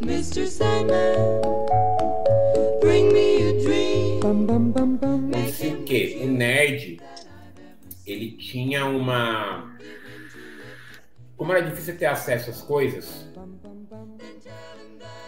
Mr. 0.00 0.46
Sandman, 0.46 1.40
bring 2.80 3.12
me 3.12 3.48
a 3.48 3.52
dream. 3.60 4.20
O 4.20 5.84
quê? 5.84 6.20
O 6.22 6.28
nerd, 6.28 7.00
ele 8.06 8.30
tinha 8.36 8.86
uma. 8.86 9.76
Como 11.36 11.50
era 11.50 11.60
difícil 11.60 11.98
ter 11.98 12.06
acesso 12.06 12.50
às 12.50 12.62
coisas, 12.62 13.28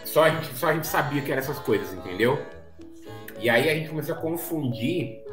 só 0.05 0.23
a 0.23 0.29
gente, 0.29 0.55
só 0.55 0.67
a 0.69 0.73
gente 0.73 0.87
sabia 0.87 1.21
que 1.21 1.29
eram 1.29 1.41
essas 1.41 1.59
coisas, 1.59 1.91
entendeu? 1.91 2.41
E 3.37 3.49
aí 3.49 3.69
a 3.69 3.75
gente 3.75 3.89
começou 3.89 4.15
a 4.15 4.17
confundir 4.17 5.26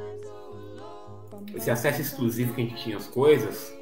esse 1.55 1.71
acesso 1.71 2.01
exclusivo 2.01 2.55
que 2.55 2.61
a 2.61 2.65
gente 2.65 2.83
tinha 2.83 2.97
às 2.97 3.07
coisas 3.07 3.73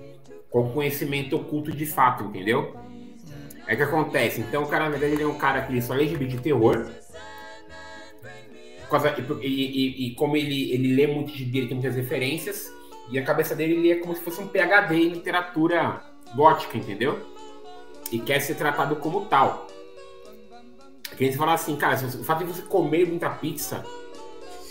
com 0.50 0.70
conhecimento 0.72 1.36
oculto 1.36 1.72
de 1.72 1.86
fato, 1.86 2.24
entendeu? 2.24 2.76
É 3.66 3.74
que 3.76 3.82
acontece. 3.82 4.40
Então 4.40 4.64
o 4.64 4.66
cara, 4.68 4.84
na 4.84 4.90
verdade, 4.90 5.14
ele 5.14 5.22
é 5.22 5.26
um 5.26 5.38
cara 5.38 5.62
que 5.62 5.80
só 5.80 5.94
lê 5.94 6.06
gibi 6.06 6.26
de 6.26 6.38
terror. 6.38 6.90
Causa- 8.90 9.14
E, 9.40 9.46
e- 9.46 10.06
e 10.08 10.14
como 10.14 10.36
ele, 10.36 10.70
ele 10.72 10.94
lê 10.94 11.06
muito 11.06 11.32
gibi, 11.32 11.58
ele 11.58 11.68
tem 11.68 11.76
muitas 11.78 11.96
referências. 11.96 12.70
E 13.10 13.18
a 13.18 13.24
cabeça 13.24 13.54
dele 13.56 13.74
ele 13.74 13.90
é 13.90 13.96
como 13.96 14.14
se 14.14 14.20
fosse 14.20 14.40
um 14.42 14.46
PhD 14.48 14.94
em 14.96 15.08
literatura 15.08 16.02
gótica, 16.34 16.76
entendeu? 16.76 17.18
E 18.10 18.18
quer 18.18 18.40
ser 18.40 18.54
tratado 18.54 18.96
como 18.96 19.24
tal. 19.26 19.66
Que 21.16 21.24
eles 21.24 21.36
falam 21.36 21.54
assim, 21.54 21.74
cara, 21.76 21.96
o 21.96 22.24
fato 22.24 22.44
de 22.44 22.52
você 22.52 22.62
comer 22.62 23.06
muita 23.06 23.30
pizza 23.30 23.84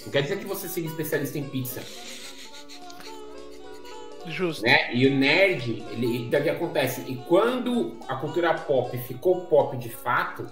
não 0.06 0.12
quer 0.12 0.22
dizer 0.24 0.38
que 0.40 0.46
você 0.46 0.68
seja 0.68 0.88
especialista 0.88 1.38
em 1.38 1.44
pizza, 1.44 1.82
Justo. 4.28 4.64
né? 4.64 4.94
E 4.94 5.08
o 5.08 5.16
nerd, 5.16 5.84
ele, 5.92 6.26
então 6.26 6.40
o 6.40 6.44
que 6.44 6.50
acontece? 6.50 7.02
E 7.10 7.16
quando 7.28 7.98
a 8.08 8.16
cultura 8.16 8.54
pop 8.54 8.96
ficou 9.00 9.42
pop 9.46 9.76
de 9.78 9.90
fato, 9.90 10.48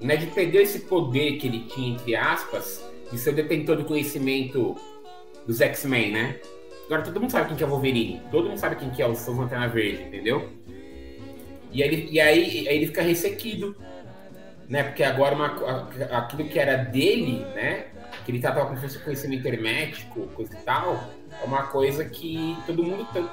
o 0.00 0.06
nerd 0.06 0.26
perdeu 0.28 0.62
esse 0.62 0.80
poder 0.80 1.38
que 1.38 1.46
ele 1.46 1.60
tinha, 1.60 1.94
entre 1.94 2.14
aspas, 2.14 2.84
de 3.10 3.18
ser 3.18 3.32
detentor 3.32 3.76
do 3.76 3.84
conhecimento 3.84 4.76
dos 5.46 5.60
X-Men, 5.60 6.12
né? 6.12 6.40
Agora 6.86 7.02
todo 7.02 7.20
mundo 7.20 7.30
sabe 7.30 7.48
quem 7.48 7.56
que 7.56 7.62
é 7.62 7.66
o 7.66 7.70
Wolverine, 7.70 8.20
todo 8.30 8.48
mundo 8.48 8.58
sabe 8.58 8.76
quem 8.76 8.90
que 8.90 9.00
é 9.00 9.06
o 9.06 9.14
São 9.14 9.38
Lanterna 9.38 9.68
Verde, 9.68 10.02
entendeu? 10.02 10.50
E 11.72 11.82
aí, 11.82 12.08
e 12.10 12.20
aí, 12.20 12.68
aí 12.68 12.76
ele 12.76 12.86
fica 12.86 13.02
ressequido, 13.02 13.74
né? 14.68 14.82
Porque 14.84 15.02
agora 15.02 15.34
uma, 15.34 15.46
aquilo 16.12 16.44
que 16.44 16.58
era 16.58 16.76
dele, 16.76 17.44
né? 17.54 17.86
Que 18.24 18.30
ele 18.30 18.40
se 18.40 18.80
fosse 18.80 18.98
conhecimento 19.00 19.46
hermético, 19.46 20.28
coisa 20.28 20.54
e 20.54 20.62
tal, 20.64 21.10
é 21.42 21.44
uma 21.46 21.64
coisa 21.64 22.04
que 22.04 22.56
todo 22.66 22.82
mundo 22.82 23.06
tem. 23.12 23.28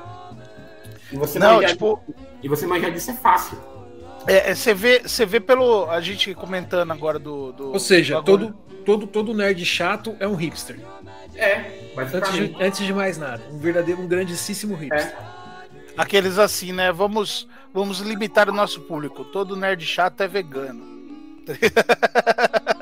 E 1.11 1.17
você 1.17 1.39
Não, 1.39 1.55
manjar- 1.55 1.71
tipo- 1.71 2.01
E 2.41 2.47
você 2.47 2.65
manjar 2.65 2.91
disso 2.91 3.11
é 3.11 3.13
fácil. 3.13 3.57
É, 4.27 4.51
é, 4.51 4.55
Você 4.55 4.73
vê, 4.73 4.99
você 4.99 5.25
vê 5.25 5.39
pelo. 5.39 5.89
A 5.89 5.99
gente 5.99 6.33
comentando 6.35 6.91
agora 6.91 7.17
do. 7.17 7.51
do 7.51 7.71
Ou 7.73 7.79
seja, 7.79 8.15
do 8.17 8.23
todo, 8.23 8.53
todo, 8.85 9.07
todo 9.07 9.33
nerd 9.33 9.65
chato 9.65 10.15
é 10.19 10.27
um 10.27 10.35
hipster. 10.35 10.79
É, 11.35 11.55
Antes 11.55 11.95
basicamente. 11.95 12.55
de, 12.55 12.63
antes 12.63 12.85
de 12.85 12.93
mais 12.93 13.17
nada, 13.17 13.41
um 13.51 13.57
verdadeiro, 13.57 14.01
um 14.01 14.07
grandíssimo 14.07 14.75
hipster. 14.75 15.15
Aqueles 15.97 16.37
assim, 16.37 16.71
né? 16.71 16.91
Vamos, 16.91 17.47
vamos 17.73 17.99
limitar 17.99 18.47
o 18.49 18.53
nosso 18.53 18.81
público. 18.81 19.25
Todo 19.25 19.55
nerd 19.55 19.83
chato 19.85 20.21
é 20.21 20.27
vegano. 20.27 20.85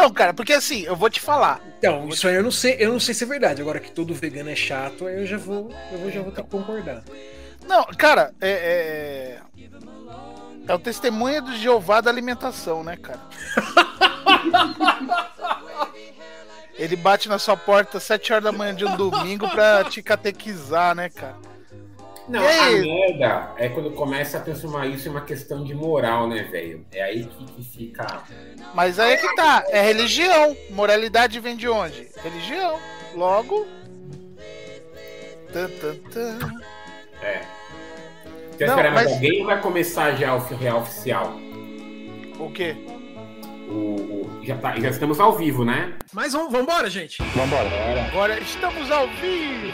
Não, 0.00 0.10
cara, 0.10 0.32
porque 0.32 0.52
assim, 0.54 0.82
eu 0.84 0.96
vou 0.96 1.10
te 1.10 1.20
falar. 1.20 1.60
Então, 1.78 2.08
isso 2.08 2.26
aí 2.26 2.34
eu 2.36 2.42
não 2.42 2.50
sei, 2.50 2.76
eu 2.78 2.92
não 2.92 3.00
sei 3.00 3.12
se 3.14 3.24
é 3.24 3.26
verdade. 3.26 3.60
Agora 3.60 3.78
que 3.80 3.90
todo 3.90 4.14
vegano 4.14 4.48
é 4.50 4.56
chato, 4.56 5.06
aí 5.06 5.20
eu 5.20 5.26
já 5.26 5.36
vou, 5.36 5.70
eu 5.92 5.98
vou- 5.98 6.10
já 6.10 6.22
vou 6.22 6.32
ter 6.32 6.42
que 6.42 6.48
concordar. 6.50 7.02
Não, 7.68 7.84
cara, 7.96 8.32
é. 8.40 9.38
É, 9.58 9.68
é 10.68 10.74
o 10.74 10.78
testemunha 10.78 11.42
do 11.42 11.54
Jeová 11.56 12.00
da 12.00 12.10
alimentação, 12.10 12.82
né, 12.82 12.96
cara? 12.96 13.20
Ele 16.78 16.96
bate 16.96 17.28
na 17.28 17.38
sua 17.38 17.56
porta 17.56 17.98
às 17.98 18.04
7 18.04 18.32
horas 18.32 18.44
da 18.44 18.52
manhã 18.52 18.74
de 18.74 18.84
um 18.86 18.96
domingo 18.96 19.48
pra 19.50 19.84
te 19.84 20.02
catequizar, 20.02 20.94
né, 20.94 21.10
cara? 21.10 21.36
Não, 22.30 22.40
E 22.42 22.46
a 22.46 22.70
merda 22.70 23.50
é 23.58 23.68
quando 23.68 23.90
começa 23.90 24.38
a 24.38 24.40
transformar 24.40 24.86
isso 24.86 25.08
em 25.08 25.10
uma 25.10 25.22
questão 25.22 25.64
de 25.64 25.74
moral, 25.74 26.28
né, 26.28 26.44
velho? 26.44 26.86
É 26.92 27.02
aí 27.02 27.24
que, 27.24 27.44
que 27.44 27.62
fica. 27.62 28.06
Mas 28.74 28.98
aí 29.00 29.14
é 29.14 29.16
que 29.16 29.34
tá, 29.34 29.64
é 29.68 29.80
religião. 29.82 30.56
Moralidade 30.70 31.40
vem 31.40 31.56
de 31.56 31.68
onde? 31.68 32.08
Religião. 32.22 32.78
Logo. 33.14 33.66
Tan, 35.52 35.68
tan, 35.80 35.94
tan. 36.12 36.38
É. 37.20 37.40
Quer 38.56 38.66
Não, 38.68 38.74
esperar 38.74 38.92
mais 38.92 39.06
mas- 39.06 39.14
alguém 39.14 39.40
ou 39.40 39.46
vai 39.46 39.60
começar 39.60 40.12
já 40.14 40.34
o 40.34 40.38
real 40.38 40.80
oficial? 40.80 41.34
O 42.38 42.50
quê? 42.52 42.76
O, 43.68 43.72
o- 43.72 44.40
já, 44.44 44.56
tá- 44.56 44.78
já 44.78 44.88
estamos 44.90 45.18
ao 45.18 45.32
vivo, 45.32 45.64
né? 45.64 45.94
Mas 46.12 46.32
vamos, 46.32 46.52
vambora, 46.52 46.88
gente. 46.88 47.18
Agora 48.08 48.38
estamos 48.38 48.90
ao 48.90 49.08
vivo. 49.08 49.72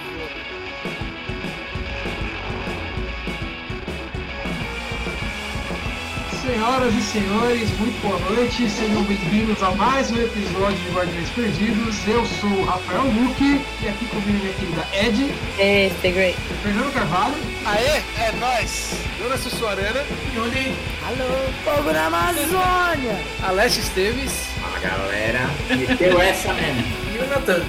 Senhoras 6.46 6.94
e 6.94 7.02
senhores, 7.02 7.68
muito 7.78 8.00
boa 8.00 8.18
noite, 8.30 8.70
sejam 8.70 9.02
bem-vindos 9.02 9.60
a 9.64 9.72
mais 9.72 10.12
um 10.12 10.16
episódio 10.22 10.76
de 10.78 10.90
Guardiões 10.90 11.28
Perdidos. 11.30 12.06
Eu 12.06 12.24
sou 12.24 12.48
o 12.48 12.64
Rafael 12.64 13.02
Luque 13.02 13.60
e 13.82 13.88
aqui 13.88 14.06
comigo 14.06 14.38
minha 14.38 14.52
querida 14.54 14.86
Ed, 14.92 15.34
Hey, 15.58 15.90
stay 15.98 16.12
great. 16.12 16.38
Fernando 16.62 16.92
Carvalho 16.92 17.34
Aê, 17.64 18.00
é 18.22 18.32
nóis. 18.38 18.94
Jonas 19.18 19.40
Sussuarana, 19.40 20.04
e 20.34 20.38
onde 20.38 20.72
Alô, 21.04 21.50
fogo 21.64 21.92
na 21.92 22.06
Amazônia! 22.06 23.18
Alessio 23.42 23.82
Esteves 23.82 24.32
Fala 24.60 24.78
galera, 24.78 25.50
meteu 25.68 26.20
essa 26.20 26.52
mesmo. 26.54 26.84
e 27.12 27.18
o 27.18 27.26
Natan. 27.28 27.64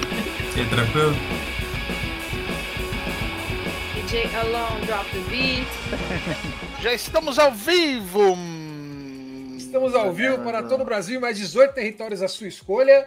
DJ 3.94 4.30
Alone, 4.36 4.86
drop 4.86 5.10
the 5.10 5.18
beat. 5.28 5.66
Já 6.80 6.94
estamos 6.94 7.38
ao 7.40 7.52
vivo. 7.52 8.38
Estamos 9.68 9.94
ao 9.94 10.10
vivo 10.14 10.38
para 10.38 10.62
todo 10.62 10.80
o 10.80 10.84
Brasil, 10.84 11.20
mais 11.20 11.36
18 11.36 11.74
territórios 11.74 12.22
à 12.22 12.26
sua 12.26 12.48
escolha. 12.48 13.06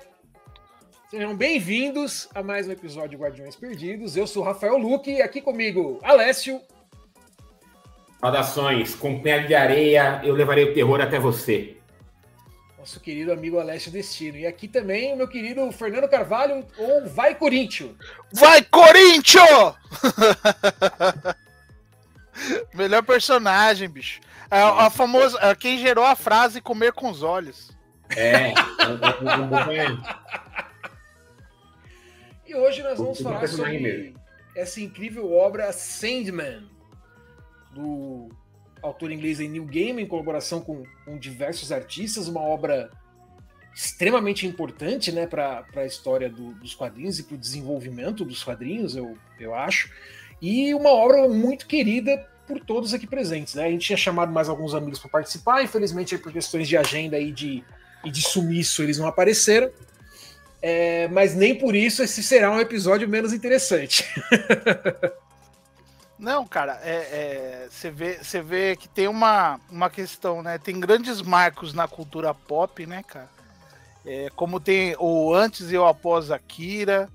Sejam 1.10 1.36
bem-vindos 1.36 2.30
a 2.36 2.44
mais 2.44 2.68
um 2.68 2.72
episódio 2.72 3.10
de 3.10 3.16
Guardiões 3.16 3.56
Perdidos. 3.56 4.16
Eu 4.16 4.28
sou 4.28 4.44
o 4.44 4.46
Rafael 4.46 4.78
Luque 4.78 5.10
e 5.10 5.24
aqui 5.24 5.42
comigo, 5.42 6.00
Alessio. 6.04 6.62
Saudações, 8.20 8.94
com 8.94 9.20
pé 9.20 9.40
de 9.40 9.56
areia, 9.56 10.22
eu 10.24 10.36
levarei 10.36 10.66
o 10.66 10.74
terror 10.76 11.02
até 11.02 11.18
você. 11.18 11.78
nosso 12.78 13.00
querido 13.00 13.34
amigo 13.34 13.60
Alessio 13.60 13.92
Destino. 13.92 14.38
E 14.38 14.46
aqui 14.46 14.68
também 14.68 15.14
o 15.14 15.18
meu 15.18 15.28
querido 15.28 15.70
Fernando 15.72 16.08
Carvalho, 16.08 16.64
ou 16.78 17.08
Vai 17.08 17.34
Corinthians. 17.34 17.90
Vai, 18.32 18.62
Corinthians! 18.62 19.74
Melhor 22.76 23.02
personagem, 23.02 23.90
bicho. 23.90 24.22
É 24.52 24.58
a, 24.62 24.88
a 24.88 24.90
famosa. 24.90 25.40
é 25.42 25.56
quem 25.56 25.78
gerou 25.80 26.04
a 26.04 26.16
frase 26.16 26.60
comer 26.62 26.92
com 26.92 27.10
os 27.10 27.24
olhos. 27.24 27.72
É, 28.16 28.50
é, 28.50 28.52
é, 28.52 29.78
é, 29.78 29.98
E 32.46 32.56
hoje 32.56 32.84
nós 32.84 32.98
vamos 33.00 33.22
falar 33.22 33.48
sobre 33.48 33.80
mesmo. 33.80 34.20
essa 34.56 34.82
incrível 34.82 35.32
obra 35.32 35.72
Sandman, 35.72 36.64
do 37.72 38.28
autor 38.82 39.12
inglês 39.12 39.40
Neil 39.40 39.64
Gaiman, 39.66 40.02
em 40.04 40.08
colaboração 40.08 40.60
com, 40.60 40.84
com 41.06 41.18
diversos 41.18 41.72
artistas, 41.72 42.28
uma 42.28 42.42
obra 42.42 42.92
extremamente 43.74 44.46
importante 44.46 45.12
né, 45.14 45.26
para 45.26 45.64
a 45.78 45.86
história 45.86 46.30
do- 46.30 46.54
dos 46.56 46.76
quadrinhos 46.76 47.18
e 47.20 47.24
para 47.24 47.36
o 47.36 47.38
desenvolvimento 47.38 48.26
dos 48.26 48.44
quadrinhos, 48.44 48.97
eu, 48.97 49.18
eu 49.40 49.56
acho. 49.56 49.90
E 50.42 50.74
uma 50.74 50.90
obra 50.90 51.30
muito 51.30 51.66
querida 51.68 52.28
por 52.47 52.59
todos 52.59 52.93
aqui 52.93 53.08
presentes. 53.08 53.55
Né? 53.55 53.66
A 53.66 53.70
gente 53.70 53.85
tinha 53.85 53.97
chamado 53.97 54.32
mais 54.32 54.49
alguns 54.49 54.73
amigos 54.76 54.99
para 54.99 55.09
participar, 55.09 55.64
infelizmente 55.64 56.17
por 56.17 56.32
questões 56.32 56.67
de 56.67 56.76
agenda 56.78 57.17
e 57.20 57.32
de, 57.32 57.64
e 58.03 58.11
de 58.11 58.22
sumiço 58.22 58.82
eles 58.84 58.97
não 58.97 59.08
apareceram. 59.08 59.70
É, 60.61 61.08
mas 61.08 61.34
nem 61.35 61.55
por 61.58 61.76
isso 61.76 62.03
esse 62.03 62.22
será 62.22 62.52
um 62.52 62.59
episódio 62.59 63.08
menos 63.09 63.34
interessante. 63.34 64.05
Não, 66.20 66.46
cara, 66.46 66.79
é, 66.84 66.91
é, 66.93 67.67
você 67.67 67.90
vê, 67.90 68.20
você 68.23 68.41
vê 68.44 68.76
que 68.76 68.87
tem 68.87 69.08
uma, 69.08 69.59
uma 69.72 69.90
questão, 69.90 70.44
né? 70.44 70.59
Tem 70.59 70.79
grandes 70.79 71.20
marcos 71.20 71.73
na 71.73 71.87
cultura 71.87 72.32
pop, 72.32 72.85
né, 72.85 73.02
cara? 73.08 73.28
É, 74.05 74.29
como 74.35 74.59
tem 74.59 74.96
o 74.99 75.34
antes 75.34 75.72
e 75.72 75.78
o 75.79 75.84
após 75.84 76.29
Akira, 76.29 77.09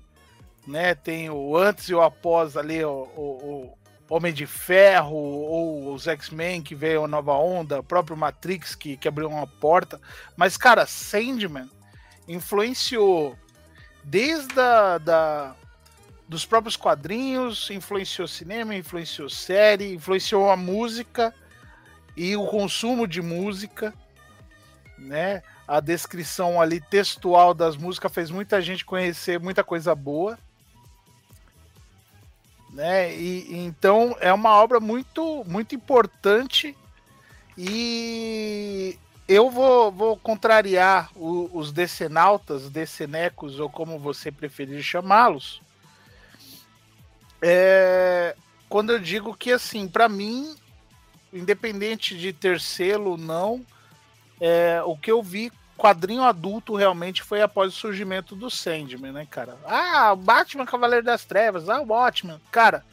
né? 0.67 0.93
Tem 0.93 1.29
o 1.29 1.55
antes 1.55 1.87
e 1.87 1.93
o 1.93 2.01
após 2.01 2.57
ali, 2.57 2.83
o- 2.83 3.07
o 3.15 3.77
Homem 4.09 4.33
de 4.33 4.45
Ferro, 4.45 5.15
ou 5.15 5.93
os 5.93 6.07
X-Men 6.07 6.61
que 6.61 6.73
veio 6.73 7.03
a 7.03 7.07
nova 7.07 7.33
onda, 7.33 7.79
o 7.79 7.83
próprio 7.83 8.15
Matrix 8.15 8.73
que, 8.73 8.95
que 8.95 9.07
abriu 9.07 9.27
uma 9.27 9.45
porta. 9.45 9.99
Mas, 10.35 10.55
cara, 10.55 10.85
Sandman 10.85 11.69
influenciou 12.27 13.37
desde 14.03 14.59
a, 14.59 14.97
da, 14.97 15.55
dos 16.27 16.45
próprios 16.45 16.77
quadrinhos, 16.77 17.69
influenciou 17.69 18.27
cinema, 18.27 18.75
influenciou 18.75 19.29
série, 19.29 19.93
influenciou 19.93 20.49
a 20.49 20.55
música 20.55 21.33
e 22.15 22.35
o 22.35 22.45
consumo 22.47 23.05
de 23.05 23.21
música, 23.21 23.93
né? 24.97 25.43
A 25.67 25.79
descrição 25.81 26.61
ali 26.61 26.79
textual 26.79 27.53
das 27.53 27.75
músicas 27.75 28.13
fez 28.13 28.31
muita 28.31 28.61
gente 28.61 28.85
conhecer 28.85 29.39
muita 29.39 29.63
coisa 29.63 29.93
boa, 29.93 30.39
né? 32.77 33.11
E, 33.11 33.57
então 33.65 34.15
é 34.21 34.31
uma 34.31 34.51
obra 34.51 34.79
muito 34.79 35.43
muito 35.47 35.73
importante 35.73 36.77
e 37.57 38.95
eu 39.27 39.49
vou, 39.49 39.91
vou 39.91 40.15
contrariar 40.15 41.09
o, 41.15 41.49
os 41.51 41.71
decenautas, 41.71 42.69
decenecos 42.69 43.59
ou 43.59 43.67
como 43.67 43.97
você 43.97 44.31
preferir 44.31 44.83
chamá-los. 44.83 45.59
É, 47.41 48.35
quando 48.69 48.91
eu 48.91 48.99
digo 48.99 49.35
que 49.35 49.51
assim, 49.51 49.87
para 49.87 50.07
mim, 50.07 50.55
independente 51.33 52.15
de 52.15 52.31
ter 52.31 52.59
ou 52.99 53.17
não, 53.17 53.65
é, 54.39 54.83
o 54.85 54.95
que 54.95 55.11
eu 55.11 55.23
vi 55.23 55.51
quadrinho 55.77 56.23
adulto 56.23 56.75
realmente 56.75 57.21
foi 57.21 57.41
após 57.41 57.73
o 57.73 57.77
surgimento 57.77 58.35
do 58.35 58.49
Sandman, 58.49 59.11
né, 59.11 59.27
cara? 59.29 59.57
Ah, 59.65 60.11
o 60.13 60.15
Batman 60.15 60.65
Cavaleiro 60.65 61.05
das 61.05 61.23
Trevas, 61.23 61.69
ah, 61.69 61.79
o 61.79 61.85
Batman, 61.85 62.41
cara, 62.51 62.83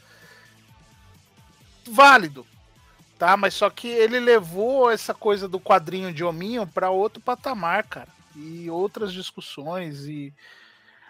válido, 1.85 2.45
tá? 3.17 3.35
Mas 3.35 3.55
só 3.55 3.69
que 3.69 3.87
ele 3.87 4.19
levou 4.19 4.91
essa 4.91 5.13
coisa 5.13 5.47
do 5.47 5.59
quadrinho 5.59 6.13
de 6.13 6.23
hominho 6.23 6.67
para 6.67 6.91
outro 6.91 7.21
patamar, 7.21 7.83
cara, 7.83 8.09
e 8.35 8.69
outras 8.69 9.11
discussões 9.11 10.05
e 10.05 10.31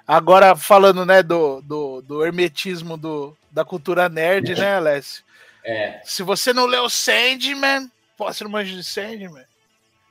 agora 0.08 0.56
falando, 0.56 1.06
né, 1.06 1.22
do, 1.22 1.62
do, 1.62 2.02
do 2.02 2.26
hermetismo 2.26 2.96
do, 2.96 3.36
da 3.52 3.66
cultura 3.66 4.08
nerd, 4.08 4.56
né, 4.56 4.76
Alessio? 4.76 5.24
É. 5.64 6.00
Se 6.06 6.24
você 6.24 6.54
não 6.54 6.66
leu 6.66 6.90
Sandman, 6.90 7.92
posso 8.16 8.44
não 8.44 8.52
manja 8.52 8.76
de 8.76 8.84
Sandman? 8.84 9.46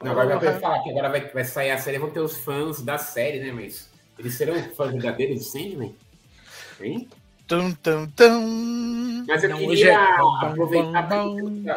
Não, 0.02 0.12
agora 0.12 0.38
vai 0.38 0.61
falar 0.61 0.82
que 0.82 0.91
agora 0.91 1.08
vai, 1.08 1.29
vai 1.29 1.44
sair 1.44 1.70
a 1.70 1.79
série, 1.79 1.99
vão 1.99 2.11
ter 2.11 2.20
os 2.20 2.37
fãs 2.38 2.82
da 2.82 2.99
série, 2.99 3.41
né? 3.41 3.52
Mas 3.52 3.91
eles 4.19 4.35
serão 4.35 4.55
fãs 4.75 4.93
verdadeiros 4.93 5.38
de 5.41 5.44
Sandman? 5.44 5.94
Hein? 6.81 7.08
Tum, 7.46 7.73
tum, 7.75 8.06
tum. 8.08 9.25
Mas 9.26 9.44
eu 9.44 9.50
Não, 9.50 9.58
queria 9.58 9.70
hoje 9.73 9.88
é- 9.88 9.94
aproveitar 9.94 11.26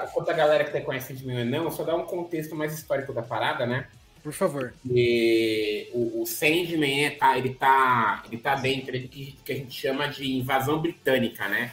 enquanto 0.08 0.30
a 0.30 0.34
galera 0.34 0.64
que 0.64 0.72
tá 0.72 0.81
conhece 0.81 1.16
Sandman 1.16 1.40
ou 1.40 1.46
não, 1.46 1.72
só 1.72 1.84
dar 1.84 1.96
um 1.96 2.06
contexto 2.06 2.56
mais 2.56 2.74
histórico 2.74 3.14
da 3.14 3.22
parada, 3.22 3.66
né? 3.66 3.88
Por 4.24 4.34
favor. 4.34 4.74
E 4.90 5.90
o, 5.94 6.22
o 6.22 6.25
Sandman, 6.25 7.04
né, 7.04 7.10
tá, 7.12 7.38
ele, 7.38 7.54
tá, 7.54 8.24
ele 8.28 8.38
tá 8.38 8.56
dentro 8.56 9.00
do 9.00 9.08
que, 9.08 9.38
que 9.44 9.52
a 9.52 9.56
gente 9.56 9.74
chama 9.74 10.08
de 10.08 10.30
invasão 10.38 10.80
britânica, 10.81 11.48
né? 11.48 11.72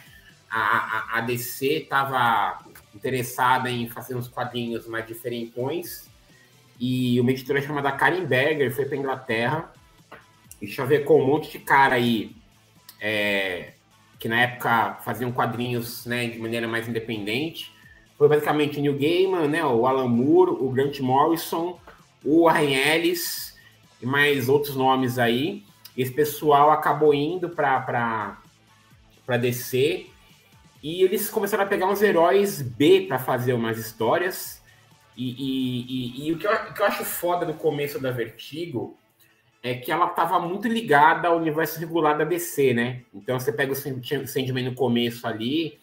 A, 0.49 0.59
a, 0.59 1.17
a 1.17 1.21
DC 1.21 1.65
estava 1.65 2.59
interessada 2.93 3.69
em 3.69 3.89
fazer 3.89 4.15
uns 4.15 4.27
quadrinhos 4.27 4.87
mais 4.87 5.05
diferentões 5.05 6.04
e 6.79 7.19
uma 7.19 7.31
editora 7.31 7.61
chamada 7.61 7.91
Karen 7.91 8.25
Berger 8.25 8.73
foi 8.73 8.85
para 8.85 8.97
Inglaterra 8.97 9.73
e 10.61 10.67
chavecou 10.67 11.21
um 11.21 11.25
monte 11.25 11.51
de 11.51 11.59
cara 11.59 11.95
aí 11.95 12.35
é, 12.99 13.73
que 14.19 14.27
na 14.27 14.41
época 14.41 14.95
faziam 15.03 15.31
quadrinhos 15.31 16.05
né, 16.05 16.27
de 16.27 16.39
maneira 16.39 16.67
mais 16.67 16.87
independente. 16.87 17.73
Foi 18.17 18.27
basicamente 18.27 18.79
o 18.79 18.81
Neil 18.81 18.97
Gaiman, 18.97 19.47
né, 19.47 19.63
o 19.65 19.85
Alan 19.85 20.07
Moore, 20.07 20.51
o 20.51 20.69
Grant 20.69 20.99
Morrison, 20.99 21.79
o 22.23 22.45
Warren 22.45 22.73
Ellis 22.73 23.57
e 24.01 24.05
mais 24.05 24.49
outros 24.49 24.75
nomes 24.75 25.19
aí. 25.19 25.63
Esse 25.97 26.11
pessoal 26.11 26.71
acabou 26.71 27.13
indo 27.13 27.49
para 27.49 28.37
DC 29.39 30.07
e 30.83 31.03
eles 31.03 31.29
começaram 31.29 31.63
a 31.63 31.67
pegar 31.67 31.87
uns 31.87 32.01
heróis 32.01 32.61
B 32.61 33.05
para 33.07 33.19
fazer 33.19 33.53
umas 33.53 33.77
histórias. 33.77 34.61
E, 35.17 35.29
e- 35.29 35.85
e- 36.25 36.27
e 36.27 36.31
o, 36.33 36.37
que 36.37 36.45
eu, 36.47 36.51
o 36.53 36.73
que 36.73 36.81
eu 36.81 36.85
acho 36.85 37.05
foda 37.05 37.45
no 37.45 37.53
começo 37.53 37.99
da 37.99 38.11
Vertigo 38.11 38.97
é 39.63 39.73
que 39.75 39.91
ela 39.91 40.07
estava 40.07 40.39
muito 40.39 40.67
ligada 40.67 41.27
ao 41.29 41.37
universo 41.37 41.79
regular 41.79 42.17
da 42.17 42.23
DC, 42.23 42.73
né? 42.73 43.01
Então 43.13 43.39
você 43.39 43.51
pega 43.51 43.71
o 43.71 43.75
Sand- 43.75 44.27
Sandman 44.27 44.65
no 44.65 44.75
começo 44.75 45.25
ali, 45.25 45.79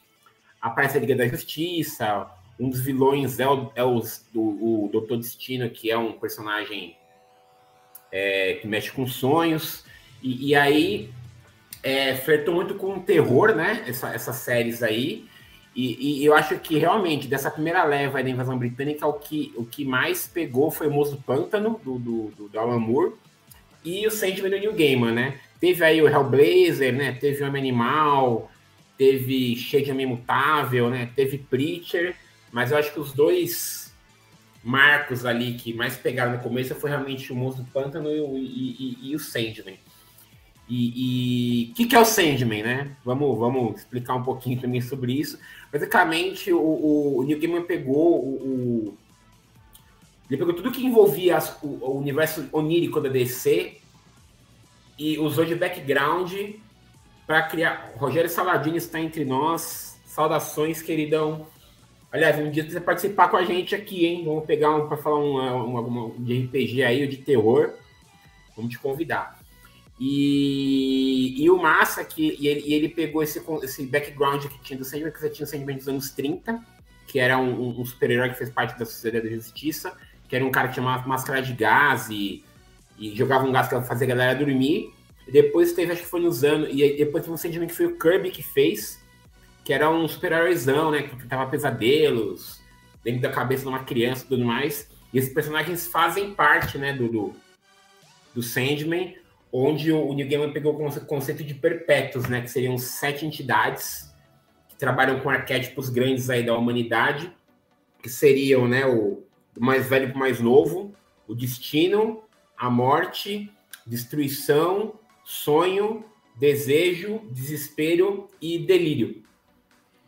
aparece 0.61 0.96
a 0.96 1.00
Liga 1.00 1.17
da 1.17 1.26
Justiça, 1.26 2.31
um 2.61 2.69
dos 2.69 2.81
vilões 2.81 3.40
é 3.40 3.49
o, 3.49 3.73
é 3.75 3.82
os- 3.82 4.25
o, 4.34 4.84
o 4.84 4.88
Doutor 4.93 5.17
Destino, 5.19 5.69
que 5.70 5.90
é 5.90 5.99
um 5.99 6.12
personagem 6.12 6.96
é, 8.11 8.55
que 8.61 8.67
mexe 8.69 8.90
com 8.93 9.06
sonhos. 9.06 9.85
E, 10.23 10.50
e 10.50 10.55
aí 10.55 11.11
é, 11.82 12.14
flertou 12.14 12.55
muito 12.55 12.75
com 12.75 12.94
o 12.99 13.00
terror, 13.02 13.55
né? 13.55 13.82
Essa- 13.88 14.14
essas 14.14 14.37
séries 14.37 14.82
aí. 14.82 15.26
E, 15.75 16.21
e 16.21 16.25
eu 16.25 16.35
acho 16.35 16.59
que 16.59 16.79
realmente, 16.79 17.27
dessa 17.27 17.51
primeira 17.51 17.83
leva 17.85 18.23
da 18.23 18.29
invasão 18.29 18.59
britânica, 18.59 19.07
o 19.07 19.15
que, 19.15 19.53
o 19.57 19.65
que 19.65 19.85
mais 19.85 20.27
pegou 20.27 20.71
foi 20.71 20.87
o 20.87 20.91
Moço 20.91 21.23
Pântano, 21.27 21.81
do, 21.83 21.99
do, 21.99 22.49
do, 22.49 22.59
Alan 22.59 22.79
Moore, 22.79 23.15
e 23.85 24.07
o 24.07 24.11
Sandman 24.11 24.51
do 24.51 24.59
New 24.59 24.75
Gaiman, 24.75 25.13
né? 25.13 25.41
Teve 25.59 25.85
aí 25.85 26.03
o 26.03 26.09
Hellblazer, 26.09 26.95
né? 26.95 27.13
Teve 27.13 27.43
o 27.43 27.49
Homem 27.49 27.63
Animal, 27.63 28.51
teve 28.99 29.57
Shade 29.57 29.91
Imutável, 29.91 30.91
né? 30.91 31.11
Teve 31.17 31.39
Preacher, 31.39 32.15
mas 32.53 32.71
eu 32.71 32.77
acho 32.77 32.93
que 32.93 33.01
os 33.01 33.13
dois 33.13 33.93
marcos 34.63 35.25
ali 35.25 35.55
que 35.55 35.73
mais 35.73 35.97
pegaram 35.97 36.33
no 36.33 36.39
começo 36.39 36.75
foi 36.75 36.91
realmente 36.91 37.33
o 37.33 37.51
do 37.51 37.65
Pântano 37.65 38.11
e, 38.11 38.19
e- 38.19 38.77
e- 38.79 39.11
e 39.11 39.17
o 39.17 39.19
Sandman. 39.19 39.79
E 40.69 41.69
o 41.71 41.75
que, 41.75 41.87
que 41.87 41.97
é 41.97 42.01
o 42.01 42.05
Sandman, 42.05 42.63
né? 42.63 42.97
Vamos, 43.05 43.39
vamos 43.39 43.81
explicar 43.81 44.15
um 44.15 44.23
pouquinho 44.23 44.61
também 44.61 44.81
sobre 44.81 45.13
isso. 45.13 45.39
Basicamente, 45.73 46.53
o, 46.53 46.61
o, 47.19 47.25
Neil 47.25 47.41
Gaiman 47.41 47.63
pegou 47.63 48.23
o, 48.23 48.35
o- 48.89 48.99
ele 50.29 50.39
pegou 50.39 50.55
tudo 50.55 50.71
que 50.71 50.85
envolvia 50.85 51.37
as- 51.37 51.59
o, 51.63 51.67
o 51.67 51.99
universo 51.99 52.47
onírico 52.53 53.01
da 53.01 53.09
DC 53.09 53.79
e 54.99 55.19
usou 55.19 55.45
de 55.45 55.55
background 55.55 56.33
para 57.27 57.43
criar. 57.43 57.93
Rogério 57.97 58.29
Saladini 58.31 58.77
está 58.79 59.01
entre 59.01 59.25
nós. 59.25 59.99
Saudações, 60.05 60.83
queridão. 60.83 61.47
Aliás, 62.11 62.39
um 62.39 62.51
dia 62.51 62.69
você 62.69 62.79
participar 62.81 63.29
com 63.29 63.39
a 63.39 63.45
gente 63.45 63.75
aqui, 63.75 64.05
hein? 64.05 64.23
Vamos 64.27 64.45
pegar 64.45 64.71
um 64.77 64.87
para 64.87 64.99
falar 64.99 65.19
um, 65.19 65.37
um, 65.37 65.77
alguma- 65.79 66.11
de 66.19 66.43
RPG 66.45 66.83
aí 66.83 67.03
ou 67.03 67.09
de 67.09 67.17
terror. 67.17 67.73
Vamos 68.55 68.71
te 68.73 68.79
convidar. 68.79 69.42
E, 70.00 71.43
e 71.43 71.50
o 71.50 71.57
massa 71.57 72.05
que 72.05 72.37
e 72.38 72.49
ele, 72.49 72.73
ele 72.73 72.88
pegou 72.88 73.23
esse, 73.23 73.43
esse 73.62 73.87
background 73.87 74.45
que 74.47 74.61
tinha 74.62 74.78
do 74.78 74.85
Sandman, 74.85 75.12
que 75.12 75.21
você 75.21 75.31
tinha 75.31 75.45
o 75.45 75.49
Sandman 75.49 75.76
dos 75.76 75.88
anos 75.88 76.11
30, 76.11 76.61
que 77.07 77.19
era 77.19 77.38
um, 77.38 77.81
um- 77.81 77.85
super-herói 77.85 78.31
que 78.31 78.37
fez 78.38 78.50
parte 78.50 78.78
da 78.78 78.85
Sociedade 78.85 79.28
da 79.28 79.35
Justiça, 79.35 79.97
que 80.28 80.35
era 80.35 80.45
um 80.45 80.50
cara 80.50 80.69
que 80.69 80.75
tinha 80.75 80.85
uma 80.85 80.99
máscara 81.07 81.43
de 81.43 81.52
gás 81.52 82.09
e, 82.11 82.43
e 82.99 83.14
jogava 83.14 83.45
um 83.45 83.52
gás 83.52 83.69
que 83.69 83.81
fazia 83.83 84.07
a 84.07 84.09
galera 84.09 84.38
dormir. 84.38 84.93
Depois 85.31 85.73
teve, 85.73 85.93
acho 85.93 86.02
que 86.02 86.09
foi 86.09 86.21
nos 86.21 86.43
anos, 86.43 86.69
e 86.73 86.97
depois 86.97 87.23
teve 87.23 87.35
um 87.35 87.37
Sandman 87.37 87.69
que 87.69 87.75
foi 87.75 87.87
o 87.87 87.99
Kirby 87.99 88.31
que 88.31 88.43
fez, 88.43 89.00
que 89.64 89.73
era 89.73 89.88
um 89.88 90.09
super-heróizão, 90.09 90.90
né, 90.90 91.02
que 91.02 91.26
tava 91.28 91.49
pesadelos 91.49 92.61
dentro 93.05 93.21
da 93.23 93.31
cabeça 93.31 93.62
de 93.62 93.69
uma 93.69 93.85
criança 93.85 94.25
e 94.25 94.28
tudo 94.28 94.45
mais. 94.45 94.88
E 95.12 95.19
esses 95.19 95.33
personagens 95.33 95.87
fazem 95.87 96.35
parte, 96.35 96.78
né, 96.78 96.93
do, 96.93 97.09
do, 97.09 97.33
do 98.35 98.43
Sandman, 98.43 99.14
onde 99.52 99.92
o, 99.92 100.14
Neil 100.14 100.28
Gaiman 100.28 100.52
pegou 100.52 100.73
o 100.75 100.76
conce- 100.76 101.00
conceito 101.00 101.44
de 101.44 101.54
perpétuos, 101.54 102.26
né, 102.28 102.40
que 102.40 102.50
seriam 102.50 102.78
sete 102.78 103.26
entidades 103.26 104.11
que 104.68 104.76
trabalham 104.76 105.21
com 105.21 105.28
arquétipos 105.28 105.90
grandes 105.90 106.30
aí 106.30 106.42
da 106.42 106.56
humanidade, 106.56 107.30
que 108.02 108.09
seriam, 108.09 108.66
né, 108.66 108.87
o, 108.87 109.23
mais 109.59 109.87
velho 109.87 110.09
para 110.09 110.16
o 110.16 110.18
mais 110.18 110.40
novo, 110.40 110.94
o 111.28 111.35
destino, 111.35 112.23
a 112.56 112.71
morte, 112.71 113.52
destruição, 113.87 114.99
sonho, 115.25 116.04
desejo, 116.38 117.21
desespero 117.30 118.28
e 118.40 118.59
delírio. 118.59 119.23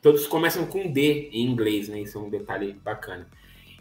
Todos 0.00 0.26
começam 0.26 0.66
com 0.66 0.90
D 0.90 1.30
em 1.32 1.46
inglês, 1.46 1.88
né? 1.88 2.00
Isso 2.00 2.18
é 2.18 2.20
um 2.20 2.28
detalhe 2.28 2.72
bacana. 2.74 3.26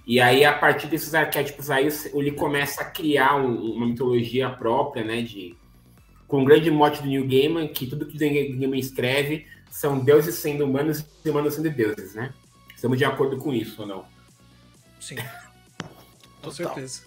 E 0.05 0.19
aí, 0.19 0.43
a 0.43 0.53
partir 0.53 0.88
desses 0.88 1.13
arquétipos 1.13 1.72
aí, 1.72 1.88
ele 2.13 2.31
começa 2.31 2.81
a 2.81 2.86
criar 2.86 3.36
um- 3.38 3.74
uma 3.75 3.86
mitologia 3.88 4.50
própria, 4.50 5.03
né? 5.03 5.22
De, 5.22 5.55
com 6.27 6.41
o 6.41 6.45
grande 6.45 6.69
mote 6.69 7.01
do 7.01 7.07
New 7.07 7.25
Gaiman, 7.27 7.67
que 7.67 7.88
tudo 7.88 8.05
que 8.05 8.15
o 8.15 8.19
Gaiman 8.19 8.79
escreve 8.79 9.45
são 9.69 10.00
deuses 10.00 10.36
sendo 10.36 10.65
humanos 10.65 11.05
e 11.24 11.29
humanos 11.29 11.55
sendo 11.55 11.69
deuses, 11.69 12.15
né? 12.15 12.33
Estamos 12.75 12.98
de 12.98 13.05
acordo 13.05 13.38
com 13.38 13.53
isso 13.53 13.81
ou 13.81 13.88
não? 13.88 14.05
Sim. 15.00 15.15
Com 16.41 16.51
certeza. 16.51 17.03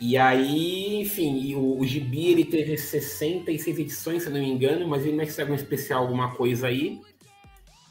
E 0.00 0.16
aí, 0.16 1.00
enfim, 1.00 1.40
e 1.40 1.56
o, 1.56 1.78
o 1.80 1.84
Gibi 1.86 2.26
ele 2.28 2.44
teve 2.44 2.76
66 2.76 3.78
edições, 3.78 4.22
se 4.22 4.28
eu 4.28 4.32
não 4.34 4.40
me 4.40 4.48
engano, 4.48 4.86
mas 4.86 5.04
ele 5.04 5.16
vai 5.16 5.26
ser 5.26 5.42
algum 5.42 5.54
especial, 5.54 6.02
alguma 6.02 6.34
coisa 6.36 6.68
aí. 6.68 7.00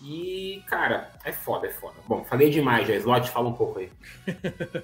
E, 0.01 0.61
cara, 0.67 1.11
é 1.23 1.31
foda, 1.31 1.67
é 1.67 1.71
foda. 1.71 1.95
Bom, 2.07 2.23
falei 2.23 2.49
demais 2.49 2.87
já, 2.87 2.95
Slot, 2.95 3.29
fala 3.29 3.49
um 3.49 3.53
pouco 3.53 3.79
aí. 3.79 3.89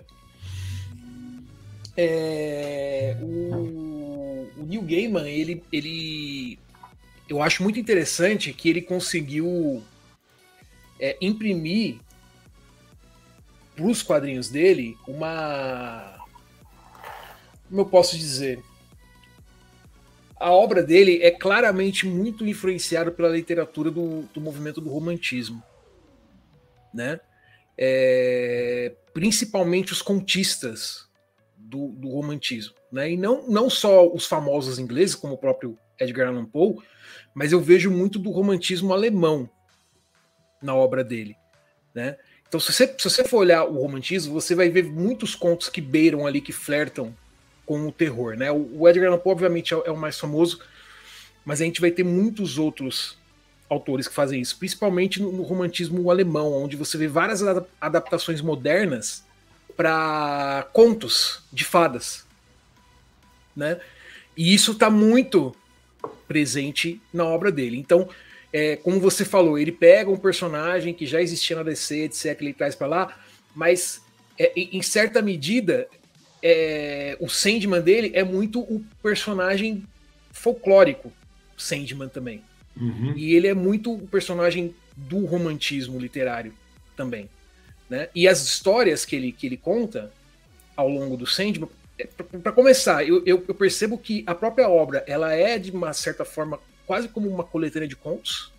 É, 1.96 3.15
o, 3.22 4.50
o 4.58 4.65
Neil 4.65 4.82
Gaiman, 4.82 5.29
ele, 5.29 5.63
ele. 5.72 6.60
Eu 7.29 7.41
acho 7.41 7.62
muito 7.62 7.79
interessante 7.79 8.51
que 8.51 8.67
ele 8.67 8.82
conseguiu 8.82 9.84
é, 11.00 11.15
imprimir 11.22 11.98
para 13.75 13.86
os 13.86 14.01
quadrinhos 14.01 14.50
dele 14.50 14.98
uma. 15.08 16.17
Como 17.70 17.82
eu 17.82 17.86
posso 17.86 18.17
dizer? 18.17 18.63
A 20.44 20.52
obra 20.52 20.84
dele 20.84 21.24
é 21.24 21.32
claramente 21.32 22.06
muito 22.06 22.46
influenciada 22.46 23.10
pela 23.10 23.30
literatura 23.30 23.90
do, 23.90 24.24
do 24.34 24.42
movimento 24.42 24.82
do 24.82 24.90
romantismo. 24.90 25.64
Né? 26.94 27.18
É, 27.78 28.92
principalmente 29.14 29.94
os 29.94 30.02
contistas 30.02 31.08
do, 31.58 31.88
do 31.94 32.10
romantismo. 32.10 32.76
Né? 32.92 33.12
E 33.12 33.18
não, 33.18 33.48
não 33.48 33.70
só 33.70 34.06
os 34.06 34.26
famosos 34.26 34.80
ingleses, 34.80 35.16
como 35.16 35.36
o 35.36 35.38
próprio 35.38 35.78
Edgar 35.98 36.28
Allan 36.28 36.44
Poe, 36.44 36.76
mas 37.34 37.54
eu 37.54 37.62
vejo 37.62 37.90
muito 37.90 38.20
do 38.20 38.30
romantismo 38.30 38.92
alemão 38.92 39.50
na 40.62 40.76
obra 40.76 41.06
dele. 41.06 41.38
Né? 41.96 42.18
Então, 42.46 42.60
se 42.60 42.74
você, 42.74 42.86
se 42.98 43.10
você 43.10 43.24
for 43.24 43.38
olhar 43.38 43.64
o 43.64 43.82
romantismo, 43.82 44.34
você 44.34 44.54
vai 44.54 44.68
ver 44.68 44.84
muitos 44.84 45.36
contos 45.36 45.70
que 45.70 45.80
beiram 45.80 46.28
ali, 46.28 46.42
que 46.42 46.52
flertam 46.52 47.16
com 47.65 47.88
o 47.88 47.91
terror. 47.91 48.36
Né? 48.36 48.51
O 48.51 48.88
Edgar 48.88 49.08
Allan 49.08 49.20
Poe, 49.20 49.32
obviamente, 49.32 49.74
é, 49.74 49.82
é 49.86 49.91
o 49.91 49.98
mais 49.98 50.20
famoso, 50.20 50.60
mas 51.46 51.62
a 51.62 51.65
gente 51.65 51.82
vai 51.82 51.91
ter 51.91 52.03
muitos 52.03 52.58
outros 52.58 53.17
autores 53.70 54.08
que 54.08 54.13
fazem 54.13 54.39
isso, 54.39 54.58
principalmente 54.58 55.22
no, 55.22 55.41
romantismo 55.41 56.10
alemão, 56.12 56.53
onde 56.53 56.75
você 56.75 56.98
vê 56.98 57.08
várias 57.08 57.41
adaptações 57.82 58.41
modernas 58.41 59.24
para 59.75 60.67
contos 60.72 61.43
de 61.51 61.63
fadas, 61.63 62.25
né? 63.55 63.79
E 64.38 64.53
isso 64.53 64.74
está 64.74 64.89
muito 64.89 65.55
presente 66.27 67.01
na 67.12 67.25
obra 67.25 67.51
dele. 67.51 67.77
Então, 67.77 68.08
é, 68.51 68.75
como 68.75 69.00
você 69.00 69.25
falou, 69.25 69.58
ele 69.58 69.72
pega 69.72 70.10
um 70.10 70.17
personagem 70.17 70.93
que 70.93 71.05
já 71.05 71.22
existia 71.22 71.55
na 71.55 71.63
DC, 71.63 72.03
etc, 72.03 72.41
ele 72.41 72.53
traz 72.53 72.75
para 72.75 72.88
lá, 72.88 73.20
mas 73.55 74.01
é, 74.38 74.51
em 74.55 74.82
certa 74.82 75.22
medida 75.22 75.88
é, 76.44 77.16
o 77.22 77.30
Sandman 77.30 77.82
dele 77.82 78.12
é 78.14 78.24
muito 78.24 78.60
o 78.60 78.84
personagem 79.02 79.86
folclórico 80.34 81.12
Sandman 81.56 82.10
também. 82.10 82.44
Uhum. 82.76 83.14
E 83.16 83.34
ele 83.34 83.48
é 83.48 83.54
muito 83.54 83.94
o 83.94 84.08
personagem 84.08 84.76
do 84.96 85.26
romantismo 85.26 85.98
literário 85.98 86.54
também. 86.98 87.30
Né? 87.90 88.10
E 88.14 88.28
as 88.28 88.44
histórias 88.44 89.06
que 89.06 89.16
ele, 89.16 89.32
que 89.32 89.46
ele 89.46 89.56
conta 89.56 90.12
ao 90.76 90.90
longo 90.90 91.16
do 91.16 91.26
Sandman, 91.26 91.70
é, 91.98 92.06
para 92.06 92.52
começar, 92.52 93.08
eu, 93.08 93.24
eu, 93.26 93.44
eu, 93.48 93.56
percebo 93.56 93.98
que 93.98 94.24
a 94.26 94.36
própria 94.36 94.68
obra 94.68 95.04
ela 95.08 95.32
é, 95.34 95.58
de 95.58 95.72
uma 95.72 95.94
certa 95.94 96.26
forma, 96.26 96.60
quase 96.86 97.08
como 97.08 97.30
uma 97.30 97.44
coletânea 97.44 97.88
de 97.88 97.96
contos. 97.96 98.52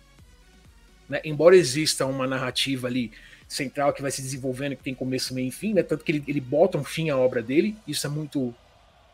Né? 1.07 1.21
Embora 1.23 1.55
exista 1.55 2.05
uma 2.05 2.25
narrativa 2.25 2.87
ali 2.87 3.11
central 3.55 3.93
que 3.93 4.01
vai 4.01 4.11
se 4.11 4.21
desenvolvendo, 4.21 4.75
que 4.75 4.83
tem 4.83 4.93
começo, 4.93 5.33
meio 5.33 5.47
e 5.47 5.51
fim, 5.51 5.73
né? 5.73 5.83
tanto 5.83 6.03
que 6.03 6.11
ele, 6.11 6.23
ele 6.27 6.41
bota 6.41 6.77
um 6.77 6.83
fim 6.83 7.09
à 7.09 7.17
obra 7.17 7.41
dele, 7.41 7.75
isso 7.87 8.05
é 8.05 8.09
muito 8.09 8.53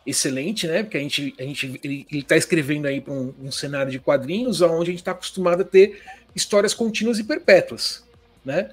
excelente, 0.05 0.67
né? 0.67 0.83
Porque 0.83 0.98
a 0.98 1.00
gente, 1.00 1.33
a 1.39 1.43
gente 1.43 1.79
ele, 1.83 2.07
está 2.12 2.36
escrevendo 2.36 2.88
aí 2.88 3.00
para 3.00 3.13
um, 3.13 3.33
um, 3.39 3.51
cenário 3.51 3.91
de 3.91 4.00
quadrinhos 4.00 4.62
onde 4.62 4.89
a 4.89 4.93
gente 4.93 5.01
está 5.01 5.12
acostumado 5.12 5.62
a 5.62 5.65
ter 5.65 6.01
histórias 6.36 6.74
contínuas 6.74 7.19
e 7.19 7.24
perpétuas, 7.24 8.03
né? 8.43 8.71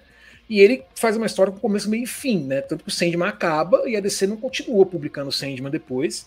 E 0.49 0.61
ele 0.61 0.83
faz 0.95 1.17
uma 1.17 1.27
história 1.27 1.53
com 1.53 1.59
começo, 1.59 1.91
meio 1.91 2.05
e 2.05 2.07
fim, 2.07 2.45
né? 2.45 2.63
Tanto 2.63 2.83
que 2.83 2.89
o 2.89 2.93
Sandman 2.93 3.29
acaba 3.29 3.87
e 3.87 3.97
a 3.97 4.01
DC 4.01 4.27
não 4.27 4.39
continua 4.39 4.87
publicando 4.87 5.29
o 5.29 5.33
Sandman 5.33 5.71
depois, 5.71 6.27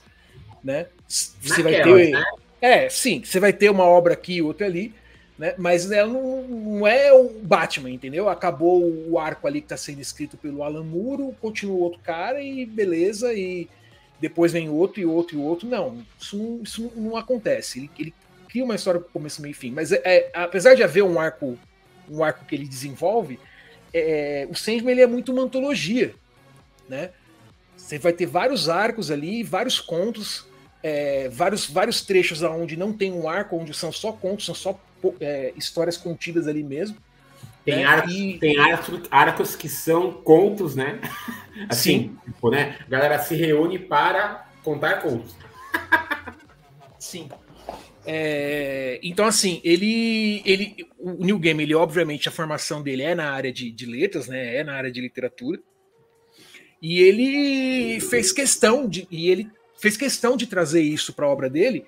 né? 0.63 0.86
Você 1.07 1.63
vai 1.63 1.81
ter. 1.81 2.12
Né? 2.12 2.24
É, 2.62 2.89
sim, 2.89 3.24
você 3.24 3.39
vai 3.39 3.51
ter 3.51 3.71
uma 3.71 3.86
obra 3.86 4.13
aqui 4.13 4.33
e 4.33 4.41
outra 4.41 4.67
ali, 4.67 4.93
né? 5.41 5.55
Mas 5.57 5.89
ela 5.89 6.07
não, 6.07 6.43
não, 6.43 6.88
é 6.88 7.12
o 7.12 7.27
Batman, 7.29 7.89
entendeu? 7.89 8.29
Acabou 8.29 8.79
o 9.10 9.17
arco 9.17 9.48
ali 9.48 9.60
que 9.60 9.65
está 9.65 9.75
sendo 9.75 10.00
escrito 10.00 10.38
pelo 10.38 10.62
Alan 10.62 10.83
Muro, 10.83 11.36
continua 11.41 11.77
outro 11.77 12.00
cara 12.01 12.39
e 12.39 12.63
beleza, 12.63 13.33
e 13.33 13.67
depois 14.19 14.51
vem 14.51 14.69
outro 14.69 15.01
e 15.01 15.05
outro 15.05 15.36
e 15.36 15.41
outro. 15.41 15.67
Não, 15.67 16.05
isso 16.19 16.38
não, 16.38 16.62
isso 16.62 16.91
não 16.95 17.17
acontece. 17.17 17.79
Ele, 17.79 17.89
ele 17.98 18.13
cria 18.48 18.63
uma 18.63 18.75
história 18.75 19.00
com 19.00 19.10
começo, 19.10 19.41
meio 19.41 19.50
e 19.50 19.55
fim. 19.55 19.71
Mas 19.71 19.91
é, 19.91 20.00
é, 20.05 20.29
apesar 20.31 20.75
de 20.75 20.83
haver 20.83 21.01
um 21.01 21.19
arco, 21.19 21.57
um 22.07 22.24
arco 22.24 22.45
que 22.45 22.53
ele 22.53 22.67
desenvolve, 22.67 23.39
é, 23.91 24.48
o 24.48 24.53
Sandman 24.53 24.91
ele 24.91 25.01
é 25.01 25.07
muito 25.07 25.31
uma 25.31 25.41
antologia, 25.41 26.13
né? 26.88 27.10
Você 27.75 27.98
vai 27.98 28.13
ter 28.13 28.27
vários 28.27 28.69
arcos 28.69 29.10
ali, 29.10 29.41
vários 29.41 29.79
contos, 29.79 30.45
é, 30.83 31.29
vários, 31.29 31.67
vários 31.67 32.01
trechos 32.05 32.43
onde 32.43 32.77
não 32.77 32.93
tem 32.93 33.12
um 33.12 33.27
arco, 33.27 33.57
onde 33.57 33.74
são 33.74 33.91
só 33.91 34.12
contos, 34.12 34.45
são 34.45 34.53
só 34.53 34.79
é, 35.20 35.53
histórias 35.55 35.98
contidas 35.98 36.48
ali 36.48 36.63
mesmo. 36.63 36.98
Tem, 37.63 37.77
né? 37.77 37.86
arcos, 37.86 38.13
e... 38.13 38.38
tem 38.39 38.60
arcos, 38.60 39.01
arcos 39.12 39.55
que 39.55 39.70
são 39.70 40.12
contos, 40.12 40.75
né? 40.75 41.00
Assim, 41.70 42.00
Sim. 42.00 42.17
Tipo, 42.25 42.50
né? 42.50 42.77
A 42.86 42.89
galera 42.89 43.20
se 43.20 43.36
reúne 43.36 43.77
para 43.77 44.50
contar 44.63 45.01
contos. 45.01 45.36
Sim. 46.98 47.29
É, 48.03 49.00
então, 49.03 49.25
assim, 49.25 49.62
ele, 49.63 50.41
ele. 50.43 50.88
O 50.98 51.24
New 51.24 51.38
Game, 51.38 51.62
ele, 51.62 51.75
obviamente, 51.75 52.27
a 52.27 52.31
formação 52.31 52.81
dele 52.81 53.03
é 53.03 53.13
na 53.13 53.31
área 53.31 53.53
de, 53.53 53.72
de 53.72 53.86
letras, 53.86 54.27
né? 54.27 54.58
É 54.58 54.63
na 54.63 54.74
área 54.74 54.91
de 54.91 55.00
literatura. 55.00 55.60
E 56.81 57.00
ele 57.00 58.00
fez 58.00 58.31
questão 58.31 58.89
de. 58.89 59.08
E 59.12 59.29
ele 59.29 59.48
fez 59.79 59.98
questão 59.98 60.36
de 60.36 60.48
trazer 60.48 60.81
isso 60.81 61.13
para 61.13 61.27
a 61.27 61.29
obra 61.29 61.48
dele 61.48 61.86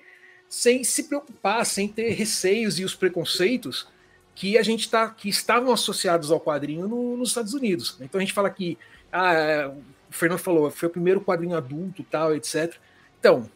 sem 0.54 0.84
se 0.84 1.02
preocupar, 1.02 1.66
sem 1.66 1.88
ter 1.88 2.10
receios 2.12 2.78
e 2.78 2.84
os 2.84 2.94
preconceitos 2.94 3.88
que 4.36 4.56
a 4.56 4.62
gente 4.62 4.88
tá, 4.88 5.10
que 5.10 5.28
estavam 5.28 5.72
associados 5.72 6.30
ao 6.30 6.40
quadrinho 6.40 6.86
no, 6.86 7.16
nos 7.16 7.30
Estados 7.30 7.54
Unidos. 7.54 7.96
Então 8.00 8.20
a 8.20 8.22
gente 8.22 8.32
fala 8.32 8.48
que 8.48 8.78
ah, 9.12 9.34
é, 9.34 9.66
o 9.66 9.82
Fernando 10.10 10.38
falou, 10.38 10.70
foi 10.70 10.88
o 10.88 10.92
primeiro 10.92 11.20
quadrinho 11.20 11.56
adulto, 11.56 12.04
tal, 12.04 12.36
etc. 12.36 12.72
Então, 13.18 13.50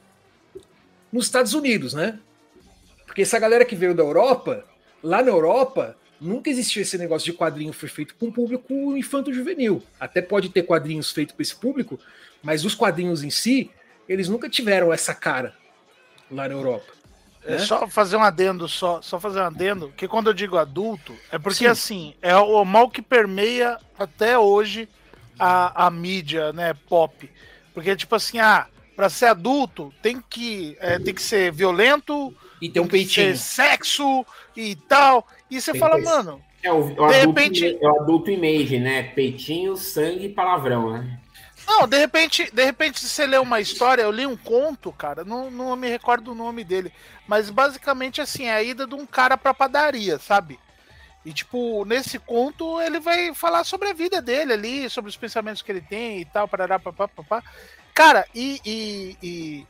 nos 1.12 1.26
Estados 1.26 1.54
Unidos, 1.54 1.94
né? 1.94 2.18
Porque 3.06 3.22
essa 3.22 3.38
galera 3.38 3.64
que 3.64 3.76
veio 3.76 3.94
da 3.94 4.02
Europa, 4.02 4.64
lá 5.00 5.22
na 5.22 5.30
Europa, 5.30 5.96
nunca 6.20 6.50
existiu 6.50 6.82
esse 6.82 6.98
negócio 6.98 7.30
de 7.30 7.38
quadrinho 7.38 7.72
foi 7.72 7.88
feito 7.88 8.16
com 8.16 8.26
um 8.26 8.32
público 8.32 8.74
infanto-juvenil. 8.96 9.84
Até 10.00 10.20
pode 10.20 10.48
ter 10.48 10.64
quadrinhos 10.64 11.12
feitos 11.12 11.32
para 11.32 11.42
esse 11.42 11.54
público, 11.54 11.98
mas 12.42 12.64
os 12.64 12.74
quadrinhos 12.74 13.22
em 13.22 13.30
si, 13.30 13.70
eles 14.08 14.28
nunca 14.28 14.48
tiveram 14.48 14.92
essa 14.92 15.14
cara 15.14 15.54
lá 16.30 16.48
na 16.48 16.54
Europa. 16.54 16.92
É 17.44 17.52
né? 17.52 17.58
só 17.58 17.86
fazer 17.86 18.16
um 18.16 18.22
adendo, 18.22 18.68
só, 18.68 19.00
só 19.00 19.18
fazer 19.18 19.40
um 19.40 19.44
adendo, 19.44 19.92
que 19.96 20.08
quando 20.08 20.28
eu 20.28 20.34
digo 20.34 20.58
adulto, 20.58 21.14
é 21.30 21.38
porque 21.38 21.64
Sim. 21.64 21.66
assim, 21.66 22.14
é 22.20 22.36
o 22.36 22.64
mal 22.64 22.90
que 22.90 23.00
permeia 23.00 23.78
até 23.98 24.38
hoje 24.38 24.88
a, 25.38 25.86
a 25.86 25.90
mídia, 25.90 26.52
né, 26.52 26.74
pop. 26.88 27.30
Porque, 27.72 27.94
tipo 27.96 28.14
assim, 28.14 28.38
ah, 28.38 28.66
pra 28.96 29.08
ser 29.08 29.26
adulto, 29.26 29.94
tem 30.02 30.22
que, 30.28 30.76
é, 30.80 30.98
tem 30.98 31.14
que 31.14 31.22
ser 31.22 31.52
violento, 31.52 32.34
e 32.60 32.68
ter 32.68 32.80
um 32.80 32.86
peitinho. 32.86 33.36
sexo 33.36 34.24
e 34.56 34.74
tal. 34.74 35.26
E 35.50 35.60
você 35.60 35.72
tem 35.72 35.80
fala, 35.80 35.98
mano. 35.98 36.40
É 36.62 36.72
o, 36.72 36.80
o 36.80 36.86
de 36.86 36.92
adulto, 36.92 37.12
repente. 37.12 37.78
É 37.80 37.88
o 37.88 38.02
adulto 38.02 38.30
image, 38.30 38.78
né? 38.78 39.04
Peitinho, 39.04 39.76
sangue 39.76 40.26
e 40.26 40.28
palavrão, 40.28 40.92
né? 40.92 41.18
Não, 41.68 41.86
de 41.86 41.98
repente, 41.98 42.50
de 42.50 42.64
repente, 42.64 42.98
se 42.98 43.10
você 43.10 43.26
lê 43.26 43.36
uma 43.36 43.60
história, 43.60 44.00
eu 44.00 44.10
li 44.10 44.26
um 44.26 44.38
conto, 44.38 44.90
cara, 44.90 45.22
não, 45.22 45.50
não 45.50 45.76
me 45.76 45.86
recordo 45.86 46.32
o 46.32 46.34
nome 46.34 46.64
dele, 46.64 46.90
mas 47.26 47.50
basicamente 47.50 48.22
assim, 48.22 48.46
é 48.46 48.54
a 48.54 48.62
ida 48.62 48.86
de 48.86 48.94
um 48.94 49.04
cara 49.04 49.36
pra 49.36 49.52
padaria, 49.52 50.18
sabe? 50.18 50.58
E 51.26 51.30
tipo, 51.30 51.84
nesse 51.84 52.18
conto 52.18 52.80
ele 52.80 52.98
vai 52.98 53.34
falar 53.34 53.64
sobre 53.64 53.90
a 53.90 53.92
vida 53.92 54.22
dele 54.22 54.54
ali, 54.54 54.88
sobre 54.88 55.10
os 55.10 55.16
pensamentos 55.16 55.60
que 55.60 55.70
ele 55.70 55.82
tem 55.82 56.22
e 56.22 56.24
tal, 56.24 56.48
parará, 56.48 56.78
papá. 56.78 57.44
Cara, 57.92 58.26
e, 58.34 58.58
e, 58.64 59.16
e 59.22 59.66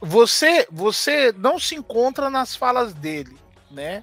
você, 0.00 0.66
você 0.70 1.30
não 1.36 1.58
se 1.58 1.74
encontra 1.74 2.30
nas 2.30 2.56
falas 2.56 2.94
dele, 2.94 3.36
né? 3.70 4.02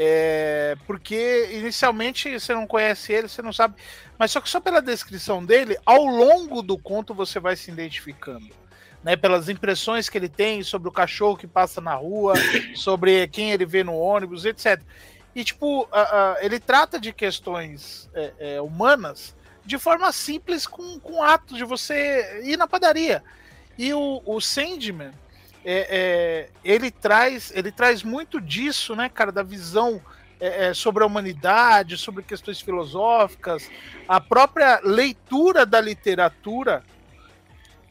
É, 0.00 0.76
porque 0.86 1.48
inicialmente 1.50 2.38
você 2.38 2.54
não 2.54 2.68
conhece 2.68 3.12
ele, 3.12 3.26
você 3.26 3.42
não 3.42 3.52
sabe. 3.52 3.74
Mas 4.16 4.30
só 4.30 4.40
que 4.40 4.48
só 4.48 4.60
pela 4.60 4.80
descrição 4.80 5.44
dele, 5.44 5.76
ao 5.84 6.04
longo 6.04 6.62
do 6.62 6.78
conto 6.78 7.12
você 7.12 7.40
vai 7.40 7.56
se 7.56 7.72
identificando. 7.72 8.56
Né, 9.02 9.16
pelas 9.16 9.48
impressões 9.48 10.08
que 10.08 10.18
ele 10.18 10.28
tem 10.28 10.62
sobre 10.64 10.88
o 10.88 10.92
cachorro 10.92 11.36
que 11.36 11.46
passa 11.46 11.80
na 11.80 11.94
rua, 11.94 12.34
sobre 12.74 13.28
quem 13.28 13.52
ele 13.52 13.64
vê 13.64 13.84
no 13.84 13.94
ônibus, 13.94 14.44
etc. 14.44 14.80
E, 15.34 15.44
tipo, 15.44 15.82
uh, 15.82 15.84
uh, 15.84 16.36
ele 16.40 16.58
trata 16.58 16.98
de 16.98 17.12
questões 17.12 18.10
é, 18.12 18.32
é, 18.38 18.60
humanas 18.60 19.36
de 19.64 19.78
forma 19.78 20.10
simples, 20.12 20.66
com, 20.66 20.98
com 20.98 21.22
atos 21.22 21.56
de 21.56 21.64
você 21.64 22.42
ir 22.44 22.56
na 22.56 22.66
padaria. 22.66 23.22
E 23.76 23.92
o, 23.94 24.20
o 24.24 24.40
Sandman, 24.40 25.12
é, 25.70 25.86
é, 25.90 26.48
ele 26.64 26.90
traz 26.90 27.52
ele 27.54 27.70
traz 27.70 28.02
muito 28.02 28.40
disso, 28.40 28.96
né, 28.96 29.10
cara, 29.10 29.30
da 29.30 29.42
visão 29.42 30.00
é, 30.40 30.68
é, 30.68 30.74
sobre 30.74 31.02
a 31.02 31.06
humanidade, 31.06 31.98
sobre 31.98 32.22
questões 32.22 32.58
filosóficas, 32.58 33.70
a 34.08 34.18
própria 34.18 34.80
leitura 34.82 35.66
da 35.66 35.78
literatura 35.78 36.82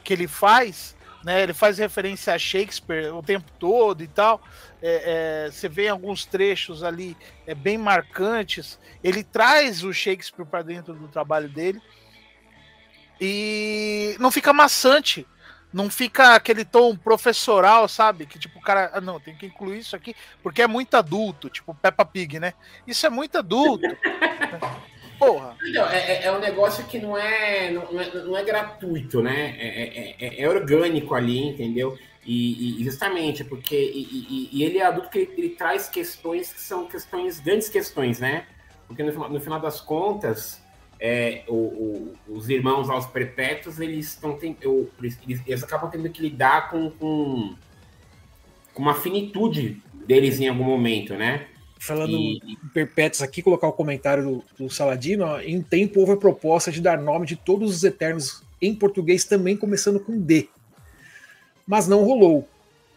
que 0.03 0.11
ele 0.11 0.27
faz, 0.27 0.95
né? 1.23 1.43
Ele 1.43 1.53
faz 1.53 1.77
referência 1.77 2.33
a 2.33 2.39
Shakespeare 2.39 3.13
o 3.13 3.21
tempo 3.21 3.51
todo 3.59 4.01
e 4.01 4.07
tal. 4.07 4.41
É, 4.81 5.45
é, 5.45 5.51
você 5.51 5.69
vê 5.69 5.87
alguns 5.87 6.25
trechos 6.25 6.83
ali 6.83 7.15
é, 7.45 7.53
bem 7.53 7.77
marcantes. 7.77 8.79
Ele 9.03 9.23
traz 9.23 9.83
o 9.83 9.93
Shakespeare 9.93 10.45
para 10.45 10.63
dentro 10.63 10.95
do 10.95 11.07
trabalho 11.09 11.49
dele 11.49 11.79
e 13.21 14.15
não 14.19 14.31
fica 14.31 14.51
maçante. 14.51 15.27
Não 15.73 15.89
fica 15.89 16.33
aquele 16.35 16.63
tom 16.63 16.95
professoral, 16.95 17.87
sabe? 17.87 18.25
Que 18.25 18.39
tipo, 18.39 18.57
o 18.57 18.61
cara, 18.61 18.89
ah, 18.93 19.01
não, 19.01 19.19
tem 19.19 19.35
que 19.35 19.45
incluir 19.45 19.79
isso 19.79 19.95
aqui, 19.95 20.15
porque 20.41 20.61
é 20.61 20.67
muito 20.67 20.95
adulto, 20.95 21.49
tipo 21.49 21.73
Peppa 21.75 22.05
Pig, 22.05 22.39
né? 22.39 22.53
Isso 22.87 23.05
é 23.05 23.09
muito 23.09 23.37
adulto. 23.37 23.83
Porra. 25.19 25.55
Não, 25.73 25.89
é, 25.89 25.97
é- 25.99 26.23
é 26.25 26.31
um 26.31 26.39
negócio 26.39 26.85
que 26.85 26.99
não 26.99 27.17
é, 27.17 27.71
não 27.71 27.99
é, 27.99 28.13
não 28.23 28.37
é 28.37 28.43
gratuito, 28.43 29.21
né? 29.21 29.55
É, 29.57 29.67
é- 29.67 30.15
é- 30.19 30.41
é 30.43 30.49
orgânico 30.49 31.15
ali, 31.15 31.39
entendeu? 31.49 31.97
E, 32.25 32.81
e 32.81 32.83
justamente 32.83 33.43
porque 33.43 33.75
e, 33.75 34.03
e- 34.03 34.49
e 34.51 34.63
ele 34.63 34.77
é 34.77 34.85
adulto 34.85 35.09
que 35.09 35.17
ele, 35.19 35.33
ele 35.37 35.49
traz 35.49 35.87
questões 35.89 36.53
que 36.53 36.61
são 36.61 36.85
questões, 36.85 37.39
grandes 37.39 37.67
questões, 37.69 38.19
né? 38.19 38.45
Porque 38.85 39.01
no, 39.01 39.29
no 39.29 39.39
final 39.41 39.59
das 39.59 39.81
contas, 39.81 40.61
é, 40.99 41.43
o- 41.47 41.53
o- 41.53 42.15
os 42.27 42.49
irmãos 42.49 42.89
aos 42.89 43.05
perpétuos, 43.05 43.79
eles 43.79 44.07
estão 44.07 44.37
eles, 44.41 45.17
eles 45.45 45.63
acabam 45.63 45.89
tendo 45.89 46.09
que 46.09 46.21
lidar 46.21 46.69
com, 46.69 46.89
com, 46.91 47.55
com 48.73 48.81
uma 48.81 48.95
finitude 48.95 49.81
deles 50.07 50.39
em 50.39 50.47
algum 50.47 50.63
momento, 50.63 51.13
né? 51.15 51.47
Falando 51.79 52.11
E- 52.17 52.41
em 52.47 52.55
perpétuos 52.73 53.21
aqui, 53.21 53.41
colocar 53.41 53.67
o 53.67 53.73
comentário 53.73 54.23
do, 54.57 54.65
do 54.65 54.69
Saladino, 54.69 55.39
em 55.41 55.61
tempo 55.61 55.99
houve 55.99 56.13
a 56.13 56.17
proposta 56.17 56.71
de 56.71 56.81
dar 56.81 56.97
nome 56.97 57.25
de 57.27 57.35
todos 57.35 57.69
os 57.75 57.83
Eternos 57.83 58.41
em 58.61 58.73
português 58.73 59.23
também 59.25 59.55
começando 59.55 59.99
com 59.99 60.19
D. 60.19 60.49
Mas 61.67 61.87
não 61.87 62.03
rolou. 62.03 62.47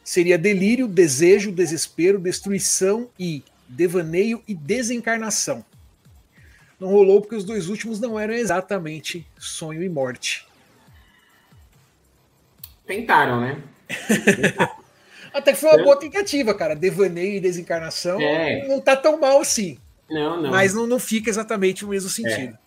Seria 0.03 0.39
delírio, 0.39 0.89
desejo, 0.89 1.53
desespero, 1.53 2.19
destruição 2.19 3.09
e 3.19 3.43
devaneio 3.69 4.43
e 4.49 4.55
desencarnação. 4.55 5.63
Não 6.81 6.89
rolou 6.89 7.21
porque 7.21 7.37
os 7.37 7.45
dois 7.45 7.69
últimos 7.69 8.01
não 8.01 8.19
eram 8.19 8.33
exatamente 8.35 9.27
sonho 9.39 9.83
e 9.83 9.89
morte. 9.89 10.47
Tentaram, 12.87 13.41
né? 13.41 13.63
Até 15.33 15.53
que 15.53 15.59
foi 15.61 15.71
uma 15.71 15.85
boa 15.85 15.97
tentativa, 15.99 16.53
cara. 16.55 16.75
Devaneio 16.75 17.37
e 17.37 17.41
desencarnação 17.41 18.21
É. 18.21 18.67
não 18.67 18.81
tá 18.81 18.97
tão 18.97 19.21
mal 19.21 19.41
assim. 19.41 19.79
Não, 20.11 20.41
não. 20.43 20.51
Mas 20.51 20.75
não, 20.75 20.87
não 20.87 20.99
fica 20.99 21.31
exatamente 21.31 21.85
o 21.85 21.89
mesmo 21.89 22.09
sentido. 22.11 22.59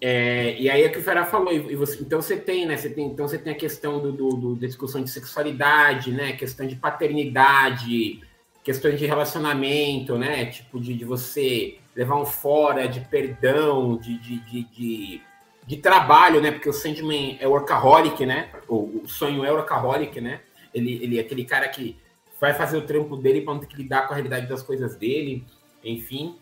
É, 0.00 0.54
e 0.60 0.70
aí 0.70 0.82
é 0.82 0.88
que 0.88 0.98
o 0.98 1.02
Ferá 1.02 1.24
falou, 1.24 1.52
e 1.52 1.74
você- 1.74 1.98
então 2.00 2.22
você 2.22 2.36
tem, 2.36 2.66
né? 2.66 2.76
Você 2.76 2.88
tem, 2.90 3.06
então 3.06 3.26
você 3.26 3.36
tem 3.38 3.52
a 3.52 3.56
questão 3.56 3.98
do, 4.00 4.12
do- 4.12 4.30
do- 4.36 4.54
da 4.56 4.66
discussão 4.66 5.02
de 5.02 5.10
sexualidade, 5.10 6.12
né? 6.12 6.32
Questão 6.34 6.66
de 6.68 6.76
paternidade, 6.76 8.20
questões 8.62 8.98
de 8.98 9.06
relacionamento, 9.06 10.16
né? 10.16 10.46
Tipo, 10.46 10.78
de, 10.80 10.94
de 10.94 11.04
você 11.04 11.78
levar 11.98 12.14
um 12.14 12.24
fora, 12.24 12.86
de 12.86 13.00
perdão, 13.00 13.96
de, 13.96 14.16
de, 14.18 14.38
de, 14.38 14.62
de, 14.62 15.22
de 15.66 15.76
trabalho, 15.78 16.40
né? 16.40 16.52
Porque 16.52 16.68
o 16.68 16.72
Sandman 16.72 17.36
é 17.40 17.48
workaholic, 17.48 18.24
né? 18.24 18.50
O, 18.68 19.02
o 19.02 19.08
sonho 19.08 19.44
é 19.44 19.50
workaholic, 19.50 20.20
né? 20.20 20.40
Ele, 20.72 21.02
ele 21.02 21.18
é 21.18 21.20
aquele 21.22 21.44
cara 21.44 21.66
que 21.66 21.98
vai 22.40 22.54
fazer 22.54 22.76
o 22.76 22.82
trampo 22.82 23.16
dele 23.16 23.40
para 23.40 23.52
não 23.52 23.60
ter 23.60 23.66
que 23.66 23.76
lidar 23.76 24.06
com 24.06 24.12
a 24.12 24.14
realidade 24.14 24.46
das 24.46 24.62
coisas 24.62 24.94
dele, 24.94 25.44
enfim. 25.82 26.38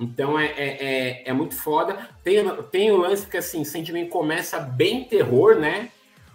Então 0.00 0.36
é, 0.36 0.46
é, 0.46 0.84
é, 0.84 1.22
é 1.28 1.32
muito 1.32 1.54
foda. 1.54 2.08
Tem, 2.24 2.44
tem 2.72 2.90
o 2.90 2.96
lance 2.96 3.28
que 3.28 3.36
assim, 3.36 3.62
Sandman 3.62 4.08
começa 4.08 4.58
bem 4.58 5.04
terror, 5.04 5.54
né? 5.54 5.90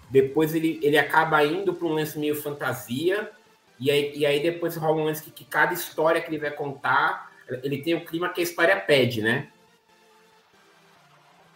Depois 0.10 0.56
ele, 0.56 0.80
ele 0.82 0.98
acaba 0.98 1.44
indo 1.44 1.74
para 1.74 1.86
um 1.86 1.92
lance 1.92 2.18
meio 2.18 2.42
fantasia. 2.42 3.32
E 3.78 3.92
aí, 3.92 4.14
e 4.16 4.26
aí 4.26 4.42
depois 4.42 4.78
rola 4.78 5.02
um 5.02 5.04
lance 5.04 5.22
que, 5.22 5.30
que 5.30 5.44
cada 5.44 5.74
história 5.74 6.22
que 6.22 6.30
ele 6.30 6.40
vai 6.40 6.52
contar, 6.52 7.29
ele 7.64 7.82
tem 7.82 7.96
o 7.96 8.06
clima 8.06 8.30
que 8.30 8.42
a 8.42 8.44
história 8.44 8.80
pede, 8.80 9.22
né? 9.22 9.48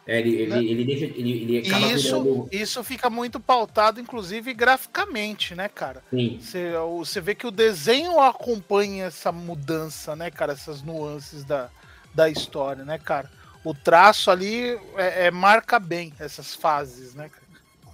É, 0.06 0.20
ele, 0.20 0.36
ele, 0.36 0.70
ele, 0.70 0.84
deixa, 0.84 1.06
ele, 1.06 1.32
ele 1.32 1.58
acaba 1.60 1.88
isso, 1.94 2.22
virando. 2.24 2.50
isso 2.52 2.84
fica 2.84 3.10
muito 3.10 3.40
pautado, 3.40 4.02
inclusive, 4.02 4.54
graficamente, 4.54 5.56
né, 5.56 5.70
cara? 5.70 6.04
Sim, 6.10 6.38
Você, 6.42 6.74
você 7.00 7.22
vê 7.22 7.34
que 7.34 7.48
o 7.48 7.52
desenho 7.52 8.20
acompanha 8.20 9.06
essa 9.06 9.32
mudança, 9.32 10.14
né, 10.14 10.30
cara? 10.30 10.52
Essas 10.52 10.82
nuances 10.82 11.46
da, 11.46 11.70
da 12.14 12.30
história, 12.30 12.84
né, 12.84 12.98
cara? 12.98 13.32
O 13.64 13.74
traço 13.74 14.30
ali 14.30 14.78
é, 14.98 15.28
é- 15.28 15.32
marca 15.32 15.80
bem 15.80 16.14
essas 16.20 16.54
fases, 16.54 17.16
né, 17.16 17.30
cara? 17.30 17.44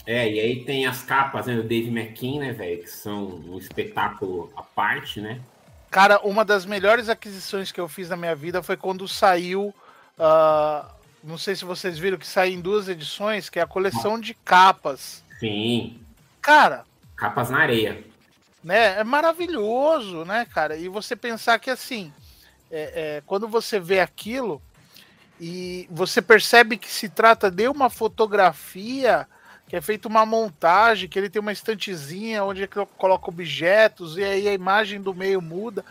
É, 0.07 0.27
e 0.27 0.39
aí 0.39 0.65
tem 0.65 0.87
as 0.87 1.03
capas 1.03 1.45
né, 1.45 1.55
do 1.55 1.61
Dave 1.61 1.89
McKean, 1.89 2.39
né, 2.39 2.51
velho? 2.53 2.81
Que 2.81 2.89
são 2.89 3.27
um 3.47 3.59
espetáculo 3.59 4.51
à 4.55 4.63
parte, 4.63 5.21
né? 5.21 5.39
Cara, 5.89 6.19
uma 6.19 6.45
das 6.45 6.65
melhores 6.65 7.09
aquisições 7.09 7.71
que 7.71 7.79
eu 7.79 7.87
fiz 7.87 8.09
na 8.09 8.15
minha 8.15 8.35
vida 8.35 8.61
foi 8.61 8.77
quando 8.77 9.07
saiu. 9.07 9.73
ah, 10.17 10.85
não 11.23 11.37
sei 11.37 11.55
se 11.55 11.65
vocês 11.65 11.97
viram 11.97 12.17
que 12.17 12.27
saiu 12.27 12.53
em 12.53 12.61
duas 12.61 12.87
edições, 12.87 13.49
que 13.49 13.59
é 13.59 13.61
a 13.61 13.67
coleção 13.67 14.19
de 14.19 14.33
capas. 14.33 15.23
Sim, 15.39 15.99
Cara, 16.41 16.85
capas 17.15 17.49
na 17.49 17.59
areia. 17.59 18.03
né? 18.63 18.99
É 18.99 19.03
maravilhoso, 19.03 20.23
né, 20.25 20.45
cara? 20.53 20.77
E 20.77 20.87
você 20.87 21.15
pensar 21.15 21.59
que 21.59 21.69
assim, 21.69 22.13
é, 22.71 23.17
é, 23.17 23.23
quando 23.25 23.47
você 23.47 23.79
vê 23.79 23.99
aquilo 23.99 24.61
e 25.39 25.87
você 25.91 26.21
percebe 26.21 26.77
que 26.77 26.89
se 26.89 27.09
trata 27.09 27.51
de 27.51 27.67
uma 27.67 27.89
fotografia 27.89 29.27
que 29.69 29.75
é 29.75 29.81
feita 29.81 30.07
uma 30.07 30.25
montagem, 30.25 31.07
que 31.07 31.17
ele 31.17 31.29
tem 31.29 31.39
uma 31.39 31.51
estantezinha 31.51 32.43
onde 32.43 32.61
ele 32.63 32.71
coloca 32.97 33.29
objetos 33.29 34.17
e 34.17 34.23
aí 34.23 34.47
a 34.47 34.53
imagem 34.53 34.99
do 34.99 35.13
meio 35.13 35.39
muda. 35.39 35.85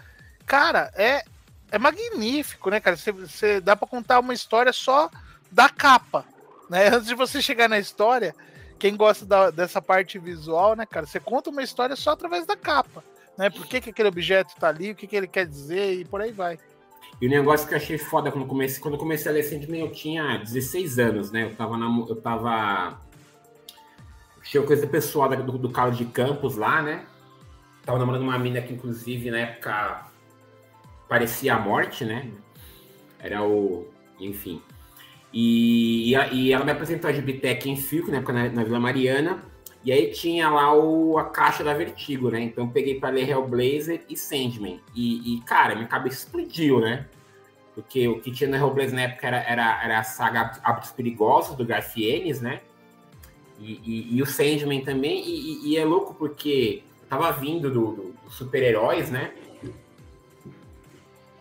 Cara, 0.45 0.91
é, 0.97 1.23
é 1.71 1.79
magnífico, 1.79 2.71
né, 2.71 2.81
cara? 2.81 2.97
Você, 2.97 3.61
dá 3.61 3.77
para 3.77 3.87
contar 3.87 4.19
uma 4.19 4.35
história 4.35 4.73
só 4.73 5.09
da 5.49 5.69
capa, 5.69 6.25
né? 6.69 6.89
Antes 6.93 7.07
de 7.07 7.15
você 7.15 7.41
chegar 7.41 7.69
na 7.69 7.79
história, 7.79 8.35
quem 8.81 8.97
gosta 8.97 9.25
da- 9.25 9.51
dessa 9.53 9.81
parte 9.81 10.19
visual, 10.19 10.75
né, 10.75 10.85
cara? 10.85 11.07
Você 11.07 11.21
conta 11.21 11.49
uma 11.49 11.63
história 11.63 11.95
só 11.95 12.11
através 12.11 12.45
da 12.47 12.57
capa, 12.57 13.05
né? 13.39 13.49
Por 13.49 13.65
que, 13.65 13.81
que 13.81 13.91
aquele 13.91 14.09
objeto 14.09 14.57
tá 14.59 14.69
ali, 14.69 14.91
o 14.91 14.97
que, 14.97 15.07
que 15.07 15.15
ele 15.15 15.29
quer 15.29 15.47
dizer 15.47 16.01
e 16.01 16.05
por 16.05 16.21
aí 16.21 16.33
vai. 16.33 16.59
E 17.21 17.27
o 17.29 17.31
negócio 17.31 17.69
que 17.69 17.75
eu 17.75 17.79
achei 17.79 17.97
foda 17.97 18.33
quando 18.33 18.47
comecei, 18.47 18.83
quando 18.83 18.99
comecei 18.99 19.31
a 19.31 19.35
ler 19.35 19.45
Sandman, 19.45 19.83
eu 19.83 19.93
tinha 19.93 20.39
16 20.39 20.99
anos, 20.99 21.31
né? 21.31 21.45
Eu 21.45 21.55
tava 21.55 21.77
na, 21.77 21.87
eu 22.09 22.17
tava 22.17 23.07
tinha 24.51 24.63
coisa 24.63 24.87
pessoal 24.87 25.29
do, 25.29 25.59
do 25.59 25.71
Carlos 25.71 25.99
de 25.99 26.07
Campos 26.07 26.57
lá, 26.57 26.81
né? 26.81 27.05
Tava 27.85 27.99
namorando 27.99 28.23
uma 28.23 28.39
mina 28.39 28.63
que 28.63 28.73
inclusive 28.73 29.31
na 29.31 29.41
época 29.41 30.07
parecia 31.07 31.55
a 31.55 31.59
morte, 31.59 32.05
né? 32.05 32.31
Era 33.19 33.43
o, 33.43 33.87
enfim. 34.19 34.63
E, 35.33 36.15
e, 36.33 36.53
ela 36.53 36.65
me 36.65 36.71
apresentou 36.71 37.11
a 37.11 37.13
Gibitec 37.13 37.69
em 37.69 37.77
Filco, 37.77 38.11
na 38.11 38.19
época 38.19 38.33
na, 38.33 38.65
Vila 38.65 38.81
Mariana. 38.81 39.43
E 39.85 39.93
aí 39.93 40.11
tinha 40.13 40.49
lá 40.49 40.75
o, 40.75 41.19
a 41.19 41.25
caixa 41.25 41.63
da 41.63 41.75
Vertigo, 41.75 42.31
né? 42.31 42.41
Então 42.41 42.69
peguei 42.69 42.99
pra 42.99 43.11
ler 43.11 43.29
Hellblazer 43.29 44.05
e 44.09 44.17
Sandman. 44.17 44.81
E, 44.95 45.35
e, 45.37 45.41
cara, 45.43 45.75
minha 45.75 45.87
cabeça 45.87 46.25
explodiu, 46.25 46.81
né? 46.81 47.07
Porque 47.75 48.09
o 48.09 48.19
que 48.21 48.33
tinha 48.33 48.49
no 48.49 48.57
Hellblazer 48.57 48.95
na 48.95 49.03
época 49.03 49.27
era, 49.27 49.43
era, 49.43 49.85
era 49.85 49.99
a 49.99 50.03
saga 50.03 50.59
Hábitos 50.65 50.91
Perigosos, 50.91 51.55
do 51.55 51.67
Garfienes, 51.67 52.41
né? 52.41 52.63
E, 53.59 53.81
e- 53.85 54.17
e 54.17 54.23
o 54.23 54.27
Sandman 54.27 54.83
também. 54.85 55.23
E, 55.27 55.71
e- 55.73 55.77
é 55.77 55.85
louco 55.85 56.15
porque 56.15 56.83
tava 57.09 57.31
vindo 57.33 57.71
do, 57.71 57.93
do- 57.93 58.15
dos 58.25 58.35
super-heróis, 58.35 59.11
né? 59.11 59.33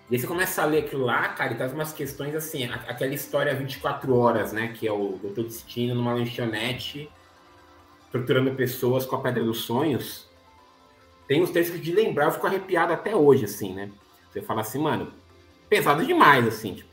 E 0.09 0.15
aí 0.15 0.19
você 0.21 0.25
começa 0.25 0.61
a 0.61 0.65
ler 0.65 0.85
aquilo 0.85 1.03
lá, 1.03 1.27
cara, 1.29 1.53
e 1.53 1.57
traz 1.57 1.73
umas 1.73 1.91
questões 1.91 2.33
assim, 2.33 2.63
aquela 2.63 3.13
história 3.13 3.53
24 3.53 4.15
horas, 4.15 4.53
né? 4.53 4.69
Que 4.69 4.87
é 4.87 4.91
o 4.91 5.19
Doutor 5.21 5.43
Destino 5.43 5.93
numa 5.93 6.13
lanchonete 6.13 7.09
torturando 8.09 8.51
pessoas 8.55 9.05
com 9.05 9.17
a 9.17 9.21
Pedra 9.21 9.43
dos 9.43 9.61
Sonhos. 9.65 10.25
Tem 11.27 11.41
uns 11.41 11.49
textos 11.51 11.81
de 11.81 11.91
lembrar, 11.91 12.25
eu 12.25 12.31
fico 12.31 12.47
arrepiado 12.47 12.93
até 12.93 13.13
hoje, 13.13 13.43
assim, 13.43 13.73
né? 13.73 13.91
Você 14.31 14.41
fala 14.41 14.61
assim, 14.61 14.79
mano, 14.79 15.11
pesado 15.69 16.05
demais, 16.05 16.47
assim, 16.47 16.75
tipo, 16.75 16.89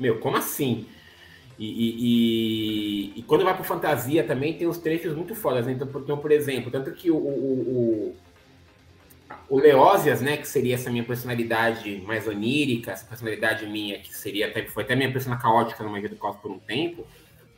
meu, 0.00 0.18
como 0.18 0.36
assim? 0.36 0.88
E, 1.58 1.66
e- 1.66 3.12
e- 3.18 3.22
quando 3.22 3.44
vai 3.44 3.54
pro 3.54 3.64
fantasia 3.64 4.24
também 4.24 4.54
tem 4.54 4.66
uns 4.66 4.78
trechos 4.78 5.14
muito 5.14 5.34
fodas, 5.34 5.66
né? 5.66 5.72
Então, 5.72 5.86
por, 5.86 6.02
então, 6.02 6.18
por 6.18 6.32
exemplo, 6.32 6.70
tanto 6.70 6.92
que 6.92 7.10
o, 7.10 7.16
o, 7.16 8.14
o, 9.48 9.56
o 9.56 9.60
né, 9.60 10.36
que 10.36 10.48
seria 10.48 10.74
essa 10.74 10.90
minha 10.90 11.04
personalidade 11.04 12.02
mais 12.06 12.26
onírica, 12.26 12.92
essa 12.92 13.06
personalidade 13.06 13.66
minha, 13.66 13.98
que 13.98 14.14
seria 14.14 14.48
até, 14.48 14.64
foi 14.64 14.82
até 14.82 14.96
minha 14.96 15.12
persona 15.12 15.36
caótica 15.36 15.84
no 15.84 15.90
Magia 15.90 16.08
do 16.08 16.16
Caos 16.16 16.36
por 16.36 16.50
um 16.50 16.58
tempo, 16.58 17.06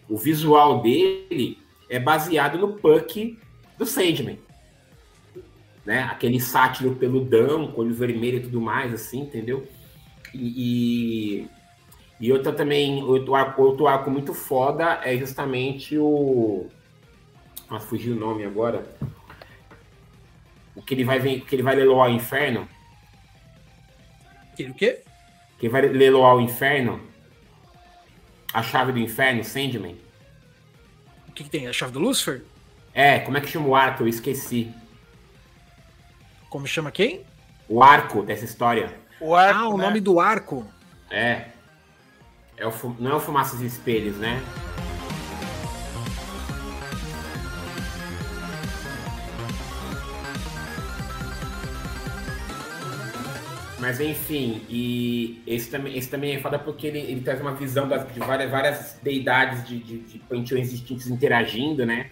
o 0.08 0.16
visual 0.16 0.82
dele 0.82 1.58
é 1.88 1.98
baseado 1.98 2.58
no 2.58 2.74
Puck 2.74 3.38
do 3.78 3.86
Sandman. 3.86 4.38
Né? 5.84 6.00
Aquele 6.02 6.40
sátiro 6.40 6.94
peludão, 6.96 7.70
com 7.70 7.82
olho 7.82 7.94
vermelho 7.94 8.38
e 8.38 8.42
tudo 8.42 8.60
mais, 8.60 8.92
assim, 8.92 9.20
entendeu? 9.20 9.66
E, 10.32 11.42
e, 11.42 11.48
e 12.20 12.32
outra 12.32 12.52
também, 12.52 13.02
outro 13.02 13.34
arco, 13.34 13.62
outro 13.62 13.86
arco 13.86 14.10
muito 14.10 14.32
foda 14.32 15.00
é 15.02 15.16
justamente 15.16 15.98
o. 15.98 16.68
Nossa, 17.68 17.86
fugiu 17.86 18.14
o 18.14 18.18
nome 18.18 18.44
agora. 18.44 18.86
que 20.86 20.94
ele 20.94 21.04
vai 21.04 21.18
vir, 21.18 21.40
que 21.44 21.54
ele 21.54 21.62
vai 21.62 21.74
leiloar 21.74 22.08
o 22.08 22.14
inferno? 22.14 22.68
Que 24.56 24.64
o 24.64 24.74
quê? 24.74 25.02
Que 25.58 25.66
ele 25.66 25.72
vai 25.72 25.82
leiloar 25.82 26.36
o 26.36 26.40
inferno? 26.40 27.00
A 28.52 28.62
chave 28.62 28.92
do 28.92 28.98
inferno, 29.00 29.42
Sandman? 29.42 29.96
O 31.28 31.32
que, 31.32 31.42
que 31.42 31.50
tem? 31.50 31.66
A 31.66 31.72
chave 31.72 31.92
do 31.92 31.98
Lucifer? 31.98 32.42
É, 32.94 33.18
como 33.18 33.36
é 33.36 33.40
que 33.40 33.48
chama 33.48 33.66
o 33.66 33.74
arco? 33.74 34.04
Eu 34.04 34.08
esqueci. 34.08 34.72
Como 36.48 36.64
chama 36.68 36.92
quem? 36.92 37.22
O 37.68 37.82
arco 37.82 38.22
dessa 38.22 38.44
história. 38.44 38.94
O 39.20 39.34
arco, 39.34 39.58
ah, 39.58 39.68
o 39.68 39.76
né? 39.76 39.84
nome 39.86 40.00
do 40.00 40.20
arco. 40.20 40.64
É. 41.10 41.46
é 42.56 42.66
o, 42.66 42.72
não 42.98 43.10
é 43.12 43.14
o 43.14 43.20
Fumaças 43.20 43.60
e 43.60 43.66
Espelhos, 43.66 44.16
né? 44.16 44.42
Mas 53.78 54.00
enfim, 54.00 54.62
e 54.68 55.42
esse 55.46 55.70
também, 55.70 55.96
esse 55.98 56.08
também 56.08 56.34
é 56.36 56.40
foda 56.40 56.58
porque 56.58 56.86
ele, 56.86 57.00
ele 57.00 57.20
traz 57.20 57.40
uma 57.40 57.52
visão 57.54 57.86
das, 57.88 58.10
de 58.12 58.18
várias, 58.20 58.50
várias 58.50 58.98
deidades 59.02 59.66
de, 59.68 59.78
de, 59.78 59.98
de 59.98 60.18
panteões 60.20 60.70
distintos 60.70 61.08
interagindo, 61.08 61.84
né? 61.84 62.06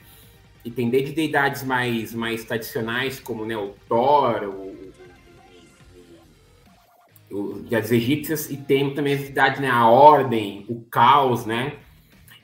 E 0.64 0.70
tem 0.70 0.90
desde 0.90 1.12
deidades 1.12 1.62
mais, 1.62 2.12
mais 2.12 2.44
tradicionais, 2.44 3.18
como 3.20 3.44
né, 3.44 3.56
o 3.56 3.74
Thor, 3.88 4.44
o- 4.44 4.71
das 7.70 7.90
egípcias, 7.90 8.50
e 8.50 8.56
tem 8.56 8.94
também 8.94 9.14
as 9.14 9.20
entidades, 9.20 9.60
né? 9.60 9.68
A 9.68 9.86
ordem, 9.86 10.66
o 10.68 10.80
caos, 10.82 11.46
né? 11.46 11.74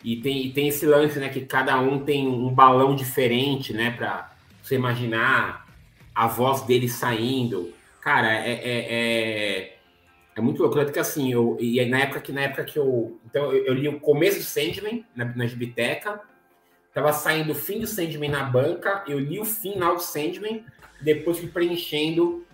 E 0.02 0.16
tem, 0.16 0.46
e 0.46 0.52
tem 0.52 0.68
esse 0.68 0.86
lance, 0.86 1.18
né? 1.18 1.28
Que 1.28 1.42
cada 1.42 1.78
um 1.80 1.98
tem 1.98 2.26
um 2.26 2.52
balão 2.52 2.94
diferente, 2.94 3.72
né? 3.72 3.90
Pra 3.90 4.32
você 4.62 4.76
imaginar 4.76 5.66
a 6.14 6.26
voz 6.26 6.62
dele 6.62 6.88
saindo. 6.88 7.72
Cara, 8.00 8.32
é, 8.32 8.52
é, 8.52 8.86
é, 8.90 9.76
é 10.36 10.40
muito 10.40 10.62
louco. 10.62 10.76
Tanto 10.76 10.92
que 10.92 10.98
assim, 10.98 11.32
eu, 11.32 11.56
e 11.60 11.84
na 11.84 12.00
época 12.00 12.20
que, 12.20 12.32
na 12.32 12.42
época 12.42 12.64
que 12.64 12.78
eu. 12.78 13.18
Então, 13.26 13.52
eu, 13.52 13.66
eu 13.66 13.74
li 13.74 13.88
o 13.88 14.00
começo 14.00 14.38
do 14.38 14.44
Sandman 14.44 15.04
na, 15.14 15.24
na 15.24 15.46
Gibiteca. 15.46 16.20
Tava 16.94 17.12
saindo 17.12 17.52
o 17.52 17.54
fim 17.54 17.80
do 17.80 17.86
Sandman 17.86 18.30
na 18.30 18.44
banca. 18.44 19.04
Eu 19.06 19.18
li 19.18 19.38
o 19.38 19.44
final 19.44 19.96
do 19.96 20.02
Sandman. 20.02 20.64
Depois 21.00 21.38
fui 21.38 21.48
preenchendo 21.48 22.44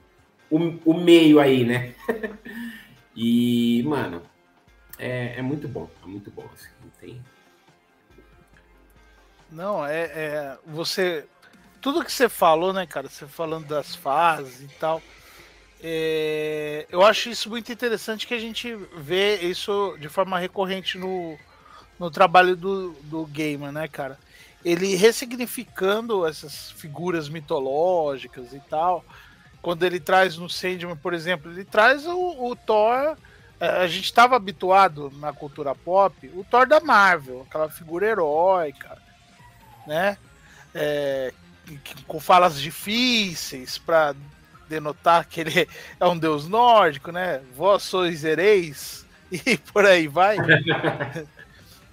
o, 0.50 0.58
o 0.84 0.94
meio 0.94 1.40
aí, 1.40 1.64
né? 1.64 1.94
e, 3.14 3.82
mano, 3.84 4.22
é, 4.98 5.38
é 5.38 5.42
muito 5.42 5.66
bom. 5.68 5.88
É 6.02 6.06
muito 6.06 6.30
bom. 6.30 6.48
Assim, 6.52 6.68
não 6.82 6.90
tem... 7.00 7.22
Não, 9.54 9.86
é, 9.86 10.02
é. 10.02 10.58
Você. 10.66 11.24
Tudo 11.80 12.04
que 12.04 12.12
você 12.12 12.28
falou, 12.28 12.72
né, 12.72 12.86
cara? 12.86 13.08
Você 13.08 13.26
falando 13.26 13.66
das 13.66 13.94
fases 13.94 14.60
e 14.60 14.68
tal. 14.78 15.00
é, 15.82 16.86
eu 16.90 17.04
acho 17.04 17.28
isso 17.28 17.48
muito 17.48 17.70
interessante 17.70 18.26
que 18.26 18.34
a 18.34 18.38
gente 18.38 18.74
vê 18.96 19.36
isso 19.42 19.96
de 20.00 20.08
forma 20.08 20.38
recorrente 20.38 20.98
no, 20.98 21.38
no 21.98 22.10
trabalho 22.10 22.56
do, 22.56 22.92
do 23.02 23.26
gamer, 23.26 23.70
né, 23.70 23.86
cara? 23.86 24.18
Ele 24.64 24.96
ressignificando 24.96 26.26
essas 26.26 26.70
figuras 26.72 27.28
mitológicas 27.28 28.52
e 28.54 28.60
tal. 28.60 29.04
Quando 29.64 29.82
ele 29.82 29.98
traz 29.98 30.36
no 30.36 30.46
Sandman, 30.50 30.94
por 30.94 31.14
exemplo, 31.14 31.50
ele 31.50 31.64
traz 31.64 32.06
o, 32.06 32.50
o 32.50 32.54
Thor. 32.54 33.16
é, 33.58 33.66
A 33.82 33.86
gente 33.86 34.04
estava 34.04 34.36
habituado 34.36 35.10
na 35.16 35.32
cultura 35.32 35.74
pop, 35.74 36.30
o 36.34 36.44
Thor 36.44 36.66
da 36.66 36.80
Marvel, 36.80 37.46
aquela 37.48 37.70
figura 37.70 38.06
heróica, 38.06 38.98
né? 39.86 40.18
É, 40.74 41.32
que- 41.82 42.04
com 42.04 42.20
falas 42.20 42.60
difíceis 42.60 43.78
para 43.78 44.14
denotar 44.68 45.26
que 45.26 45.40
ele 45.40 45.66
é 45.98 46.06
um 46.06 46.18
deus 46.18 46.46
nórdico, 46.46 47.10
né? 47.10 47.40
Vós 47.56 47.84
sois 47.84 48.22
hereis 48.22 49.06
e 49.32 49.56
por 49.56 49.86
aí 49.86 50.06
vai. 50.06 50.36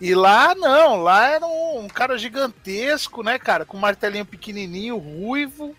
E 0.04 0.16
lá 0.16 0.56
não, 0.56 0.98
lá 1.04 1.28
era 1.28 1.46
um, 1.46 1.82
um 1.82 1.88
cara 1.88 2.18
gigantesco, 2.18 3.22
né, 3.22 3.38
cara, 3.38 3.66
com 3.66 3.78
um 3.78 3.80
martelinho 3.80 4.26
pequenininho, 4.26 4.98
ruivo, 4.98 5.76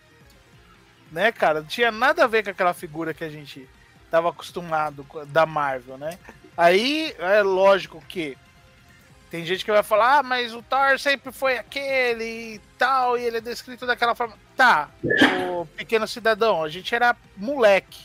né, 1.13 1.31
cara, 1.31 1.61
não 1.61 1.67
tinha 1.69 1.93
nada 1.93 2.25
a 2.25 2.27
ver 2.27 2.43
com 2.43 2.51
aquela 2.51 2.73
figura 2.75 3.15
que 3.15 3.23
a 3.23 3.29
gente 3.29 3.69
tava 4.11 4.31
acostumado 4.31 5.05
com- 5.05 5.25
da 5.27 5.47
Marvel, 5.47 5.97
né? 5.99 6.19
Aí 6.57 7.15
é 7.19 7.43
lógico 7.43 8.03
que 8.09 8.37
tem 9.31 9.45
gente 9.45 9.65
que 9.65 9.73
vai 9.73 9.83
falar, 9.83 10.19
ah, 10.19 10.23
mas 10.23 10.53
o 10.55 10.61
Thor 10.63 10.99
sempre 10.99 11.33
foi 11.33 11.57
aquele 11.57 12.55
e 12.57 12.61
tal, 12.77 13.17
e 13.17 13.25
ele 13.25 13.39
é 13.39 13.41
descrito 13.41 13.87
daquela 13.87 14.15
forma. 14.15 14.35
Tá, 14.57 14.91
o 15.59 15.65
pequeno 15.77 16.07
cidadão, 16.07 16.63
a 16.63 16.69
gente 16.69 16.95
era 16.95 17.17
moleque. 17.37 18.01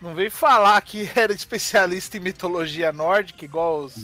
Não 0.00 0.14
veio 0.14 0.30
falar 0.30 0.80
que 0.82 1.10
era 1.16 1.32
especialista 1.32 2.16
em 2.16 2.20
mitologia 2.20 2.92
nórdica, 2.92 3.44
igual 3.44 3.78
os, 3.80 3.94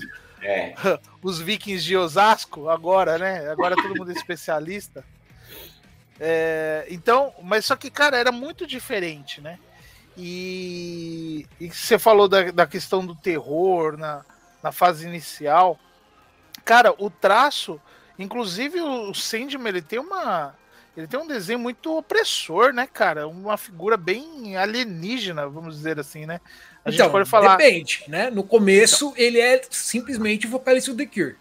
É, 0.43 0.75
os 1.23 1.39
vikings 1.39 1.85
de 1.85 1.97
Osasco, 1.97 2.69
agora, 2.69 3.17
né? 3.19 3.49
Agora 3.51 3.77
todo 3.77 3.95
mundo 3.95 4.11
é 4.11 4.15
especialista. 4.15 5.05
É, 6.25 6.87
então, 6.89 7.35
mas 7.43 7.65
só 7.65 7.75
que, 7.75 7.91
cara, 7.91 8.17
era 8.17 8.31
muito 8.31 8.65
diferente, 8.65 9.41
né? 9.41 9.59
E, 10.17 11.45
e 11.59 11.69
você 11.69 11.99
falou 11.99 12.29
da, 12.29 12.53
da 12.53 12.65
questão 12.65 13.05
do 13.05 13.17
terror 13.17 13.97
na, 13.97 14.25
na 14.63 14.71
fase 14.71 15.05
inicial. 15.05 15.77
Cara, 16.65 16.95
o 16.97 17.11
traço, 17.11 17.81
inclusive 18.17 18.81
o 18.81 19.13
Sandman, 19.13 19.71
ele 19.71 19.83
tem 19.83 19.99
uma. 19.99 20.55
Ele 20.97 21.09
tem 21.09 21.19
um 21.19 21.27
desenho 21.27 21.59
muito 21.59 21.99
opressor, 21.99 22.73
né, 22.73 22.87
cara? 22.87 23.27
Uma 23.27 23.57
figura 23.57 23.97
bem 23.97 24.57
alienígena, 24.57 25.49
vamos 25.49 25.75
dizer 25.75 25.99
assim, 25.99 26.25
né? 26.25 26.41
A 26.85 26.91
gente 26.91 27.01
então, 27.01 27.11
pode 27.11 27.29
falar. 27.29 27.57
depende, 27.57 28.05
né? 28.07 28.31
No 28.31 28.45
começo, 28.45 29.13
ele 29.17 29.41
é 29.41 29.61
simplesmente 29.71 30.47
o 30.47 30.51
vocalista 30.51 30.93
do 30.93 30.99
The 30.99 31.07
Cure. 31.07 31.37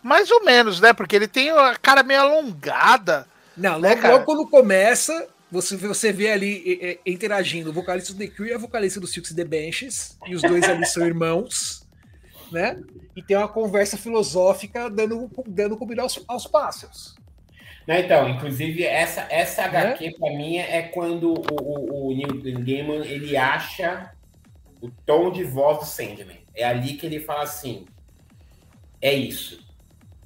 Mais 0.00 0.30
ou 0.30 0.44
menos, 0.44 0.78
né? 0.80 0.92
Porque 0.92 1.16
ele 1.16 1.26
tem 1.26 1.50
a 1.50 1.74
cara 1.74 2.04
meio 2.04 2.20
alongada. 2.20 3.26
Não, 3.58 3.78
Né, 3.78 3.90
logo, 3.90 4.02
cara? 4.02 4.14
logo 4.14 4.24
quando 4.24 4.48
começa, 4.48 5.28
você, 5.50 5.76
você 5.76 6.12
vê 6.12 6.30
ali 6.30 6.80
é, 6.80 6.90
é, 6.92 6.98
interagindo 7.06 7.70
o 7.70 7.72
vocalista 7.72 8.12
do 8.12 8.18
The 8.18 8.28
Cure 8.28 8.50
e 8.50 8.54
a 8.54 8.58
vocalista 8.58 9.00
do 9.00 9.06
Silks 9.06 9.34
The 9.34 9.44
Benches, 9.44 10.16
e 10.26 10.34
os 10.34 10.42
dois 10.42 10.64
ali 10.64 10.86
são 10.86 11.04
irmãos, 11.04 11.86
né? 12.52 12.80
E 13.16 13.22
tem 13.22 13.36
uma 13.36 13.48
conversa 13.48 13.96
filosófica 13.96 14.88
dando, 14.88 15.30
dando 15.46 15.76
comida 15.76 16.02
aos, 16.02 16.22
aos 16.26 16.46
pássaros. 16.46 17.16
Não, 17.86 17.94
então, 17.94 18.28
inclusive, 18.28 18.84
essa, 18.84 19.26
essa 19.30 19.64
HQ, 19.64 20.16
pra 20.18 20.30
mim, 20.30 20.58
é 20.58 20.82
quando 20.82 21.32
o, 21.32 21.44
o, 21.62 22.08
o 22.08 22.14
Neil 22.14 22.62
Gaiman, 22.62 23.04
ele 23.06 23.34
acha 23.34 24.12
o 24.80 24.90
tom 25.06 25.32
de 25.32 25.42
voz 25.42 25.78
do 25.78 25.84
Sandman. 25.86 26.38
É 26.54 26.64
ali 26.64 26.94
que 26.94 27.06
ele 27.06 27.18
fala 27.18 27.44
assim, 27.44 27.86
é 29.00 29.14
isso. 29.14 29.66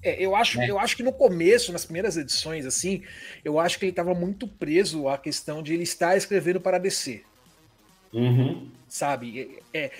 É, 0.03 0.23
eu, 0.23 0.35
acho, 0.35 0.59
Né? 0.59 0.69
eu 0.69 0.79
acho 0.79 0.97
que 0.97 1.03
no 1.03 1.13
começo, 1.13 1.73
nas 1.73 1.85
primeiras 1.85 2.17
edições, 2.17 2.67
assim, 2.67 3.03
eu 3.45 3.61
acho 3.61 3.79
que 3.79 3.85
ele 3.85 3.93
estava 3.93 4.15
muito 4.15 4.49
preso 4.49 5.09
à 5.09 5.17
questão 5.17 5.63
de 5.63 5.75
ele 5.75 5.85
estar 5.85 6.17
escrevendo 6.17 6.61
para 6.61 6.79
DC. 6.79 7.23
Uhum. 8.13 8.69
sabe? 8.89 9.59
É, 9.73 9.85
é, 9.85 9.91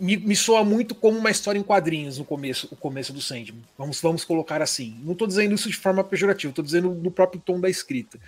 me, 0.00 0.16
me 0.16 0.36
soa 0.36 0.64
muito 0.64 0.94
como 0.94 1.18
uma 1.18 1.32
história 1.32 1.58
em 1.58 1.64
quadrinhos 1.64 2.16
no 2.16 2.24
começo, 2.24 2.68
o 2.70 2.76
começo 2.76 3.12
do 3.12 3.20
Sandman. 3.20 3.62
Vamos, 3.76 4.00
vamos 4.00 4.24
colocar 4.24 4.62
assim. 4.62 4.96
Não 5.02 5.12
estou 5.12 5.26
dizendo 5.26 5.54
isso 5.54 5.68
de 5.68 5.76
forma 5.76 6.04
pejorativa, 6.04 6.50
estou 6.50 6.64
dizendo 6.64 6.90
no 6.90 7.10
próprio 7.10 7.40
tom 7.40 7.60
da 7.60 7.68
escrita. 7.68 8.18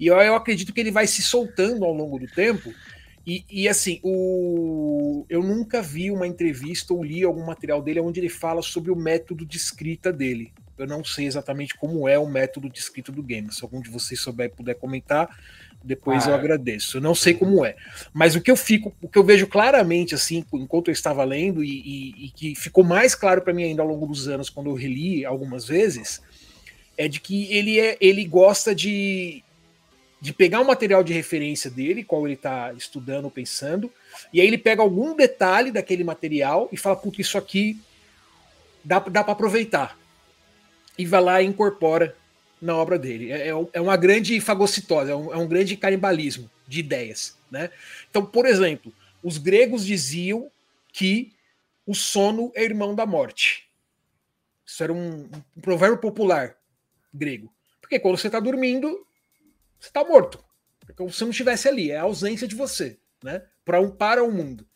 E 0.00 0.06
eu, 0.06 0.16
eu 0.16 0.34
acredito 0.34 0.72
que 0.72 0.80
ele 0.80 0.90
vai 0.90 1.06
se 1.06 1.20
soltando 1.22 1.84
ao 1.84 1.92
longo 1.92 2.18
do 2.18 2.26
tempo. 2.26 2.72
E, 3.26 3.44
e, 3.50 3.68
assim, 3.68 3.98
o, 4.04 5.26
eu 5.28 5.42
nunca 5.42 5.82
vi 5.82 6.12
uma 6.12 6.28
entrevista 6.28 6.94
ou 6.94 7.02
li 7.02 7.24
algum 7.24 7.44
material 7.44 7.82
dele 7.82 7.98
onde 7.98 8.20
ele 8.20 8.28
fala 8.28 8.62
sobre 8.62 8.90
o 8.90 8.96
método 8.96 9.44
de 9.44 9.56
escrita 9.56 10.12
dele. 10.12 10.52
Eu 10.78 10.86
não 10.86 11.02
sei 11.04 11.26
exatamente 11.26 11.74
como 11.74 12.06
é 12.08 12.18
o 12.18 12.26
método 12.28 12.68
de 12.68 12.78
escrita 12.78 13.10
do 13.10 13.22
game. 13.22 13.52
Se 13.52 13.62
algum 13.62 13.80
de 13.80 13.88
vocês 13.90 14.20
souber 14.20 14.50
puder 14.50 14.74
comentar, 14.74 15.28
depois 15.82 16.26
eu 16.26 16.34
Ah. 16.34 16.36
agradeço. 16.36 16.98
Eu 16.98 17.00
não 17.00 17.14
sei 17.14 17.32
como 17.34 17.64
é. 17.64 17.76
Mas 18.12 18.34
o 18.36 18.40
que 18.40 18.50
eu 18.50 18.56
fico, 18.56 18.94
o 19.00 19.08
que 19.08 19.16
eu 19.18 19.24
vejo 19.24 19.46
claramente, 19.46 20.14
assim, 20.14 20.44
enquanto 20.52 20.88
eu 20.88 20.92
estava 20.92 21.24
lendo, 21.24 21.62
e, 21.64 21.70
e- 21.80 22.26
e 22.26 22.30
que 22.30 22.54
ficou 22.54 22.84
mais 22.84 23.14
claro 23.14 23.40
para 23.42 23.52
mim 23.54 23.64
ainda 23.64 23.82
ao 23.82 23.88
longo 23.88 24.06
dos 24.06 24.28
anos, 24.28 24.50
quando 24.50 24.68
eu 24.68 24.74
reli 24.74 25.24
algumas 25.24 25.64
vezes, 25.66 26.20
é 26.98 27.08
de 27.08 27.20
que 27.20 27.50
ele, 27.52 27.78
é, 27.80 27.96
ele 28.00 28.24
gosta 28.24 28.74
de, 28.74 29.42
de 30.20 30.32
pegar 30.32 30.60
um 30.60 30.64
material 30.64 31.04
de 31.04 31.12
referência 31.12 31.70
dele, 31.70 32.02
qual 32.04 32.26
ele 32.26 32.34
está 32.34 32.72
estudando 32.72 33.26
ou 33.26 33.30
pensando, 33.30 33.90
e 34.32 34.40
aí 34.40 34.46
ele 34.46 34.58
pega 34.58 34.82
algum 34.82 35.14
detalhe 35.14 35.70
daquele 35.70 36.02
material 36.04 36.68
e 36.72 36.76
fala, 36.76 36.96
puta, 36.96 37.20
isso 37.20 37.36
aqui 37.38 37.78
dá, 38.84 38.98
dá 38.98 39.22
para 39.22 39.32
aproveitar. 39.32 39.96
E 40.98 41.04
vai 41.04 41.20
lá 41.20 41.42
e 41.42 41.46
incorpora 41.46 42.16
na 42.60 42.74
obra 42.76 42.98
dele. 42.98 43.32
É, 43.32 43.48
é 43.48 43.52
é 43.72 43.80
uma 43.80 43.96
grande 43.96 44.40
fagocitose, 44.40 45.10
é 45.10 45.16
um, 45.16 45.32
é 45.32 45.36
um 45.36 45.46
grande 45.46 45.76
canibalismo 45.76 46.50
de 46.66 46.80
ideias. 46.80 47.36
Né? 47.50 47.70
Então, 48.10 48.24
por 48.24 48.46
exemplo, 48.46 48.92
os 49.22 49.38
gregos 49.38 49.84
diziam 49.84 50.50
que 50.92 51.32
o 51.86 51.94
sono 51.94 52.50
é 52.54 52.64
irmão 52.64 52.94
da 52.94 53.06
morte. 53.06 53.68
Isso 54.64 54.82
era 54.82 54.92
um, 54.92 55.28
um 55.56 55.60
provérbio 55.60 55.98
popular 55.98 56.56
grego. 57.14 57.52
Porque 57.80 58.00
quando 58.00 58.18
você 58.18 58.26
está 58.26 58.40
dormindo, 58.40 59.06
você 59.78 59.88
está 59.88 60.04
morto. 60.04 60.44
como 60.96 61.12
se 61.12 61.22
não 61.22 61.30
estivesse 61.30 61.68
ali, 61.68 61.90
é 61.90 61.98
a 61.98 62.02
ausência 62.02 62.48
de 62.48 62.56
você, 62.56 62.98
né? 63.22 63.42
Para 63.64 63.80
um 63.80 63.90
para 63.90 64.24
o 64.24 64.32
mundo. 64.32 64.66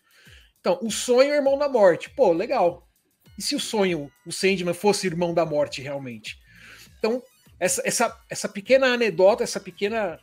Então, 0.60 0.78
o 0.82 0.90
sonho 0.90 1.32
é 1.32 1.36
irmão 1.36 1.58
da 1.58 1.68
morte. 1.68 2.10
Pô, 2.10 2.32
legal. 2.32 2.88
E 3.40 3.42
se 3.42 3.56
o 3.56 3.58
sonho, 3.58 4.12
o 4.26 4.30
Sandman, 4.30 4.74
fosse 4.74 5.06
irmão 5.06 5.32
da 5.32 5.46
morte 5.46 5.80
realmente? 5.80 6.38
Então, 6.98 7.22
essa, 7.58 7.80
essa, 7.86 8.20
essa 8.28 8.46
pequena 8.46 8.88
anedota, 8.88 9.42
essa 9.42 9.58
pequena 9.58 10.20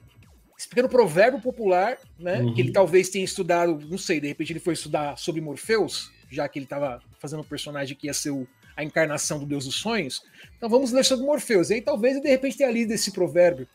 esse 0.56 0.70
pequeno 0.70 0.88
provérbio 0.88 1.42
popular, 1.42 1.98
né? 2.20 2.42
Uhum. 2.42 2.54
Que 2.54 2.62
ele 2.62 2.72
talvez 2.72 3.10
tenha 3.10 3.26
estudado, 3.26 3.80
não 3.90 3.98
sei, 3.98 4.20
de 4.20 4.28
repente 4.28 4.54
ele 4.54 4.60
foi 4.60 4.74
estudar 4.76 5.18
sobre 5.18 5.42
Morpheus, 5.42 6.12
já 6.30 6.48
que 6.48 6.60
ele 6.60 6.66
estava 6.66 7.02
fazendo 7.20 7.40
um 7.40 7.44
personagem 7.44 7.98
que 7.98 8.06
ia 8.06 8.14
ser 8.14 8.30
o, 8.30 8.48
a 8.76 8.84
encarnação 8.84 9.40
do 9.40 9.48
Deus 9.48 9.66
dos 9.66 9.76
Sonhos. 9.76 10.22
Então 10.56 10.70
vamos 10.70 10.92
ler 10.92 11.04
sobre 11.04 11.26
Morpheus. 11.26 11.72
E 11.72 11.76
aí 11.76 11.82
talvez 11.82 12.16
ele 12.16 12.24
de 12.24 12.30
repente 12.30 12.58
tenha 12.58 12.70
lido 12.70 12.92
esse 12.92 13.12
provérbio. 13.12 13.68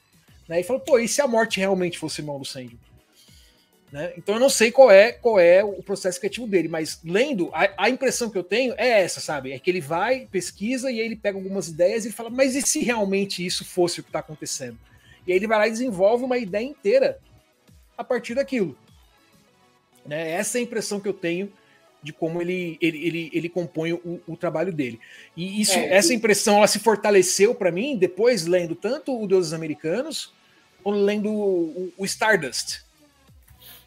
Né, 0.49 0.61
e 0.61 0.65
falou, 0.65 0.83
pô, 0.83 1.01
e 1.01 1.09
se 1.09 1.21
a 1.21 1.27
morte 1.27 1.59
realmente 1.59 1.99
fosse 1.99 2.21
irmão 2.21 2.39
do 2.39 2.45
Sandman? 2.45 2.79
Né? 3.93 4.15
Então 4.17 4.37
eu 4.37 4.41
não 4.41 4.49
sei 4.49 4.73
qual 4.73 4.91
é 4.91 5.13
qual 5.13 5.39
é 5.39 5.63
o 5.63 5.83
processo 5.83 6.19
criativo 6.19 6.47
dele, 6.47 6.67
mas 6.67 6.99
lendo, 7.05 7.51
a, 7.53 7.85
a, 7.85 7.91
impressão 7.91 8.31
que 8.31 8.39
eu 8.39 8.43
tenho 8.43 8.75
é 8.79 9.03
essa, 9.03 9.21
sabe? 9.21 9.53
É 9.53 9.59
que 9.59 9.71
ele 9.71 9.83
vai, 9.83 10.27
pesquisa 10.33 10.91
e 10.91 10.99
aí 10.99 11.05
ele 11.05 11.17
pega 11.17 11.37
algumas 11.37 11.69
ideias 11.69 12.07
e 12.07 12.11
fala, 12.11 12.31
mas 12.31 12.57
e 12.57 12.63
se 12.63 12.83
realmente 12.83 13.45
isso 13.45 13.67
fosse 13.67 14.01
o 14.01 14.03
que 14.03 14.09
está 14.09 14.21
acontecendo? 14.21 14.79
E 15.27 15.31
aí 15.31 15.37
ele 15.37 15.47
vai 15.47 15.59
lá 15.59 15.69
e 15.69 15.73
desenvolve 15.73 16.25
uma 16.25 16.39
ideia 16.39 16.65
inteira 16.65 17.19
a 17.97 18.03
partir 18.03 18.35
daquilo. 18.35 18.77
Né? 20.07 20.33
Essa 20.33 20.57
é 20.57 20.61
a 20.61 20.65
impressão 20.65 20.99
que 20.99 21.09
eu 21.09 21.13
tenho 21.13 21.53
de 22.03 22.15
como 22.15 22.41
ele, 22.41 22.79
ele, 22.81 23.07
ele, 23.07 23.31
ele 23.33 23.49
compõe 23.51 23.93
o, 23.93 24.21
o 24.27 24.37
trabalho 24.39 24.73
dele. 24.73 24.99
E 25.37 25.61
isso, 25.61 25.79
é, 25.79 25.95
essa 25.95 26.15
impressão 26.15 26.57
ela 26.57 26.67
se 26.67 26.79
fortaleceu 26.79 27.55
para 27.55 27.71
mim 27.71 27.97
depois 27.97 28.47
lendo 28.47 28.75
tanto 28.75 29.23
o 29.23 29.27
Deuses 29.27 29.53
Americanos, 29.53 30.33
como 30.83 30.97
lendo 30.97 31.31
o, 31.31 31.93
o 31.99 32.05
Stardust. 32.07 32.81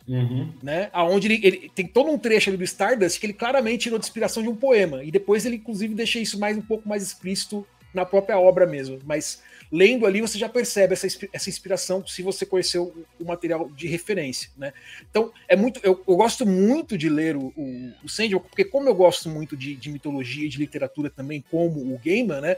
Uhum. 0.07 0.53
Né? 0.61 0.89
Aonde 0.93 1.27
ele, 1.27 1.39
ele, 1.43 1.71
tem 1.73 1.87
todo 1.87 2.11
um 2.11 2.17
trecho 2.17 2.49
ali 2.49 2.57
do 2.57 2.63
Stardust 2.63 3.19
que 3.19 3.25
ele 3.25 3.33
claramente 3.33 3.83
tirou 3.83 3.97
de 3.97 4.05
inspiração 4.05 4.43
de 4.43 4.49
um 4.49 4.55
poema. 4.55 5.03
E 5.03 5.11
depois 5.11 5.45
ele, 5.45 5.55
inclusive, 5.55 5.93
deixa 5.93 6.19
isso 6.19 6.39
mais 6.39 6.57
um 6.57 6.61
pouco 6.61 6.87
mais 6.87 7.01
explícito 7.01 7.65
na 7.93 8.05
própria 8.05 8.37
obra 8.37 8.67
mesmo. 8.67 8.99
Mas 9.05 9.41
lendo 9.71 10.05
ali 10.05 10.21
você 10.21 10.37
já 10.37 10.47
percebe 10.47 10.93
essa, 10.93 11.07
essa 11.33 11.49
inspiração 11.49 12.05
se 12.05 12.21
você 12.21 12.45
conheceu 12.45 12.83
o, 13.19 13.23
o 13.23 13.25
material 13.25 13.69
de 13.69 13.87
referência, 13.87 14.49
né? 14.57 14.73
Então 15.09 15.31
é 15.47 15.55
muito, 15.55 15.79
eu, 15.83 16.03
eu 16.07 16.15
gosto 16.15 16.45
muito 16.45 16.97
de 16.97 17.09
ler 17.09 17.35
o, 17.35 17.53
o, 17.55 17.93
o 18.03 18.09
Sandman, 18.09 18.41
porque 18.41 18.65
como 18.65 18.87
eu 18.87 18.95
gosto 18.95 19.29
muito 19.29 19.57
de, 19.57 19.75
de, 19.75 19.89
mitologia 19.89 20.45
e 20.45 20.49
de 20.49 20.57
literatura 20.57 21.09
também, 21.09 21.43
como 21.49 21.79
o 21.79 21.99
Gaiman, 22.03 22.41
né? 22.41 22.57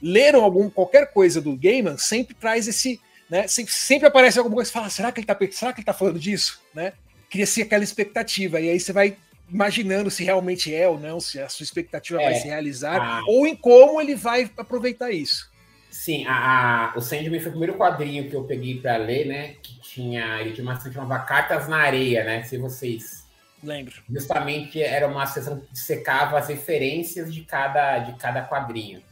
Leram 0.00 0.44
algum 0.44 0.68
qualquer 0.70 1.12
coisa 1.12 1.40
do 1.40 1.56
Gaiman 1.56 1.96
sempre 1.96 2.34
traz 2.34 2.68
esse, 2.68 3.00
né? 3.28 3.46
Sempre, 3.48 3.72
sempre 3.72 4.08
aparece 4.08 4.38
alguma 4.38 4.56
coisa, 4.56 4.70
e 4.70 4.72
fala, 4.72 4.90
será 4.90 5.12
que 5.12 5.20
ele 5.20 5.26
tá, 5.26 5.36
será 5.50 5.72
que 5.72 5.80
ele 5.80 5.86
tá 5.86 5.92
falando 5.92 6.18
disso, 6.18 6.60
né? 6.74 6.92
Cria-se 7.28 7.62
aquela 7.62 7.84
expectativa 7.84 8.60
e 8.60 8.70
aí 8.70 8.78
você 8.78 8.92
vai 8.92 9.16
imaginando 9.48 10.10
se 10.10 10.24
realmente 10.24 10.74
é 10.74 10.88
ou 10.88 10.98
não, 10.98 11.20
se 11.20 11.40
a 11.40 11.48
sua 11.48 11.64
expectativa 11.64 12.20
é, 12.20 12.24
vai 12.24 12.34
se 12.34 12.46
realizar, 12.46 13.00
ah. 13.00 13.22
ou 13.28 13.46
em 13.46 13.54
como 13.54 14.00
ele 14.00 14.14
vai 14.14 14.50
aproveitar 14.56 15.10
isso. 15.10 15.50
Sim, 15.90 16.26
a, 16.26 16.92
a, 16.92 16.98
o 16.98 17.00
Sandman 17.00 17.40
foi 17.40 17.48
o 17.48 17.52
primeiro 17.52 17.76
quadrinho 17.76 18.28
que 18.28 18.36
eu 18.36 18.44
peguei 18.44 18.80
para 18.80 18.96
ler, 18.96 19.26
né? 19.26 19.54
Que 19.62 19.80
tinha, 19.80 20.40
ele 20.40 20.52
tinha 20.52 20.64
uma 20.64 20.76
sessão 20.76 20.90
que 20.90 20.98
chamava 20.98 21.24
Cartas 21.24 21.68
na 21.68 21.78
Areia, 21.78 22.22
né? 22.22 22.42
Se 22.42 22.58
vocês 22.58 23.24
lembro. 23.62 23.94
Justamente 24.08 24.82
era 24.82 25.06
uma 25.06 25.26
sessão 25.26 25.58
que 25.60 25.78
secava 25.78 26.38
as 26.38 26.48
referências 26.48 27.32
de 27.32 27.42
cada, 27.42 27.98
de 28.00 28.14
cada 28.18 28.46
quadrinho. 28.46 29.02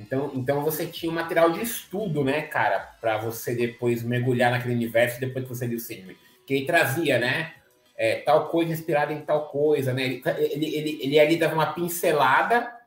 Então, 0.00 0.32
então 0.34 0.62
você 0.62 0.86
tinha 0.86 1.12
um 1.12 1.14
material 1.14 1.52
de 1.52 1.62
estudo, 1.62 2.24
né, 2.24 2.42
cara, 2.42 2.78
para 3.00 3.18
você 3.18 3.54
depois 3.54 4.02
mergulhar 4.02 4.50
naquele 4.50 4.74
universo 4.74 5.20
depois 5.20 5.44
que 5.44 5.54
você 5.54 5.66
lia 5.66 5.76
o 5.76 5.80
Sandman. 5.80 6.16
Que 6.46 6.54
ele 6.54 6.66
trazia, 6.66 7.18
né? 7.18 7.52
É, 7.96 8.16
tal 8.16 8.48
coisa 8.48 8.72
inspirada 8.72 9.12
em 9.12 9.20
tal 9.20 9.48
coisa, 9.48 9.92
né? 9.92 10.04
Ele, 10.04 10.22
ele, 10.38 10.74
ele, 10.74 10.98
ele 11.02 11.20
ali 11.20 11.36
dava 11.36 11.54
uma 11.54 11.72
pincelada 11.72 12.80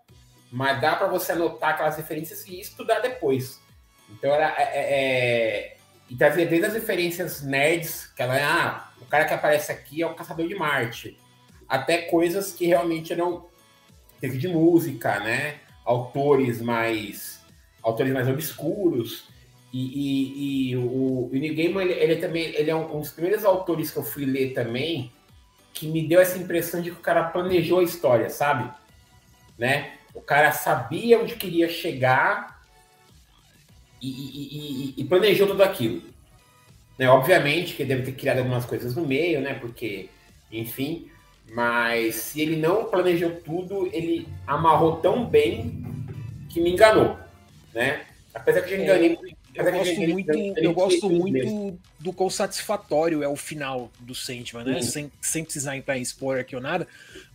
mas 0.53 0.79
dá 0.79 0.95
para 0.95 1.07
você 1.07 1.31
anotar 1.31 1.71
aquelas 1.71 1.97
referências 1.97 2.45
e 2.47 2.59
estudar 2.59 2.99
depois. 2.99 3.59
Então 4.07 4.31
era 4.31 4.53
é, 4.55 4.61
é, 4.61 4.93
é, 4.93 5.77
e 6.07 6.15
trazia 6.15 6.45
desde 6.45 6.67
as 6.67 6.73
referências 6.75 7.41
nerds, 7.41 8.05
que 8.05 8.21
ela 8.21 8.35
ah, 8.37 8.91
o 9.01 9.05
cara 9.05 9.25
que 9.25 9.33
aparece 9.33 9.71
aqui 9.71 10.03
é 10.03 10.05
o 10.05 10.13
caçador 10.13 10.47
de 10.47 10.53
Marte, 10.53 11.17
até 11.67 12.03
coisas 12.03 12.51
que 12.51 12.67
realmente 12.67 13.11
eram 13.11 13.47
teve 14.21 14.37
de 14.37 14.47
música, 14.47 15.19
né? 15.21 15.59
Autores 15.85 16.61
mais 16.61 17.41
autores 17.81 18.13
mais 18.13 18.27
obscuros. 18.27 19.25
E, 19.71 19.79
e, 19.79 20.69
e 20.71 20.77
o, 20.77 21.25
o 21.25 21.29
Neil 21.33 21.55
Gaiman, 21.55 21.83
ele, 21.83 21.93
ele, 21.93 22.15
também 22.17 22.43
ele 22.55 22.69
é 22.69 22.75
um, 22.75 22.95
um 22.95 22.99
dos 22.99 23.11
primeiros 23.11 23.43
autores 23.43 23.91
que 23.91 23.97
eu 23.97 24.03
fui 24.03 24.23
ler 24.23 24.53
também 24.53 25.11
que 25.73 25.87
me 25.87 26.07
deu 26.07 26.21
essa 26.21 26.37
impressão 26.37 26.81
de 26.81 26.91
que 26.91 26.97
o 26.97 27.01
cara 27.01 27.23
planejou 27.23 27.79
a 27.79 27.83
história, 27.83 28.29
sabe? 28.29 28.71
Né? 29.57 29.93
O 30.13 30.21
cara 30.21 30.51
sabia 30.51 31.19
onde 31.19 31.35
queria 31.35 31.67
chegar 31.67 32.61
e, 33.99 34.93
e, 34.97 35.03
planejou 35.05 35.47
tudo 35.47 35.63
aquilo. 35.63 36.03
Né? 36.99 37.09
Obviamente 37.09 37.73
que 37.73 37.83
deve 37.83 38.03
ter 38.03 38.11
criado 38.11 38.39
algumas 38.39 38.65
coisas 38.65 38.95
no 38.95 39.07
meio, 39.07 39.41
né? 39.41 39.55
Porque, 39.55 40.09
enfim, 40.51 41.09
mas 41.53 42.15
se 42.15 42.41
ele 42.41 42.55
não 42.55 42.85
planejou 42.85 43.31
tudo, 43.31 43.87
ele 43.93 44.27
amarrou 44.45 44.97
tão 44.97 45.25
bem 45.25 45.83
que 46.49 46.59
me 46.61 46.71
enganou, 46.71 47.17
né? 47.73 48.05
Apesar 48.33 48.61
que 48.61 48.73
eu 48.73 48.77
já 48.77 48.83
enganei 48.83 49.17
é, 49.55 49.61
eu 49.61 49.71
gosto 49.71 50.01
muito, 50.01 50.31
eu 50.57 50.73
gosto 50.73 51.09
muito 51.09 51.79
do 51.99 52.11
quão 52.11 52.29
satisfatório 52.29 53.21
é 53.21 53.27
o 53.27 53.35
final 53.35 53.91
do 53.99 54.15
Sandman, 54.15 54.63
né? 54.65 54.81
Sem, 54.81 55.11
sem 55.21 55.43
precisar 55.43 55.77
entrar 55.77 55.97
em 55.97 56.01
spoiler 56.01 56.41
aqui 56.41 56.55
ou 56.55 56.61
nada. 56.61 56.87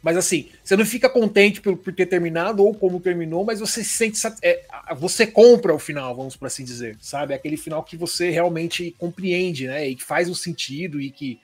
Mas 0.02 0.16
assim, 0.16 0.48
você 0.62 0.76
não 0.76 0.85
fica 0.85 1.09
contente 1.09 1.61
por, 1.61 1.76
por 1.76 1.92
ter 1.92 2.07
terminado 2.07 2.64
ou 2.64 2.74
como 2.74 2.98
terminou, 2.98 3.44
mas 3.44 3.61
você 3.61 3.85
se 3.85 3.90
sente. 3.90 4.18
É, 4.42 4.64
você 4.96 5.26
compra 5.26 5.72
o 5.72 5.78
final, 5.78 6.14
vamos 6.14 6.35
por 6.35 6.46
assim 6.46 6.64
dizer, 6.64 6.96
sabe? 7.00 7.35
Aquele 7.35 7.57
final 7.57 7.85
que 7.85 7.96
você 7.96 8.31
realmente 8.31 8.94
compreende, 8.98 9.68
né? 9.68 9.88
E 9.88 9.94
que 9.94 10.02
faz 10.02 10.28
um 10.28 10.35
sentido 10.35 11.00
e 11.00 11.11
que. 11.11 11.40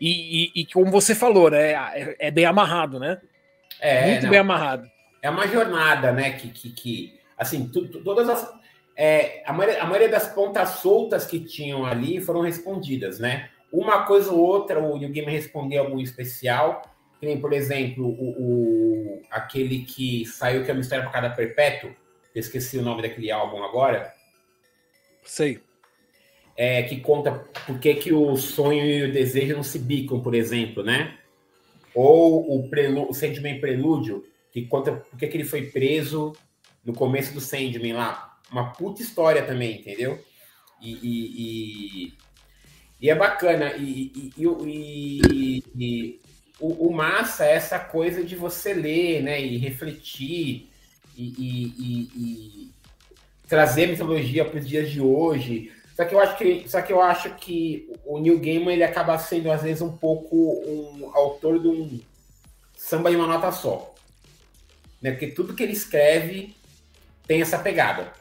E, 0.00 0.52
e, 0.54 0.60
e 0.60 0.66
como 0.66 0.90
você 0.90 1.14
falou, 1.14 1.50
né? 1.50 1.72
É, 1.72 2.16
é 2.18 2.30
bem 2.30 2.44
amarrado, 2.44 2.98
né? 2.98 3.20
É, 3.80 4.10
muito 4.10 4.22
não. 4.24 4.30
bem 4.30 4.38
amarrado. 4.38 4.88
É 5.22 5.30
uma 5.30 5.46
jornada, 5.46 6.12
né? 6.12 6.32
Que, 6.32 6.48
que, 6.48 6.70
que 6.70 7.20
assim, 7.36 7.68
tu, 7.68 7.88
tu, 7.88 8.02
todas 8.02 8.28
as 8.28 8.58
é, 9.00 9.44
a, 9.46 9.52
maioria, 9.52 9.80
a, 9.80 9.86
maioria, 9.86 10.08
das 10.08 10.26
pontas 10.34 10.70
soltas 10.70 11.24
que 11.24 11.38
tinham 11.38 11.86
ali 11.86 12.20
foram 12.20 12.40
respondidas, 12.40 13.20
né? 13.20 13.48
Uma 13.72 14.04
coisa 14.04 14.32
ou 14.32 14.40
outra, 14.40 14.80
o 14.80 14.98
New 14.98 15.10
Game 15.10 15.30
respondeu 15.30 15.84
algum 15.84 16.00
especial, 16.00 16.82
tem, 17.20 17.40
por 17.40 17.52
exemplo, 17.52 18.04
o, 18.04 18.30
o, 18.40 19.22
aquele 19.30 19.84
que 19.84 20.26
saiu 20.26 20.64
que 20.64 20.70
é 20.70 20.74
uma 20.74 20.80
história 20.80 21.04
para 21.04 21.12
cada 21.12 21.30
perpétuo, 21.30 21.90
eu 22.34 22.40
esqueci 22.40 22.76
o 22.76 22.82
nome 22.82 23.02
daquele 23.02 23.30
álbum 23.30 23.62
agora. 23.62 24.12
Sei. 25.22 25.60
É, 26.60 26.82
que 26.82 27.00
conta 27.00 27.30
por 27.66 27.78
que, 27.78 27.94
que 27.94 28.12
o 28.12 28.36
sonho 28.36 28.84
e 28.84 29.04
o 29.04 29.12
desejo 29.12 29.54
não 29.54 29.62
se 29.62 29.78
bicam, 29.78 30.20
por 30.20 30.34
exemplo, 30.34 30.82
né? 30.82 31.16
Ou 31.94 32.50
o, 32.50 32.68
o 33.08 33.14
Sandman 33.14 33.60
Prelúdio, 33.60 34.24
que 34.50 34.62
conta 34.62 34.90
por 34.92 35.16
que, 35.16 35.28
que 35.28 35.36
ele 35.36 35.44
foi 35.44 35.66
preso 35.66 36.32
no 36.84 36.92
começo 36.92 37.32
do 37.32 37.40
Sandman 37.40 37.92
lá, 37.92 38.36
uma 38.50 38.72
puta 38.72 39.02
história 39.02 39.44
também, 39.44 39.78
entendeu? 39.78 40.18
E, 40.80 40.94
e, 40.94 41.42
e, 41.42 42.12
e 43.02 43.10
é 43.10 43.14
bacana. 43.14 43.76
E, 43.76 44.32
e 44.36 44.46
o, 44.46 44.58
o, 46.60 46.92
massa 46.92 47.44
é 47.44 47.52
essa 47.52 47.78
coisa 47.78 48.24
de 48.24 48.34
você 48.34 48.74
ler, 48.74 49.22
né? 49.22 49.40
E 49.40 49.56
refletir 49.58 50.68
e, 51.16 52.72
trazer 53.46 53.86
mitologia 53.86 54.44
para 54.44 54.58
os 54.58 54.68
dias 54.68 54.90
de 54.90 55.00
hoje. 55.00 55.70
Só 55.98 56.04
que 56.04 56.14
eu 56.14 56.20
acho 56.20 56.38
que, 56.38 56.68
só 56.68 56.80
que 56.80 56.92
eu 56.92 57.02
acho 57.02 57.34
que 57.34 57.90
o 58.04 58.20
New 58.20 58.38
Gaiman 58.38 58.72
ele 58.72 58.84
acaba 58.84 59.18
sendo 59.18 59.50
às 59.50 59.64
vezes 59.64 59.82
um 59.82 59.90
pouco 59.90 60.36
um 60.64 61.10
autor 61.12 61.58
de 61.58 61.66
um 61.66 62.00
samba 62.76 63.10
de 63.10 63.16
uma 63.16 63.26
nota 63.26 63.50
só, 63.50 63.92
né? 65.02 65.10
Porque 65.10 65.26
tudo 65.26 65.56
que 65.56 65.62
ele 65.64 65.72
escreve 65.72 66.54
tem 67.26 67.40
essa 67.42 67.58
pegada. 67.58 68.12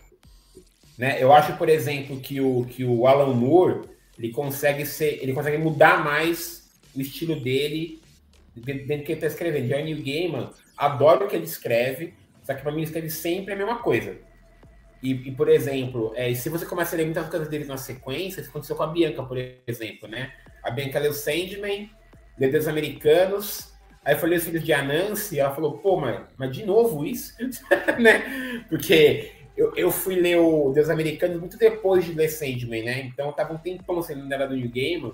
Né? 0.97 1.21
Eu 1.21 1.31
acho, 1.31 1.55
por 1.55 1.69
exemplo, 1.69 2.19
que 2.19 2.41
o, 2.41 2.65
que 2.65 2.83
o 2.83 3.05
Alan 3.05 3.35
Moore 3.35 3.87
ele 4.17 4.31
consegue 4.31 4.83
ser, 4.83 5.19
ele 5.21 5.33
consegue 5.33 5.59
mudar 5.59 6.03
mais 6.03 6.67
o 6.95 6.99
estilo 6.99 7.39
dele 7.39 8.01
dentro 8.55 8.97
do 8.97 9.03
que 9.03 9.11
ele 9.11 9.13
está 9.13 9.27
escrevendo. 9.27 9.67
Já 9.67 9.77
o 9.77 9.83
Neil 9.83 10.03
Gaiman, 10.03 10.49
adoro 10.75 11.25
o 11.25 11.29
que 11.29 11.35
ele 11.35 11.45
escreve, 11.45 12.15
só 12.43 12.55
que 12.55 12.63
para 12.63 12.71
mim 12.71 12.79
ele 12.79 12.85
escreve 12.85 13.11
sempre 13.11 13.53
a 13.53 13.55
mesma 13.55 13.77
coisa. 13.83 14.17
E, 15.01 15.11
e 15.11 15.31
por 15.31 15.49
exemplo, 15.49 16.11
é, 16.15 16.33
se 16.33 16.49
você 16.49 16.65
começa 16.65 16.95
a 16.95 16.97
ler 16.97 17.05
muitas 17.05 17.29
coisas 17.29 17.47
dele 17.47 17.65
na 17.65 17.77
sequência, 17.77 18.41
isso 18.41 18.49
aconteceu 18.49 18.75
com 18.75 18.83
a 18.83 18.87
Bianca, 18.87 19.23
por 19.23 19.37
exemplo, 19.67 20.07
né? 20.07 20.31
A 20.63 20.71
Bianca 20.71 20.99
leu 20.99 21.13
Sandman, 21.13 21.89
leu 22.37 22.51
Deus 22.51 22.67
Americanos, 22.67 23.73
aí 24.03 24.15
foi 24.15 24.29
ler 24.29 24.37
os 24.37 24.45
filhos 24.45 24.63
de 24.63 24.73
Anansi, 24.73 25.39
ela 25.39 25.53
falou, 25.53 25.77
pô, 25.77 25.97
mas, 25.97 26.21
mas 26.37 26.55
de 26.55 26.65
novo 26.65 27.05
isso? 27.05 27.35
né? 27.99 28.65
Porque 28.69 29.31
eu, 29.55 29.75
eu 29.75 29.91
fui 29.91 30.15
ler 30.15 30.37
o 30.37 30.71
Deus 30.71 30.89
Americanos 30.89 31.39
muito 31.39 31.57
depois 31.57 32.05
de 32.05 32.13
ler 32.13 32.29
Sandman, 32.29 32.83
né? 32.83 33.01
Então 33.01 33.31
tava 33.33 33.53
um 33.53 33.57
tempão 33.57 34.01
sem 34.01 34.15
ainda 34.15 34.35
era 34.35 34.47
do 34.47 34.55
New 34.55 34.69
Game. 34.69 35.13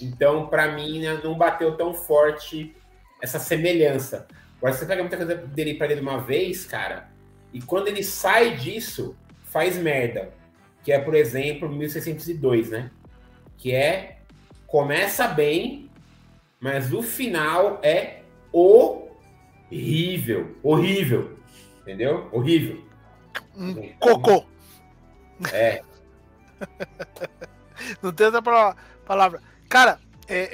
Então, 0.00 0.48
pra 0.48 0.72
mim, 0.72 1.00
né, 1.00 1.20
não 1.22 1.36
bateu 1.36 1.76
tão 1.76 1.94
forte 1.94 2.74
essa 3.20 3.38
semelhança. 3.38 4.26
Agora, 4.56 4.72
você 4.72 4.86
pega 4.86 5.02
muita 5.02 5.16
coisa 5.16 5.34
dele 5.34 5.74
pra 5.74 5.86
ler 5.86 5.96
de 5.96 6.00
uma 6.00 6.20
vez, 6.20 6.64
cara, 6.64 7.11
e 7.52 7.60
quando 7.60 7.88
ele 7.88 8.02
sai 8.02 8.56
disso, 8.56 9.16
faz 9.44 9.76
merda. 9.76 10.32
Que 10.82 10.92
é, 10.92 10.98
por 10.98 11.14
exemplo, 11.14 11.68
1602, 11.68 12.70
né? 12.70 12.90
Que 13.56 13.74
é. 13.74 14.18
Começa 14.66 15.28
bem, 15.28 15.90
mas 16.58 16.92
o 16.92 17.02
final 17.02 17.78
é 17.82 18.22
horrível. 19.70 20.56
Horrível. 20.62 21.38
Entendeu? 21.82 22.28
Horrível. 22.32 22.82
Um 23.54 23.74
cocô. 23.98 24.46
É. 25.52 25.82
Não 28.02 28.12
tem 28.12 28.26
outra 28.26 28.40
pala- 28.42 28.76
palavra. 29.04 29.40
Cara, 29.68 29.98
é, 30.28 30.48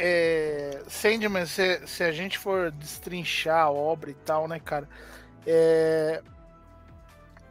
é, 0.79 0.83
Sandman, 0.89 1.47
se, 1.47 1.87
se 1.87 2.03
a 2.03 2.11
gente 2.11 2.39
for 2.39 2.71
destrinchar 2.73 3.67
a 3.67 3.71
obra 3.71 4.11
e 4.11 4.15
tal, 4.15 4.49
né, 4.49 4.59
cara? 4.59 4.89
é, 5.47 6.23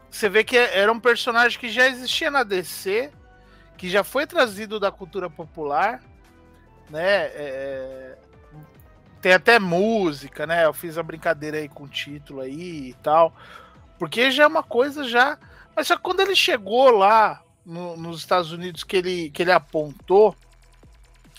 você 0.09 0.29
vê 0.29 0.43
que 0.43 0.57
era 0.57 0.91
um 0.91 0.99
personagem 0.99 1.59
que 1.59 1.69
já 1.69 1.87
existia 1.87 2.31
na 2.31 2.43
DC, 2.43 3.11
que 3.77 3.89
já 3.89 4.03
foi 4.03 4.25
trazido 4.25 4.79
da 4.79 4.91
cultura 4.91 5.29
popular, 5.29 6.01
né? 6.89 7.25
é, 7.35 8.17
tem 9.21 9.33
até 9.33 9.59
música, 9.59 10.45
né? 10.47 10.65
Eu 10.65 10.73
fiz 10.73 10.97
a 10.97 11.03
brincadeira 11.03 11.57
aí 11.57 11.67
com 11.67 11.83
o 11.83 11.87
título 11.89 12.41
aí 12.41 12.89
e 12.89 12.93
tal. 13.03 13.35
Porque 13.99 14.31
já 14.31 14.43
é 14.43 14.47
uma 14.47 14.63
coisa 14.63 15.03
já. 15.03 15.37
Mas 15.75 15.87
só 15.87 15.97
quando 15.97 16.21
ele 16.21 16.35
chegou 16.35 16.89
lá 16.91 17.41
no- 17.65 17.97
nos 17.97 18.19
Estados 18.19 18.51
Unidos, 18.51 18.83
que 18.83 18.95
ele, 18.97 19.29
que 19.31 19.41
ele 19.41 19.51
apontou 19.51 20.35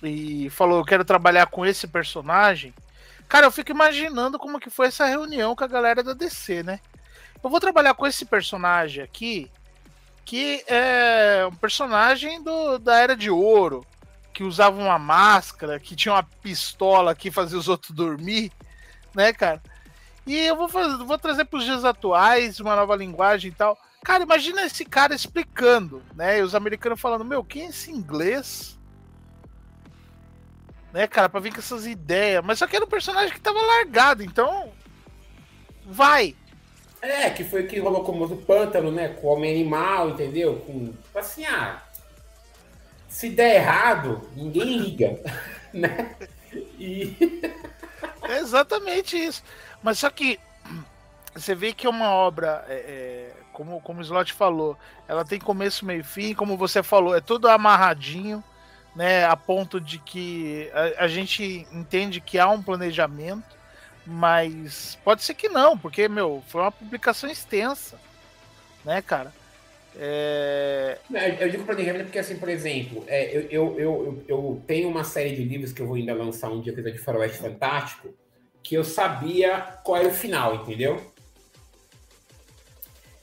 e 0.03 0.51
falou: 0.51 0.79
Eu 0.79 0.85
quero 0.85 1.05
trabalhar 1.05 1.47
com 1.47 1.65
esse 1.65 1.87
personagem. 1.87 2.75
Cara, 3.29 3.47
eu 3.47 3.53
fico 3.53 3.71
imaginando 3.71 4.39
como 4.39 4.59
que 4.61 4.71
foi 4.71 4.89
essa 4.89 5.07
reunião 5.07 5.55
com 5.55 5.65
a 5.65 5.69
galera 5.69 6.03
da 6.03 6.15
DC, 6.15 6.63
né? 6.63 6.81
Eu 7.43 7.51
vou 7.51 7.61
trabalhar 7.61 7.95
com 7.95 8.07
esse 8.07 8.25
personagem 8.25 9.03
aqui, 9.03 9.51
que 10.25 10.65
é 10.67 11.47
um 11.51 11.55
personagem 11.55 12.43
do, 12.43 12.79
da 12.79 12.99
Era 12.99 13.17
de 13.17 13.31
Ouro, 13.31 13.87
que 14.33 14.45
usava 14.45 14.81
uma 14.81 14.99
máscara, 14.99 15.81
que 15.81 15.97
tinha 15.97 16.15
uma 16.15 16.23
pistola 16.23 17.15
que 17.15 17.31
fazia 17.31 17.59
os 17.59 17.69
outros 17.69 17.93
dormir, 17.93 18.53
né, 19.15 19.33
cara? 19.33 19.63
E 20.27 20.37
eu 20.37 20.57
vou, 20.57 20.69
fazer, 20.69 21.05
vou 21.05 21.19
trazer 21.19 21.45
para 21.45 21.59
os 21.59 21.65
dias 21.65 21.85
atuais 21.85 22.61
uma 22.61 22.77
nova 22.77 22.95
linguagem 22.95 23.51
e 23.51 23.55
tal. 23.55 23.79
Cara, 24.05 24.23
imagina 24.23 24.67
esse 24.67 24.85
cara 24.85 25.15
explicando, 25.15 26.03
né? 26.15 26.39
E 26.39 26.43
os 26.43 26.55
americanos 26.55 27.01
falando, 27.01 27.25
meu, 27.25 27.43
quem 27.43 27.67
é 27.67 27.69
esse 27.69 27.91
inglês? 27.91 28.79
Né, 30.93 31.07
cara, 31.07 31.29
pra 31.29 31.41
vir 31.41 31.53
com 31.53 31.61
essas 31.61 31.87
ideias. 31.87 32.45
Mas 32.45 32.59
só 32.59 32.67
que 32.67 32.77
era 32.77 32.85
um 32.85 32.89
personagem 32.89 33.33
que 33.33 33.41
tava 33.41 33.61
largado, 33.61 34.23
então. 34.23 34.73
Vai. 35.87 36.37
É, 37.01 37.31
que 37.31 37.45
foi 37.45 37.65
que 37.67 37.79
rolou 37.79 38.03
com 38.03 38.13
o 38.13 38.37
pântano, 38.37 38.91
né? 38.91 39.09
Com 39.09 39.29
o 39.29 39.31
homem 39.31 39.53
animal, 39.53 40.11
entendeu? 40.11 40.57
Com. 40.67 40.87
Tipo 40.87 41.19
assim, 41.19 41.45
ah. 41.47 41.83
Se 43.09 43.31
der 43.31 43.57
errado, 43.57 44.29
ninguém 44.37 44.79
liga. 44.79 45.19
né? 45.73 46.15
E. 46.79 47.17
É 48.23 48.39
exatamente 48.39 49.17
isso. 49.17 49.43
Mas 49.83 49.99
só 49.99 50.11
que 50.11 50.39
você 51.35 51.55
vê 51.55 51.73
que 51.73 51.87
é 51.87 51.91
uma 51.91 52.11
obra, 52.11 52.65
é, 52.69 52.75
é, 52.75 53.33
como, 53.53 53.81
como 53.81 54.01
o 54.01 54.03
Slot 54.03 54.33
falou, 54.33 54.77
ela 55.07 55.25
tem 55.25 55.39
começo, 55.39 55.85
meio 55.85 56.01
e 56.01 56.05
fim, 56.05 56.35
como 56.35 56.57
você 56.57 56.83
falou, 56.83 57.17
é 57.17 57.21
tudo 57.21 57.49
amarradinho, 57.49 58.43
né? 58.95 59.25
A 59.25 59.37
ponto 59.37 59.81
de 59.81 59.99
que 59.99 60.71
a, 60.73 61.05
a 61.05 61.09
gente 61.09 61.67
entende 61.73 62.21
que 62.21 62.39
há 62.39 62.49
um 62.49 62.63
planejamento, 62.63 63.58
mas 64.11 64.97
pode 65.05 65.23
ser 65.23 65.35
que 65.35 65.49
não, 65.51 65.77
porque, 65.79 66.09
meu, 66.09 66.43
foi 66.49 66.63
uma 66.63 66.73
publicação 66.73 67.29
extensa, 67.31 68.01
né, 68.85 69.03
cara? 69.03 69.35
É, 69.95 71.01
Não, 71.11 71.21
Eu 71.21 71.51
digo 71.51 71.65
planejamento 71.65 72.05
porque, 72.05 72.19
assim, 72.19 72.39
por 72.39 72.49
exemplo, 72.49 73.05
é, 73.09 73.37
eu, 73.37 73.43
eu, 73.51 73.81
eu, 73.81 74.25
eu- 74.29 74.65
tenho 74.67 74.89
uma 74.89 75.05
série 75.05 75.35
de 75.35 75.45
livros 75.45 75.73
que 75.73 75.83
eu 75.83 75.87
vou 75.87 75.97
ainda 75.97 76.15
lançar 76.15 76.51
um 76.51 76.61
dia, 76.63 76.73
coisa 76.73 76.93
de 76.93 76.99
Faroeste 76.99 77.39
Fantástico, 77.39 78.15
que 78.63 78.75
eu 78.77 78.85
sabia 78.85 79.61
qual 79.85 79.99
era 79.99 80.09
o 80.09 80.13
final, 80.15 80.55
entendeu? 80.57 81.13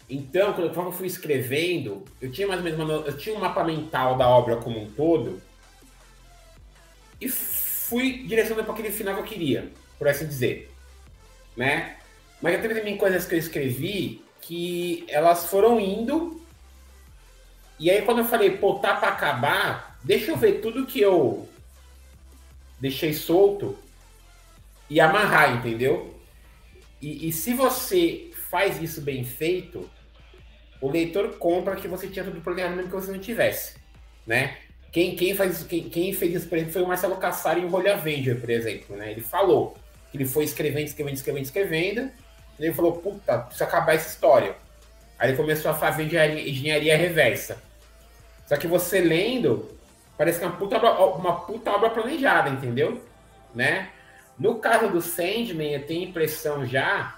Então, 0.09 0.53
quando 0.53 0.87
eu 0.87 0.91
fui 0.91 1.07
escrevendo, 1.07 2.03
eu 2.21 2.31
tinha 2.31 2.47
mais 2.47 2.59
ou 2.59 2.63
menos 2.63 2.79
uma, 2.79 2.93
eu 3.07 3.17
tinha 3.17 3.35
um 3.35 3.39
mapa 3.39 3.63
mental 3.63 4.17
da 4.17 4.27
obra 4.29 4.57
como 4.57 4.79
um 4.79 4.91
todo 4.91 5.41
e 7.19 7.29
fui 7.29 8.23
direcionando 8.27 8.65
para 8.65 8.73
aquele 8.73 8.91
final 8.91 9.15
que 9.15 9.21
eu 9.21 9.25
queria, 9.25 9.71
por 9.97 10.07
assim 10.07 10.27
dizer, 10.27 10.74
né? 11.55 11.97
Mas 12.41 12.53
já 12.55 12.61
teve 12.61 12.75
também 12.75 12.97
coisas 12.97 13.25
que 13.25 13.35
eu 13.35 13.39
escrevi 13.39 14.23
que 14.41 15.05
elas 15.07 15.47
foram 15.47 15.79
indo 15.79 16.41
e 17.79 17.89
aí 17.89 18.01
quando 18.03 18.19
eu 18.19 18.25
falei, 18.25 18.51
pô, 18.57 18.75
tá 18.75 18.95
pra 18.95 19.09
acabar, 19.09 19.99
deixa 20.03 20.31
eu 20.31 20.37
ver 20.37 20.61
tudo 20.61 20.85
que 20.85 21.01
eu 21.01 21.47
deixei 22.79 23.13
solto 23.13 23.77
e 24.89 24.99
amarrar, 24.99 25.57
entendeu? 25.57 26.19
E, 27.01 27.27
e 27.27 27.31
se 27.33 27.53
você 27.53 28.31
faz 28.49 28.81
isso 28.81 29.01
bem 29.01 29.23
feito, 29.23 29.89
o 30.81 30.89
leitor 30.89 31.37
compra 31.37 31.75
que 31.75 31.87
você 31.87 32.07
tinha 32.07 32.25
tudo 32.25 32.41
planejado 32.41 32.75
mesmo 32.75 32.89
que 32.91 32.95
você 32.95 33.11
não 33.11 33.19
tivesse, 33.19 33.75
né? 34.25 34.57
Quem, 34.91 35.15
quem, 35.15 35.35
faz, 35.35 35.57
isso- 35.57 35.67
quem, 35.67 35.89
quem 35.89 36.13
fez 36.13 36.33
isso, 36.35 36.47
por 36.47 36.55
exemplo, 36.57 36.73
foi 36.73 36.83
o 36.83 36.87
Marcelo 36.87 37.17
Cassari 37.17 37.61
em 37.61 37.67
Rolha 37.67 37.95
Avenger, 37.95 38.39
por 38.39 38.49
exemplo, 38.49 38.95
né? 38.95 39.11
Ele 39.11 39.21
falou 39.21 39.75
ele 40.15 40.25
foi 40.25 40.43
escrevendo, 40.45 40.85
escrevendo, 40.87 41.15
escrevendo, 41.15 41.43
escrevendo, 41.43 42.11
e 42.59 42.65
ele 42.65 42.73
falou, 42.73 42.93
puta, 42.93 43.37
precisa 43.39 43.65
acabar 43.65 43.93
essa 43.95 44.09
história. 44.09 44.55
Aí 45.17 45.29
ele 45.29 45.37
começou 45.37 45.69
a 45.71 45.73
fazer 45.73 46.03
engenharia, 46.03 46.49
engenharia 46.49 46.97
reversa. 46.97 47.61
Só 48.47 48.57
que 48.57 48.67
você 48.67 48.99
lendo, 49.01 49.69
parece 50.17 50.39
que 50.39 50.45
é 50.45 50.47
uma 50.47 50.57
puta, 50.57 50.77
obra, 50.77 50.91
uma 51.17 51.41
puta 51.41 51.71
obra 51.71 51.89
planejada, 51.89 52.49
entendeu? 52.49 53.03
Né? 53.53 53.89
No 54.37 54.55
caso 54.59 54.89
do 54.89 55.01
Sandman, 55.01 55.73
eu 55.73 55.85
tenho 55.85 56.05
a 56.05 56.09
impressão 56.09 56.65
já 56.65 57.17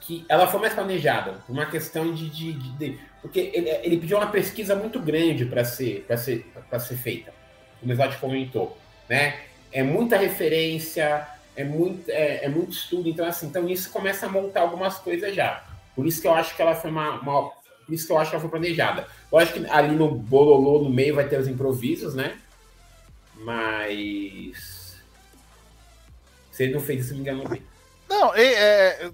que 0.00 0.24
ela 0.28 0.46
foi 0.46 0.60
mais 0.60 0.74
planejada. 0.74 1.42
Uma 1.48 1.66
questão 1.66 2.12
de. 2.14 2.28
de, 2.30 2.52
de- 2.52 2.70
de- 2.72 3.00
porque 3.22 3.50
ele, 3.52 3.68
ele 3.82 3.96
pediu 3.98 4.18
uma 4.18 4.28
pesquisa 4.28 4.76
muito 4.76 5.00
grande 5.00 5.44
para 5.46 5.64
ser, 5.64 6.06
ser, 6.16 6.46
ser 6.78 6.96
feita, 6.96 7.32
como 7.80 7.90
o 7.90 7.94
Slot 7.94 8.18
comentou. 8.18 8.78
Né? 9.08 9.40
É 9.72 9.82
muita 9.82 10.16
referência, 10.16 11.26
é 11.56 11.64
muito, 11.64 12.08
é, 12.10 12.44
é 12.44 12.48
muito 12.48 12.72
estudo, 12.72 13.08
então 13.08 13.26
assim, 13.26 13.46
então 13.46 13.68
isso 13.68 13.90
começa 13.90 14.26
a 14.26 14.28
montar 14.28 14.60
algumas 14.60 14.98
coisas 14.98 15.34
já. 15.34 15.64
Por 15.94 16.06
isso 16.06 16.20
que 16.20 16.26
eu 16.28 16.34
acho 16.34 16.54
que 16.54 16.60
ela 16.62 16.74
foi 16.74 16.90
uma, 16.90 17.18
uma- 17.20 17.50
por 17.50 17.94
isso 17.94 18.06
que 18.06 18.12
eu 18.12 18.18
acho 18.18 18.30
que 18.30 18.36
ela 18.36 18.42
foi 18.42 18.50
planejada. 18.50 19.08
Eu 19.32 19.38
acho 19.38 19.52
que 19.54 19.66
ali 19.70 19.94
no 19.94 20.10
bololô, 20.10 20.82
no 20.82 20.90
meio, 20.90 21.14
vai 21.14 21.28
ter 21.28 21.38
os 21.40 21.48
improvisos, 21.48 22.14
né? 22.14 22.36
Mas. 23.36 24.96
Se 26.52 26.64
ele 26.64 26.74
não 26.74 26.80
fez 26.80 27.06
isso, 27.06 27.14
me 27.14 27.20
enganou 27.20 27.48
bem. 27.48 27.62
Não, 28.08 28.34
é, 28.34 28.42
é, 28.42 29.10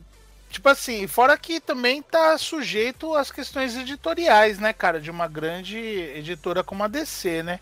tipo 0.50 0.68
assim, 0.68 1.06
fora 1.06 1.36
que 1.36 1.60
também 1.60 2.02
tá 2.02 2.36
sujeito 2.38 3.14
às 3.14 3.30
questões 3.30 3.76
editoriais, 3.76 4.58
né, 4.58 4.72
cara, 4.72 5.00
de 5.00 5.10
uma 5.10 5.26
grande 5.28 5.78
editora 5.78 6.62
como 6.62 6.84
a 6.84 6.88
DC, 6.88 7.42
né? 7.42 7.60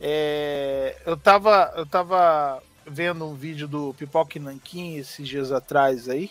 É, 0.00 0.96
eu 1.04 1.16
tava, 1.16 1.72
eu 1.76 1.84
tava 1.84 2.62
vendo 2.90 3.24
um 3.24 3.34
vídeo 3.34 3.68
do 3.68 3.94
Pipoque 3.94 4.38
Nanquim 4.40 4.96
esses 4.96 5.26
dias 5.26 5.52
atrás 5.52 6.08
aí, 6.08 6.30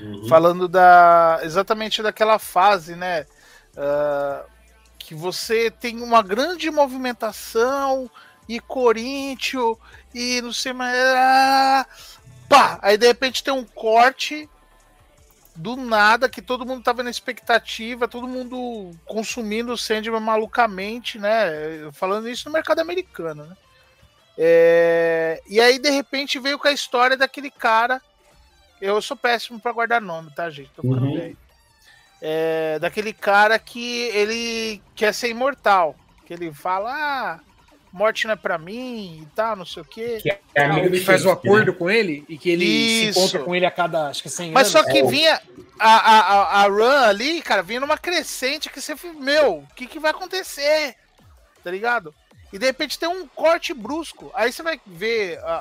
Uhum. 0.00 0.26
falando 0.28 0.66
da 0.66 1.38
exatamente 1.44 2.02
daquela 2.02 2.38
fase, 2.38 2.96
né? 2.96 3.26
ah, 3.76 4.44
que 4.98 5.14
você 5.14 5.70
tem 5.70 6.02
uma 6.02 6.22
grande 6.22 6.70
movimentação 6.70 8.10
e 8.48 8.58
Corinthians 8.58 9.76
e 10.14 10.40
não 10.40 10.52
sei 10.52 10.72
mais. 10.72 10.96
ah, 10.96 11.86
pá! 12.48 12.78
Aí 12.82 12.96
de 12.96 13.06
repente 13.06 13.44
tem 13.44 13.52
um 13.52 13.64
corte 13.64 14.48
do 15.54 15.76
nada 15.76 16.28
que 16.28 16.42
todo 16.42 16.66
mundo 16.66 16.82
tava 16.82 17.02
na 17.02 17.10
expectativa, 17.10 18.08
todo 18.08 18.26
mundo 18.26 18.90
consumindo 19.04 19.72
o 19.72 19.78
Sandman 19.78 20.20
malucamente, 20.20 21.18
né? 21.18 21.88
Falando 21.92 22.28
isso 22.28 22.48
no 22.48 22.52
mercado 22.52 22.80
americano, 22.80 23.44
né? 23.44 23.56
É, 24.36 25.40
E 25.48 25.60
aí 25.60 25.78
de 25.78 25.90
repente 25.90 26.38
veio 26.38 26.58
com 26.58 26.68
a 26.68 26.72
história 26.72 27.16
daquele 27.16 27.50
cara. 27.50 28.00
Eu 28.80 29.00
sou 29.00 29.16
péssimo 29.16 29.60
pra 29.60 29.72
guardar 29.72 30.00
nome, 30.00 30.30
tá, 30.34 30.50
gente? 30.50 30.70
Tô 30.74 30.82
ficando 30.82 31.06
Uhum. 31.06 31.14
velho. 31.18 31.36
É, 32.20 32.78
daquele 32.78 33.12
cara 33.12 33.58
que 33.58 34.02
ele 34.08 34.82
quer 34.94 35.12
ser 35.14 35.28
imortal. 35.28 35.94
Que 36.26 36.32
ele 36.32 36.52
fala, 36.52 36.90
ah, 36.92 37.40
morte 37.92 38.26
não 38.26 38.32
é 38.32 38.36
pra 38.36 38.56
mim 38.58 39.20
e 39.22 39.26
tal, 39.36 39.54
não 39.56 39.64
sei 39.66 39.82
o 39.82 39.86
quê. 39.86 40.18
Que 40.22 40.30
é 40.54 40.64
amigo 40.64 40.90
que 40.90 41.00
faz 41.00 41.24
o 41.24 41.28
Shakespeare, 41.28 41.50
acordo 41.52 41.72
né? 41.72 41.78
com 41.78 41.90
ele 41.90 42.24
e 42.28 42.36
que 42.38 42.50
ele 42.50 42.64
Isso. 42.64 43.12
se 43.12 43.20
encontra 43.20 43.38
com 43.44 43.54
ele 43.54 43.66
a 43.66 43.70
cada, 43.70 44.08
acho 44.08 44.22
que 44.22 44.28
100 44.30 44.52
Mas 44.52 44.74
anos. 44.74 44.86
só 44.86 44.90
que 44.92 44.98
É, 45.00 45.04
vinha 45.06 45.40
a, 45.78 45.94
a, 45.96 46.20
a, 46.20 46.62
a 46.62 46.66
run 46.68 47.04
ali, 47.04 47.40
cara, 47.42 47.62
vinha 47.62 47.80
numa 47.80 47.98
crescente 47.98 48.70
que 48.70 48.80
você, 48.80 48.96
fica, 48.96 49.14
meu, 49.14 49.58
o 49.58 49.66
que, 49.76 49.86
que 49.86 49.98
vai 50.00 50.10
acontecer? 50.10 50.96
Tá 51.62 51.70
ligado? 51.70 52.14
E 52.54 52.58
de 52.58 52.66
repente 52.66 52.96
tem 53.00 53.08
um 53.08 53.26
corte 53.26 53.74
brusco. 53.74 54.30
Aí 54.32 54.52
você 54.52 54.62
vai 54.62 54.80
ver 54.86 55.40
a, 55.40 55.54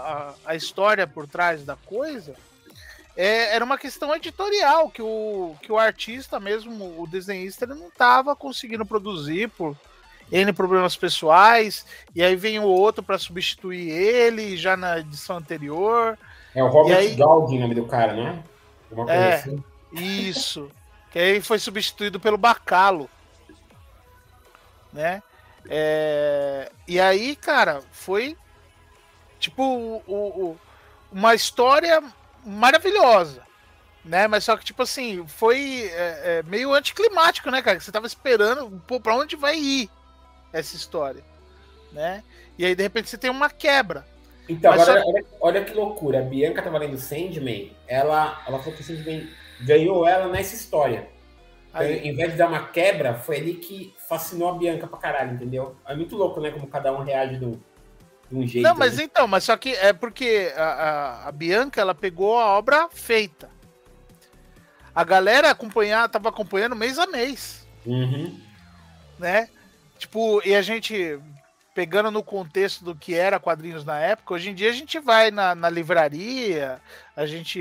a, 0.45 0.51
a 0.51 0.55
história 0.55 1.07
por 1.07 1.27
trás 1.27 1.63
da 1.65 1.75
coisa. 1.75 2.35
É, 3.17 3.55
era 3.55 3.65
uma 3.65 3.79
questão 3.79 4.15
editorial 4.15 4.91
que 4.91 5.01
o, 5.01 5.55
que 5.59 5.71
o 5.71 5.77
artista 5.79 6.39
mesmo, 6.39 7.01
o 7.01 7.07
desenhista, 7.07 7.65
ele 7.65 7.73
não 7.73 7.89
tava 7.89 8.35
conseguindo 8.35 8.85
produzir 8.85 9.49
por 9.49 9.75
N 10.31 10.53
problemas 10.53 10.95
pessoais. 10.95 11.83
E 12.13 12.21
aí 12.21 12.35
vem 12.35 12.59
o 12.59 12.63
outro 12.67 13.01
para 13.01 13.17
substituir 13.17 13.89
ele 13.89 14.55
já 14.55 14.77
na 14.77 14.99
edição 14.99 15.37
anterior. 15.37 16.15
É 16.53 16.63
o 16.63 16.67
Robert 16.67 16.95
aí- 16.95 17.19
o 17.19 17.59
nome 17.59 17.73
do 17.73 17.87
cara, 17.87 18.13
não 18.13 18.27
é? 18.27 18.43
Alguma 18.91 19.07
coisa 19.07 19.19
É. 19.19 19.33
assim. 19.33 19.63
Isso. 19.93 20.69
que 21.09 21.17
aí 21.17 21.41
foi 21.41 21.57
substituído 21.57 22.19
pelo 22.19 22.37
Bacalo. 22.37 23.09
Né? 24.91 25.23
É, 25.69 26.71
E 26.87 26.99
aí, 26.99 27.35
cara, 27.35 27.81
foi 27.91 28.35
tipo 29.39 29.63
o- 29.63 30.03
o- 30.51 30.59
uma 31.11 31.33
história 31.33 32.03
maravilhosa. 32.45 33.41
Né? 34.03 34.27
Mas 34.27 34.43
só 34.43 34.57
que, 34.57 34.65
tipo 34.65 34.83
assim, 34.83 35.25
foi 35.27 35.89
é, 35.93 36.39
é, 36.39 36.43
meio 36.43 36.73
anticlimático, 36.73 37.49
né, 37.49 37.61
cara? 37.61 37.77
Que 37.77 37.83
Você 37.85 37.91
tava 37.91 38.05
esperando, 38.05 38.69
pô, 38.85 38.99
pra 38.99 39.15
onde 39.15 39.37
vai 39.37 39.57
ir 39.57 39.89
essa 40.51 40.75
história, 40.75 41.23
né? 41.91 42.21
E 42.57 42.65
aí, 42.65 42.75
de 42.75 42.83
repente, 42.83 43.09
você 43.09 43.17
tem 43.17 43.31
uma 43.31 43.49
quebra. 43.49 44.05
Então, 44.49 44.71
Mas 44.71 44.81
agora, 44.81 45.01
só- 45.01 45.07
olha, 45.07 45.25
olha 45.39 45.63
que 45.63 45.73
loucura. 45.73 46.19
A 46.19 46.23
Bianca 46.23 46.61
tava 46.61 46.77
lendo 46.79 46.97
Sandman, 46.97 47.73
ela, 47.87 48.43
ela 48.45 48.59
falou 48.59 48.73
que 48.73 48.81
o 48.81 48.83
Sandman 48.83 49.29
ganhou 49.61 50.05
ela 50.05 50.27
nessa 50.27 50.53
história. 50.53 51.07
Então, 51.69 51.81
em 51.83 52.13
vez 52.13 52.33
de 52.33 52.37
dar 52.37 52.49
uma 52.49 52.67
quebra, 52.67 53.13
foi 53.15 53.37
ali 53.37 53.53
que 53.55 53.95
fascinou 54.13 54.49
a 54.49 54.53
Bianca 54.53 54.85
pra 54.85 54.99
caralho, 54.99 55.33
entendeu? 55.33 55.75
É 55.87 55.95
muito 55.95 56.15
louco, 56.15 56.39
né? 56.39 56.51
Como 56.51 56.67
cada 56.67 56.93
um 56.93 57.03
reage 57.03 57.37
de 57.37 57.45
um, 57.45 57.59
de 58.29 58.37
um 58.37 58.47
jeito. 58.47 58.63
Não, 58.63 58.75
mas 58.75 58.97
né? 58.97 59.05
então, 59.05 59.27
mas 59.27 59.43
só 59.43 59.57
que 59.57 59.73
é 59.73 59.91
porque 59.91 60.53
a, 60.55 60.63
a, 60.63 61.27
a 61.29 61.31
Bianca 61.31 61.81
ela 61.81 61.95
pegou 61.95 62.37
a 62.37 62.57
obra 62.57 62.87
feita. 62.91 63.49
A 64.93 65.03
galera 65.03 65.49
acompanhar, 65.49 66.07
tava 66.07 66.29
acompanhando 66.29 66.75
mês 66.75 66.99
a 66.99 67.07
mês, 67.07 67.67
Uhum. 67.85 68.39
né? 69.17 69.49
Tipo, 69.97 70.41
e 70.45 70.55
a 70.55 70.61
gente 70.61 71.19
pegando 71.73 72.11
no 72.11 72.21
contexto 72.21 72.85
do 72.85 72.95
que 72.95 73.15
era 73.15 73.39
quadrinhos 73.39 73.83
na 73.83 73.99
época, 73.99 74.35
hoje 74.35 74.51
em 74.51 74.53
dia 74.53 74.69
a 74.69 74.73
gente 74.73 74.99
vai 74.99 75.31
na, 75.31 75.55
na 75.55 75.69
livraria, 75.69 76.79
a 77.15 77.25
gente 77.25 77.59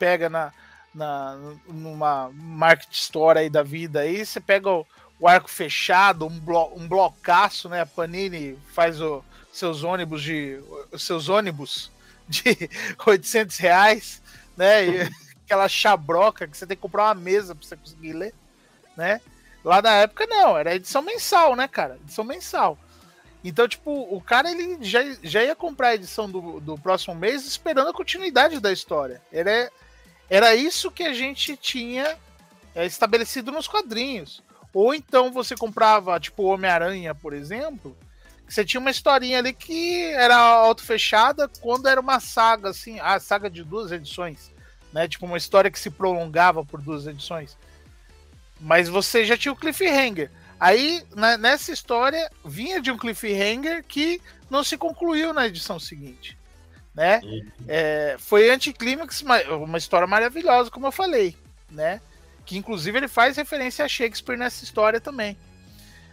pega 0.00 0.28
na, 0.28 0.52
na 0.92 1.38
numa 1.68 2.30
market 2.34 2.92
store 2.92 3.38
aí 3.38 3.48
da 3.48 3.62
vida 3.62 4.00
aí, 4.00 4.26
você 4.26 4.40
pega 4.40 4.68
o, 4.68 4.84
o 5.22 5.28
arco 5.28 5.48
fechado, 5.48 6.26
um, 6.26 6.40
blo, 6.40 6.72
um 6.74 6.88
blocaço, 6.88 7.68
né? 7.68 7.82
A 7.82 7.86
Panini 7.86 8.58
faz 8.74 9.00
o, 9.00 9.24
seus 9.52 9.84
ônibus 9.84 10.20
de 10.20 10.60
os 10.90 11.04
seus 11.04 11.28
ônibus 11.28 11.92
de 12.28 12.68
800 13.06 13.56
reais, 13.56 14.20
né? 14.56 14.84
E 14.84 15.10
aquela 15.46 15.68
chabroca 15.68 16.48
que 16.48 16.58
você 16.58 16.66
tem 16.66 16.76
que 16.76 16.82
comprar 16.82 17.04
uma 17.04 17.14
mesa 17.14 17.54
para 17.54 17.64
você 17.64 17.76
conseguir 17.76 18.14
ler, 18.14 18.34
né? 18.96 19.20
Lá 19.64 19.80
na 19.80 19.92
época 19.92 20.26
não, 20.26 20.58
era 20.58 20.74
edição 20.74 21.02
mensal, 21.02 21.54
né, 21.54 21.68
cara? 21.68 22.00
Edição 22.02 22.24
mensal. 22.24 22.76
Então, 23.44 23.68
tipo, 23.68 23.92
o 23.92 24.20
cara 24.20 24.50
ele 24.50 24.78
já, 24.80 25.02
já 25.22 25.44
ia 25.44 25.54
comprar 25.54 25.88
a 25.90 25.94
edição 25.94 26.28
do, 26.28 26.58
do 26.58 26.76
próximo 26.76 27.14
mês 27.14 27.46
esperando 27.46 27.90
a 27.90 27.94
continuidade 27.94 28.58
da 28.58 28.72
história. 28.72 29.22
Era, 29.32 29.70
era 30.28 30.52
isso 30.56 30.90
que 30.90 31.04
a 31.04 31.12
gente 31.12 31.56
tinha 31.56 32.18
é, 32.74 32.84
estabelecido 32.86 33.52
nos 33.52 33.68
quadrinhos. 33.68 34.42
Ou 34.74 34.94
então 34.94 35.30
você 35.32 35.54
comprava, 35.54 36.18
tipo, 36.18 36.44
Homem-Aranha, 36.44 37.14
por 37.14 37.32
exemplo, 37.32 37.96
que 38.46 38.54
você 38.54 38.64
tinha 38.64 38.80
uma 38.80 38.90
historinha 38.90 39.38
ali 39.38 39.52
que 39.52 40.04
era 40.12 40.36
auto-fechada 40.36 41.48
quando 41.60 41.88
era 41.88 42.00
uma 42.00 42.20
saga, 42.20 42.70
assim, 42.70 42.98
a 43.00 43.18
saga 43.20 43.50
de 43.50 43.62
duas 43.62 43.92
edições, 43.92 44.50
né? 44.92 45.06
Tipo, 45.06 45.26
uma 45.26 45.36
história 45.36 45.70
que 45.70 45.78
se 45.78 45.90
prolongava 45.90 46.64
por 46.64 46.80
duas 46.80 47.06
edições. 47.06 47.56
Mas 48.60 48.88
você 48.88 49.24
já 49.24 49.36
tinha 49.36 49.52
o 49.52 49.56
cliffhanger. 49.56 50.30
Aí, 50.58 51.04
na- 51.14 51.36
nessa 51.36 51.72
história, 51.72 52.30
vinha 52.44 52.80
de 52.80 52.90
um 52.90 52.96
cliffhanger 52.96 53.84
que 53.84 54.20
não 54.48 54.62
se 54.62 54.76
concluiu 54.78 55.32
na 55.32 55.46
edição 55.46 55.78
seguinte. 55.80 56.38
Né? 56.94 57.20
É, 57.66 58.16
foi 58.18 58.50
anticlímax, 58.50 59.22
uma 59.50 59.78
história 59.78 60.06
maravilhosa, 60.06 60.70
como 60.70 60.86
eu 60.86 60.92
falei. 60.92 61.36
Né? 61.70 62.00
Que 62.44 62.56
inclusive 62.56 62.98
ele 62.98 63.08
faz 63.08 63.36
referência 63.36 63.84
a 63.84 63.88
Shakespeare 63.88 64.38
nessa 64.38 64.64
história 64.64 65.00
também. 65.00 65.38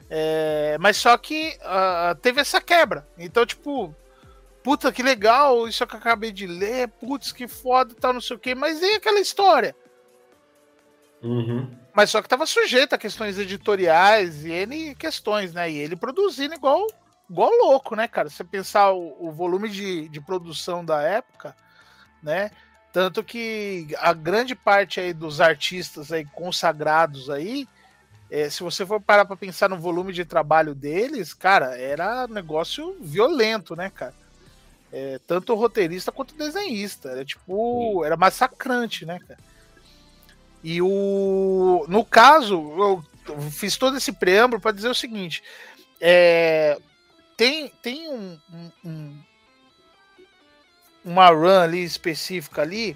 É, 0.10 0.78
mas 0.80 0.98
só 0.98 1.18
que 1.18 1.58
ah, 1.62 2.16
teve 2.22 2.42
essa 2.42 2.60
quebra. 2.60 3.08
Então, 3.18 3.46
tipo, 3.46 3.96
puta 4.64 4.92
que 4.92 5.04
legal, 5.04 5.68
isso 5.68 5.86
que 5.86 5.96
eu 5.96 6.00
acabei 6.00 6.32
de 6.32 6.48
ler, 6.48 6.88
putz, 6.88 7.32
que 7.32 7.48
foda, 7.48 7.94
tal, 8.00 8.14
não 8.14 8.22
sei 8.22 8.36
o 8.36 8.40
quê. 8.40 8.56
Mas 8.56 8.82
e 8.82 8.96
aquela 8.96 9.20
história? 9.20 9.76
Uhum. 11.22 11.70
Mas 11.94 12.10
só 12.10 12.22
que 12.22 12.30
tava 12.30 12.46
sujeito 12.46 12.94
a 12.94 12.98
questões 12.98 13.38
editoriais 13.38 14.46
e 14.46 14.52
N 14.52 14.96
questões, 14.96 15.54
né? 15.54 15.70
E 15.70 15.78
ele 15.78 15.96
produzindo 15.96 16.56
igual, 16.56 16.88
igual 17.30 17.52
louco, 17.52 17.96
né, 17.96 18.08
cara? 18.08 18.30
Você 18.30 18.44
pensar 18.44 18.92
o, 18.92 19.28
o 19.28 19.32
volume 19.32 19.70
de, 19.70 20.08
de 20.10 20.22
produção 20.22 20.84
da 20.84 21.02
época, 21.02 21.56
né? 22.24 22.52
Tanto 22.92 23.24
que 23.24 23.88
a 24.00 24.14
grande 24.14 24.56
parte 24.56 25.00
aí 25.00 25.14
dos 25.14 25.40
artistas 25.40 26.12
aí 26.12 26.26
consagrados 26.26 27.30
aí, 27.30 27.68
é, 28.32 28.50
se 28.50 28.64
você 28.64 28.86
for 28.86 29.00
parar 29.00 29.26
para 29.26 29.36
pensar 29.36 29.70
no 29.70 29.78
volume 29.80 30.12
de 30.14 30.26
trabalho 30.26 30.74
deles, 30.74 31.34
cara, 31.34 31.78
era 31.78 32.28
negócio 32.28 32.96
violento, 33.00 33.76
né, 33.76 33.90
cara? 33.90 34.14
É, 34.92 35.20
tanto 35.28 35.54
roteirista 35.54 36.12
quanto 36.12 36.34
desenhista. 36.36 37.10
Era 37.10 37.24
tipo, 37.24 38.04
era 38.04 38.18
massacrante, 38.18 39.06
né, 39.06 39.20
cara? 39.20 39.40
E 40.64 40.82
o. 40.82 41.86
No 41.88 42.04
caso, 42.04 42.56
eu 43.28 43.42
fiz 43.52 43.78
todo 43.78 43.98
esse 43.98 44.12
preâmbulo 44.12 44.62
para 44.62 44.72
dizer 44.72 44.90
o 44.90 44.96
seguinte: 44.96 45.44
é, 46.02 46.78
tem, 47.38 47.70
tem 47.82 48.10
um, 48.10 48.38
um- 48.52 48.72
um- 48.84 49.24
uma 51.04 51.30
run 51.30 51.60
ali 51.62 51.84
específica 51.84 52.62
ali, 52.62 52.96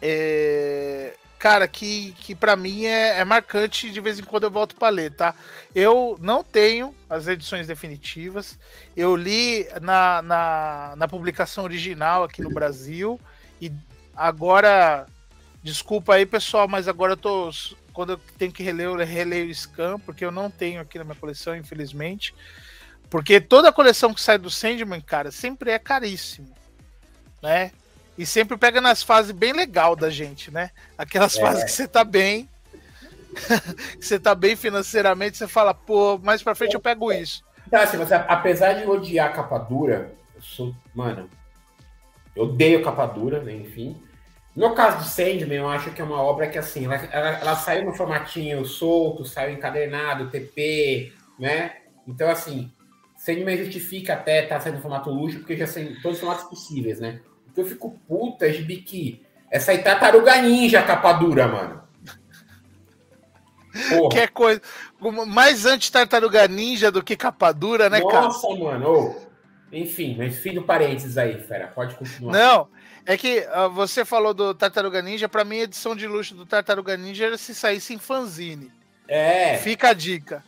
é, 0.00 1.14
cara, 1.38 1.66
que, 1.66 2.12
que 2.12 2.34
para 2.34 2.56
mim 2.56 2.84
é, 2.84 3.18
é 3.18 3.24
marcante. 3.24 3.90
De 3.90 4.00
vez 4.00 4.18
em 4.18 4.24
quando 4.24 4.44
eu 4.44 4.50
volto 4.50 4.76
para 4.76 4.88
ler, 4.88 5.12
tá? 5.12 5.34
Eu 5.74 6.16
não 6.20 6.44
tenho 6.44 6.94
as 7.08 7.26
edições 7.26 7.66
definitivas. 7.66 8.58
Eu 8.96 9.16
li 9.16 9.66
na, 9.80 10.22
na, 10.22 10.94
na 10.96 11.08
publicação 11.08 11.64
original 11.64 12.24
aqui 12.24 12.42
no 12.42 12.50
Brasil 12.50 13.20
e 13.60 13.72
agora 14.14 15.06
Desculpa 15.62 16.14
aí, 16.14 16.24
pessoal, 16.24 16.68
mas 16.68 16.86
agora 16.86 17.12
eu 17.12 17.16
tô. 17.16 17.50
Quando 17.92 18.12
eu 18.12 18.20
tenho 18.38 18.52
que 18.52 18.62
reler, 18.62 18.86
eu 18.86 18.96
releio 18.96 19.50
o 19.50 19.54
Scan, 19.54 19.98
porque 19.98 20.24
eu 20.24 20.30
não 20.30 20.50
tenho 20.50 20.80
aqui 20.80 20.98
na 20.98 21.04
minha 21.04 21.16
coleção, 21.16 21.56
infelizmente. 21.56 22.34
Porque 23.10 23.40
toda 23.40 23.68
a 23.68 23.72
coleção 23.72 24.14
que 24.14 24.20
sai 24.20 24.38
do 24.38 24.50
Sandman, 24.50 25.00
cara, 25.00 25.30
sempre 25.30 25.70
é 25.70 25.78
caríssimo. 25.78 26.54
Né? 27.42 27.70
E 28.16 28.26
sempre 28.26 28.56
pega 28.56 28.80
nas 28.80 29.02
fases 29.02 29.30
bem 29.30 29.52
legal 29.52 29.94
da 29.94 30.10
gente, 30.10 30.50
né? 30.50 30.70
Aquelas 30.96 31.36
É. 31.36 31.40
fases 31.40 31.64
que 31.64 31.70
você 31.70 31.86
tá 31.86 32.02
bem. 32.02 32.48
que 33.98 34.04
você 34.04 34.18
tá 34.18 34.34
bem 34.34 34.56
financeiramente, 34.56 35.36
você 35.36 35.46
fala, 35.46 35.72
pô, 35.72 36.18
mais 36.18 36.42
pra 36.42 36.54
frente 36.54 36.74
eu 36.74 36.80
pego 36.80 37.12
isso. 37.12 37.44
Então, 37.66 37.80
assim, 37.80 37.96
você, 37.96 38.14
apesar 38.14 38.72
de 38.72 38.86
odiar 38.86 39.28
a 39.28 39.32
capa 39.32 39.58
dura, 39.58 40.12
eu 40.34 40.42
sou. 40.42 40.74
Mano, 40.94 41.28
eu 42.34 42.44
odeio 42.44 42.82
capa 42.82 43.06
dura, 43.06 43.40
né? 43.40 43.54
Enfim. 43.54 43.96
No 44.56 44.74
caso 44.74 44.98
do 44.98 45.04
Sandman, 45.04 45.58
eu 45.58 45.68
acho 45.68 45.92
que 45.92 46.00
é 46.00 46.04
uma 46.04 46.20
obra 46.20 46.48
que, 46.48 46.58
assim, 46.58 46.86
ela, 46.86 46.96
ela, 46.96 47.28
ela 47.38 47.56
saiu 47.56 47.84
no 47.84 47.94
formatinho 47.94 48.64
solto, 48.64 49.24
saiu 49.24 49.52
encadernado, 49.52 50.30
TP, 50.30 51.12
né? 51.38 51.76
Então, 52.08 52.28
assim, 52.28 52.72
Sandman 53.16 53.56
justifica 53.56 54.14
até 54.14 54.42
estar 54.42 54.58
saindo 54.60 54.76
no 54.76 54.82
formato 54.82 55.10
luxo, 55.10 55.38
porque 55.38 55.56
já 55.56 55.66
saiu 55.66 55.92
em 55.92 56.00
todos 56.00 56.18
os 56.18 56.20
formatos 56.20 56.44
possíveis, 56.46 56.98
né? 56.98 57.20
Que 57.58 57.62
eu 57.62 57.66
fico 57.66 57.98
puta 58.06 58.46
é 58.46 58.50
de 58.50 58.76
que 58.76 59.26
essa 59.50 59.72
aí 59.72 59.78
tartaruga 59.78 60.40
ninja 60.40 60.80
capa 60.80 61.12
dura, 61.14 61.48
mano. 61.48 61.82
Porra. 63.88 64.08
Que 64.10 64.18
é 64.20 64.28
coisa. 64.28 64.62
Mais 65.26 65.66
anti-tartaruga 65.66 66.46
ninja 66.46 66.92
do 66.92 67.02
que 67.02 67.16
capa 67.16 67.50
dura, 67.50 67.90
né, 67.90 68.00
cara? 68.00 68.26
Nossa, 68.26 68.48
mano. 68.54 69.16
Enfim, 69.72 70.14
mas 70.16 70.38
fim 70.38 70.54
do 70.54 70.62
parênteses 70.62 71.18
aí, 71.18 71.40
fera. 71.42 71.66
Pode 71.66 71.96
continuar. 71.96 72.32
Não, 72.32 72.68
é 73.04 73.16
que 73.16 73.44
ah, 73.50 73.66
você 73.66 74.04
falou 74.04 74.32
do 74.32 74.54
Tartaruga 74.54 75.02
Ninja, 75.02 75.28
pra 75.28 75.44
mim 75.44 75.58
a 75.58 75.64
edição 75.64 75.96
de 75.96 76.06
luxo 76.06 76.36
do 76.36 76.46
Tartaruga 76.46 76.96
Ninja 76.96 77.26
era 77.26 77.36
se 77.36 77.56
saísse 77.56 77.92
em 77.92 77.98
fanzine. 77.98 78.70
É. 79.08 79.56
Fica 79.58 79.88
a 79.88 79.92
dica. 79.92 80.44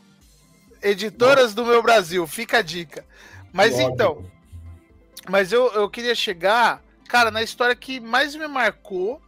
Editoras 0.80 1.54
do 1.54 1.66
meu 1.66 1.82
Brasil, 1.82 2.24
fica 2.28 2.58
a 2.58 2.62
dica. 2.62 3.04
Mas 3.52 3.72
Lógico. 3.72 3.92
então, 3.92 4.24
mas 5.28 5.52
eu, 5.52 5.72
eu 5.72 5.90
queria 5.90 6.14
chegar, 6.14 6.82
cara, 7.10 7.30
na 7.30 7.42
história 7.42 7.74
que 7.74 7.98
mais 8.00 8.34
me 8.34 8.46
marcou, 8.46 9.20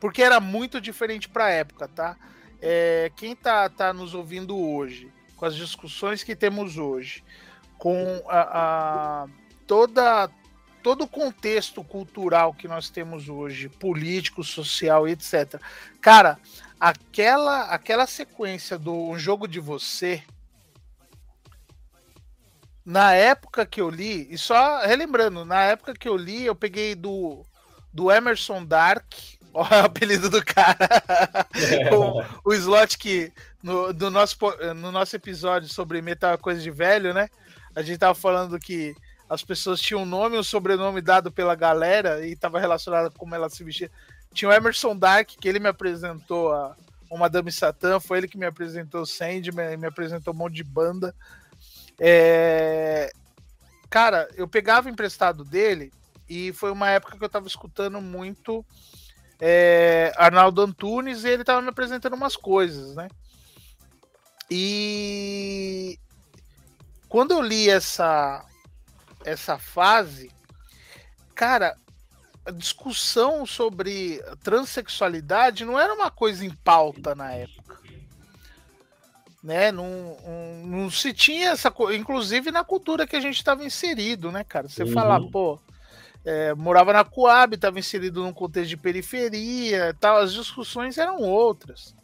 porque 0.00 0.22
era 0.22 0.38
muito 0.40 0.80
diferente 0.80 1.28
pra 1.28 1.50
época, 1.50 1.88
tá? 1.88 2.16
É, 2.62 3.10
quem 3.16 3.34
tá, 3.36 3.68
tá 3.68 3.92
nos 3.92 4.14
ouvindo 4.14 4.56
hoje, 4.56 5.12
com 5.36 5.44
as 5.44 5.54
discussões 5.54 6.22
que 6.22 6.34
temos 6.36 6.76
hoje, 6.78 7.22
com 7.76 8.22
a, 8.28 8.40
a- 9.22 9.26
toda 9.66 10.30
todo 10.82 11.02
o 11.04 11.08
contexto 11.08 11.82
cultural 11.84 12.54
que 12.54 12.68
nós 12.68 12.88
temos 12.88 13.28
hoje, 13.28 13.68
político, 13.68 14.42
social 14.44 15.06
etc. 15.08 15.60
Cara, 16.00 16.38
aquela 16.80 17.64
aquela 17.64 18.06
sequência 18.06 18.78
do 18.78 19.18
Jogo 19.18 19.46
de 19.48 19.58
Você, 19.60 20.22
na 22.88 23.12
época 23.12 23.66
que 23.66 23.82
eu 23.82 23.90
li, 23.90 24.26
e 24.30 24.38
só 24.38 24.80
relembrando, 24.80 25.44
na 25.44 25.60
época 25.62 25.92
que 25.92 26.08
eu 26.08 26.16
li, 26.16 26.46
eu 26.46 26.54
peguei 26.54 26.94
do, 26.94 27.44
do 27.92 28.10
Emerson 28.10 28.64
Dark, 28.64 29.04
o 29.52 29.60
apelido 29.60 30.30
do 30.30 30.42
cara, 30.42 30.88
o, 31.92 32.48
o 32.48 32.54
slot 32.54 32.96
que 32.96 33.30
no, 33.62 33.92
do 33.92 34.10
nosso, 34.10 34.38
no 34.74 34.90
nosso 34.90 35.14
episódio 35.14 35.68
sobre 35.68 36.00
metal 36.00 36.38
coisa 36.38 36.62
de 36.62 36.70
velho, 36.70 37.12
né? 37.12 37.28
A 37.76 37.82
gente 37.82 37.98
tava 37.98 38.14
falando 38.14 38.58
que 38.58 38.96
as 39.28 39.44
pessoas 39.44 39.82
tinham 39.82 40.00
um 40.00 40.06
nome 40.06 40.36
e 40.36 40.38
um 40.38 40.42
sobrenome 40.42 41.02
dado 41.02 41.30
pela 41.30 41.54
galera 41.54 42.26
e 42.26 42.34
tava 42.34 42.58
relacionado 42.58 43.10
com 43.10 43.18
como 43.18 43.34
ela 43.34 43.50
se 43.50 43.62
vestia. 43.62 43.90
Tinha 44.32 44.48
o 44.48 44.52
Emerson 44.52 44.96
Dark, 44.96 45.28
que 45.38 45.46
ele 45.46 45.58
me 45.58 45.68
apresentou 45.68 46.54
a, 46.54 46.74
o 47.10 47.18
Madame 47.18 47.52
Satã, 47.52 48.00
foi 48.00 48.16
ele 48.16 48.28
que 48.28 48.38
me 48.38 48.46
apresentou 48.46 49.02
o 49.02 49.06
Sandman, 49.06 49.76
me 49.76 49.86
apresentou 49.86 50.32
um 50.32 50.36
monte 50.38 50.54
de 50.54 50.64
banda. 50.64 51.14
É, 52.00 53.10
Cara, 53.90 54.28
eu 54.36 54.46
pegava 54.46 54.90
emprestado 54.90 55.44
dele 55.44 55.90
e 56.28 56.52
foi 56.52 56.70
uma 56.70 56.90
época 56.90 57.16
que 57.16 57.24
eu 57.24 57.28
tava 57.28 57.46
escutando 57.46 58.00
muito 58.00 58.64
é, 59.40 60.12
Arnaldo 60.16 60.60
Antunes 60.60 61.24
e 61.24 61.28
ele 61.28 61.44
tava 61.44 61.62
me 61.62 61.68
apresentando 61.68 62.14
umas 62.14 62.36
coisas, 62.36 62.94
né? 62.94 63.08
E 64.50 65.98
quando 67.08 67.32
eu 67.32 67.40
li 67.40 67.68
essa 67.68 68.44
essa 69.24 69.58
fase, 69.58 70.30
cara, 71.34 71.76
a 72.44 72.50
discussão 72.50 73.44
sobre 73.46 74.22
transexualidade 74.42 75.64
não 75.64 75.78
era 75.78 75.92
uma 75.94 76.10
coisa 76.10 76.44
em 76.44 76.54
pauta 76.54 77.14
na 77.14 77.32
época. 77.32 77.80
Né? 79.48 79.72
Não, 79.72 80.14
não, 80.26 80.66
não 80.82 80.90
se 80.90 81.10
tinha 81.14 81.48
essa 81.52 81.70
coisa, 81.70 81.98
inclusive 81.98 82.50
na 82.50 82.62
cultura 82.62 83.06
que 83.06 83.16
a 83.16 83.20
gente 83.20 83.36
estava 83.36 83.64
inserido, 83.64 84.30
né, 84.30 84.44
cara? 84.44 84.68
Você 84.68 84.82
Uhum. 84.82 84.92
falar, 84.92 85.20
pô, 85.22 85.58
é, 86.22 86.52
morava 86.52 86.92
na 86.92 87.02
Coab, 87.02 87.54
estava 87.54 87.78
inserido 87.78 88.22
num 88.22 88.32
contexto 88.34 88.68
de 88.68 88.76
periferia, 88.76 89.96
tal, 89.98 90.18
as 90.18 90.34
discussões 90.34 90.98
eram 90.98 91.22
outras. 91.22 91.94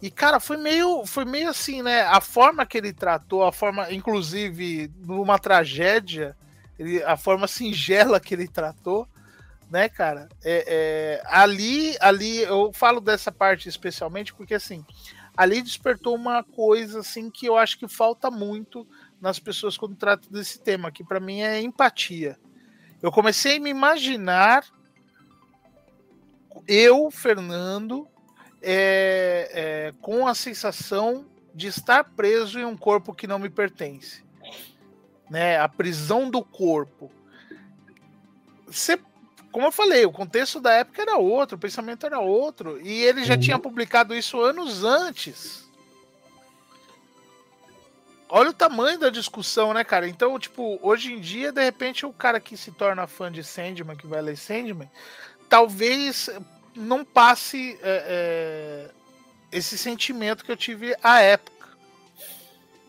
E 0.00 0.10
cara, 0.10 0.40
foi 0.40 0.56
meio, 0.56 1.04
foi 1.04 1.26
meio 1.26 1.50
assim, 1.50 1.82
né? 1.82 2.00
A 2.04 2.22
forma 2.22 2.64
que 2.64 2.78
ele 2.78 2.94
tratou, 2.94 3.44
a 3.44 3.52
forma, 3.52 3.92
inclusive, 3.92 4.90
numa 5.00 5.38
tragédia, 5.38 6.34
ele- 6.78 7.02
a 7.04 7.18
forma 7.18 7.46
singela 7.46 8.18
que 8.18 8.32
ele 8.32 8.48
tratou, 8.48 9.06
né, 9.70 9.90
cara? 9.90 10.26
É, 10.42 10.64
é, 10.66 11.22
ali, 11.26 11.94
ali, 12.00 12.38
eu 12.38 12.70
falo 12.72 12.98
dessa 12.98 13.30
parte 13.30 13.68
especialmente 13.68 14.32
porque 14.32 14.54
assim, 14.54 14.82
ali 15.36 15.62
despertou 15.62 16.14
uma 16.14 16.42
coisa 16.42 17.00
assim 17.00 17.30
que 17.30 17.46
eu 17.46 17.56
acho 17.56 17.78
que 17.78 17.88
falta 17.88 18.30
muito 18.30 18.86
nas 19.20 19.38
pessoas 19.38 19.76
quando 19.76 19.96
tratam 19.96 20.30
desse 20.30 20.60
tema, 20.60 20.92
que 20.92 21.02
para 21.02 21.20
mim 21.20 21.40
é 21.40 21.60
empatia. 21.60 22.38
Eu 23.02 23.10
comecei 23.10 23.56
a 23.56 23.60
me 23.60 23.70
imaginar 23.70 24.64
eu, 26.66 27.10
Fernando, 27.10 28.08
é, 28.62 29.50
é, 29.52 29.94
com 30.00 30.26
a 30.26 30.34
sensação 30.34 31.26
de 31.54 31.66
estar 31.66 32.04
preso 32.04 32.58
em 32.58 32.64
um 32.64 32.76
corpo 32.76 33.14
que 33.14 33.26
não 33.26 33.38
me 33.38 33.50
pertence. 33.50 34.24
Né? 35.28 35.58
A 35.58 35.68
prisão 35.68 36.30
do 36.30 36.42
corpo. 36.42 37.10
Cê- 38.70 39.00
como 39.54 39.68
eu 39.68 39.70
falei, 39.72 40.04
o 40.04 40.10
contexto 40.10 40.60
da 40.60 40.72
época 40.72 41.00
era 41.00 41.16
outro, 41.16 41.54
o 41.56 41.60
pensamento 41.60 42.04
era 42.04 42.18
outro, 42.18 42.80
e 42.82 43.04
ele 43.04 43.22
já 43.24 43.34
Uhum. 43.34 43.40
tinha 43.40 43.56
publicado 43.56 44.12
isso 44.12 44.40
anos 44.40 44.82
antes. 44.82 45.62
Olha 48.28 48.50
o 48.50 48.52
tamanho 48.52 48.98
da 48.98 49.10
discussão, 49.10 49.72
né, 49.72 49.84
cara? 49.84 50.08
Então, 50.08 50.36
tipo, 50.40 50.76
hoje 50.82 51.12
em 51.12 51.20
dia, 51.20 51.52
de 51.52 51.62
repente, 51.62 52.04
o 52.04 52.12
cara 52.12 52.40
que 52.40 52.56
se 52.56 52.72
torna 52.72 53.06
fã 53.06 53.30
de 53.30 53.44
Sandman, 53.44 53.96
que 53.96 54.08
vai 54.08 54.20
ler 54.20 54.36
Sandman, 54.36 54.90
talvez 55.48 56.28
não 56.74 57.04
passe 57.04 57.78
é, 57.80 58.90
é, 58.90 58.90
esse 59.56 59.78
sentimento 59.78 60.44
que 60.44 60.50
eu 60.50 60.56
tive 60.56 60.96
à 61.00 61.20
época. 61.20 61.63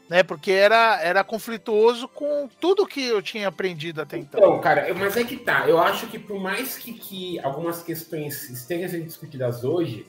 Né? 0.09 0.21
Porque 0.21 0.51
era, 0.51 1.01
era 1.01 1.23
conflituoso 1.23 2.07
com 2.07 2.47
tudo 2.59 2.85
que 2.85 3.03
eu 3.03 3.21
tinha 3.21 3.47
aprendido 3.47 4.01
até 4.01 4.17
então. 4.17 4.39
Então, 4.39 4.61
cara, 4.61 4.93
mas 4.93 5.17
é 5.17 5.23
que 5.23 5.37
tá. 5.37 5.67
Eu 5.67 5.79
acho 5.79 6.07
que 6.07 6.19
por 6.19 6.39
mais 6.39 6.77
que, 6.77 6.93
que 6.93 7.39
algumas 7.39 7.81
questões 7.81 8.49
estejam 8.49 8.89
sendo 8.89 9.05
discutidas 9.05 9.63
hoje, 9.63 10.05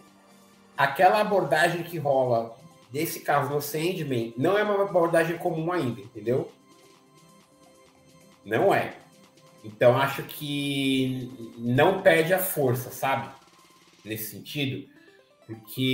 aquela 0.76 1.20
abordagem 1.20 1.82
que 1.82 1.96
rola 1.98 2.54
desse 2.90 3.20
caso 3.20 3.52
no 3.52 3.60
Sandman 3.62 4.34
não 4.36 4.58
é 4.58 4.62
uma 4.62 4.82
abordagem 4.82 5.38
comum 5.38 5.72
ainda, 5.72 6.00
entendeu? 6.00 6.52
Não 8.44 8.74
é. 8.74 8.94
Então 9.64 9.96
acho 9.98 10.22
que 10.22 11.54
não 11.58 12.02
perde 12.02 12.32
a 12.32 12.38
força, 12.38 12.90
sabe? 12.90 13.28
Nesse 14.04 14.30
sentido. 14.30 14.86
Porque. 15.46 15.86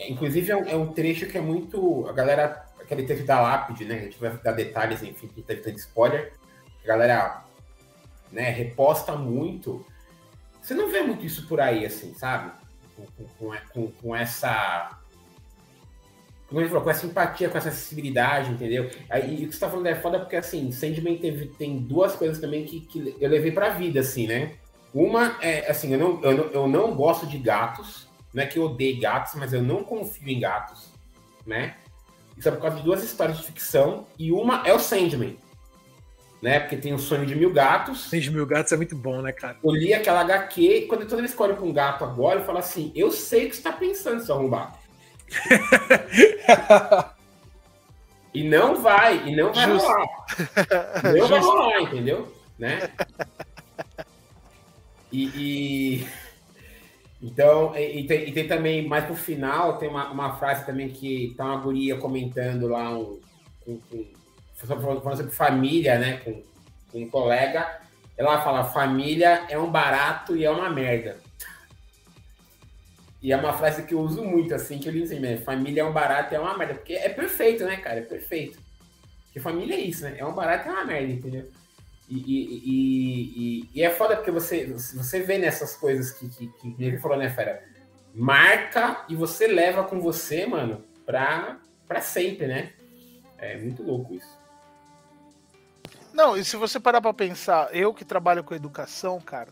Inclusive 0.00 0.50
é 0.50 0.56
um, 0.56 0.68
é 0.68 0.76
um 0.76 0.92
trecho 0.92 1.26
que 1.26 1.38
é 1.38 1.40
muito. 1.40 2.06
A 2.08 2.12
galera. 2.12 2.64
Aquele 2.80 3.02
trecho 3.02 3.24
da 3.24 3.40
lápide, 3.40 3.84
né? 3.84 3.96
A 3.96 4.02
gente 4.02 4.18
vai 4.18 4.30
dar 4.36 4.52
detalhes, 4.52 5.02
enfim, 5.02 5.26
que 5.26 5.42
teve 5.42 5.60
tanto 5.60 5.78
spoiler. 5.78 6.32
A 6.84 6.86
galera 6.86 7.44
né, 8.30 8.50
reposta 8.50 9.16
muito. 9.16 9.84
Você 10.60 10.74
não 10.74 10.90
vê 10.90 11.02
muito 11.02 11.24
isso 11.24 11.46
por 11.46 11.60
aí, 11.60 11.86
assim, 11.86 12.14
sabe? 12.14 12.52
Com, 12.94 13.06
com, 13.38 13.56
com, 13.72 13.92
com 13.92 14.16
essa. 14.16 14.98
Como 16.48 16.60
ele 16.60 16.68
falou, 16.68 16.84
com 16.84 16.90
essa 16.90 17.06
empatia, 17.06 17.48
com 17.48 17.58
essa 17.58 17.72
sensibilidade, 17.72 18.52
entendeu? 18.52 18.88
Aí, 19.10 19.42
e 19.42 19.44
o 19.44 19.48
que 19.48 19.54
você 19.54 19.60
tá 19.60 19.68
falando 19.68 19.86
é 19.86 19.96
foda 19.96 20.20
porque, 20.20 20.36
assim, 20.36 20.70
Sandman 20.70 21.18
teve, 21.18 21.46
tem 21.48 21.78
duas 21.78 22.14
coisas 22.14 22.38
também 22.38 22.64
que, 22.64 22.80
que 22.80 23.16
eu 23.20 23.28
levei 23.28 23.50
pra 23.50 23.70
vida, 23.70 23.98
assim, 23.98 24.28
né? 24.28 24.52
Uma 24.94 25.36
é, 25.40 25.68
assim, 25.70 25.92
eu 25.92 25.98
não, 25.98 26.22
eu, 26.22 26.36
não, 26.36 26.44
eu 26.44 26.68
não 26.68 26.94
gosto 26.94 27.26
de 27.26 27.38
gatos. 27.38 28.05
Não 28.36 28.42
é 28.42 28.46
que 28.46 28.58
eu 28.58 28.64
odeio 28.64 29.00
gatos, 29.00 29.34
mas 29.34 29.54
eu 29.54 29.62
não 29.62 29.82
confio 29.82 30.28
em 30.28 30.38
gatos, 30.38 30.90
né? 31.46 31.74
Isso 32.36 32.46
é 32.46 32.52
por 32.52 32.60
causa 32.60 32.76
de 32.76 32.82
duas 32.82 33.02
histórias 33.02 33.38
de 33.38 33.44
ficção. 33.44 34.06
E 34.18 34.30
uma 34.30 34.62
é 34.66 34.74
o 34.74 34.78
Sandman, 34.78 35.38
né? 36.42 36.60
Porque 36.60 36.76
tem 36.76 36.92
o 36.92 36.98
Sonho 36.98 37.24
de 37.24 37.34
Mil 37.34 37.50
Gatos. 37.50 38.10
6 38.10 38.28
mil 38.28 38.44
gatos 38.44 38.70
é 38.72 38.76
muito 38.76 38.94
bom, 38.94 39.22
né, 39.22 39.32
cara? 39.32 39.56
Eu 39.64 39.70
li 39.70 39.94
aquela 39.94 40.20
HQ 40.20 40.60
e 40.60 40.86
quando 40.86 41.06
toda 41.08 41.22
vez 41.22 41.34
que 41.34 41.40
eu 41.40 41.46
olho 41.46 41.56
pra 41.56 41.64
um 41.64 41.72
gato 41.72 42.04
agora, 42.04 42.40
eu 42.40 42.44
falo 42.44 42.58
assim, 42.58 42.92
eu 42.94 43.10
sei 43.10 43.46
o 43.46 43.48
que 43.48 43.56
você 43.56 43.62
tá 43.62 43.72
pensando, 43.72 44.22
seu 44.22 44.34
arrombado. 44.34 44.74
E 48.34 48.44
não 48.44 48.76
vai, 48.76 49.26
e 49.28 49.34
não 49.34 49.50
vai 49.50 49.64
Justo. 49.64 49.88
rolar. 49.88 50.26
Não 51.18 51.26
vai 51.26 51.40
rolar, 51.40 51.80
entendeu? 51.80 52.36
Né? 52.58 52.90
E, 55.10 55.24
e- 56.04 56.06
então, 57.26 57.74
e, 57.74 58.00
e 58.00 58.06
tem, 58.06 58.28
e 58.28 58.32
tem 58.32 58.46
também, 58.46 58.86
mais 58.86 59.04
pro 59.04 59.16
final, 59.16 59.78
tem 59.78 59.88
uma, 59.88 60.12
uma 60.12 60.36
frase 60.36 60.64
também 60.64 60.90
que 60.90 61.34
tá 61.36 61.44
uma 61.44 61.56
guria 61.56 61.96
comentando 61.96 62.68
lá 62.68 62.96
um, 62.96 63.20
com, 63.64 63.80
com, 63.90 64.06
falando 64.54 65.16
sobre 65.16 65.32
família, 65.32 65.98
né? 65.98 66.18
Com, 66.18 66.40
com 66.92 67.02
um 67.02 67.10
colega. 67.10 67.80
Ela 68.16 68.40
fala, 68.42 68.62
família 68.62 69.44
é 69.48 69.58
um 69.58 69.68
barato 69.68 70.36
e 70.36 70.44
é 70.44 70.50
uma 70.50 70.70
merda. 70.70 71.18
E 73.20 73.32
é 73.32 73.36
uma 73.36 73.52
frase 73.52 73.82
que 73.82 73.92
eu 73.92 74.00
uso 74.00 74.22
muito, 74.22 74.54
assim, 74.54 74.78
que 74.78 74.88
eu 74.88 74.92
li 74.92 75.02
assim, 75.02 75.18
né? 75.18 75.36
Família 75.38 75.80
é 75.80 75.84
um 75.84 75.92
barato 75.92 76.32
e 76.32 76.36
é 76.36 76.40
uma 76.40 76.56
merda. 76.56 76.74
Porque 76.74 76.92
é 76.92 77.08
perfeito, 77.08 77.64
né, 77.64 77.76
cara? 77.78 77.98
É 77.98 78.02
perfeito. 78.02 78.56
Porque 79.24 79.40
família 79.40 79.74
é 79.74 79.80
isso, 79.80 80.04
né? 80.04 80.14
É 80.16 80.24
um 80.24 80.32
barato 80.32 80.68
e 80.68 80.70
é 80.70 80.72
uma 80.72 80.84
merda, 80.84 81.12
entendeu? 81.12 81.50
E, 82.08 82.14
e, 82.16 82.62
e, 82.64 83.70
e- 83.74 83.82
é 83.82 83.90
foda 83.90 84.16
porque 84.16 84.30
você, 84.30 84.66
você 84.66 85.20
vê 85.20 85.38
nessas 85.38 85.74
coisas 85.74 86.12
que, 86.12 86.28
que, 86.28 86.48
que, 86.48 86.84
ele 86.84 86.98
falou, 86.98 87.16
né, 87.16 87.28
Fera? 87.28 87.64
Marca 88.14 89.04
e 89.08 89.16
você 89.16 89.46
leva 89.46 89.84
com 89.84 90.00
você, 90.00 90.46
mano, 90.46 90.84
pra, 91.04 91.58
pra 91.86 92.00
sempre, 92.00 92.46
né? 92.46 92.72
É 93.38 93.56
muito 93.58 93.82
louco 93.82 94.14
isso. 94.14 94.36
Não, 96.12 96.36
e 96.36 96.44
se 96.44 96.56
você 96.56 96.80
parar 96.80 97.00
pra 97.00 97.12
pensar, 97.12 97.68
eu 97.74 97.92
que 97.92 98.04
trabalho 98.04 98.42
com 98.42 98.54
educação, 98.54 99.20
cara, 99.20 99.50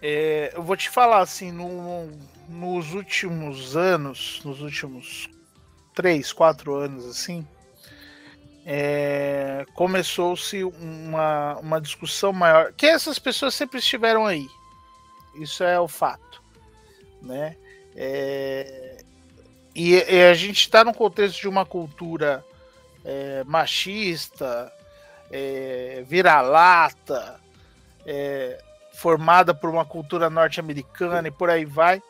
é, 0.00 0.52
eu 0.54 0.62
vou 0.62 0.76
te 0.76 0.88
falar 0.88 1.20
assim, 1.20 1.50
num, 1.50 2.12
nos 2.48 2.94
últimos 2.94 3.76
anos, 3.76 4.40
nos 4.44 4.60
últimos 4.60 5.28
três, 5.92 6.32
quatro 6.32 6.74
anos, 6.74 7.04
assim, 7.04 7.44
é, 8.70 9.64
começou-se 9.72 10.62
uma, 10.62 11.56
uma 11.56 11.80
discussão 11.80 12.34
maior. 12.34 12.70
Que 12.74 12.84
essas 12.84 13.18
pessoas 13.18 13.54
sempre 13.54 13.78
estiveram 13.78 14.26
aí. 14.26 14.46
Isso 15.36 15.64
é 15.64 15.80
o 15.80 15.88
fato. 15.88 16.42
Né? 17.22 17.56
É, 17.96 19.02
e, 19.74 19.94
e 19.94 20.22
a 20.22 20.34
gente 20.34 20.60
está 20.60 20.84
num 20.84 20.92
contexto 20.92 21.40
de 21.40 21.48
uma 21.48 21.64
cultura 21.64 22.44
é, 23.02 23.42
machista, 23.44 24.70
é, 25.30 26.04
vira-lata, 26.06 27.40
é, 28.04 28.62
formada 28.92 29.54
por 29.54 29.70
uma 29.70 29.86
cultura 29.86 30.28
norte-americana 30.28 31.28
e 31.28 31.30
por 31.30 31.48
aí 31.48 31.64
vai. 31.64 32.02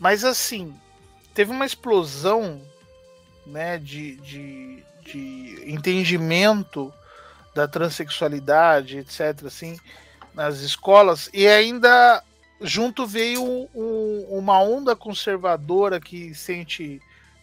Mas 0.00 0.24
assim, 0.24 0.74
teve 1.32 1.52
uma 1.52 1.64
explosão 1.64 2.60
né, 3.46 3.78
de, 3.78 4.16
de, 4.16 4.82
de 5.04 5.62
entendimento 5.66 6.92
da 7.54 7.66
transexualidade, 7.66 8.98
etc., 8.98 9.46
assim, 9.46 9.78
nas 10.34 10.60
escolas, 10.60 11.28
e 11.32 11.46
ainda 11.46 12.22
junto 12.60 13.06
veio 13.06 13.42
um, 13.74 14.26
uma 14.30 14.60
onda 14.60 14.94
conservadora 14.94 15.98
que 16.00 16.34
sente 16.34 17.00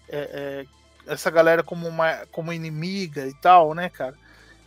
é, 0.08 0.66
é, 1.08 1.12
essa 1.12 1.30
galera 1.32 1.64
como 1.64 1.88
uma 1.88 2.26
como 2.32 2.54
inimiga 2.54 3.28
e 3.28 3.34
tal, 3.34 3.74
né, 3.74 3.90
cara? 3.90 4.16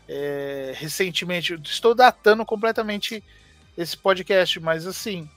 É, 0.09 0.73
recentemente, 0.77 1.55
estou 1.65 1.95
datando 1.95 2.45
completamente 2.45 3.23
esse 3.79 3.97
podcast, 3.97 4.59
mas 4.59 4.87
assim, 4.87 5.29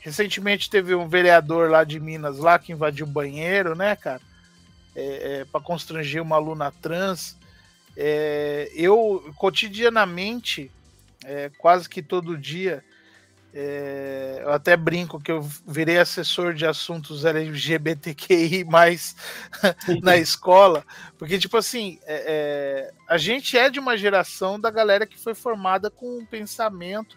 recentemente 0.00 0.68
teve 0.68 0.94
um 0.94 1.08
vereador 1.08 1.70
lá 1.70 1.82
de 1.82 1.98
Minas 1.98 2.38
lá 2.38 2.58
que 2.58 2.72
invadiu 2.72 3.06
o 3.06 3.10
banheiro, 3.10 3.74
né, 3.74 3.96
cara? 3.96 4.20
É, 5.00 5.40
é, 5.40 5.44
para 5.44 5.60
constranger 5.60 6.20
uma 6.20 6.34
aluna 6.34 6.72
trans. 6.72 7.38
É, 7.96 8.68
eu 8.74 9.32
cotidianamente, 9.36 10.72
é, 11.24 11.52
quase 11.56 11.88
que 11.88 12.02
todo 12.02 12.36
dia, 12.36 12.84
é, 13.54 14.40
eu 14.42 14.52
até 14.52 14.76
brinco 14.76 15.20
que 15.20 15.30
eu 15.30 15.40
virei 15.64 15.98
assessor 15.98 16.52
de 16.52 16.66
assuntos 16.66 17.24
LGBTQI 17.24 18.64
mais 18.64 19.14
na 20.02 20.16
escola, 20.16 20.84
porque, 21.16 21.38
tipo 21.38 21.56
assim, 21.56 22.00
é, 22.04 22.92
a 23.08 23.16
gente 23.16 23.56
é 23.56 23.70
de 23.70 23.78
uma 23.78 23.96
geração 23.96 24.58
da 24.58 24.68
galera 24.70 25.06
que 25.06 25.16
foi 25.16 25.34
formada 25.34 25.92
com 25.92 26.18
um 26.18 26.26
pensamento 26.26 27.16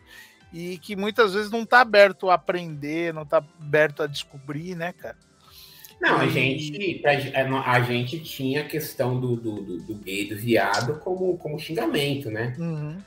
e 0.54 0.78
que 0.78 0.96
muitas 0.96 1.34
vezes 1.34 1.50
não 1.50 1.64
está 1.64 1.82
aberto 1.82 2.30
a 2.30 2.36
aprender, 2.36 3.12
não 3.12 3.24
está 3.24 3.38
aberto 3.38 4.04
a 4.04 4.08
descobrir, 4.08 4.76
né, 4.76 4.94
cara? 4.94 5.18
Não, 6.02 6.18
a 6.18 6.28
gente, 6.28 7.00
a, 7.06 7.72
a 7.72 7.82
gente 7.82 8.20
tinha 8.20 8.62
a 8.62 8.68
questão 8.68 9.20
do, 9.20 9.36
do, 9.36 9.62
do, 9.62 9.78
do, 9.84 9.94
gay, 9.94 10.28
do 10.28 10.36
viado, 10.36 11.00
como, 11.00 11.38
como 11.38 11.60
xingamento, 11.60 12.32
né? 12.32 12.56
Uhum. 12.58 12.98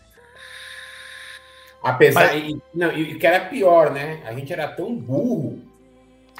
Apesar. 1.82 2.32
Mas... 2.32 2.50
E, 2.50 2.62
não, 2.72 2.96
e 2.96 3.18
que 3.18 3.26
era 3.26 3.46
pior, 3.46 3.90
né? 3.90 4.22
A 4.24 4.32
gente 4.32 4.52
era 4.52 4.68
tão 4.68 4.94
burro 4.94 5.60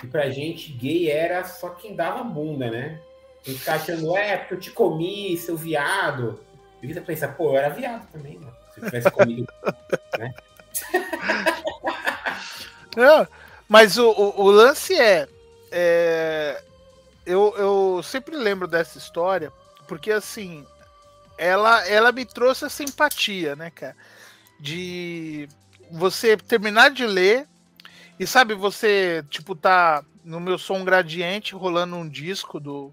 que 0.00 0.06
pra 0.06 0.30
gente 0.30 0.70
gay 0.72 1.10
era 1.10 1.42
só 1.42 1.70
quem 1.70 1.96
dava 1.96 2.22
bunda, 2.22 2.70
né? 2.70 3.00
A 3.44 3.50
gente 3.50 3.58
ficava 3.58 3.82
achando, 3.82 4.16
é, 4.16 4.36
porque 4.36 4.54
eu 4.54 4.60
te 4.60 4.70
comi, 4.70 5.36
seu 5.36 5.56
viado. 5.56 6.38
E 6.80 6.86
você 6.86 7.00
pensa, 7.00 7.26
pô, 7.26 7.50
eu 7.50 7.56
era 7.56 7.68
viado 7.68 8.08
também, 8.12 8.38
mano. 8.38 8.54
Se 8.72 8.80
eu 8.80 8.84
tivesse 8.84 9.10
comido, 9.10 9.52
né? 10.16 10.32
Não, 12.96 13.26
mas 13.68 13.98
o, 13.98 14.08
o, 14.08 14.42
o 14.42 14.50
lance 14.52 14.94
é, 14.94 15.26
é. 15.74 16.62
eu, 17.26 17.54
eu 17.56 18.02
sempre 18.02 18.36
lembro 18.36 18.68
dessa 18.68 18.98
história, 18.98 19.52
porque 19.88 20.10
assim, 20.10 20.66
ela, 21.36 21.86
ela 21.88 22.12
me 22.12 22.24
trouxe 22.24 22.64
essa 22.64 22.82
empatia, 22.82 23.56
né, 23.56 23.70
cara? 23.70 23.96
de 24.58 25.48
você 25.90 26.36
terminar 26.36 26.90
de 26.90 27.06
ler 27.06 27.46
e 28.18 28.26
sabe, 28.26 28.54
você 28.54 29.24
tipo 29.28 29.54
tá 29.54 30.02
no 30.24 30.40
meu 30.40 30.56
som 30.56 30.84
gradiente 30.84 31.54
rolando 31.54 31.96
um 31.96 32.08
disco 32.08 32.58
do 32.58 32.92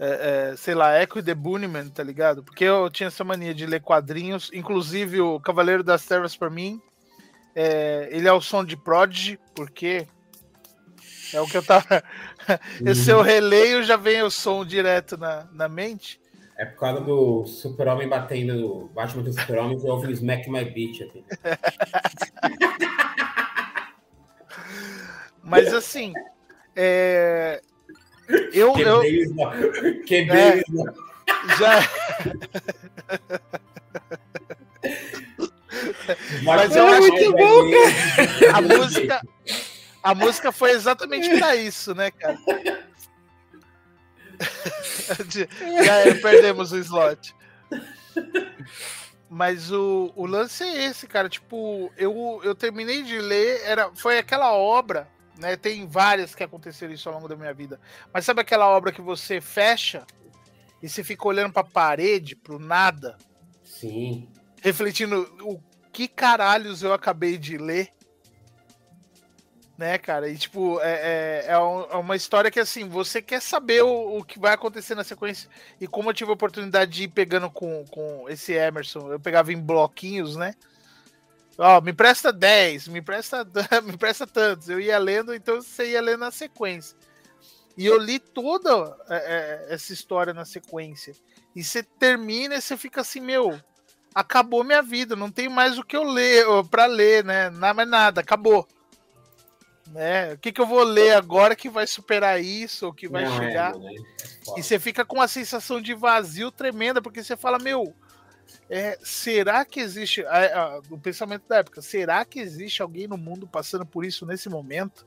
é, 0.00 0.50
é, 0.52 0.56
sei 0.56 0.74
lá, 0.74 1.00
Echo 1.00 1.22
the 1.22 1.34
Bunnyman, 1.34 1.88
tá 1.88 2.02
ligado? 2.02 2.42
Porque 2.42 2.64
eu 2.64 2.88
tinha 2.88 3.08
essa 3.08 3.24
mania 3.24 3.52
de 3.52 3.66
ler 3.66 3.80
quadrinhos, 3.80 4.50
inclusive 4.52 5.20
o 5.20 5.40
Cavaleiro 5.40 5.82
das 5.82 6.04
Trevas 6.04 6.36
para 6.36 6.48
mim, 6.48 6.80
é, 7.54 8.08
ele 8.12 8.28
é 8.28 8.32
o 8.32 8.40
som 8.40 8.64
de 8.64 8.76
Prodigy, 8.76 9.38
porque 9.54 10.06
é 11.32 11.40
o 11.40 11.46
que 11.46 11.56
eu 11.56 11.62
tava. 11.62 12.02
Esse 12.84 13.10
eu 13.10 13.22
releio 13.22 13.82
já 13.82 13.96
vem 13.96 14.22
o 14.22 14.30
som 14.30 14.62
direto 14.64 15.16
na, 15.16 15.48
na 15.52 15.68
mente. 15.68 16.20
É 16.56 16.64
por 16.64 16.78
causa 16.80 17.00
do 17.00 17.46
Super-Homem 17.46 18.08
batendo. 18.08 18.90
Batman 18.94 19.22
do 19.22 19.32
Super-Homem, 19.32 19.78
eu 19.78 19.86
ouvi 19.92 20.08
o 20.08 20.10
Smack 20.10 20.50
My 20.50 20.64
Beat 20.64 21.02
aqui. 21.02 21.24
Mas 25.42 25.72
assim. 25.72 26.12
É... 26.74 27.62
Eu. 28.52 28.72
Quebrei 28.72 28.92
eu... 28.92 29.00
Os... 29.00 29.06
Quebrei 30.06 30.40
é... 30.40 30.62
Já. 31.58 31.88
Mas 36.42 36.74
eu 36.74 36.86
acho 36.86 37.12
que 37.12 37.26
a 38.52 38.60
música, 38.60 39.22
a 40.08 40.14
música 40.14 40.50
foi 40.50 40.70
exatamente 40.70 41.38
para 41.38 41.54
isso, 41.54 41.94
né, 41.94 42.10
cara? 42.10 42.38
Já 45.28 46.20
perdemos 46.22 46.72
o 46.72 46.78
slot. 46.78 47.34
Mas 49.28 49.70
o, 49.70 50.10
o 50.16 50.24
lance 50.24 50.64
é 50.64 50.86
esse, 50.86 51.06
cara. 51.06 51.28
Tipo, 51.28 51.92
eu, 51.98 52.40
eu 52.42 52.54
terminei 52.54 53.02
de 53.02 53.18
ler, 53.18 53.60
era, 53.64 53.90
foi 53.94 54.16
aquela 54.16 54.50
obra, 54.54 55.06
né? 55.38 55.56
Tem 55.56 55.86
várias 55.86 56.34
que 56.34 56.42
aconteceram 56.42 56.94
isso 56.94 57.06
ao 57.10 57.16
longo 57.16 57.28
da 57.28 57.36
minha 57.36 57.52
vida. 57.52 57.78
Mas 58.10 58.24
sabe 58.24 58.40
aquela 58.40 58.66
obra 58.66 58.92
que 58.92 59.02
você 59.02 59.42
fecha 59.42 60.06
e 60.82 60.88
você 60.88 61.04
fica 61.04 61.28
olhando 61.28 61.52
pra 61.52 61.62
parede, 61.62 62.34
pro 62.34 62.58
nada? 62.58 63.18
Sim. 63.62 64.26
Refletindo 64.62 65.30
o 65.42 65.60
que 65.92 66.08
caralhos 66.08 66.82
eu 66.82 66.94
acabei 66.94 67.36
de 67.36 67.58
ler 67.58 67.92
né, 69.78 69.96
cara? 69.96 70.28
E, 70.28 70.36
tipo, 70.36 70.80
é, 70.80 70.90
é, 70.90 71.44
é, 71.46 71.52
é, 71.52 71.96
uma 71.96 72.16
história 72.16 72.50
que, 72.50 72.58
assim, 72.58 72.88
você 72.88 73.22
quer 73.22 73.40
saber 73.40 73.84
o, 73.84 74.18
o, 74.18 74.24
que 74.24 74.36
vai 74.36 74.52
acontecer 74.52 74.96
na 74.96 75.04
sequência. 75.04 75.48
E 75.80 75.86
como 75.86 76.10
eu 76.10 76.14
tive 76.14 76.32
a 76.32 76.34
oportunidade 76.34 76.90
de 76.90 77.04
ir 77.04 77.08
pegando 77.08 77.48
com, 77.48 77.84
com 77.86 78.28
esse 78.28 78.52
Emerson, 78.52 79.12
eu 79.12 79.20
pegava 79.20 79.52
em 79.52 79.60
bloquinhos, 79.60 80.34
né? 80.34 80.56
Ó, 81.56 81.80
me 81.80 81.92
presta 81.92 82.32
10, 82.32 82.88
me 82.88 83.00
presta, 83.00 83.46
me 83.84 83.96
presta 83.96 84.26
tantos. 84.26 84.68
Eu 84.68 84.80
ia 84.80 84.98
lendo, 84.98 85.32
então 85.32 85.62
você 85.62 85.92
ia 85.92 86.02
lendo 86.02 86.20
na 86.20 86.32
sequência. 86.32 86.96
E 87.76 87.86
eu 87.86 87.98
li 87.98 88.18
toda 88.18 88.96
é, 89.08 89.16
é, 89.16 89.74
essa 89.74 89.92
história 89.92 90.34
na 90.34 90.44
sequência. 90.44 91.14
E 91.54 91.62
você 91.62 91.84
termina 91.84 92.56
e 92.56 92.60
você 92.60 92.76
fica 92.76 93.02
assim, 93.02 93.20
meu, 93.20 93.60
acabou 94.12 94.64
minha 94.64 94.82
vida, 94.82 95.14
não 95.14 95.30
tem 95.30 95.48
mais 95.48 95.78
o 95.78 95.84
que 95.84 95.96
eu 95.96 96.02
ler, 96.02 96.44
para 96.68 96.86
ler, 96.86 97.24
né? 97.24 97.48
Nada 97.50 97.74
mais 97.74 97.88
nada, 97.88 98.20
acabou 98.20 98.66
né? 99.92 100.34
O 100.34 100.38
que, 100.38 100.52
que 100.52 100.60
eu 100.60 100.66
vou 100.66 100.82
ler 100.82 101.14
agora 101.14 101.56
que 101.56 101.68
vai 101.68 101.86
superar 101.86 102.42
isso, 102.42 102.86
ou 102.86 102.92
que 102.92 103.08
vai 103.08 103.24
não, 103.24 103.34
é, 103.34 103.46
chegar? 103.46 103.74
É, 103.74 103.94
é 103.94 104.58
e 104.58 104.62
você 104.62 104.78
fica 104.78 105.04
com 105.04 105.16
uma 105.16 105.28
sensação 105.28 105.80
de 105.80 105.94
vazio 105.94 106.50
tremenda, 106.50 107.02
porque 107.02 107.22
você 107.22 107.36
fala, 107.36 107.58
meu, 107.58 107.94
é, 108.68 108.98
será 109.02 109.64
que 109.64 109.80
existe. 109.80 110.24
o 110.90 110.98
pensamento 110.98 111.44
da 111.48 111.58
época, 111.58 111.80
será 111.82 112.24
que 112.24 112.40
existe 112.40 112.82
alguém 112.82 113.06
no 113.06 113.16
mundo 113.16 113.46
passando 113.46 113.86
por 113.86 114.04
isso 114.04 114.26
nesse 114.26 114.48
momento? 114.48 115.06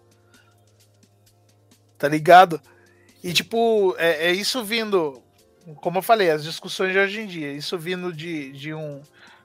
Tá 1.98 2.08
ligado? 2.08 2.60
E 3.24 3.32
tipo, 3.34 3.96
é, 3.98 4.28
é 4.28 4.32
isso 4.32 4.64
vindo. 4.64 5.22
Como 5.76 6.00
eu 6.00 6.02
falei, 6.02 6.32
as 6.32 6.44
discussões 6.44 6.92
de 6.92 6.98
hoje 6.98 7.22
em 7.22 7.28
dia, 7.28 7.54
isso 7.54 7.78
vindo 7.78 8.12
de, 8.12 8.52
de 8.52 8.74
um 8.74 9.02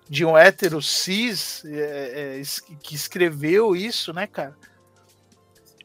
de 0.09 0.24
um 0.24 0.37
hétero 0.37 0.80
cis 0.80 1.64
é, 1.64 2.41
é, 2.41 2.43
que 2.80 2.95
escreveu 2.95 3.74
isso, 3.74 4.12
né, 4.12 4.26
cara? 4.26 4.57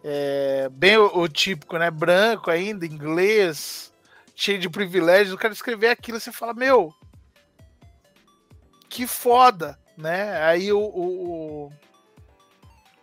É, 0.04 0.70
bem 0.72 0.98
o, 0.98 1.20
o, 1.20 1.28
típico, 1.28 1.78
né? 1.78 1.92
Branco 1.92 2.50
ainda, 2.50 2.86
inglês, 2.86 3.94
cheio 4.36 4.60
de 4.60 4.70
privilégios. 4.70 5.34
O 5.34 5.38
cara 5.38 5.54
escrever 5.54 5.90
aquilo 5.90 6.20
você 6.20 6.32
fala, 6.32 6.54
meu, 6.54 6.94
que 8.90 9.06
foda, 9.06 9.78
né? 9.98 10.44
Aí 10.44 10.72
o, 10.74 10.80
o, 10.80 11.72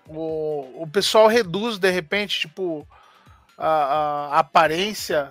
o, 0.08 0.82
o 0.82 0.86
pessoal 0.88 1.28
reduz 1.28 1.78
de 1.78 1.90
repente, 1.90 2.40
tipo, 2.40 2.86
a, 3.56 4.36
a 4.36 4.38
aparência. 4.40 5.30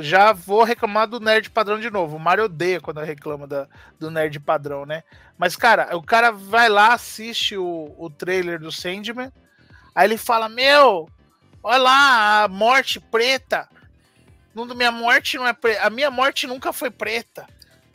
Já 0.00 0.32
vou 0.32 0.64
reclamar 0.64 1.06
do 1.06 1.20
nerd 1.20 1.50
padrão 1.50 1.78
de 1.78 1.90
novo. 1.90 2.16
O 2.16 2.20
Mario 2.20 2.44
odeia 2.44 2.80
quando 2.80 3.00
reclama 3.00 3.46
da, 3.46 3.68
do 4.00 4.10
nerd 4.10 4.40
padrão, 4.40 4.86
né? 4.86 5.04
Mas, 5.36 5.54
cara, 5.54 5.94
o 5.96 6.02
cara 6.02 6.30
vai 6.30 6.68
lá, 6.68 6.94
assiste 6.94 7.56
o, 7.56 7.94
o 7.98 8.08
trailer 8.08 8.58
do 8.58 8.72
Sandman 8.72 9.30
Aí 9.94 10.06
ele 10.06 10.16
fala: 10.16 10.48
Meu, 10.48 11.08
Olha 11.62 11.78
lá, 11.78 12.44
a 12.44 12.48
morte 12.48 12.98
preta. 12.98 13.68
Não, 14.54 14.66
minha 14.66 14.90
morte 14.90 15.38
não 15.38 15.46
é 15.46 15.52
preta. 15.52 15.86
A 15.86 15.90
minha 15.90 16.10
morte 16.10 16.46
nunca 16.46 16.72
foi 16.72 16.90
preta, 16.90 17.46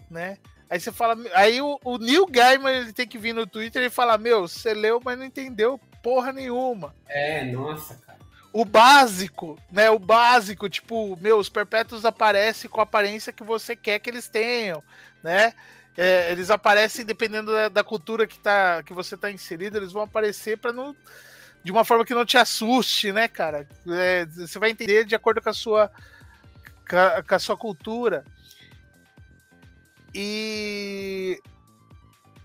né? 0.10 0.38
Aí 0.70 0.80
você 0.80 0.92
fala, 0.92 1.18
aí 1.34 1.62
o, 1.62 1.80
o 1.84 1.98
Neil 1.98 2.26
Gaiman 2.26 2.72
ele 2.72 2.94
tem 2.94 3.08
que 3.08 3.18
vir 3.18 3.34
no 3.34 3.46
Twitter 3.46 3.84
e 3.84 3.90
falar: 3.90 4.18
Meu, 4.18 4.48
você 4.48 4.74
leu, 4.74 5.02
mas 5.04 5.18
não 5.18 5.26
entendeu 5.26 5.80
porra 6.02 6.32
nenhuma. 6.32 6.96
É, 7.08 7.44
nossa, 7.44 7.96
cara. 7.96 8.18
O 8.54 8.64
básico, 8.64 9.60
né? 9.72 9.90
O 9.90 10.00
básico, 10.00 10.70
tipo, 10.70 11.18
meu, 11.22 11.38
os 11.38 11.50
perpétuos 11.50 12.06
aparecem 12.06 12.70
com 12.70 12.80
a 12.80 12.84
aparência 12.84 13.34
que 13.34 13.44
você 13.44 13.76
quer 13.76 14.00
que 14.00 14.10
eles 14.10 14.30
tenham, 14.30 14.82
né? 15.22 15.54
É, 15.98 16.32
eles 16.32 16.50
aparecem 16.50 17.04
dependendo 17.04 17.52
da, 17.52 17.70
da, 17.70 17.84
cultura 17.84 18.28
que, 18.28 18.40
tá, 18.40 18.84
que 18.84 18.94
você 18.94 19.18
tá 19.18 19.32
inserido, 19.32 19.78
eles 19.78 19.92
vão 19.92 20.04
aparecer 20.04 20.58
para 20.58 20.72
não. 20.72 20.96
De 21.64 21.72
uma 21.72 21.84
forma 21.84 22.06
que 22.06 22.14
não 22.14 22.26
te 22.26 22.38
assuste, 22.38 23.12
né, 23.12 23.28
cara? 23.28 23.68
É, 23.88 24.26
você 24.26 24.58
vai 24.58 24.70
entender 24.70 25.06
de 25.06 25.16
acordo 25.16 25.42
com 25.42 25.50
a 25.50 25.54
sua, 25.54 25.92
com 27.28 27.36
a, 27.36 27.40
sua 27.40 27.58
cultura. 27.58 28.24
E 30.14 31.42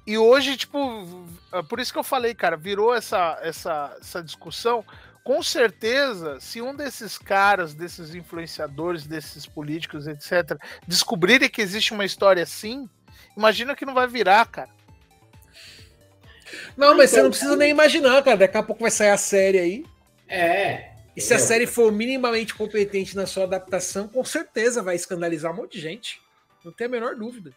e 0.07 0.19
hoje, 0.19 0.57
tipo, 0.57 1.29
por 1.69 1.79
isso 1.79 1.93
que 1.93 1.99
eu 1.99 2.05
falei, 2.05 2.35
cara, 2.35 2.57
virou 2.57 2.93
essa, 2.93 3.39
essa, 3.41 3.97
essa 4.01 4.23
discussão. 4.23 4.85
Com 5.23 5.41
certeza, 5.43 6.41
se 6.41 6.61
um 6.61 6.75
desses 6.75 7.17
caras, 7.17 7.75
desses 7.75 8.13
influenciadores, 8.13 9.07
desses 9.07 9.47
políticos, 9.47 10.09
etc., 10.09 10.59
descobrirem 10.89 11.49
que 11.49 11.63
existe 11.63 11.93
uma 11.93 12.05
história 12.05 12.43
assim, 12.43 12.91
imagina 13.37 13.77
que 13.77 13.87
não 13.87 13.95
vai 13.95 14.09
virar, 14.09 14.45
cara. 14.47 14.71
Não, 16.77 16.97
mas 16.97 17.11
você 17.11 17.23
não 17.23 17.31
precisa 17.31 17.57
nem 17.57 17.71
imaginar, 17.71 18.23
cara. 18.23 18.37
Daqui 18.37 18.57
a 18.57 18.63
pouco 18.63 18.83
vai 18.83 18.91
sair 18.91 19.11
a 19.11 19.17
série 19.17 19.59
aí. 19.59 19.85
É. 20.29 20.93
E 21.17 21.21
se 21.21 21.35
a 21.35 21.39
série 21.39 21.67
for 21.67 21.93
minimamente 21.93 22.55
competente 22.55 23.15
na 23.15 23.27
sua 23.27 23.45
adaptação, 23.45 24.09
com 24.09 24.25
certeza 24.25 24.83
vai 24.83 24.97
escandalizar 24.97 25.53
um 25.53 25.57
monte 25.57 25.73
de 25.73 25.81
gente. 25.81 26.21
Não 26.65 26.73
tem 26.73 26.87
a 26.87 26.91
menor 26.91 27.15
dúvida. 27.17 27.53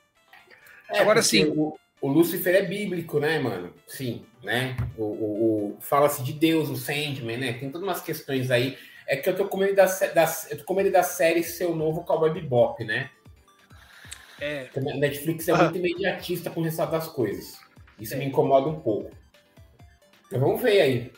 É, 0.89 0.99
Agora 0.99 1.21
sim. 1.21 1.45
O, 1.45 1.77
o 2.01 2.07
Lúcifer 2.07 2.55
é 2.55 2.61
bíblico, 2.61 3.19
né, 3.19 3.39
mano? 3.39 3.73
Sim, 3.87 4.25
né? 4.43 4.75
O, 4.97 5.03
o, 5.03 5.75
o 5.77 5.77
Fala-se 5.79 6.21
de 6.21 6.33
Deus, 6.33 6.69
o 6.69 6.75
Sandman, 6.75 7.37
né? 7.37 7.53
Tem 7.53 7.71
todas 7.71 7.87
umas 7.87 8.01
questões 8.01 8.51
aí. 8.51 8.77
É 9.07 9.15
que 9.15 9.29
eu 9.29 9.35
tô 9.35 9.47
com 9.47 9.57
medo 9.57 9.75
da, 9.75 9.85
da, 9.85 10.35
eu 10.49 10.57
tô 10.57 10.63
com 10.65 10.73
medo 10.73 10.91
da 10.91 11.03
série 11.03 11.43
ser 11.43 11.65
o 11.65 11.75
novo 11.75 12.03
Cowboy 12.03 12.33
Bebop, 12.33 12.83
né? 12.83 13.09
É. 14.39 14.67
A 14.75 14.79
Netflix 14.97 15.47
é 15.47 15.53
ah. 15.53 15.57
muito 15.57 15.77
imediatista 15.77 16.49
com 16.49 16.59
o 16.59 16.63
resultado 16.63 16.91
das 16.91 17.07
coisas. 17.07 17.57
Isso 17.99 18.17
me 18.17 18.25
incomoda 18.25 18.67
um 18.67 18.79
pouco. 18.79 19.11
Então 20.27 20.39
vamos 20.39 20.61
ver 20.61 20.81
aí. 20.81 21.11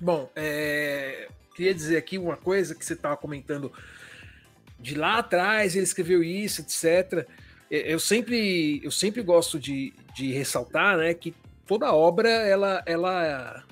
Bom, 0.00 0.30
é... 0.36 1.28
queria 1.54 1.74
dizer 1.74 1.96
aqui 1.96 2.18
uma 2.18 2.36
coisa 2.36 2.74
que 2.74 2.84
você 2.84 2.92
estava 2.92 3.16
comentando 3.16 3.72
de 4.78 4.94
lá 4.94 5.18
atrás, 5.18 5.74
ele 5.74 5.84
escreveu 5.84 6.22
isso, 6.22 6.60
etc. 6.60 7.26
É, 7.70 7.92
eu 7.92 7.98
sempre, 7.98 8.80
eu 8.84 8.90
sempre 8.90 9.22
gosto 9.22 9.58
de, 9.58 9.92
de 10.14 10.32
ressaltar 10.32 10.98
né, 10.98 11.14
que 11.14 11.34
toda 11.66 11.92
obra 11.92 12.28
ela, 12.28 12.82
ela, 12.86 13.64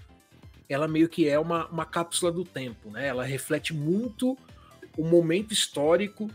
ela 0.68 0.88
meio 0.88 1.08
que 1.08 1.28
é 1.28 1.38
uma, 1.38 1.66
uma 1.68 1.84
cápsula 1.84 2.32
do 2.32 2.44
tempo, 2.44 2.90
né? 2.90 3.06
Ela 3.06 3.24
reflete 3.24 3.72
muito 3.72 4.36
o 4.96 5.04
momento 5.04 5.52
histórico 5.52 6.28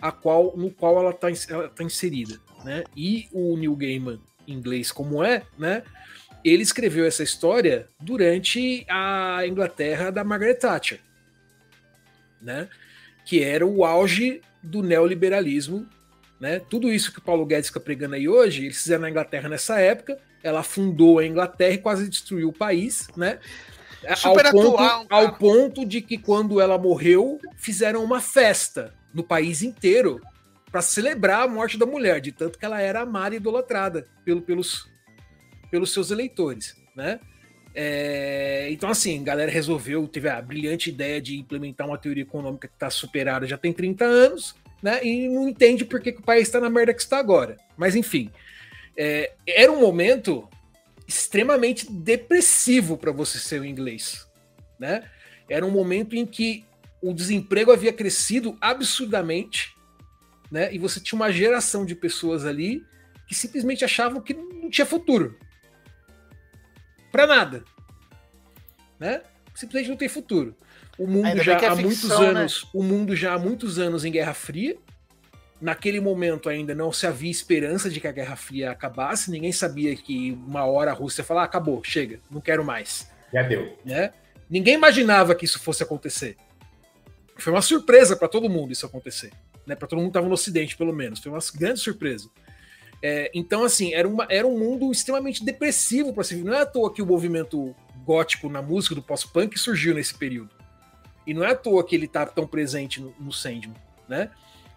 a 0.00 0.10
qual, 0.10 0.54
no 0.56 0.70
qual 0.70 0.98
ela 0.98 1.10
está 1.10 1.28
tá 1.74 1.84
inserida, 1.84 2.40
né? 2.64 2.84
E 2.96 3.28
o 3.32 3.56
Neil 3.56 3.76
Gaiman, 3.76 4.20
inglês 4.46 4.90
como 4.90 5.22
é, 5.22 5.42
né? 5.58 5.82
Ele 6.44 6.62
escreveu 6.62 7.06
essa 7.06 7.22
história 7.22 7.88
durante 8.00 8.84
a 8.88 9.46
Inglaterra 9.46 10.10
da 10.10 10.24
Margaret 10.24 10.54
Thatcher, 10.54 11.00
né? 12.40 12.68
Que 13.24 13.42
era 13.42 13.66
o 13.66 13.84
auge 13.84 14.42
do 14.62 14.82
neoliberalismo 14.82 15.88
né? 16.44 16.60
Tudo 16.68 16.92
isso 16.92 17.10
que 17.10 17.20
o 17.20 17.22
Paulo 17.22 17.46
Guedes 17.46 17.68
fica 17.68 17.80
pregando 17.80 18.14
aí 18.16 18.28
hoje, 18.28 18.66
eles 18.66 18.82
fizeram 18.82 19.00
na 19.00 19.10
Inglaterra 19.10 19.48
nessa 19.48 19.80
época. 19.80 20.18
Ela 20.42 20.62
fundou 20.62 21.18
a 21.18 21.26
Inglaterra 21.26 21.72
e 21.72 21.78
quase 21.78 22.06
destruiu 22.06 22.50
o 22.50 22.52
país, 22.52 23.08
né? 23.16 23.38
Super 24.14 24.46
ao, 24.46 24.52
ponto, 24.52 24.74
atual, 24.74 25.06
ao 25.08 25.34
ponto 25.36 25.86
de 25.86 26.02
que 26.02 26.18
quando 26.18 26.60
ela 26.60 26.76
morreu, 26.76 27.40
fizeram 27.56 28.04
uma 28.04 28.20
festa 28.20 28.92
no 29.14 29.24
país 29.24 29.62
inteiro 29.62 30.20
para 30.74 30.82
celebrar 30.82 31.42
a 31.42 31.46
morte 31.46 31.78
da 31.78 31.86
mulher, 31.86 32.20
de 32.20 32.32
tanto 32.32 32.58
que 32.58 32.64
ela 32.64 32.82
era 32.82 33.02
amada 33.02 33.32
e 33.32 33.38
idolatrada 33.38 34.08
pelo, 34.24 34.42
pelos, 34.42 34.90
pelos 35.70 35.92
seus 35.92 36.10
eleitores, 36.10 36.74
né? 36.96 37.20
É, 37.72 38.66
então, 38.72 38.90
assim, 38.90 39.20
a 39.20 39.22
galera 39.22 39.52
resolveu, 39.52 40.08
teve 40.08 40.28
a 40.28 40.42
brilhante 40.42 40.90
ideia 40.90 41.22
de 41.22 41.38
implementar 41.38 41.86
uma 41.86 41.96
teoria 41.96 42.24
econômica 42.24 42.66
que 42.66 42.74
está 42.74 42.90
superada 42.90 43.46
já 43.46 43.56
tem 43.56 43.72
30 43.72 44.04
anos, 44.04 44.56
né? 44.82 44.98
E 45.04 45.28
não 45.28 45.48
entende 45.48 45.84
por 45.84 46.00
que, 46.00 46.10
que 46.10 46.18
o 46.18 46.24
país 46.24 46.48
está 46.48 46.58
na 46.58 46.68
merda 46.68 46.92
que 46.92 47.02
está 47.02 47.18
agora. 47.18 47.56
Mas 47.76 47.94
enfim, 47.94 48.32
é, 48.96 49.32
era 49.46 49.70
um 49.70 49.80
momento 49.80 50.48
extremamente 51.06 51.88
depressivo 51.88 52.96
para 52.98 53.12
você 53.12 53.38
ser 53.38 53.60
o 53.60 53.64
inglês, 53.64 54.26
né? 54.76 55.08
Era 55.48 55.64
um 55.64 55.70
momento 55.70 56.16
em 56.16 56.26
que 56.26 56.64
o 57.00 57.14
desemprego 57.14 57.70
havia 57.70 57.92
crescido 57.92 58.58
absurdamente, 58.60 59.73
né? 60.50 60.72
E 60.72 60.78
você 60.78 61.00
tinha 61.00 61.16
uma 61.16 61.32
geração 61.32 61.84
de 61.84 61.94
pessoas 61.94 62.44
ali 62.44 62.84
que 63.26 63.34
simplesmente 63.34 63.84
achavam 63.84 64.20
que 64.20 64.34
não 64.34 64.70
tinha 64.70 64.86
futuro. 64.86 65.38
Para 67.10 67.26
nada. 67.26 67.64
Né? 68.98 69.22
Simplesmente 69.54 69.90
não 69.90 69.96
tem 69.96 70.08
futuro. 70.08 70.56
O 70.98 71.06
mundo 71.06 71.42
já 71.42 71.52
é 71.52 71.66
há 71.66 71.76
ficção, 71.76 71.82
muitos 71.82 72.08
né? 72.08 72.26
anos, 72.26 72.68
o 72.72 72.82
mundo 72.82 73.16
já 73.16 73.34
há 73.34 73.38
muitos 73.38 73.78
anos 73.78 74.04
em 74.04 74.12
Guerra 74.12 74.34
Fria. 74.34 74.76
Naquele 75.60 76.00
momento 76.00 76.48
ainda 76.48 76.74
não 76.74 76.92
se 76.92 77.06
havia 77.06 77.30
esperança 77.30 77.88
de 77.88 78.00
que 78.00 78.06
a 78.06 78.12
Guerra 78.12 78.36
Fria 78.36 78.70
acabasse, 78.70 79.30
ninguém 79.30 79.50
sabia 79.50 79.96
que 79.96 80.32
uma 80.32 80.64
hora 80.66 80.90
a 80.90 80.94
Rússia 80.94 81.22
ia 81.22 81.24
falar: 81.24 81.42
ah, 81.42 81.44
acabou, 81.44 81.82
chega, 81.82 82.20
não 82.30 82.40
quero 82.40 82.64
mais. 82.64 83.10
Já 83.32 83.42
deu. 83.42 83.76
Né? 83.84 84.12
Ninguém 84.48 84.74
imaginava 84.74 85.34
que 85.34 85.44
isso 85.44 85.58
fosse 85.58 85.82
acontecer. 85.82 86.36
Foi 87.36 87.52
uma 87.52 87.62
surpresa 87.62 88.16
para 88.16 88.28
todo 88.28 88.48
mundo 88.48 88.72
isso 88.72 88.86
acontecer. 88.86 89.32
Né? 89.66 89.74
Para 89.74 89.88
todo 89.88 89.98
mundo 89.98 90.06
que 90.06 90.10
estava 90.10 90.28
no 90.28 90.34
Ocidente, 90.34 90.76
pelo 90.76 90.92
menos. 90.92 91.20
Foi 91.20 91.32
uma 91.32 91.40
grande 91.54 91.80
surpresa. 91.80 92.28
É, 93.02 93.30
então, 93.34 93.64
assim, 93.64 93.92
era, 93.92 94.08
uma, 94.08 94.26
era 94.30 94.46
um 94.46 94.58
mundo 94.58 94.90
extremamente 94.90 95.44
depressivo 95.44 96.12
para 96.12 96.24
se 96.24 96.34
ver. 96.34 96.44
Não 96.44 96.54
é 96.54 96.62
à 96.62 96.66
toa 96.66 96.92
que 96.92 97.02
o 97.02 97.06
movimento 97.06 97.74
gótico 98.04 98.48
na 98.48 98.62
música 98.62 98.94
do 98.94 99.02
pós-punk 99.02 99.58
surgiu 99.58 99.94
nesse 99.94 100.14
período. 100.14 100.50
E 101.26 101.34
não 101.34 101.44
é 101.44 101.50
à 101.50 101.54
toa 101.54 101.84
que 101.84 101.94
ele 101.94 102.08
tá 102.08 102.24
tão 102.26 102.46
presente 102.46 103.00
no, 103.00 103.14
no 103.18 103.32
Sandman, 103.32 103.76
né? 104.08 104.30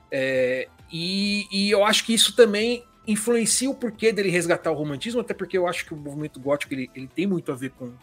É, 0.09 0.67
e, 0.91 1.47
e, 1.51 1.69
eu 1.69 1.83
acho 1.83 2.05
que 2.05 2.13
isso 2.13 2.33
também 2.35 2.83
influencia 3.05 3.69
o 3.69 3.75
porquê 3.75 4.11
dele 4.11 4.29
resgatar 4.29 4.71
o 4.71 4.75
romantismo, 4.75 5.19
até 5.19 5.33
porque 5.33 5.57
eu 5.57 5.67
acho 5.67 5.85
que 5.85 5.93
o 5.93 5.97
movimento 5.97 6.39
gótico 6.39 6.73
ele, 6.73 6.89
ele 6.95 7.07
tem 7.07 7.27
muito 7.27 7.51
a 7.51 7.55
ver 7.55 7.71
com, 7.71 7.93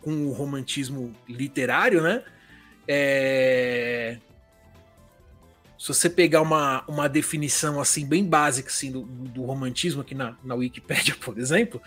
com 0.00 0.26
o 0.26 0.32
romantismo 0.32 1.12
literário, 1.28 2.02
né? 2.02 2.24
É, 2.86 4.18
se 5.80 5.88
você 5.88 6.10
pegar 6.10 6.42
uma, 6.42 6.84
uma 6.86 7.08
definição 7.08 7.80
assim 7.80 8.04
bem 8.04 8.22
básica 8.22 8.68
assim, 8.68 8.92
do, 8.92 9.00
do 9.00 9.44
romantismo 9.44 10.02
aqui 10.02 10.14
na, 10.14 10.36
na 10.44 10.54
Wikipédia, 10.54 11.16
por 11.18 11.38
exemplo, 11.38 11.80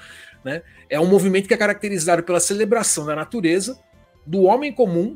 né, 0.43 0.63
é 0.89 0.99
um 0.99 1.05
movimento 1.05 1.47
que 1.47 1.53
é 1.53 1.57
caracterizado 1.57 2.23
pela 2.23 2.39
celebração 2.39 3.05
da 3.05 3.15
natureza, 3.15 3.79
do 4.25 4.41
homem 4.41 4.73
comum 4.73 5.15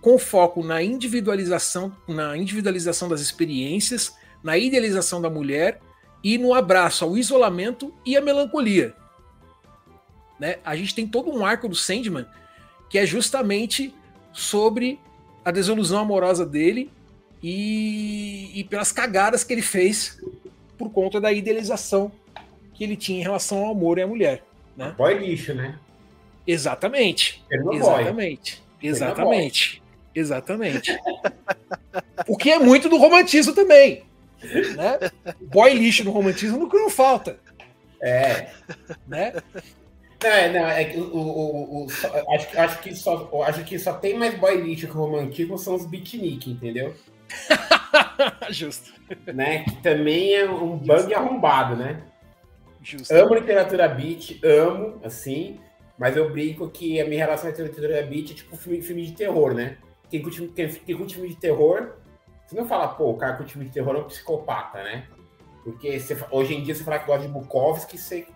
com 0.00 0.16
foco 0.16 0.62
na 0.62 0.80
individualização, 0.80 1.92
na 2.06 2.36
individualização 2.36 3.08
das 3.08 3.20
experiências, 3.20 4.14
na 4.44 4.56
idealização 4.56 5.20
da 5.20 5.28
mulher 5.28 5.80
e 6.22 6.38
no 6.38 6.54
abraço 6.54 7.04
ao 7.04 7.16
isolamento 7.18 7.92
e 8.06 8.16
à 8.16 8.20
melancolia. 8.20 8.94
Né? 10.38 10.58
A 10.64 10.76
gente 10.76 10.94
tem 10.94 11.04
todo 11.04 11.32
um 11.32 11.44
arco 11.44 11.68
do 11.68 11.74
Sandman 11.74 12.26
que 12.88 12.96
é 12.96 13.04
justamente 13.04 13.92
sobre 14.32 15.00
a 15.44 15.50
desilusão 15.50 15.98
amorosa 15.98 16.46
dele 16.46 16.92
e, 17.46 18.50
e 18.58 18.64
pelas 18.64 18.90
cagadas 18.90 19.44
que 19.44 19.52
ele 19.52 19.60
fez 19.60 20.18
por 20.78 20.88
conta 20.90 21.20
da 21.20 21.30
idealização 21.30 22.10
que 22.72 22.82
ele 22.82 22.96
tinha 22.96 23.20
em 23.20 23.22
relação 23.22 23.58
ao 23.58 23.72
amor 23.72 23.98
e 23.98 24.02
à 24.02 24.06
mulher. 24.06 24.42
Né? 24.74 24.94
Boy 24.96 25.18
lixo, 25.18 25.52
né? 25.52 25.78
Exatamente. 26.46 27.44
Exatamente. 27.50 28.62
Exatamente. 28.82 29.82
Exatamente. 30.14 30.98
o 32.26 32.34
que 32.34 32.50
é 32.50 32.58
muito 32.58 32.88
do 32.88 32.96
romantismo 32.96 33.54
também. 33.54 34.04
Né? 34.42 35.10
Boy 35.42 35.74
lixo 35.74 36.02
no 36.02 36.12
romantismo 36.12 36.56
no 36.56 36.70
que 36.70 36.78
não 36.78 36.88
falta. 36.88 37.38
É. 38.00 38.48
Né? 39.06 39.34
Não, 40.22 40.30
é, 40.30 40.50
não, 40.50 40.66
é 40.66 40.84
que 40.84 40.98
o, 40.98 41.14
o, 41.14 41.84
o, 41.84 41.86
acho, 42.34 42.58
acho, 42.58 42.78
que 42.80 42.94
só, 42.94 43.30
acho 43.46 43.64
que 43.64 43.78
só 43.78 43.92
tem 43.92 44.16
mais 44.16 44.34
boy 44.38 44.56
lixo 44.56 44.86
que 44.86 44.94
romantismo 44.94 45.58
são 45.58 45.74
os 45.74 45.84
beatnik, 45.84 46.50
entendeu? 46.50 46.94
Justo. 48.50 48.92
Né? 49.26 49.64
Que 49.64 49.82
também 49.82 50.34
é 50.34 50.48
um 50.48 50.76
bug 50.78 51.02
Justo. 51.02 51.14
arrombado, 51.14 51.76
né? 51.76 52.02
Justo. 52.82 53.12
Amo 53.12 53.34
literatura 53.34 53.88
beat, 53.88 54.40
amo, 54.44 55.00
assim, 55.02 55.58
Mas 55.98 56.16
eu 56.16 56.30
brinco 56.30 56.68
que 56.68 57.00
a 57.00 57.06
minha 57.06 57.24
relação 57.24 57.50
com 57.50 57.62
a 57.62 57.64
literatura 57.64 58.02
beat 58.02 58.32
é 58.32 58.34
tipo 58.34 58.56
filme, 58.56 58.82
filme 58.82 59.06
de 59.06 59.12
terror, 59.12 59.54
né? 59.54 59.78
Quem 60.10 60.20
curte, 60.20 60.46
quem, 60.48 60.68
quem 60.68 60.96
curte 60.96 61.14
filme 61.14 61.30
de 61.30 61.36
terror, 61.36 61.94
você 62.46 62.56
não 62.56 62.66
fala, 62.66 62.88
pô, 62.88 63.10
o 63.10 63.16
cara 63.16 63.36
curte 63.36 63.52
filme 63.52 63.68
de 63.68 63.74
terror 63.74 63.94
é 63.96 63.98
um 63.98 64.04
psicopata, 64.04 64.82
né? 64.82 65.06
Porque 65.62 65.98
você, 65.98 66.16
hoje 66.30 66.54
em 66.54 66.62
dia, 66.62 66.74
você 66.74 66.84
falar 66.84 66.98
que 66.98 67.06
gosta 67.06 67.26
de 67.26 67.32
Bukowski, 67.32 67.96
você, 67.96 68.26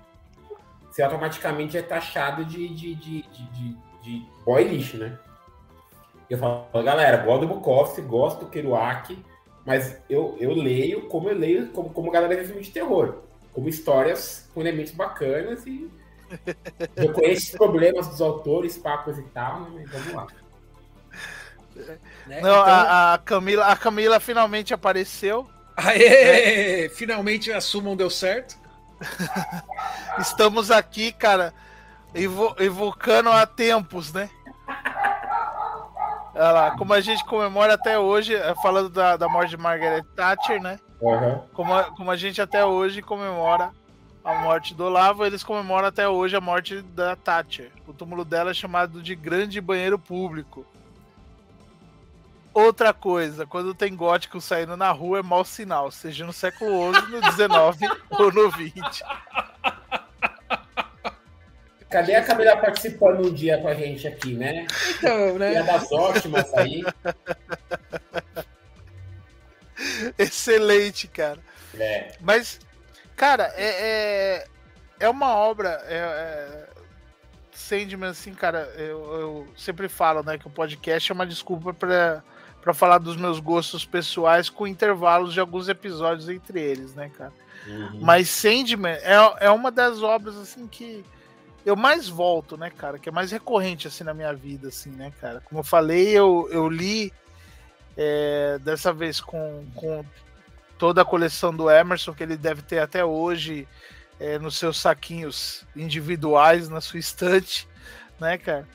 você 0.91 1.03
automaticamente 1.03 1.77
é 1.77 1.83
taxado 1.83 2.45
de, 2.45 2.69
de, 2.69 2.95
de, 2.95 3.23
de, 3.23 3.51
de, 3.51 3.77
de 4.03 4.27
boy 4.47 4.65
lixo, 4.65 4.97
né? 4.97 5.19
Eu 6.31 6.39
falo, 6.39 6.67
galera, 6.85 7.17
gosto 7.19 7.41
do 7.47 7.55
Bukowski, 7.55 8.01
gosto 8.03 8.41
do 8.41 8.47
Kerouac, 8.51 9.19
mas 9.65 9.97
eu, 10.09 10.37
eu 10.39 10.53
leio 10.53 11.09
como 11.09 11.29
eu 11.29 11.37
leio, 11.37 11.69
como, 11.69 11.91
como 11.91 12.11
galera 12.11 12.37
vê 12.37 12.45
filme 12.45 12.63
de 12.63 12.71
terror. 12.71 13.23
Como 13.53 13.69
histórias 13.69 14.49
com 14.55 14.61
elementos 14.61 14.93
bacanas 14.93 15.67
e 15.67 15.91
eu 16.97 17.13
conheço 17.13 17.47
os 17.53 17.57
problemas 17.57 18.07
dos 18.09 18.21
autores, 18.21 18.77
papos 18.77 19.19
e 19.19 19.23
tal, 19.23 19.61
né? 19.63 19.71
Mas 19.75 19.91
vamos 19.91 20.13
lá. 20.15 20.27
né? 20.27 21.99
Não, 22.27 22.39
Então- 22.39 22.55
a, 22.65 23.15
a 23.15 23.19
Camila, 23.19 23.67
a 23.67 23.77
Camila 23.77 24.21
finalmente 24.21 24.75
apareceu. 24.75 25.49
Aê! 25.77 26.89
Finalmente 26.91 27.51
a 27.53 27.61
Summon 27.61 27.97
deu 27.97 28.11
certo. 28.11 28.57
Estamos 30.19 30.71
aqui, 30.71 31.13
cara, 31.13 31.55
evo- 32.15 32.55
evocando 32.59 33.31
há 33.31 33.47
tempos, 33.47 34.13
né? 34.13 34.29
Olha 36.39 36.53
lá, 36.53 36.71
como 36.77 36.95
a 36.95 37.01
gente 37.01 37.25
comemora 37.25 37.75
até 37.75 37.99
hoje, 37.99 38.33
eh, 38.33 38.55
falando 38.63 38.89
da, 38.89 39.17
da 39.17 39.29
morte 39.29 39.51
de 39.51 39.57
Margaret 39.57 40.05
Thatcher, 40.15 40.63
né? 40.63 40.79
Aham. 41.03 41.43
Como 41.53 41.75
a, 41.75 41.85
como 41.91 42.11
a 42.13 42.17
gente 42.17 42.41
até 42.41 42.65
hoje 42.65 43.03
comemora 43.03 43.73
a 44.25 44.35
morte 44.37 44.73
do 44.73 44.85
Olavo, 44.85 45.27
eles 45.27 45.43
comemoram 45.43 45.89
até 45.89 46.09
hoje 46.09 46.37
a 46.37 46.41
morte 46.41 46.81
da 46.81 47.17
Thatcher. 47.17 47.73
O 47.89 47.93
túmulo 47.93 48.25
dela 48.25 48.53
é 48.53 48.55
chamado 48.55 49.03
de 49.03 49.17
Grande 49.17 49.61
Banheiro 49.61 49.99
Público. 49.99 50.65
Outra 52.55 52.95
coisa, 52.95 53.45
quando 53.45 53.75
tem 53.75 53.97
gótico 53.97 54.41
saindo 54.41 54.77
na 54.77 54.93
rua 54.93 55.19
é 55.19 55.23
mau 55.23 55.45
sinal, 55.45 55.91
seja 55.91 56.25
no 56.25 56.33
século 56.33 56.95
XI, 56.95 57.01
no 57.11 57.33
XIX 57.33 57.93
ou 58.11 58.33
no 58.33 58.49
XX. 58.53 59.03
Cadê 61.91 62.15
a 62.15 62.23
Camila 62.23 62.57
participando 62.57 63.27
um 63.27 63.33
dia 63.33 63.59
com 63.59 63.69
a 63.69 63.75
gente 63.75 64.07
aqui, 64.07 64.35
né? 64.35 64.67
Então, 64.91 65.39
né? 65.39 65.53
Piadas 65.53 65.91
ótimas 65.91 66.53
aí. 66.55 66.83
Excelente, 70.19 71.09
cara. 71.09 71.39
É. 71.79 72.13
Mas, 72.21 72.61
cara, 73.17 73.53
é, 73.57 73.69
é, 73.69 74.47
é 75.01 75.09
uma 75.09 75.35
obra. 75.35 75.83
É, 75.87 75.97
é, 75.97 76.69
Sandman, 77.53 78.11
assim, 78.11 78.35
cara, 78.35 78.73
eu, 78.77 79.13
eu 79.15 79.49
sempre 79.57 79.89
falo, 79.89 80.23
né, 80.23 80.39
que 80.39 80.47
o 80.47 80.51
podcast 80.51 81.11
é 81.11 81.15
uma 81.15 81.27
desculpa 81.27 81.73
pra, 81.73 82.23
pra 82.61 82.75
falar 82.75 82.99
dos 82.99 83.17
meus 83.17 83.41
gostos 83.41 83.85
pessoais 83.85 84.49
com 84.49 84.67
intervalos 84.67 85.33
de 85.33 85.41
alguns 85.41 85.69
episódios 85.69 86.29
entre 86.29 86.61
eles, 86.61 86.95
né, 86.95 87.11
cara? 87.17 87.33
Uhum. 87.67 88.01
Mas 88.01 88.29
Sandman 88.29 88.99
é, 89.03 89.17
é 89.41 89.51
uma 89.51 89.71
das 89.71 90.03
obras, 90.03 90.37
assim, 90.37 90.67
que 90.67 91.05
eu 91.69 91.77
mais 91.77 92.09
volto, 92.09 92.57
né, 92.57 92.71
cara? 92.71 92.99
Que 92.99 93.11
é 93.11 93.13
mais 93.13 93.31
recorrente, 93.31 93.87
assim, 93.87 94.03
na 94.03 94.15
minha 94.15 94.33
vida, 94.33 94.69
assim, 94.69 94.89
né, 94.91 95.13
cara? 95.21 95.43
Como 95.43 95.61
eu 95.61 95.65
falei, 95.65 96.09
eu, 96.09 96.49
eu 96.51 96.67
li 96.67 97.13
é, 97.95 98.59
dessa 98.63 98.91
vez 98.91 99.21
com, 99.21 99.67
com 99.75 100.03
toda 100.79 101.03
a 101.03 101.05
coleção 101.05 101.55
do 101.55 101.71
Emerson, 101.71 102.15
que 102.15 102.23
ele 102.23 102.39
deve 102.39 102.63
ter 102.63 102.79
até 102.79 103.05
hoje 103.05 103.69
é, 104.19 104.39
nos 104.39 104.57
seus 104.57 104.81
saquinhos 104.81 105.67
individuais, 105.77 106.71
na 106.71 106.81
sua 106.81 106.99
estante, 106.99 107.69
né, 108.19 108.39
cara? 108.39 108.67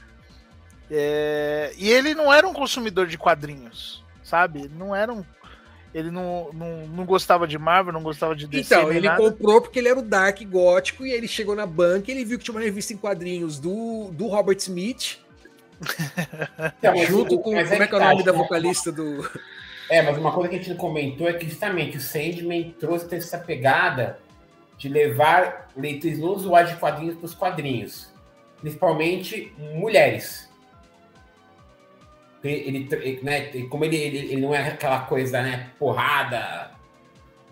É, 0.91 1.73
e 1.75 1.89
ele 1.89 2.13
não 2.13 2.31
era 2.31 2.47
um 2.47 2.53
consumidor 2.53 3.07
de 3.07 3.17
quadrinhos, 3.17 4.03
sabe? 4.23 4.65
Ele 4.65 4.75
não 4.75 4.95
era 4.95 5.11
um. 5.11 5.25
Ele 5.93 6.09
não, 6.09 6.49
não, 6.53 6.87
não 6.87 7.05
gostava 7.05 7.47
de 7.47 7.57
Marvel, 7.57 7.93
não 7.93 8.01
gostava 8.01 8.35
de 8.35 8.47
DC. 8.47 8.73
Então, 8.73 8.87
nem 8.87 8.97
ele 8.97 9.07
nada. 9.07 9.21
comprou 9.21 9.61
porque 9.61 9.77
ele 9.77 9.89
era 9.89 9.99
o 9.99 10.01
Dark 10.01 10.41
Gótico 10.43 11.05
e 11.05 11.11
ele 11.11 11.27
chegou 11.27 11.55
na 11.55 11.67
banca 11.67 12.09
e 12.09 12.15
ele 12.15 12.25
viu 12.25 12.39
que 12.39 12.43
tinha 12.43 12.55
uma 12.55 12.61
revista 12.61 12.93
em 12.93 12.97
quadrinhos 12.97 13.59
do, 13.59 14.09
do 14.11 14.27
Robert 14.27 14.57
Smith, 14.57 15.19
Então, 16.79 16.95
junto 17.05 17.39
com. 17.39 17.53
mas 17.53 17.69
Como 17.69 17.83
é 17.83 17.87
que 17.87 17.93
é 17.93 17.97
o 17.97 17.99
tá, 17.99 18.09
nome 18.09 18.23
da 18.23 18.31
né? 18.31 18.37
vocalista 18.37 18.91
do. 18.91 19.29
É, 19.89 20.01
mas 20.01 20.17
uma 20.17 20.31
coisa 20.31 20.49
que 20.49 20.55
a 20.55 20.57
gente 20.57 20.69
não 20.69 20.77
comentou 20.77 21.27
é 21.27 21.33
que 21.33 21.47
justamente 21.47 21.97
o 21.97 22.01
Sandman 22.01 22.73
trouxe 22.79 23.13
essa 23.15 23.37
pegada 23.37 24.19
de 24.77 24.89
levar 24.89 25.69
leitores 25.75 26.19
não 26.19 26.29
usuários 26.29 26.71
de 26.71 26.79
quadrinhos 26.79 27.15
para 27.15 27.25
os 27.25 27.33
quadrinhos. 27.33 28.11
Principalmente 28.61 29.53
mulheres. 29.57 30.49
Ele, 32.43 32.89
né, 33.21 33.51
como 33.69 33.85
ele, 33.85 33.95
ele, 33.95 34.17
ele 34.17 34.41
não 34.41 34.53
é 34.53 34.67
aquela 34.67 35.01
coisa, 35.01 35.41
né, 35.41 35.71
porrada, 35.79 36.71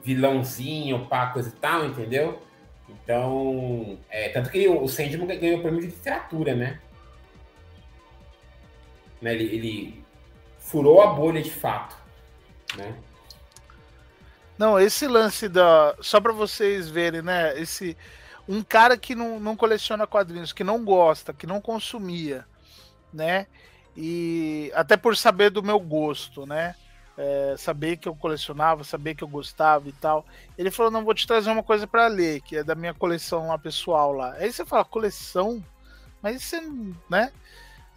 vilãozinho, 0.03 1.05
pá, 1.05 1.27
coisa 1.27 1.49
e 1.49 1.53
tal, 1.53 1.85
entendeu? 1.85 2.41
Então, 2.89 3.97
é, 4.09 4.29
tanto 4.29 4.49
que 4.49 4.67
o 4.67 4.87
Sandman 4.87 5.27
ganhou 5.39 5.59
o 5.59 5.61
prêmio 5.61 5.79
de 5.79 5.87
literatura, 5.87 6.55
né? 6.55 6.79
Né, 9.21 9.33
Ele, 9.33 9.43
ele 9.55 10.03
furou 10.57 11.01
a 11.01 11.07
bolha 11.13 11.41
de 11.41 11.51
fato, 11.51 11.95
né? 12.75 12.93
Não, 14.57 14.79
esse 14.79 15.07
lance 15.07 15.47
da. 15.49 15.95
Só 16.01 16.21
pra 16.21 16.31
vocês 16.31 16.89
verem, 16.89 17.21
né? 17.21 17.59
Esse. 17.59 17.97
Um 18.47 18.61
cara 18.61 18.97
que 18.97 19.15
não, 19.15 19.39
não 19.39 19.55
coleciona 19.55 20.05
quadrinhos, 20.05 20.51
que 20.51 20.63
não 20.63 20.83
gosta, 20.83 21.33
que 21.33 21.47
não 21.47 21.61
consumia, 21.61 22.45
né? 23.13 23.47
E 23.95 24.71
até 24.75 24.95
por 24.97 25.15
saber 25.17 25.49
do 25.49 25.63
meu 25.63 25.79
gosto, 25.79 26.45
né? 26.45 26.75
É, 27.17 27.55
saber 27.57 27.97
que 27.97 28.07
eu 28.07 28.15
colecionava, 28.15 28.83
saber 28.83 29.15
que 29.15 29.23
eu 29.23 29.27
gostava 29.27 29.87
e 29.89 29.91
tal. 29.91 30.25
Ele 30.57 30.71
falou: 30.71 30.91
não, 30.91 31.03
vou 31.03 31.13
te 31.13 31.27
trazer 31.27 31.51
uma 31.51 31.63
coisa 31.63 31.85
pra 31.85 32.07
ler, 32.07 32.41
que 32.41 32.57
é 32.57 32.63
da 32.63 32.75
minha 32.75 32.93
coleção 32.93 33.47
lá 33.47 33.57
pessoal 33.57 34.13
lá. 34.13 34.33
Aí 34.33 34.51
você 34.51 34.65
fala, 34.65 34.85
coleção? 34.85 35.63
Mas 36.21 36.43
você, 36.43 36.61
não- 36.61 36.95
né? 37.09 37.31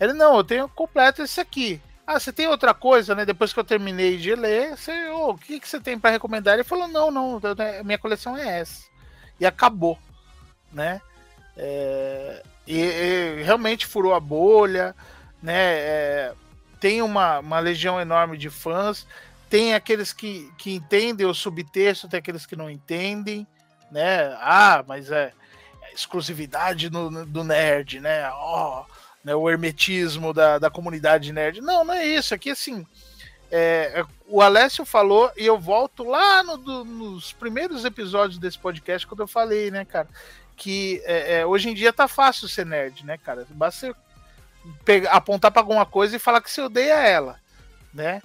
Ele, 0.01 0.12
não, 0.12 0.36
eu 0.36 0.45
tenho 0.45 0.68
completo 0.68 1.22
esse 1.22 1.40
aqui. 1.40 1.80
Ah, 2.07 2.20
você 2.20 2.32
tem 2.32 2.47
outra 2.49 2.74
coisa, 2.74 3.14
né? 3.14 3.24
Depois 3.24 3.53
que 3.53 3.59
eu 3.61 3.64
terminei 3.64 4.18
de 4.18 4.34
ler, 4.34 4.76
você, 4.76 5.09
ô, 5.11 5.30
o 5.30 5.38
que, 5.38 5.59
que 5.61 5.68
você 5.68 5.80
tem 5.80 5.99
para 5.99 6.11
recomendar? 6.11 6.55
Ele 6.55 6.64
falou, 6.64 6.86
não, 6.88 7.11
não, 7.11 7.40
minha 7.84 7.99
coleção 7.99 8.36
é 8.36 8.61
essa. 8.61 8.84
E 9.40 9.47
acabou, 9.47 9.99
né? 10.72 11.01
É, 11.57 12.42
e, 12.66 12.78
e 12.80 13.42
realmente 13.42 13.86
furou 13.86 14.14
a 14.14 14.20
bolha, 14.20 14.95
né? 15.45 15.55
É, 15.78 16.32
tem 16.80 17.03
uma, 17.03 17.38
uma 17.38 17.59
legião 17.61 18.01
enorme 18.01 18.38
de 18.38 18.49
fãs, 18.49 19.07
tem 19.51 19.74
aqueles 19.74 20.12
que, 20.12 20.51
que 20.57 20.74
entendem 20.74 21.26
o 21.26 21.34
subtexto, 21.34 22.09
tem 22.09 22.18
aqueles 22.18 22.47
que 22.47 22.57
não 22.57 22.70
entendem, 22.70 23.47
né? 23.90 24.34
Ah, 24.40 24.82
mas 24.88 25.11
é, 25.11 25.32
é 25.82 25.92
exclusividade 25.95 26.90
no- 26.90 27.26
do 27.26 27.45
nerd, 27.45 28.01
né? 28.01 28.28
Ó, 28.32 28.84
né, 29.22 29.34
o 29.34 29.49
hermetismo 29.49 30.32
da, 30.32 30.59
da 30.59 30.70
comunidade 30.70 31.30
nerd. 31.32 31.61
Não, 31.61 31.84
não 31.84 31.95
é 31.95 32.07
isso. 32.07 32.34
Aqui, 32.34 32.51
assim, 32.51 32.86
é, 33.51 34.01
é, 34.01 34.05
o 34.26 34.40
Alessio 34.40 34.84
falou, 34.86 35.30
e 35.36 35.45
eu 35.45 35.59
volto 35.59 36.05
lá 36.05 36.42
no- 36.42 36.57
do- 36.57 36.84
nos 36.84 37.32
primeiros 37.34 37.84
episódios 37.84 38.38
desse 38.38 38.59
podcast, 38.59 39.07
quando 39.07 39.20
eu 39.20 39.28
falei, 39.28 39.70
né, 39.70 39.84
cara, 39.84 40.09
que 40.57 41.03
é, 41.05 41.40
é, 41.40 41.47
hoje 41.47 41.68
em 41.68 41.74
dia 41.74 41.92
tá 41.92 42.09
fácil 42.09 42.49
ser 42.49 42.64
nerd, 42.64 43.05
né, 43.05 43.18
cara? 43.18 43.47
Basta 43.51 43.95
pegar, 44.85 45.11
apontar 45.12 45.51
pra 45.51 45.61
alguma 45.62 45.85
coisa 45.87 46.17
e 46.17 46.19
falar 46.19 46.41
que 46.41 46.51
você 46.51 46.61
odeia 46.61 46.95
ela, 46.95 47.39
né? 47.93 48.21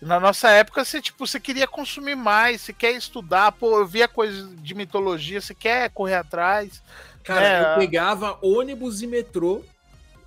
Na 0.00 0.20
nossa 0.20 0.50
época, 0.50 0.84
você, 0.84 1.00
tipo, 1.00 1.26
você 1.26 1.40
queria 1.40 1.66
consumir 1.66 2.14
mais, 2.14 2.60
você 2.60 2.72
quer 2.72 2.92
estudar, 2.92 3.52
pô, 3.52 3.78
eu 3.78 3.86
via 3.86 4.06
coisas 4.06 4.50
de 4.60 4.74
mitologia, 4.74 5.40
você 5.40 5.54
quer 5.54 5.88
correr 5.90 6.16
atrás. 6.16 6.82
Cara, 7.22 7.46
É. 7.46 7.72
eu 7.74 7.78
pegava 7.78 8.38
ônibus 8.42 9.00
e 9.00 9.06
metrô 9.06 9.64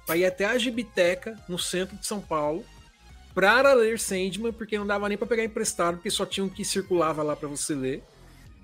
pra 0.06 0.18
ir 0.18 0.26
até 0.26 0.46
a 0.46 0.58
Gibiteca, 0.58 1.38
no 1.48 1.60
centro 1.60 1.96
de 1.98 2.08
São 2.08 2.20
Paulo, 2.20 2.66
para 3.36 3.74
ler 3.74 4.00
Sandman, 4.00 4.52
porque 4.52 4.80
não 4.80 4.88
dava 4.88 5.08
nem 5.08 5.18
pra 5.18 5.28
pegar 5.28 5.44
emprestado, 5.44 5.98
porque 5.98 6.10
só 6.10 6.26
tinha 6.26 6.44
um 6.44 6.50
que 6.50 6.66
circulava 6.66 7.22
lá 7.22 7.36
pra 7.36 7.48
você 7.48 7.76
ler. 7.76 8.04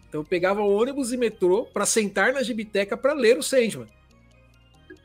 Então 0.10 0.22
eu 0.22 0.26
pegava 0.26 0.62
ônibus 0.62 1.12
e 1.12 1.18
metrô 1.18 1.66
pra 1.66 1.86
sentar 1.86 2.34
na 2.34 2.42
Gibiteca 2.42 2.98
pra 2.98 3.14
ler 3.14 3.38
o 3.38 3.44
Sandman. 3.44 3.88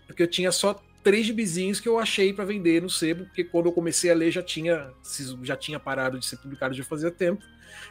Porque 0.07 0.22
eu 0.22 0.26
tinha 0.30 0.51
só 0.51 0.80
três 1.09 1.24
gibizinhos 1.24 1.80
que 1.80 1.88
eu 1.88 1.98
achei 1.98 2.34
pra 2.34 2.44
vender 2.44 2.82
no 2.82 2.90
sebo, 2.90 3.24
porque 3.24 3.42
quando 3.42 3.64
eu 3.64 3.72
comecei 3.72 4.11
a 4.11 4.14
ler 4.14 4.30
já 4.30 4.42
tinha, 4.42 4.90
já 5.42 5.56
tinha 5.56 5.80
parado 5.80 6.18
de 6.18 6.26
ser 6.26 6.36
publicado 6.36 6.74
já 6.74 6.84
fazia 6.84 7.11
tempo. 7.11 7.42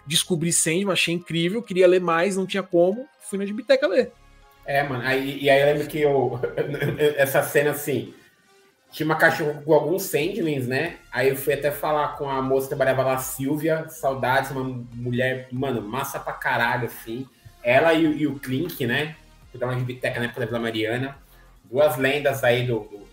Descobri 0.05 0.53
Sandman, 0.53 0.93
achei 0.93 1.15
incrível, 1.15 1.63
queria 1.63 1.88
ler 1.88 1.99
mais, 1.99 2.38
não 2.38 2.45
tinha 2.45 2.61
como, 2.61 3.07
fui 3.20 3.39
na 3.39 3.45
Gibiteca 3.47 3.88
ler. 3.88 4.11
É, 4.68 4.84
mano. 4.84 5.01
Aí, 5.03 5.39
e 5.41 5.49
aí 5.49 5.61
eu 5.61 5.65
lembro 5.65 5.88
que 5.88 5.99
eu. 5.99 6.39
Essa 7.18 7.41
cena 7.41 7.72
assim. 7.72 8.13
Tinha 8.91 9.05
uma 9.05 9.15
cachorra 9.15 9.61
com 9.65 9.74
alguns 9.74 10.03
Sandmans, 10.03 10.68
né? 10.68 10.97
Aí 11.11 11.30
eu 11.30 11.36
fui 11.36 11.55
até 11.55 11.72
falar 11.72 12.18
com 12.18 12.30
a 12.30 12.39
moça 12.39 12.68
que 12.68 12.76
trabalhava 12.76 13.03
lá, 13.03 13.18
Silvia. 13.18 13.89
Saudades, 13.89 14.51
uma 14.51 14.63
mulher, 14.93 15.47
mano, 15.51 15.82
massa 15.82 16.20
pra 16.20 16.34
caralho, 16.34 16.86
assim. 16.86 17.28
Ela 17.63 17.93
e, 17.95 18.03
e 18.03 18.28
o 18.28 18.38
Clink, 18.38 18.86
né? 18.86 19.15
Que 19.51 19.57
tava 19.57 19.72
na 19.72 19.80
biblioteca, 19.80 20.20
né? 20.20 20.28
Pela 20.28 20.45
Vila 20.45 20.59
Mariana. 20.59 21.18
duas 21.63 21.97
lendas 21.97 22.43
aí 22.43 22.65
do, 22.65 22.80
do 22.80 23.07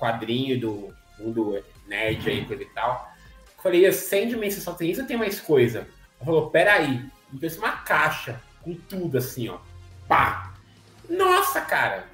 quadrinho, 0.00 0.58
do 0.58 0.94
mundo 1.18 1.62
nerd 1.86 2.28
aí, 2.28 2.44
coisa 2.44 2.62
e 2.62 2.66
tal. 2.66 3.08
Eu 3.56 3.62
falei, 3.62 3.92
Sandman, 3.92 4.50
você 4.50 4.60
só 4.60 4.72
tem 4.72 4.90
isso 4.90 5.02
ou 5.02 5.06
tem 5.06 5.16
mais 5.16 5.38
coisa? 5.40 5.80
Ela 6.16 6.24
falou, 6.24 6.50
peraí, 6.50 7.04
me 7.30 7.38
fez 7.38 7.56
uma 7.58 7.72
caixa 7.72 8.40
com 8.62 8.74
tudo 8.74 9.18
assim, 9.18 9.48
ó. 9.48 9.58
Pá! 10.08 10.54
Nossa, 11.08 11.60
cara! 11.60 12.06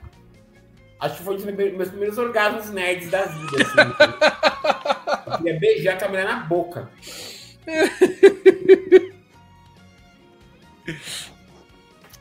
Acho 0.99 1.19
que 1.19 1.23
foi 1.25 1.35
um 1.35 1.37
dos 1.37 1.45
meus 1.47 1.89
primeiros 1.91 2.19
orgasmos 2.19 2.71
nerds 2.71 3.11
da 3.11 3.25
vida, 3.27 3.57
assim. 3.63 5.31
eu 5.31 5.37
queria 5.39 5.61
beijar 5.61 6.03
a 6.03 6.09
mulher 6.09 6.25
na 6.25 6.37
boca. 6.41 6.91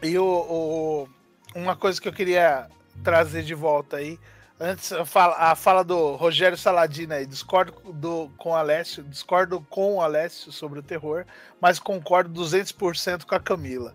E 0.01 0.17
o, 0.17 0.23
o- 0.25 1.09
uma 1.55 1.75
coisa 1.75 2.01
que 2.01 2.07
eu 2.07 2.13
queria 2.13 2.67
trazer 3.03 3.43
de 3.43 3.53
volta 3.53 3.97
aí, 3.97 4.19
antes 4.59 4.91
a 4.91 5.05
fala, 5.05 5.35
a 5.35 5.55
fala 5.55 5.83
do 5.83 6.15
Rogério 6.15 6.57
Saladino 6.57 7.13
aí, 7.13 7.25
discordo 7.25 7.73
do, 7.93 8.31
com 8.37 8.51
o 8.51 8.55
Alessio, 8.55 9.03
discordo 9.03 9.65
com 9.69 9.95
o 9.95 10.01
Alessio 10.01 10.51
sobre 10.51 10.79
o 10.79 10.83
terror, 10.83 11.25
mas 11.59 11.79
concordo 11.79 12.41
200% 12.41 13.25
com 13.25 13.35
a 13.35 13.39
Camila. 13.39 13.93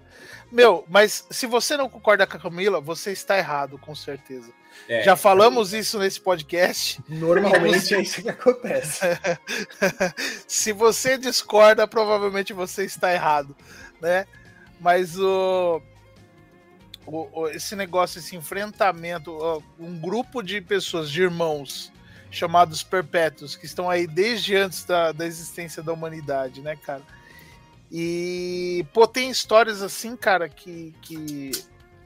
Meu, 0.51 0.85
mas 0.89 1.27
se 1.31 1.47
você 1.47 1.77
não 1.77 1.89
concorda 1.89 2.27
com 2.27 2.37
a 2.37 2.41
Camila, 2.41 2.81
você 2.81 3.13
está 3.13 3.39
errado, 3.39 3.79
com 3.79 3.95
certeza. 3.95 4.53
É, 4.89 5.03
Já 5.03 5.17
falamos 5.17 5.73
isso 5.73 5.99
nesse 5.99 6.21
podcast. 6.21 7.01
Normalmente 7.09 7.95
é 7.95 8.01
isso 8.03 8.23
que 8.23 8.29
acontece. 8.29 9.01
se 10.47 10.73
você 10.73 11.17
discorda, 11.17 11.87
provavelmente 11.87 12.53
você 12.53 12.85
está 12.85 13.13
errado, 13.13 13.57
né? 14.01 14.27
Mas 14.81 15.19
o, 15.19 15.83
o- 17.07 17.29
o- 17.43 17.49
esse 17.49 17.75
negócio, 17.77 18.19
esse 18.19 18.37
enfrentamento, 18.37 19.37
ó, 19.41 19.61
um 19.79 19.99
grupo 19.99 20.43
de 20.43 20.61
pessoas, 20.61 21.11
de 21.11 21.23
irmãos, 21.23 21.93
chamados 22.31 22.83
perpétuos, 22.83 23.57
que 23.57 23.67
estão 23.67 23.91
aí 23.91 24.07
desde 24.07 24.55
antes 24.57 24.85
da, 24.85 25.11
da 25.13 25.27
existência 25.27 25.83
da 25.83 25.93
humanidade, 25.93 26.61
né, 26.61 26.77
cara? 26.77 27.03
E, 27.91 28.87
pô, 28.93 29.07
tem 29.07 29.31
histórias 29.31 29.83
assim, 29.83 30.15
cara, 30.17 30.49
que. 30.49 30.95
que 31.03 31.51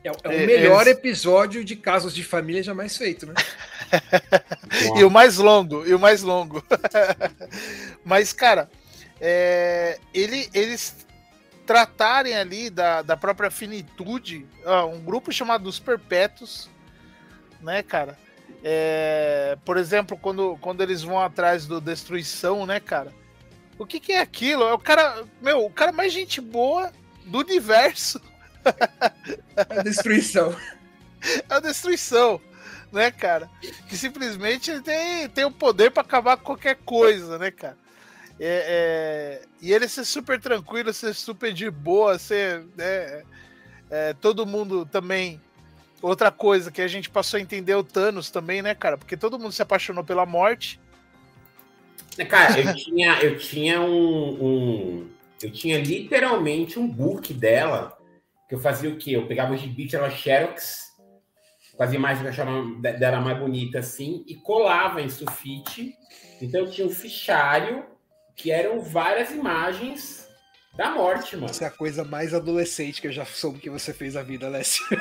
É, 0.03 0.09
é 0.09 0.29
o 0.29 0.33
É, 0.33 0.47
melhor 0.47 0.87
é- 0.87 0.91
episódio 0.91 1.63
de 1.65 1.77
casos 1.77 2.15
de 2.15 2.25
família 2.25 2.63
jamais 2.63 2.97
feito, 2.97 3.27
né? 3.27 3.35
E 4.97 5.05
o 5.05 5.11
mais 5.11 5.37
longo, 5.37 5.87
e 5.87 5.95
o 5.95 5.99
mais 5.99 6.23
longo. 6.23 6.65
Mas, 8.05 8.33
cara, 8.33 8.69
é, 9.21 9.99
ele, 10.13 10.49
eles 10.53 11.07
tratarem 11.67 12.35
ali 12.35 12.71
da, 12.71 13.03
da 13.03 13.17
própria 13.17 13.51
finitude, 13.51 14.47
ó, 14.65 14.87
um 14.87 15.01
grupo 15.01 15.33
chamado 15.33 15.67
Os 15.67 15.79
Perpétuos, 15.79 16.69
né, 17.61 17.83
cara? 17.83 18.19
É, 18.62 19.59
por 19.65 19.77
exemplo, 19.77 20.17
quando, 20.17 20.57
quando 20.61 20.83
eles 20.83 21.03
vão 21.03 21.21
atrás 21.21 21.67
do 21.67 21.81
Destruição, 21.81 22.65
né, 22.65 22.81
cara? 22.81 23.12
O 23.79 23.85
que, 23.85 23.99
que 23.99 24.12
é 24.12 24.21
aquilo? 24.21 24.62
É 24.65 24.73
o 24.73 24.79
cara, 24.79 25.25
meu, 25.43 25.65
o 25.65 25.71
cara 25.71 25.93
mais 25.93 26.12
gente 26.12 26.41
boa 26.41 26.93
do 27.25 27.39
universo 27.39 28.21
A 29.69 29.83
destruição. 29.83 30.57
é 31.23 31.45
a 31.55 31.61
destruição, 31.61 32.41
né, 32.91 33.11
cara? 33.11 33.51
Que 33.89 33.97
simplesmente 33.97 34.71
ele 34.71 34.81
tem, 34.81 35.29
tem 35.29 35.45
o 35.45 35.51
poder 35.51 35.91
pra 35.91 36.03
acabar 36.03 36.37
com 36.37 36.45
qualquer 36.45 36.77
coisa, 36.85 37.39
né, 37.39 37.51
cara? 37.51 37.77
É, 38.41 39.41
é, 39.41 39.47
e 39.62 39.72
ele 39.72 39.89
ser 39.89 40.05
super 40.05 40.41
tranquilo, 40.41 40.93
ser 40.93 41.14
super 41.14 41.53
de 41.53 41.70
boa, 41.70 42.18
ser. 42.18 42.64
né, 42.76 43.22
é, 43.91 44.12
todo 44.14 44.47
mundo 44.47 44.85
também. 44.87 45.41
Outra 46.03 46.30
coisa 46.30 46.70
que 46.70 46.82
a 46.82 46.89
gente 46.89 47.09
passou 47.09 47.39
a 47.39 47.41
entender 47.41 47.74
o 47.74 47.85
Thanos 47.85 48.30
também, 48.30 48.61
né, 48.61 48.74
cara? 48.74 48.99
Porque 48.99 49.16
todo 49.16 49.39
mundo 49.39 49.53
se 49.53 49.62
apaixonou 49.62 50.05
pela 50.05 50.26
morte. 50.26 50.78
Cara, 52.28 52.61
eu 52.61 52.74
tinha, 52.74 53.18
eu 53.22 53.39
tinha 53.39 53.80
um, 53.80 54.45
um- 54.45 55.11
Eu 55.43 55.51
tinha 55.51 55.78
literalmente 55.78 56.78
um 56.78 56.87
book 56.89 57.32
dela. 57.32 57.97
Que 58.49 58.55
eu 58.55 58.61
fazia 58.61 58.91
o 58.91 58.97
quê? 58.97 59.12
Eu 59.12 59.26
pegava 59.26 59.55
o 59.55 59.57
gibi, 59.57 59.87
tirava 59.87 60.11
Xerox, 60.11 60.93
fazia 61.78 61.99
mais 61.99 62.18
que 62.18 62.24
eu 62.26 62.28
achava 62.30 62.62
de- 62.62 62.93
dela 62.99 63.20
mais 63.20 63.39
bonita 63.39 63.78
assim, 63.78 64.24
e 64.28 64.35
colava 64.35 65.01
em 65.01 65.09
sulfite. 65.09 65.95
Então 66.41 66.61
eu 66.61 66.70
tinha 66.70 66.87
um 66.87 66.91
fichário 66.91 67.85
que 68.37 68.51
eram 68.51 68.80
várias 68.80 69.30
imagens 69.30 70.26
da 70.76 70.91
morte, 70.91 71.37
mano. 71.37 71.49
Essa 71.51 71.64
é 71.64 71.68
a 71.68 71.70
coisa 71.70 72.05
mais 72.05 72.35
adolescente 72.35 73.01
que 73.01 73.07
eu 73.07 73.12
já 73.12 73.24
soube 73.24 73.59
que 73.61 73.70
você 73.70 73.93
fez 73.93 74.14
na 74.14 74.22
vida, 74.22 74.47
Alessio. 74.47 74.85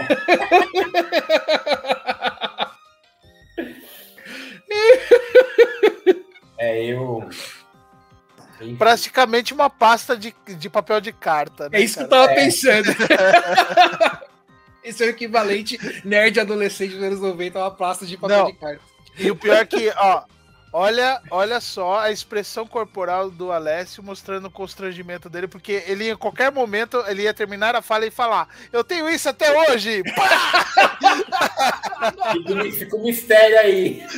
É, 6.57 6.85
eu. 6.85 7.27
Enfim. 8.61 8.75
Praticamente 8.77 9.53
uma 9.53 9.69
pasta 9.69 10.15
de, 10.15 10.33
de 10.47 10.69
papel 10.69 11.01
de 11.01 11.11
carta. 11.11 11.69
Né, 11.69 11.79
É 11.79 11.81
isso 11.81 11.97
que 11.97 12.03
eu 12.05 12.07
cara? 12.07 12.27
tava 12.27 12.35
pensando. 12.39 12.87
Esse 14.83 15.03
é 15.03 15.07
o 15.07 15.09
equivalente 15.09 15.77
nerd 16.05 16.39
adolescente 16.39 16.93
dos 16.93 17.03
anos 17.03 17.19
90 17.19 17.59
a 17.59 17.63
uma 17.63 17.71
pasta 17.71 18.05
de 18.05 18.17
papel 18.17 18.37
Não. 18.37 18.45
de 18.47 18.53
carta. 18.53 18.81
E 19.17 19.29
o 19.29 19.35
pior 19.35 19.57
é 19.57 19.65
que, 19.65 19.89
ó, 19.95 20.23
olha, 20.73 21.21
olha 21.31 21.61
só 21.61 21.99
a 21.99 22.11
expressão 22.11 22.67
corporal 22.67 23.29
do 23.31 23.51
Alessio 23.51 24.03
mostrando 24.03 24.47
o 24.47 24.51
constrangimento 24.51 25.29
dele, 25.29 25.47
porque 25.47 25.83
ele 25.87 26.09
em 26.09 26.15
qualquer 26.17 26.51
momento 26.51 27.01
ele 27.07 27.21
ia 27.23 27.33
terminar 27.33 27.75
a 27.75 27.81
fala 27.81 28.05
e 28.05 28.11
falar: 28.11 28.49
Eu 28.71 28.83
tenho 28.83 29.07
isso 29.09 29.29
até 29.29 29.51
hoje! 29.71 30.03
Fica, 32.73 32.95
um- 32.95 32.99
um 32.99 33.03
mistério 33.03 33.59
aí. 33.59 34.05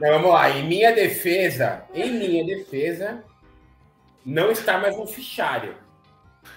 Mas 0.00 0.10
vamos 0.10 0.30
lá, 0.32 0.50
em 0.50 0.66
minha 0.66 0.92
defesa, 0.92 1.84
em 1.94 2.12
minha 2.12 2.44
defesa, 2.44 3.24
não 4.26 4.50
está 4.50 4.76
mais 4.78 4.96
no 4.96 5.06
fichário. 5.06 5.76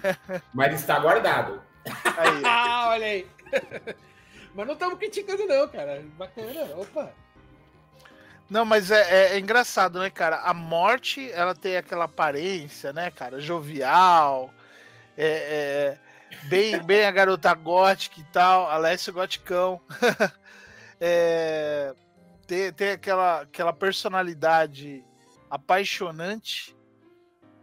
Mas 0.54 0.74
está 0.74 1.00
guardado. 1.00 1.62
Aí. 2.18 2.42
Ah, 2.44 2.90
olha 2.90 3.06
aí. 3.06 3.28
Mas 4.58 4.66
não 4.66 4.74
estamos 4.74 4.98
criticando, 4.98 5.46
não, 5.46 5.68
cara. 5.68 6.04
Bacana. 6.18 6.64
Opa. 6.76 7.14
Não, 8.50 8.66
mas 8.66 8.90
é, 8.90 9.02
é- 9.02 9.36
é 9.36 9.40
engraçado, 9.40 10.00
né, 10.00 10.10
cara? 10.10 10.38
A 10.38 10.52
morte, 10.52 11.32
ela 11.32 11.54
tem 11.54 11.78
aquela 11.78 12.06
aparência, 12.06 12.92
né, 12.92 13.12
cara? 13.12 13.40
Jovial, 13.40 14.52
é, 15.16 15.98
é, 16.42 16.48
bem, 16.48 16.82
bem 16.82 17.06
a 17.06 17.12
garota 17.12 17.54
gótica 17.54 18.20
e 18.20 18.24
tal, 18.24 18.68
Alessio 18.70 19.14
Goticão. 19.14 19.80
É, 21.00 21.94
tem, 22.48 22.74
tem 22.74 22.90
aquela, 22.94 23.42
aquela 23.42 23.72
personalidade 23.72 25.06
apaixonante, 25.48 26.76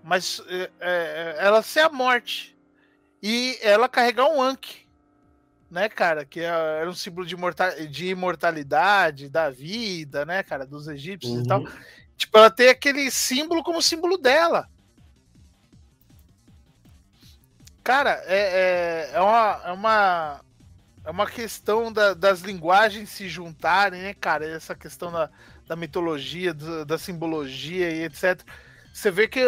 mas 0.05 0.41
é, 0.47 0.71
é, 0.79 1.37
ela 1.41 1.61
ser 1.61 1.81
a 1.81 1.89
morte. 1.89 2.57
E 3.21 3.59
ela 3.61 3.89
carregar 3.89 4.29
um 4.29 4.41
Anki, 4.41 4.84
né, 5.75 5.89
cara? 5.89 6.25
Que 6.25 6.41
é- 6.41 6.45
era 6.81 6.89
um 6.89 6.95
símbolo 6.95 7.27
de, 7.27 7.37
de 7.89 8.07
imortalidade, 8.07 9.29
da 9.29 9.51
vida, 9.51 10.25
né, 10.25 10.43
cara? 10.45 10.65
Dos 10.65 10.87
egípcios 10.89 11.41
e 11.41 11.47
tal. 11.47 11.61
Uhum. 11.61 11.69
Tipo, 12.17 12.39
ela 12.39 12.51
tem 12.51 12.69
aquele 12.69 13.11
símbolo 13.11 13.63
como 13.63 13.83
símbolo 13.83 14.17
dela. 14.17 14.69
Cara, 17.83 18.23
é, 18.27 18.39
é, 18.39 19.11
é, 19.15 19.21
uma, 19.21 19.61
é, 19.67 19.73
uma, 19.73 20.41
é 21.05 21.11
uma 21.11 21.27
questão 21.27 21.93
da- 21.93 22.15
das 22.15 22.41
linguagens 22.41 23.11
se 23.11 23.29
juntarem, 23.29 24.01
né, 24.01 24.15
cara? 24.15 24.47
Essa 24.47 24.75
questão 24.75 25.13
da, 25.13 25.29
da 25.67 25.77
mitologia, 25.77 26.55
do- 26.55 26.85
da 26.87 26.97
simbologia 26.97 27.91
e 27.91 28.05
etc. 28.05 28.41
Você 28.93 29.11
vê 29.11 29.29
que 29.29 29.43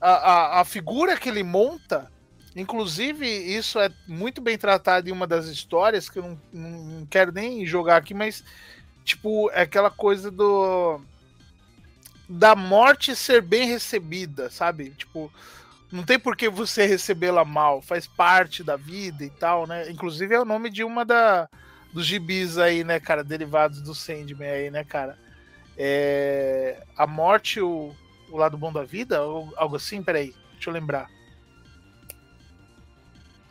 a, 0.00 0.10
a, 0.10 0.60
a 0.60 0.64
figura 0.64 1.16
que 1.16 1.28
ele 1.28 1.42
monta, 1.42 2.12
inclusive 2.54 3.26
isso 3.26 3.78
é 3.78 3.90
muito 4.06 4.40
bem 4.40 4.56
tratado 4.56 5.08
em 5.08 5.12
uma 5.12 5.26
das 5.26 5.46
histórias, 5.46 6.08
que 6.08 6.18
eu 6.18 6.22
não, 6.22 6.38
não, 6.52 7.06
quero 7.06 7.32
nem 7.32 7.66
jogar 7.66 7.96
aqui, 7.96 8.14
mas, 8.14 8.44
tipo, 9.04 9.50
é 9.50 9.62
aquela 9.62 9.90
coisa 9.90 10.30
do 10.30 11.00
da 12.28 12.56
morte 12.56 13.14
ser 13.14 13.42
bem 13.42 13.68
recebida, 13.68 14.48
sabe? 14.48 14.90
Tipo, 14.90 15.30
não 15.92 16.02
tem 16.02 16.18
por 16.18 16.36
que 16.36 16.48
você 16.48 16.86
recebê-la 16.86 17.44
mal, 17.44 17.82
faz 17.82 18.06
parte 18.06 18.64
da 18.64 18.76
vida 18.76 19.24
e 19.24 19.30
tal, 19.30 19.66
né? 19.66 19.90
Inclusive 19.90 20.34
é 20.34 20.40
o 20.40 20.44
nome 20.44 20.70
de 20.70 20.82
uma 20.82 21.04
da, 21.04 21.48
dos 21.92 22.06
gibis 22.06 22.58
aí, 22.58 22.82
né, 22.82 22.98
cara, 22.98 23.22
derivados 23.22 23.80
do 23.80 23.94
Sandman 23.94 24.48
aí, 24.48 24.70
né, 24.70 24.82
cara? 24.82 25.16
É, 25.76 26.82
a 26.96 27.06
morte, 27.06 27.60
o, 27.60 27.94
o 28.30 28.36
lado 28.36 28.56
bom 28.56 28.72
da 28.72 28.82
vida, 28.82 29.22
ou 29.22 29.52
algo 29.56 29.76
assim, 29.76 30.02
peraí, 30.02 30.34
deixa 30.54 30.70
eu 30.70 30.74
lembrar. 30.74 31.08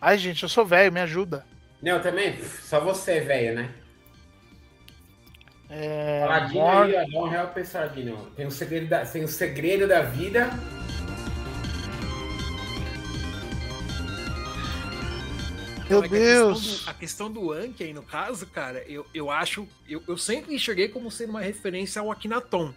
Ai, 0.05 0.17
gente, 0.17 0.43
eu 0.43 0.49
sou 0.49 0.65
velho, 0.65 0.91
me 0.91 0.99
ajuda. 0.99 1.45
Não, 1.81 2.01
também, 2.01 2.37
só 2.43 2.77
você, 2.81 3.21
velho, 3.21 3.55
né? 3.55 3.69
É, 5.69 6.19
Saladino 6.19 6.59
mor- 6.59 6.83
aí, 6.83 6.93
ó, 6.95 7.05
dá 7.09 7.19
um 7.25 7.29
real 7.29 7.47
pra 7.47 7.61
esse. 7.61 8.25
Tem 8.35 8.45
o 8.45 8.51
segredo 8.51 8.87
da, 8.87 9.05
tem 9.05 9.23
o 9.23 9.27
segredo 9.29 9.87
da 9.87 10.01
vida. 10.01 10.49
Meu 15.89 16.03
é 16.03 16.09
que 16.09 16.15
a 16.15 16.19
questão 16.19 16.47
Deus. 16.51 16.83
do- 16.83 16.89
A 16.89 16.93
questão 16.93 17.31
do 17.31 17.51
Anki 17.53 17.83
aí, 17.85 17.93
no 17.93 18.03
caso, 18.03 18.45
cara, 18.47 18.83
eu, 18.87 19.05
eu 19.13 19.31
acho. 19.31 19.65
Eu, 19.87 20.03
eu 20.05 20.17
sempre 20.17 20.53
enxerguei 20.53 20.89
como 20.89 21.09
sendo 21.09 21.29
uma 21.29 21.41
referência 21.41 22.01
ao 22.01 22.11
Akhenaton. 22.11 22.73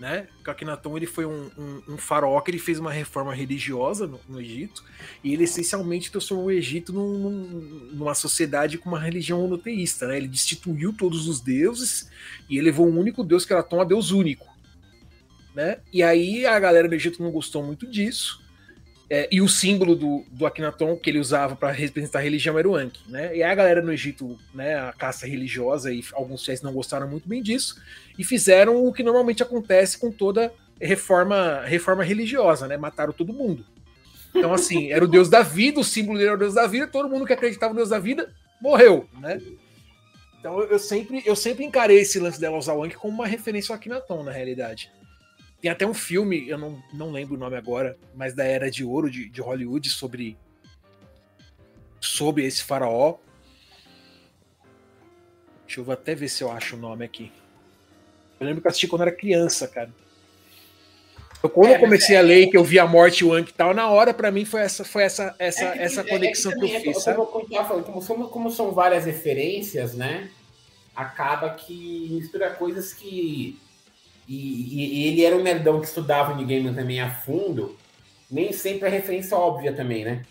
Né? 0.00 0.28
Akhenaton 0.44 0.96
ele 0.96 1.06
foi 1.06 1.26
um, 1.26 1.50
um, 1.58 1.82
um 1.94 1.98
faraó 1.98 2.40
que 2.40 2.52
ele 2.52 2.58
fez 2.60 2.78
uma 2.78 2.92
reforma 2.92 3.34
religiosa 3.34 4.06
no, 4.06 4.20
no 4.28 4.40
Egito. 4.40 4.84
E 5.24 5.32
ele 5.32 5.42
essencialmente 5.42 6.10
transformou 6.10 6.46
o 6.46 6.50
Egito 6.52 6.92
num- 6.92 7.18
num- 7.18 7.90
numa 7.94 8.14
sociedade 8.14 8.78
com 8.78 8.88
uma 8.88 9.00
religião 9.00 9.40
monoteísta. 9.40 10.06
Né? 10.06 10.18
Ele 10.18 10.28
destituiu 10.28 10.92
todos 10.92 11.26
os 11.26 11.40
deuses 11.40 12.08
e 12.48 12.58
elevou 12.58 12.88
um 12.88 12.96
único 12.96 13.24
deus, 13.24 13.44
que 13.44 13.52
era 13.52 13.62
Tom, 13.62 13.80
a 13.80 13.84
Deus 13.84 14.12
único. 14.12 14.46
Né? 15.52 15.78
E 15.92 16.00
aí 16.02 16.46
a 16.46 16.60
galera 16.60 16.88
do 16.88 16.94
Egito 16.94 17.20
não 17.20 17.32
gostou 17.32 17.64
muito 17.64 17.84
disso. 17.84 18.40
É, 19.10 19.26
e 19.32 19.40
o 19.40 19.48
símbolo 19.48 19.96
do, 19.96 20.22
do 20.30 20.44
Akhenaton 20.44 20.94
que 20.96 21.08
ele 21.08 21.18
usava 21.18 21.56
para 21.56 21.70
representar 21.70 22.18
a 22.18 22.22
religião 22.22 22.58
era 22.58 22.68
o 22.68 22.76
Anki, 22.76 23.00
né? 23.08 23.34
E 23.34 23.42
a 23.42 23.54
galera 23.54 23.80
no 23.80 23.90
Egito, 23.90 24.38
né, 24.52 24.78
a 24.78 24.92
caça 24.92 25.26
religiosa 25.26 25.90
e 25.90 26.04
alguns 26.12 26.44
fiéis 26.44 26.60
não 26.60 26.74
gostaram 26.74 27.08
muito 27.08 27.26
bem 27.26 27.42
disso 27.42 27.80
e 28.18 28.24
fizeram 28.24 28.84
o 28.84 28.92
que 28.92 29.02
normalmente 29.02 29.42
acontece 29.42 29.96
com 29.96 30.12
toda 30.12 30.52
reforma 30.78 31.62
reforma 31.64 32.04
religiosa, 32.04 32.68
né? 32.68 32.76
Mataram 32.76 33.14
todo 33.14 33.32
mundo. 33.32 33.64
Então 34.34 34.52
assim, 34.52 34.92
era 34.92 35.02
o 35.02 35.08
deus 35.08 35.30
da 35.30 35.40
vida, 35.40 35.80
o 35.80 35.84
símbolo 35.84 36.18
dele 36.18 36.28
era 36.28 36.36
o 36.36 36.40
deus 36.40 36.54
da 36.54 36.66
vida, 36.66 36.86
todo 36.86 37.08
mundo 37.08 37.24
que 37.24 37.32
acreditava 37.32 37.72
no 37.72 37.78
deus 37.78 37.88
da 37.88 37.98
vida 37.98 38.30
morreu, 38.60 39.08
né? 39.18 39.40
Então 40.38 40.60
eu 40.60 40.78
sempre 40.78 41.22
eu 41.24 41.34
sempre 41.34 41.64
encarei 41.64 42.00
esse 42.00 42.18
lance 42.18 42.38
dela 42.38 42.58
usar 42.58 42.74
o 42.74 42.84
Anki 42.84 42.96
como 42.96 43.14
uma 43.14 43.26
referência 43.26 43.72
ao 43.72 43.78
Akhenaton 43.78 44.22
na 44.22 44.32
realidade. 44.32 44.92
Tem 45.60 45.70
até 45.70 45.84
um 45.86 45.94
filme, 45.94 46.48
eu 46.48 46.56
não, 46.56 46.82
não 46.92 47.10
lembro 47.10 47.34
o 47.34 47.38
nome 47.38 47.56
agora, 47.56 47.98
mas 48.14 48.32
da 48.34 48.44
Era 48.44 48.70
de 48.70 48.84
Ouro 48.84 49.10
de, 49.10 49.28
de 49.28 49.40
Hollywood 49.40 49.90
sobre 49.90 50.36
sobre 52.00 52.44
esse 52.44 52.62
faraó. 52.62 53.16
Deixa 55.66 55.80
eu 55.80 55.90
até 55.92 56.14
ver 56.14 56.28
se 56.28 56.42
eu 56.42 56.50
acho 56.50 56.76
o 56.76 56.78
nome 56.78 57.04
aqui. 57.04 57.32
Eu 58.38 58.46
lembro 58.46 58.62
que 58.62 58.66
eu 58.66 58.70
assisti 58.70 58.86
quando 58.86 59.02
era 59.02 59.12
criança, 59.12 59.66
cara. 59.66 59.90
Eu, 61.42 61.50
quando 61.50 61.70
É, 61.70 61.76
eu 61.76 61.80
comecei 61.80 62.16
a 62.16 62.20
ler 62.20 62.48
que 62.48 62.56
eu 62.56 62.64
vi 62.64 62.78
a 62.78 62.86
morte 62.86 63.24
o 63.24 63.32
Anki 63.32 63.50
e 63.50 63.54
tal, 63.54 63.74
na 63.74 63.88
hora 63.88 64.14
pra 64.14 64.30
mim 64.30 64.44
foi 64.44 64.60
essa 64.60 64.84
foi 64.84 65.02
essa 65.02 65.34
essa 65.38 65.64
É 65.64 65.72
que- 65.72 65.78
essa 65.80 66.00
é- 66.00 66.04
é 66.04 66.08
conexão 66.08 66.52
que 66.52 66.64
eu 66.64 66.80
fiz, 66.80 66.96
é, 66.96 67.00
sabe? 67.00 67.16
Como, 67.16 67.28
como, 67.30 67.44
eu 67.44 67.50
tava 67.50 67.68
falando, 67.68 67.84
como, 67.84 68.02
são, 68.02 68.28
como 68.28 68.50
são 68.50 68.70
várias 68.72 69.04
referências, 69.04 69.94
né? 69.94 70.30
Acaba 70.94 71.50
que 71.50 72.08
mistura 72.10 72.50
coisas 72.50 72.92
que. 72.92 73.58
E, 74.28 74.34
e- 74.34 75.08
ele 75.08 75.24
era 75.24 75.34
um 75.34 75.42
nerdão 75.42 75.80
que 75.80 75.86
estudava 75.86 76.38
o 76.38 76.44
game 76.44 76.72
também 76.74 77.00
a 77.00 77.10
fundo. 77.10 77.76
Nem 78.30 78.52
sempre 78.52 78.86
é 78.86 78.90
referência 78.90 79.34
óbvia 79.34 79.72
também, 79.72 80.04
né? 80.04 80.22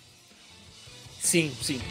Sim, 1.19 1.51
sim. 1.59 1.81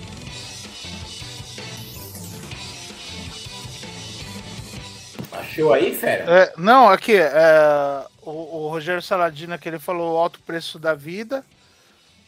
Achou 5.32 5.72
aí, 5.72 5.94
fera? 5.94 6.24
É, 6.42 6.52
não, 6.56 6.88
aqui, 6.88 7.16
é, 7.16 8.06
o, 8.22 8.30
o 8.30 8.68
Rogério 8.68 9.02
Saladino 9.02 9.58
que 9.58 9.68
ele 9.68 9.80
falou 9.80 10.16
alto 10.16 10.38
preço 10.46 10.78
da 10.78 10.94
vida, 10.94 11.44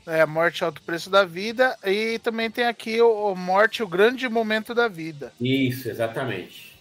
é, 0.06 0.22
a 0.22 0.26
morte 0.26 0.64
alto 0.64 0.82
preço 0.82 1.08
da 1.08 1.24
vida, 1.24 1.78
e 1.84 2.18
também 2.18 2.50
tem 2.50 2.64
aqui 2.66 3.00
o, 3.00 3.32
o 3.32 3.36
morte, 3.36 3.82
o 3.82 3.86
grande 3.88 4.28
momento 4.28 4.74
da 4.74 4.88
vida. 4.88 5.32
Isso, 5.40 5.88
exatamente. 5.88 6.76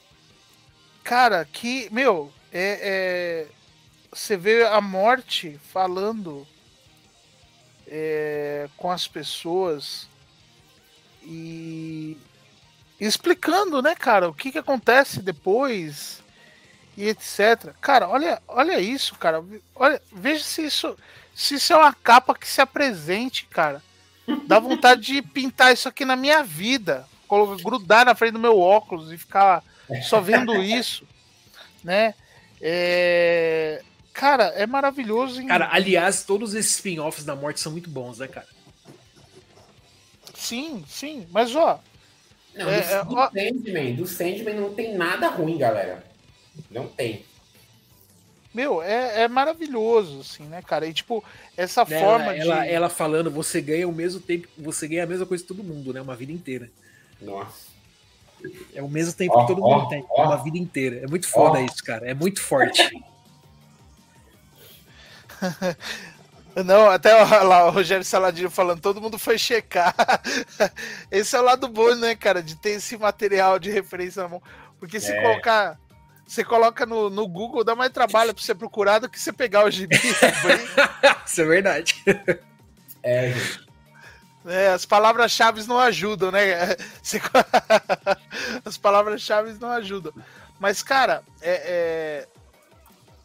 Cara, 1.04 1.46
que, 1.46 1.88
meu, 1.92 2.32
é, 2.52 2.80
é, 2.82 3.48
você 4.12 4.38
vê 4.38 4.64
a 4.66 4.80
morte 4.82 5.60
falando 5.72 6.48
é, 7.88 8.68
com 8.78 8.92
as 8.92 9.08
pessoas 9.08 10.08
e 11.24 12.18
explicando, 13.00 13.82
né, 13.82 13.96
cara, 13.96 14.30
o 14.30 14.34
que, 14.34 14.52
que 14.52 14.58
acontece 14.58 15.22
depois 15.22 16.24
e 16.96 17.08
etc. 17.08 17.74
Cara, 17.80 18.08
olha, 18.08 18.42
olha 18.48 18.80
isso, 18.80 19.16
cara. 19.16 19.44
Olha, 19.76 20.02
veja 20.12 20.44
se 20.44 20.66
isso, 20.66 20.98
se 21.36 21.56
isso 21.56 21.74
é 21.74 21.78
uma 21.78 21.94
capa 21.94 22.34
que 22.34 22.48
se 22.48 22.60
apresente, 22.62 23.46
cara. 23.46 23.84
Dá 24.48 24.60
vontade 24.60 25.02
de 25.02 25.22
pintar 25.22 25.74
isso 25.74 25.88
aqui 25.88 26.04
na 26.04 26.16
minha 26.16 26.44
vida, 26.44 27.08
colo- 27.28 27.56
grudar 27.58 28.06
na 28.06 28.16
frente 28.16 28.34
do 28.34 28.40
meu 28.40 28.60
óculos 28.60 29.12
e 29.12 29.18
ficar 29.18 29.64
só 30.04 30.20
vendo 30.20 30.54
isso, 30.62 31.08
né? 31.84 32.14
É, 32.62 33.82
Cara, 34.14 34.46
é 34.56 34.66
maravilhoso. 34.66 35.40
Em... 35.42 35.48
Cara, 35.48 35.70
aliás, 35.72 36.24
todos 36.24 36.56
esses 36.56 36.72
spin-offs 36.76 37.24
da 37.24 37.36
morte 37.36 37.60
são 37.60 37.72
muito 37.72 37.90
bons, 37.90 38.18
né, 38.18 38.28
cara? 38.28 38.48
Sim, 40.34 40.84
sim. 40.88 41.28
Mas 41.32 41.56
ó, 41.56 41.80
Não, 42.56 42.68
É, 42.70 42.82
do, 42.82 42.94
é, 42.94 43.06
do 43.06 43.16
ó- 43.16 43.30
Sandman, 43.32 43.96
do 43.96 44.08
Sandman 44.08 44.56
não 44.56 44.74
tem 44.74 44.96
nada 44.96 45.28
ruim, 45.30 45.58
galera. 45.58 46.04
Não 46.72 46.88
tem. 46.88 47.26
meu, 48.54 48.82
é, 48.82 49.22
é 49.24 49.28
maravilhoso, 49.28 50.22
assim, 50.22 50.44
né, 50.48 50.62
cara? 50.64 50.88
E 50.88 50.94
tipo, 50.94 51.24
essa 51.56 51.86
Né, 51.86 52.00
forma 52.00 52.34
ela, 52.36 52.64
de. 52.66 52.70
ela 52.72 52.90
falando, 52.90 53.30
você 53.30 53.62
ganha 53.62 53.88
o 53.88 53.92
mesmo 53.94 54.20
tempo, 54.20 54.48
você 54.58 54.88
ganha 54.88 55.04
a 55.04 55.08
mesma 55.08 55.26
coisa 55.28 55.44
que 55.44 55.48
todo 55.48 55.64
mundo, 55.64 55.94
né? 55.94 56.02
Uma 56.02 56.16
vida 56.16 56.32
inteira. 56.32 56.72
Nossa. 57.22 57.67
É 58.74 58.82
o 58.82 58.88
mesmo 58.88 59.14
tempo 59.14 59.34
Ó, 59.36 59.42
que 59.42 59.48
todo 59.48 59.64
ó, 59.64 59.78
mundo 59.80 59.90
tem, 59.90 60.06
ó. 60.10 60.26
uma 60.26 60.38
vida 60.38 60.58
inteira. 60.58 61.04
É 61.04 61.08
muito 61.08 61.28
foda 61.28 61.60
isso, 61.62 61.84
cara. 61.84 62.10
É 62.10 62.14
muito 62.14 62.42
forte. 62.42 62.90
Não, 66.66 66.90
até 66.90 67.14
lá 67.14 67.68
o 67.68 67.72
Rogério 67.72 68.04
Saladino 68.04 68.50
falando, 68.50 68.82
todo 68.82 69.02
mundo 69.02 69.20
foi 69.20 69.38
checar. 69.38 69.94
Esse 71.12 71.36
é 71.36 71.40
o 71.40 71.44
lado 71.44 71.68
bom, 71.68 71.94
né, 71.96 72.16
cara, 72.16 72.42
de 72.42 72.56
ter 72.56 72.72
esse 72.72 72.98
material 72.98 73.60
de 73.60 73.70
referência 73.70 74.24
na 74.24 74.30
mão. 74.30 74.42
Porque 74.80 75.00
se 75.00 75.12
É. 75.12 75.22
colocar. 75.22 75.78
Você 76.26 76.44
coloca 76.44 76.86
no, 76.86 77.10
no 77.10 77.26
Google, 77.26 77.64
dá 77.64 77.74
mais 77.74 77.90
trabalho 77.92 78.34
pra 78.34 78.44
você 78.44 78.54
procurar 78.54 79.00
do 79.00 79.08
que 79.08 79.18
você 79.18 79.32
pegar 79.32 79.64
o 79.64 79.72
gibi. 79.72 79.96
isso 81.26 81.42
é 81.42 81.46
verdade. 81.46 82.04
É, 83.02 83.32
gente. 83.32 83.67
É, 84.48 84.70
as 84.70 84.86
palavras-chave 84.86 85.64
não 85.68 85.80
ajudam, 85.80 86.32
né? 86.32 86.40
As 88.64 88.78
palavras-chave 88.78 89.54
não 89.60 89.70
ajudam. 89.72 90.14
Mas, 90.60 90.82
cara, 90.82 91.24
é, 91.42 91.52
é- 91.66 92.28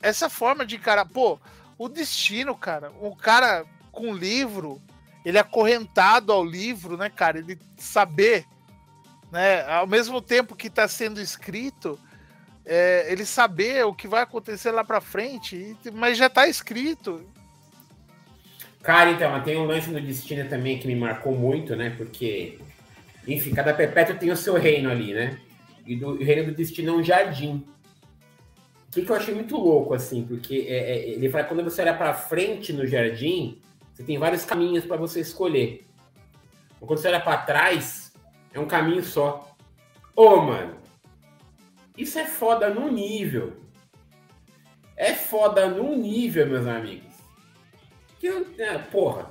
essa 0.03 0.29
forma 0.29 0.67
de 0.67 0.77
encarar. 0.77 1.07
Pô, 1.07 1.39
o 1.79 1.89
destino, 1.89 2.57
cara. 2.57 2.91
O 3.01 3.15
cara 3.15 3.65
com 3.93 4.15
livro, 4.15 4.83
ele 5.25 5.39
é 5.39 5.41
acorrentado 5.41 6.33
ao 6.33 6.45
livro, 6.45 6.97
né, 6.97 7.09
cara? 7.09 7.39
Ele 7.39 7.59
saber, 7.77 8.45
né? 9.31 9.65
Ao 9.73 9.87
mesmo 9.87 10.21
tempo 10.21 10.57
que 10.57 10.67
está 10.67 10.89
sendo 10.89 11.21
escrito, 11.21 11.99
é, 12.65 13.07
ele 13.11 13.25
saber 13.25 13.85
o 13.87 13.95
que 13.95 14.09
vai 14.09 14.23
acontecer 14.23 14.71
lá 14.71 14.85
pra 14.85 15.01
frente, 15.01 15.77
mas 15.93 16.19
já 16.19 16.29
tá 16.29 16.49
escrito. 16.49 17.25
Cara, 18.83 19.13
então, 19.13 19.41
tem 19.43 19.57
um 19.57 19.65
lance 19.65 19.91
no 19.91 20.01
Destino 20.01 20.49
também 20.49 20.79
que 20.79 20.89
me 20.89 20.97
marcou 20.97 21.33
muito, 21.37 21.77
né? 21.77 21.91
Porque, 21.97 22.59
enfim, 23.27 23.55
cada 23.55 23.73
perpétuo 23.73 24.17
tem 24.17 24.31
o 24.31 24.37
seu 24.37 24.55
reino 24.55 24.91
ali, 24.91 25.15
né? 25.15 25.39
E 25.87 25.95
do, 25.95 26.11
o 26.11 26.25
reino 26.25 26.51
do 26.51 26.57
Destino 26.57 26.91
é 26.91 26.97
um 26.97 27.03
jardim. 27.03 27.65
O 28.89 28.93
que, 28.93 29.03
que 29.03 29.11
eu 29.11 29.17
achei 29.17 29.33
muito 29.33 29.57
louco, 29.57 29.95
assim, 29.95 30.25
porque 30.25 30.67
é, 30.69 30.75
é, 30.75 31.09
ele 31.11 31.31
fala 31.31 31.45
que 31.45 31.55
quando 31.55 31.65
você 31.65 31.81
olha 31.81 31.95
pra 31.95 32.13
frente 32.13 32.73
no 32.73 32.85
jardim, 32.85 33.59
você 33.93 34.03
tem 34.03 34.19
vários 34.19 34.45
caminhos 34.45 34.85
para 34.85 34.97
você 34.97 35.21
escolher. 35.21 35.87
Mas 36.81 36.89
quando 36.89 36.99
você 36.99 37.09
olha 37.09 37.21
pra 37.21 37.39
trás, 37.39 38.13
é 38.53 38.59
um 38.59 38.67
caminho 38.67 39.05
só. 39.05 39.57
Ô, 40.15 40.37
mano, 40.39 40.75
isso 41.97 42.19
é 42.19 42.27
foda 42.27 42.69
num 42.69 42.91
nível. 42.91 43.53
É 44.97 45.15
foda 45.15 45.69
num 45.69 45.97
nível, 45.97 46.49
meus 46.49 46.67
amigos. 46.67 47.12
Que 48.23 48.63
é, 48.63 48.79
porra. 48.79 49.27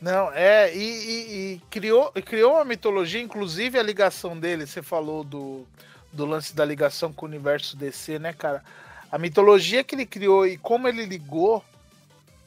Não, 0.00 0.30
é, 0.32 0.72
e, 0.72 0.78
e- 0.78 1.54
e 1.54 1.60
criou, 1.68 2.12
criou 2.24 2.52
uma 2.54 2.64
mitologia, 2.64 3.20
inclusive 3.20 3.76
a 3.76 3.82
ligação 3.82 4.38
dele, 4.38 4.64
você 4.66 4.80
falou 4.82 5.24
do, 5.24 5.66
do 6.12 6.24
lance 6.24 6.54
da 6.54 6.64
ligação 6.64 7.12
com 7.12 7.26
o 7.26 7.28
universo 7.28 7.76
DC, 7.76 8.20
né, 8.20 8.32
cara? 8.32 8.62
A 9.10 9.18
mitologia 9.18 9.82
que 9.82 9.96
ele 9.96 10.06
criou 10.06 10.46
e 10.46 10.56
como 10.56 10.86
ele 10.86 11.04
ligou 11.04 11.64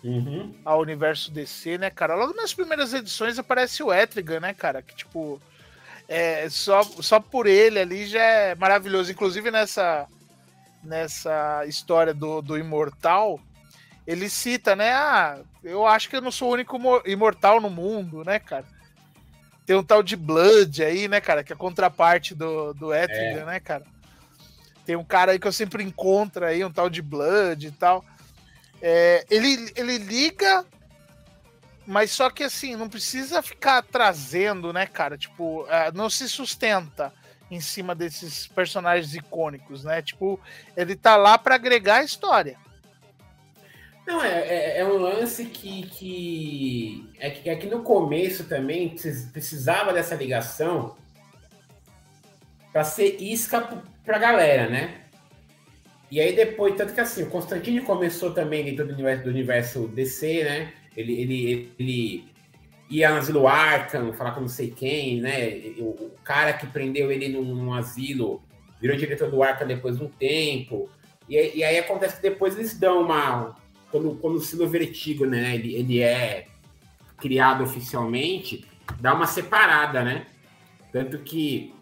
Uhum. 0.02 0.56
ao 0.64 0.80
universo 0.80 1.30
DC, 1.32 1.78
né, 1.78 1.90
cara? 1.90 2.16
Logo 2.16 2.34
nas 2.34 2.53
primeiras 2.53 2.94
edições 2.94 3.38
aparece 3.38 3.84
o 3.84 3.91
Etrigan, 3.94 4.40
né, 4.40 4.53
cara? 4.53 4.82
Que, 4.82 4.95
tipo, 4.95 5.41
é, 6.07 6.48
só, 6.49 6.82
só 6.84 7.20
por 7.20 7.45
ele 7.45 7.78
ali 7.80 8.06
já 8.07 8.22
é 8.24 8.56
maravilhoso. 8.56 9.11
Inclusive 9.11 9.52
nessa, 9.52 10.07
nessa 10.82 11.66
história 11.66 12.14
do, 12.14 12.41
do 12.41 12.57
Imortal, 12.57 13.41
ele 14.10 14.27
cita, 14.27 14.76
né? 14.76 14.91
Ah, 14.91 15.40
eu 15.64 15.86
acho 15.86 16.10
que 16.10 16.15
eu 16.15 16.22
não 16.22 16.31
sou 16.31 16.49
o 16.49 16.53
único 16.53 16.80
mo- 16.80 17.03
imortal 17.06 17.61
no 17.61 17.69
mundo, 17.69 18.23
né, 18.23 18.40
cara? 18.40 18.65
Tem 19.68 19.76
um 19.76 19.84
tal 19.84 20.02
de 20.02 20.15
Blood 20.15 20.84
aí, 20.84 21.07
né, 21.07 21.22
cara? 21.22 21.44
Que 21.44 21.53
é 21.53 21.56
a 21.56 21.60
contraparte 21.60 22.34
do, 22.34 22.73
do 22.73 22.91
Etrigan, 22.91 23.45
né, 23.45 23.60
cara? 23.60 23.86
Tem 24.84 24.95
um 24.95 25.03
cara 25.03 25.34
aí 25.34 25.40
que 25.40 25.48
eu 25.48 25.52
sempre 25.53 25.84
encontro 25.84 26.44
aí, 26.44 26.65
um 26.65 26.72
tal 26.72 26.90
de 26.90 27.03
Blood 27.03 27.68
e 27.68 27.72
tal. 27.72 28.03
É, 28.81 29.26
ele, 29.30 29.72
ele 29.76 29.98
liga 29.99 30.65
Mas 31.86 32.11
só 32.11 32.30
que 32.31 32.44
assim, 32.44 32.76
não 32.76 32.90
precisa 32.90 33.41
ficar 33.44 33.84
trazendo, 33.84 34.73
né, 34.73 34.88
cara? 34.88 35.18
Tipo, 35.18 35.68
é, 35.68 35.91
não 35.91 36.10
se 36.10 36.27
sustenta 36.27 37.14
em 37.52 37.60
cima 37.60 37.94
desses 37.94 38.48
personagens 38.48 39.14
icônicos, 39.14 39.84
né? 39.84 40.02
Tipo, 40.02 40.40
ele 40.76 40.95
tá 40.95 41.15
lá 41.15 41.38
para 41.38 41.56
agregar 41.56 41.98
a 41.98 42.03
história. 42.03 42.57
Não, 44.10 44.23
é, 44.23 44.40
é, 44.40 44.80
é 44.80 44.86
um 44.88 44.98
lance 44.98 45.45
que, 45.45 45.84
que, 45.84 47.07
é 47.19 47.30
que. 47.30 47.48
É 47.48 47.56
que 47.56 47.68
no 47.68 47.84
começo 47.84 48.45
também 48.49 48.90
precis- 48.90 49.26
precisava 49.31 49.94
dessa 49.94 50.15
ligação 50.15 50.98
para 52.73 52.84
ser 52.84 53.22
isca 53.22 53.61
p- 53.61 53.77
pra 54.03 54.18
galera, 54.18 54.68
né? 54.68 55.02
E 56.10 56.19
aí 56.19 56.36
depois, 56.36 56.73
tanto 56.76 56.91
que 56.91 56.99
assim, 56.99 57.22
o 57.22 57.30
Constantine 57.30 57.81
começou 57.81 58.31
também 58.34 58.65
dentro 58.65 58.88
do 58.88 58.94
universo, 58.94 59.23
do 59.26 59.30
universo 59.30 59.88
DC, 59.90 60.44
né? 60.44 60.73
Ele, 60.98 61.14
ele, 61.22 61.72
ele 61.77 62.26
ia 62.90 63.11
no 63.11 63.18
asilo 63.18 63.48
Arkham, 63.48 64.11
falar 64.14 64.31
com 64.31 64.41
não 64.41 64.48
sei 64.48 64.72
quem, 64.72 65.22
né? 65.22 65.49
O, 65.77 66.10
cara 66.23 66.53
que 66.53 66.65
prendeu 66.65 67.11
ele 67.11 67.30
num, 67.30 67.44
num 67.44 67.73
asilo 67.76 68.41
virou 68.81 68.98
diretor 68.98 69.30
do 69.30 69.44
Arkham 69.44 69.68
depois 69.68 69.99
de 69.99 70.03
um 70.03 70.10
tempo. 70.10 70.90
E, 71.30 71.57
e 71.60 71.64
aí 71.64 71.77
acontece 71.77 72.15
que 72.15 72.23
depois 72.23 72.56
eles 72.56 72.76
dão 72.76 73.03
uma. 73.03 73.56
Quando, 73.91 74.16
quando 74.16 74.36
o 74.36 74.40
Silo 74.40 74.68
Vertigo, 74.68 75.26
né? 75.26 75.56
Ele, 75.56 75.76
ele 75.76 75.99
é 76.02 76.48
criado 77.18 77.64
oficialmente, 77.64 78.66
dá 78.99 79.14
uma 79.14 79.26
separada, 79.28 80.03
né? 80.03 80.26
Tanto 80.91 81.20
que 81.20 81.74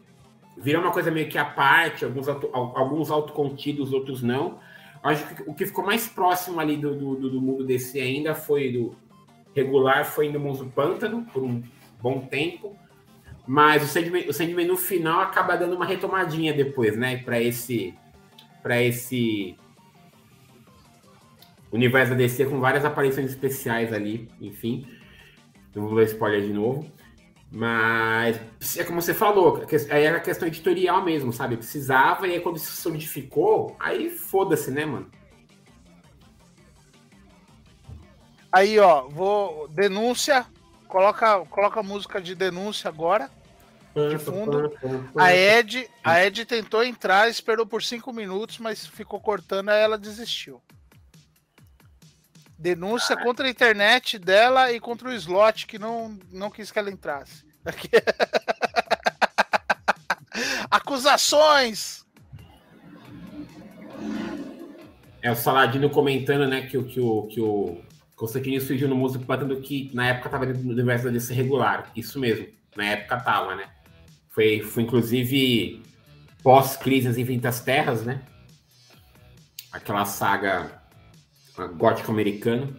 vira 0.58 0.80
uma 0.80 0.92
coisa 0.92 1.12
meio 1.12 1.30
que 1.30 1.38
à 1.38 1.46
parte, 1.46 2.04
alguns, 2.06 2.28
auto, 2.28 2.50
al- 2.54 2.78
alguns 2.78 3.12
autocontidos, 3.12 3.94
outros 3.94 4.22
não. 4.22 4.60
Acho 5.04 5.36
que 5.36 5.44
o 5.48 5.54
que 5.54 5.66
ficou 5.66 5.86
mais 5.86 6.08
próximo 6.08 6.60
ali 6.60 6.76
do, 6.76 6.96
do, 6.96 7.16
do- 7.16 7.30
do 7.30 7.42
mundo 7.42 7.64
DC 7.64 8.00
ainda 8.00 8.34
foi 8.34 8.72
do 8.72 8.96
regular, 9.56 10.06
foi 10.06 10.30
no 10.30 10.40
Mundo 10.40 10.72
Pântano, 10.76 11.26
por 11.32 11.44
um 11.44 11.62
bom 12.02 12.22
tempo. 12.22 12.76
Mas 13.46 13.84
o 13.84 13.88
Sandman, 13.88 14.28
o 14.28 14.34
Sandman 14.34 14.68
no 14.68 14.76
final 14.76 15.22
acaba 15.22 15.56
dando 15.56 15.76
uma 15.76 15.86
retomadinha 15.86 16.54
depois, 16.54 16.98
né? 16.98 17.18
Para 17.18 17.42
esse, 17.42 17.94
para 18.62 18.82
esse 18.82 19.56
universo 21.72 22.12
da 22.12 22.18
DC 22.18 22.46
com 22.46 22.60
várias 22.60 22.86
aparições 22.86 23.30
especiais 23.30 23.92
ali, 23.92 24.30
enfim. 24.40 24.88
Não 25.76 25.88
vou 25.88 25.96
dar 25.96 26.04
spoiler 26.04 26.42
de 26.42 26.54
novo. 26.54 26.90
Mas 27.52 28.78
é 28.78 28.84
como 28.84 29.02
você 29.02 29.14
falou, 29.14 29.66
aí 29.90 30.04
era 30.04 30.20
questão 30.20 30.48
editorial 30.48 31.04
mesmo, 31.04 31.32
sabe? 31.32 31.56
Precisava, 31.56 32.28
e 32.28 32.34
aí 32.34 32.40
quando 32.42 32.58
isso 32.58 32.74
solidificou, 32.74 33.76
aí 33.80 34.10
foda-se, 34.10 34.70
né, 34.70 34.86
mano? 34.86 35.10
Aí, 38.52 38.80
ó, 38.80 39.08
vou. 39.08 39.68
Denúncia. 39.68 40.46
Coloca, 40.88 41.46
coloca 41.46 41.80
a 41.80 41.84
música 41.84 42.22
de 42.22 42.34
denúncia 42.34 42.88
agora. 42.88 43.30
De 44.10 44.18
fundo. 44.18 44.72
A 45.16 45.34
Ed, 45.34 45.90
a 46.04 46.24
Ed 46.24 46.46
tentou 46.46 46.84
entrar, 46.84 47.30
esperou 47.30 47.66
por 47.66 47.84
cinco 47.84 48.14
minutos, 48.14 48.60
mas 48.60 48.86
ficou 48.86 49.20
cortando, 49.20 49.70
aí 49.70 49.82
ela 49.82 49.98
desistiu. 49.98 50.62
Denúncia 52.58 53.16
contra 53.16 53.46
a 53.46 53.50
internet 53.50 54.18
dela 54.18 54.72
e 54.72 54.80
contra 54.80 55.10
o 55.10 55.14
slot 55.14 55.68
que 55.68 55.78
não, 55.78 56.18
não 56.32 56.50
quis 56.50 56.72
que 56.72 56.80
ela 56.80 56.90
entrasse. 56.90 57.46
Acusações! 60.72 62.06
É 65.22 65.32
o 65.32 65.36
Saladino 65.36 65.90
comentando, 65.90 66.48
né, 66.48 66.62
que, 66.62 66.82
que, 66.84 67.00
o, 67.00 67.24
que 67.24 67.42
o 67.42 67.78
Constantino 68.16 68.62
surgiu 68.62 68.88
no 68.88 68.96
Músico 68.96 69.26
Pântano 69.26 69.60
que 69.62 69.92
na 69.94 70.08
época 70.08 70.30
tava 70.30 70.46
dentro 70.46 70.64
do 70.64 70.72
universo 70.72 71.06
da 71.06 71.12
DC 71.12 71.34
regular. 71.34 71.92
Isso 71.96 72.20
mesmo, 72.20 72.48
na 72.76 72.86
época 72.86 73.20
tava, 73.20 73.56
né? 73.56 73.66
Foi, 74.30 74.62
foi 74.62 74.84
inclusive 74.84 75.84
pós-crise 76.42 77.08
nas 77.08 77.18
Infinitas 77.18 77.60
Terras, 77.60 78.04
né? 78.04 78.22
Aquela 79.72 80.06
saga 80.06 80.77
ah, 81.58 81.68
gótico-americana. 81.68 82.70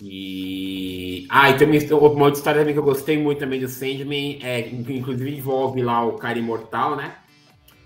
E. 0.00 1.26
Ah, 1.30 1.50
e 1.50 1.56
também 1.56 1.80
uma 1.92 2.24
outra 2.24 2.38
história 2.38 2.60
também 2.60 2.74
que 2.74 2.80
eu 2.80 2.84
gostei 2.84 3.16
muito 3.16 3.38
também 3.38 3.60
do 3.60 3.68
Sandman, 3.68 4.40
é, 4.42 4.62
que 4.62 4.74
inclusive 4.74 5.36
envolve 5.36 5.80
lá 5.80 6.04
o 6.04 6.18
cara 6.18 6.38
imortal, 6.38 6.96
né? 6.96 7.16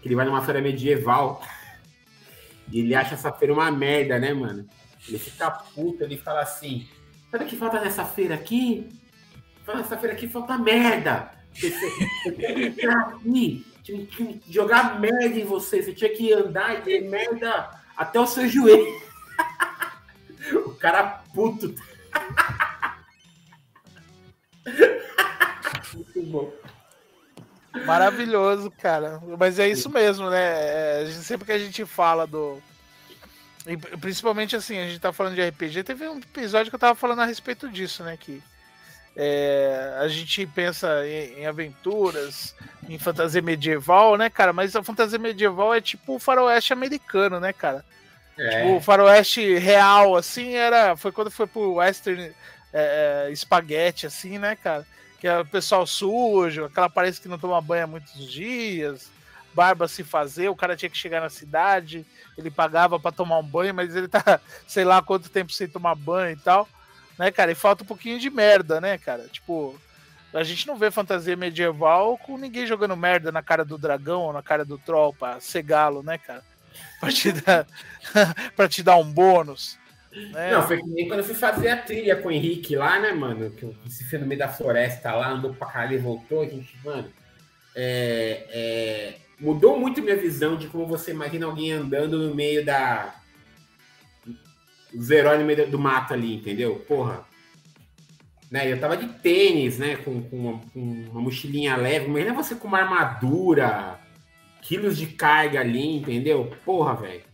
Que 0.01 0.09
ele 0.09 0.15
vai 0.15 0.25
numa 0.25 0.41
feira 0.43 0.63
medieval 0.63 1.43
e 2.73 2.81
ele 2.81 2.95
acha 2.95 3.15
essa 3.15 3.31
feira 3.31 3.53
uma 3.53 3.71
merda, 3.71 4.19
né, 4.19 4.33
mano? 4.33 4.67
Ele 5.07 5.19
fica 5.19 5.51
puto, 5.51 6.03
ele 6.05 6.17
fala 6.17 6.41
assim: 6.41 6.89
sabe 7.31 7.45
o 7.45 7.47
que 7.47 7.57
falta 7.57 7.81
nessa 7.81 8.05
feira 8.05 8.35
aqui? 8.35 8.89
Fala, 9.67 9.79
Nessa 9.79 9.99
feira 9.99 10.15
aqui 10.15 10.27
falta 10.27 10.57
merda. 10.57 11.31
Você, 11.53 11.93
tinha 13.87 14.05
que 14.05 14.41
jogar 14.49 14.99
merda 14.99 15.39
em 15.39 15.45
você, 15.45 15.83
você 15.83 15.93
tinha 15.93 16.11
que 16.11 16.33
andar 16.33 16.79
e 16.79 16.83
ter 16.83 17.01
merda 17.03 17.71
até 17.97 18.21
o 18.21 18.27
seu 18.27 18.49
joelho. 18.49 19.01
o 20.67 20.75
cara 20.75 21.23
puto. 21.33 21.75
Muito 25.95 26.23
bom. 26.23 26.53
Maravilhoso, 27.85 28.71
cara. 28.71 29.21
Mas 29.39 29.59
é 29.59 29.69
isso 29.69 29.89
mesmo, 29.91 30.31
né? 30.31 31.03
É, 31.03 31.11
sempre 31.11 31.47
que 31.47 31.53
a 31.53 31.59
gente 31.59 31.85
fala 31.85 32.27
do. 32.27 32.61
e 33.67 33.77
Principalmente 33.77 34.57
assim, 34.57 34.79
a 34.79 34.87
gente 34.87 34.99
tá 34.99 35.13
falando 35.13 35.35
de 35.35 35.49
RPG. 35.49 35.85
Teve 35.85 36.09
um 36.09 36.19
episódio 36.19 36.71
que 36.71 36.75
eu 36.75 36.81
tava 36.81 36.95
falando 36.95 37.21
a 37.21 37.27
respeito 37.27 37.69
disso, 37.69 38.03
né? 38.03 38.17
Que 38.17 38.43
é, 39.17 39.97
a 39.99 40.09
gente 40.09 40.47
pensa 40.47 41.07
em, 41.07 41.41
em 41.41 41.47
aventuras, 41.47 42.55
em 42.87 42.99
fantasia 42.99 43.41
medieval, 43.41 44.17
né, 44.17 44.29
cara? 44.29 44.53
Mas 44.53 44.77
a 44.77 44.83
fantasia 44.83 45.19
medieval 45.19 45.75
é 45.75 45.81
tipo 45.81 46.17
o 46.17 46.19
faroeste 46.19 46.73
americano, 46.73 47.41
né, 47.41 47.53
cara? 47.53 47.85
É, 48.39 48.63
Tipo, 48.63 48.77
o 48.77 48.81
faroeste 48.81 49.57
real, 49.59 50.15
assim, 50.15 50.55
era. 50.55 50.97
Foi 50.97 51.11
quando 51.11 51.31
foi 51.31 51.47
pro 51.47 51.75
western 51.75 52.31
é, 52.73 53.27
é, 53.29 53.33
espaguete, 53.33 54.07
assim, 54.07 54.39
né, 54.39 54.55
cara? 54.55 54.87
Que 55.19 55.27
é 55.27 55.39
o 55.39 55.47
pessoal 55.47 55.87
sujo, 55.87 56.67
aquela 56.67 56.91
parece 56.91 57.21
que 57.21 57.29
não 57.29 57.39
toma 57.39 57.61
banho 57.63 57.85
há 57.85 57.87
muitos 57.87 58.31
dias, 58.31 59.11
barba 59.55 59.89
se 59.89 60.05
fazer, 60.05 60.51
o 60.51 60.57
cara 60.57 60.77
tinha 60.77 60.91
que 60.91 60.99
chegar 60.99 61.23
na 61.23 61.31
cidade, 61.31 62.05
ele 62.37 62.51
pagava 62.51 63.01
pra 63.01 63.11
tomar 63.11 63.39
um 63.39 63.43
banho, 63.43 63.75
mas 63.75 63.97
ele 63.97 64.09
tá, 64.09 64.39
sei 64.69 64.85
lá 64.85 65.01
quanto 65.01 65.31
tempo 65.31 65.51
sem 65.53 65.67
tomar 65.67 65.95
banho 65.95 66.37
e 66.37 66.41
tal, 66.41 66.69
né, 67.19 67.31
cara? 67.31 67.53
E 67.53 67.55
falta 67.55 67.83
um 67.83 67.87
pouquinho 67.87 68.19
de 68.19 68.31
merda, 68.31 68.81
né, 68.81 68.99
cara? 68.99 69.27
Tipo, 69.29 69.79
a 70.33 70.43
gente 70.43 70.67
não 70.67 70.77
vê 70.77 70.91
fantasia 70.91 71.37
medieval 71.37 72.19
com 72.19 72.37
ninguém 72.37 72.67
jogando 72.67 72.97
merda 72.97 73.33
na 73.33 73.43
cara 73.43 73.65
do 73.65 73.79
dragão 73.79 74.23
ou 74.23 74.33
na 74.33 74.43
cara 74.43 74.65
do 74.65 74.79
troll 74.79 75.13
pra 75.13 75.41
cegá-lo, 75.41 76.03
né, 76.03 76.19
cara? 76.19 76.43
Pra 77.01 77.11
te 77.11 77.33
dar, 77.33 77.67
pra 78.55 78.69
te 78.69 78.83
dar 78.83 78.97
um 78.97 79.11
bônus. 79.11 79.79
Né? 80.33 80.51
Não, 80.51 80.67
foi 80.67 80.79
que 80.79 80.89
nem 80.89 81.07
quando 81.09 81.21
eu 81.21 81.25
fui 81.25 81.35
fazer 81.35 81.69
a 81.69 81.77
trilha 81.77 82.17
com 82.17 82.29
o 82.29 82.33
Henrique 82.33 82.75
lá, 82.75 82.99
né, 82.99 83.13
mano? 83.13 83.51
Que 83.51 83.75
se 83.89 84.05
fez 84.05 84.21
no 84.21 84.29
meio 84.29 84.39
da 84.39 84.49
floresta 84.49 85.13
lá, 85.13 85.31
andou 85.31 85.55
pra 85.55 85.67
caralho 85.67 85.95
e 85.95 85.99
voltou. 85.99 86.43
A 86.43 86.47
gente, 86.47 86.75
mano, 86.83 87.11
é, 87.75 88.47
é, 88.51 89.15
mudou 89.39 89.79
muito 89.79 90.03
minha 90.03 90.17
visão 90.17 90.57
de 90.57 90.69
como 90.69 90.87
você 90.87 91.11
imagina 91.11 91.45
alguém 91.47 91.73
andando 91.73 92.19
no 92.19 92.35
meio 92.35 92.65
da. 92.65 93.15
Heróis 94.93 95.41
no 95.41 95.47
meio 95.47 95.71
do 95.71 95.79
mato 95.79 96.15
ali, 96.15 96.37
entendeu? 96.37 96.77
Porra. 96.89 97.25
Né, 98.51 98.71
eu 98.71 98.79
tava 98.79 98.97
de 98.97 99.09
tênis, 99.09 99.79
né? 99.79 99.97
Com, 99.97 100.23
com, 100.23 100.37
uma, 100.37 100.61
com 100.73 100.81
uma 101.11 101.21
mochilinha 101.21 101.77
leve. 101.77 102.07
Imagina 102.07 102.33
você 102.33 102.55
com 102.55 102.69
uma 102.69 102.79
armadura, 102.79 103.99
quilos 104.63 104.97
de 104.97 105.07
carga 105.07 105.61
ali, 105.61 105.97
entendeu? 105.97 106.57
Porra, 106.65 106.95
velho. 106.95 107.25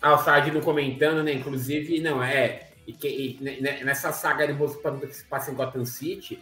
Ah, 0.00 0.14
o 0.14 0.18
Sardino 0.18 0.60
comentando, 0.60 1.22
né? 1.22 1.32
Inclusive, 1.32 2.00
não, 2.00 2.22
é. 2.22 2.68
E, 2.84 2.92
que, 2.92 3.08
e 3.08 3.38
ne- 3.40 3.84
nessa 3.84 4.12
saga 4.12 4.46
de 4.46 4.54
Pântano 4.54 5.06
que 5.06 5.14
se 5.14 5.24
passa 5.24 5.52
em 5.52 5.54
Gotham 5.54 5.84
City, 5.84 6.40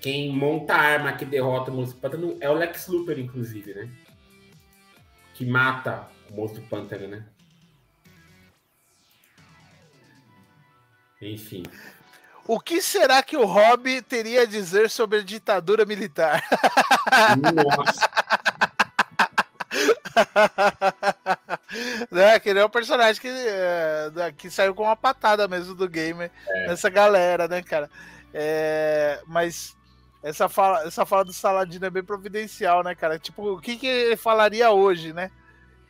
quem 0.00 0.32
monta 0.32 0.74
a 0.74 0.80
arma 0.80 1.12
que 1.12 1.24
derrota 1.24 1.72
o 1.72 1.74
Moço 1.74 1.96
Pântano 1.96 2.36
é 2.40 2.48
o 2.48 2.54
Lex 2.54 2.86
Luthor, 2.86 3.18
inclusive, 3.18 3.74
né? 3.74 3.90
Que 5.34 5.44
mata 5.44 6.08
o 6.30 6.34
Moço 6.34 6.62
Pântano, 6.62 7.08
né? 7.08 7.26
Enfim. 11.20 11.62
O 12.46 12.58
que 12.58 12.80
será 12.80 13.22
que 13.22 13.36
o 13.36 13.44
Hobby 13.44 14.00
teria 14.00 14.42
a 14.42 14.46
dizer 14.46 14.88
sobre 14.88 15.18
a 15.18 15.22
ditadura 15.22 15.84
militar? 15.84 16.42
Nossa. 17.54 18.08
né? 22.10 22.38
Que 22.40 22.48
ele 22.48 22.60
é 22.60 22.64
um 22.64 22.70
personagem 22.70 23.20
que, 23.20 23.28
é, 23.28 24.32
que 24.36 24.50
saiu 24.50 24.74
com 24.74 24.84
uma 24.84 24.96
patada 24.96 25.46
mesmo 25.46 25.74
do 25.74 25.88
gamer 25.88 26.30
nessa 26.66 26.88
galera, 26.88 27.46
né, 27.46 27.62
cara? 27.62 27.90
É, 28.32 29.20
mas 29.26 29.76
essa 30.22 30.48
fala, 30.48 30.84
essa 30.84 31.04
fala 31.04 31.24
do 31.24 31.32
Saladino 31.32 31.84
é 31.84 31.90
bem 31.90 32.02
providencial, 32.02 32.82
né, 32.82 32.94
cara? 32.94 33.18
Tipo, 33.18 33.54
o 33.54 33.60
que, 33.60 33.76
que 33.76 33.86
ele 33.86 34.16
falaria 34.16 34.70
hoje, 34.70 35.12
né? 35.12 35.30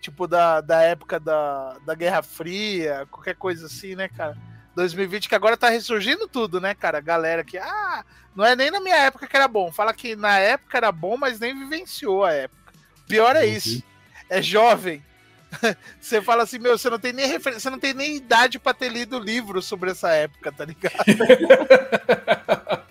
tipo 0.01 0.27
da, 0.27 0.61
da 0.61 0.83
época 0.83 1.19
da, 1.19 1.77
da 1.85 1.95
Guerra 1.95 2.23
Fria, 2.23 3.07
qualquer 3.11 3.37
coisa 3.37 3.67
assim, 3.67 3.95
né, 3.95 4.09
cara? 4.09 4.37
2020 4.79 5.29
que 5.29 5.35
agora 5.35 5.57
tá 5.57 5.69
ressurgindo 5.69 6.29
tudo, 6.29 6.61
né, 6.61 6.73
cara? 6.73 7.01
Galera 7.01 7.43
que, 7.43 7.59
ah, 7.59 8.05
não 8.35 8.45
é 8.45 8.55
nem 8.55 8.71
na 8.71 8.81
minha 8.81 8.97
época 8.97 9.27
que 9.27 9.37
era 9.37 9.49
bom. 9.49 9.73
Fala 9.73 9.93
que 9.93 10.15
na 10.15 10.39
época 10.39 10.79
era 10.79 10.93
bom, 10.93 11.17
mas 11.17 11.41
nem 11.41 11.59
vivenciou 11.59 12.25
a 12.25 12.33
época. 12.33 12.73
Pior 13.09 13.35
é 13.35 13.45
isso. 13.45 13.83
É 14.31 14.41
jovem. 14.41 15.03
Você 16.01 16.23
fala 16.23 16.45
assim, 16.45 16.59
meu, 16.59 16.77
você 16.77 16.91
não 16.91 16.99
tem 16.99 17.11
nem 17.11 17.27
referência, 17.27 17.63
você 17.63 17.71
não 17.71 17.79
tem 17.79 17.95
nem 17.95 18.17
idade 18.17 18.59
pra 18.59 18.75
ter 18.75 18.91
lido 18.91 19.19
livro 19.19 19.63
sobre 19.63 19.91
essa 19.91 20.11
época, 20.11 20.53
tá 20.53 20.63
ligado? 20.67 20.95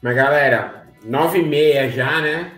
Mas 0.00 0.14
galera, 0.14 0.86
nove 1.02 1.40
e 1.40 1.42
meia 1.42 1.90
já, 1.90 2.20
né? 2.20 2.52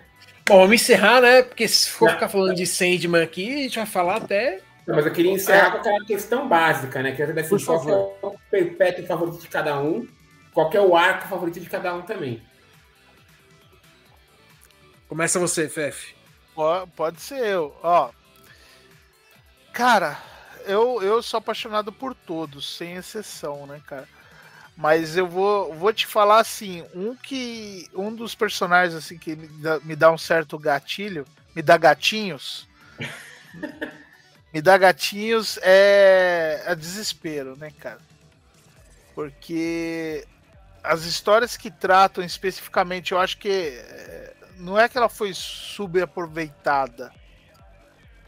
Bom, 0.47 0.59
vamos 0.59 0.75
encerrar, 0.75 1.23
né? 1.23 1.43
Porque 1.43 1.67
se 1.67 1.89
for 1.89 2.11
ficar 2.11 2.29
falando 2.29 2.55
de 2.55 2.67
Sandman 2.67 3.23
aqui, 3.23 3.55
a 3.55 3.63
gente 3.63 3.77
vai 3.77 3.87
falar 3.87 4.17
até. 4.17 4.61
Não, 4.87 4.97
mas 4.97 5.07
eu 5.07 5.13
queria 5.13 5.33
encerrar 5.33 5.73
com 5.73 5.79
aquela 5.79 6.05
questão 6.05 6.49
básica, 6.49 7.03
né? 7.03 7.13
Que 7.13 7.23
é 7.23 7.27
Por 7.27 7.39
assim, 7.39 7.65
qual 7.65 7.89
é 7.89 8.27
o 8.27 8.37
perpétuo 8.51 9.07
favorito 9.07 9.41
de 9.41 9.49
cada 9.49 9.81
um, 9.81 10.07
qual 10.53 10.71
é 10.73 10.81
o 10.81 10.97
arco 10.97 11.29
favorito 11.29 11.61
de 11.61 11.69
cada 11.69 11.95
um 11.95 12.03
também. 12.03 12.43
Começa 15.09 15.39
você, 15.39 15.69
Fefe. 15.69 16.15
Pode 16.97 17.21
ser 17.21 17.39
eu, 17.47 17.77
ó. 17.83 18.11
Cara, 19.73 20.19
eu, 20.67 21.03
eu 21.03 21.23
sou 21.23 21.39
apaixonado 21.39 21.93
por 21.93 22.15
todos, 22.15 22.77
sem 22.77 22.95
exceção, 22.95 23.67
né, 23.67 23.81
cara? 23.87 24.09
Mas 24.77 25.17
eu 25.17 25.27
vou, 25.27 25.73
vou 25.75 25.93
te 25.93 26.07
falar 26.07 26.41
assim, 26.41 26.85
um 26.95 27.15
que 27.15 27.89
um 27.95 28.15
dos 28.15 28.35
personagens 28.35 28.95
assim 28.95 29.19
que 29.19 29.37
me 29.37 29.49
dá, 29.49 29.81
me 29.81 29.95
dá 29.95 30.11
um 30.11 30.19
certo 30.19 30.59
gatilho, 30.59 31.27
me 31.55 31.63
dá 31.63 31.77
gatinhos. 31.77 32.69
me 34.53 34.61
dá 34.61 34.77
gatinhos 34.77 35.59
é, 35.63 36.63
é 36.67 36.75
desespero, 36.75 37.57
né, 37.57 37.73
cara? 37.79 37.99
Porque 39.15 40.27
as 40.83 41.05
histórias 41.05 41.57
que 41.57 41.71
tratam 41.71 42.25
especificamente, 42.25 43.13
eu 43.13 43.19
acho 43.19 43.39
que 43.39 43.49
é, 43.49 44.35
não 44.57 44.79
é 44.79 44.89
que 44.89 44.99
ela 44.99 45.09
foi 45.09 45.33
subaproveitada, 45.35 47.13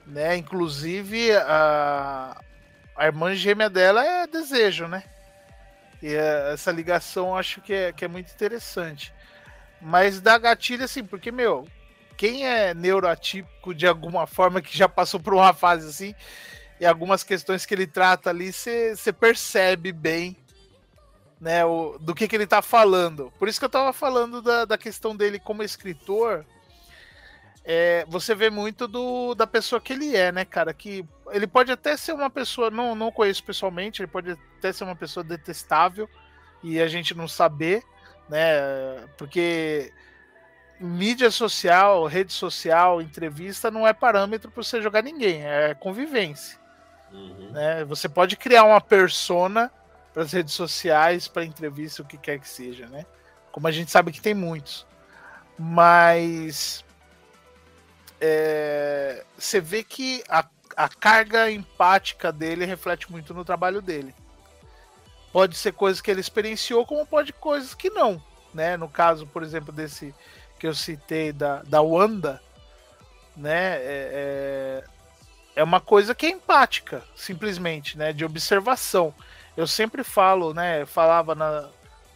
né? 0.07 0.37
Inclusive 0.37 1.33
a, 1.33 2.41
a 2.97 3.07
irmã 3.07 3.35
gêmea 3.35 3.69
dela 3.69 4.05
é 4.05 4.27
desejo, 4.27 4.87
né? 4.87 5.05
E 6.03 6.15
é, 6.15 6.53
essa 6.53 6.71
ligação 6.71 7.37
acho 7.37 7.61
que 7.61 7.73
é, 7.73 7.93
que 7.93 8.05
é 8.05 8.09
muito 8.09 8.31
interessante. 8.33 9.13
Mas 9.81 10.21
dá 10.21 10.39
gatilho 10.39 10.85
assim, 10.85 11.05
porque, 11.05 11.31
meu, 11.31 11.69
quem 12.17 12.47
é 12.47 12.75
neuroatípico 12.75 13.75
de 13.75 13.87
alguma 13.87 14.27
forma, 14.27 14.61
que 14.63 14.77
já 14.77 14.89
passou 14.89 15.21
por 15.21 15.35
uma 15.35 15.53
fase 15.53 15.89
assim, 15.89 16.15
e 16.81 16.87
algumas 16.87 17.23
questões 17.23 17.65
que 17.65 17.75
ele 17.75 17.87
trata 17.87 18.31
ali, 18.31 18.53
você 18.53 19.13
percebe 19.13 19.93
bem 19.93 20.37
né, 21.41 21.65
o, 21.65 21.99
do 21.99 22.15
que, 22.15 22.27
que 22.27 22.35
ele 22.35 22.47
tá 22.47 22.63
falando. 22.63 23.33
Por 23.39 23.49
isso 23.49 23.59
que 23.59 23.65
eu 23.65 23.71
tava 23.71 23.93
falando 23.93 24.41
da, 24.41 24.65
da 24.65 24.79
questão 24.79 25.15
dele 25.15 25.39
como 25.39 25.63
escritor. 25.63 26.45
É, 27.65 28.05
você 28.09 28.35
vê 28.35 28.51
muito 28.51 28.87
do, 28.87 29.35
da 29.35 29.47
pessoa 29.47 29.81
que 29.81 29.93
ele 29.93 30.17
é, 30.17 30.33
né, 30.33 30.45
cara? 30.45 30.75
Que 30.75 31.05
ele 31.31 31.47
pode 31.47 31.71
até 31.71 31.97
ser 31.97 32.13
uma 32.13 32.31
pessoa, 32.31 32.71
não, 32.71 32.95
não 32.95 33.11
conheço 33.11 33.45
pessoalmente, 33.45 34.03
ele 34.03 34.11
pode 34.11 34.33
até 34.59 34.73
ser 34.73 34.85
uma 34.85 34.97
pessoa 34.97 35.25
detestável 35.25 36.09
e 36.63 36.81
a 36.81 36.89
gente 36.89 37.15
não 37.15 37.29
saber, 37.29 37.83
né? 38.29 39.07
Porque 39.17 39.93
mídia 40.85 41.31
social, 41.31 42.05
rede 42.07 42.33
social, 42.33 43.01
entrevista 43.01 43.71
não 43.71 43.87
é 43.87 43.93
parâmetro 43.93 44.51
para 44.51 44.63
você 44.63 44.83
jogar 44.83 45.03
ninguém, 45.03 45.43
é 45.43 45.75
convivência. 45.75 46.59
Né? 47.53 47.85
Você 47.85 48.09
pode 48.09 48.37
criar 48.37 48.65
uma 48.65 48.81
persona 48.81 49.71
para 50.13 50.23
as 50.23 50.33
redes 50.33 50.55
sociais, 50.55 51.27
para 51.29 51.45
entrevista, 51.45 52.03
o 52.03 52.05
que 52.05 52.19
quer 52.19 52.39
que 52.39 52.49
seja, 52.49 52.87
né? 52.87 53.07
Como 53.51 53.67
a 53.67 53.73
gente 53.73 53.91
sabe 53.91 54.13
que 54.13 54.21
tem 54.21 54.35
muitos. 54.35 54.87
Mas 55.59 56.85
é, 58.21 59.25
você 59.39 59.61
vê 59.61 59.83
que 59.85 60.23
a, 60.29 60.45
a 60.77 60.89
carga 60.89 61.51
empática 61.51 62.33
dele 62.33 62.65
reflete 62.65 63.11
muito 63.11 63.33
no 63.33 63.45
trabalho 63.45 63.81
dele. 63.81 64.15
Pode 65.33 65.57
ser 65.57 65.73
coisas 65.73 66.01
que 66.01 66.11
ele 66.11 66.21
experienciou, 66.21 66.87
como 66.87 67.07
pode 67.07 67.33
coisas 67.33 67.75
que 67.75 67.91
não. 67.91 68.23
Né? 68.53 68.77
No 68.77 68.89
caso, 68.89 69.27
por 69.27 69.43
exemplo, 69.43 69.73
desse 69.73 70.15
que 70.65 70.69
eu 70.69 70.75
citei 70.75 71.31
da, 71.31 71.63
da 71.65 71.83
Wanda, 71.83 72.41
né? 73.37 73.77
É, 73.77 73.83
é, 73.85 74.85
é 75.57 75.63
uma 75.63 75.79
coisa 75.79 76.15
que 76.15 76.25
é 76.25 76.31
empática, 76.31 77.05
simplesmente, 77.15 77.99
né? 77.99 78.15
De 78.15 78.25
observação. 78.25 79.15
Eu 79.59 79.67
sempre 79.67 80.03
falo, 80.03 80.55
né? 80.55 80.87
Falava 80.87 81.35
na, 81.35 81.69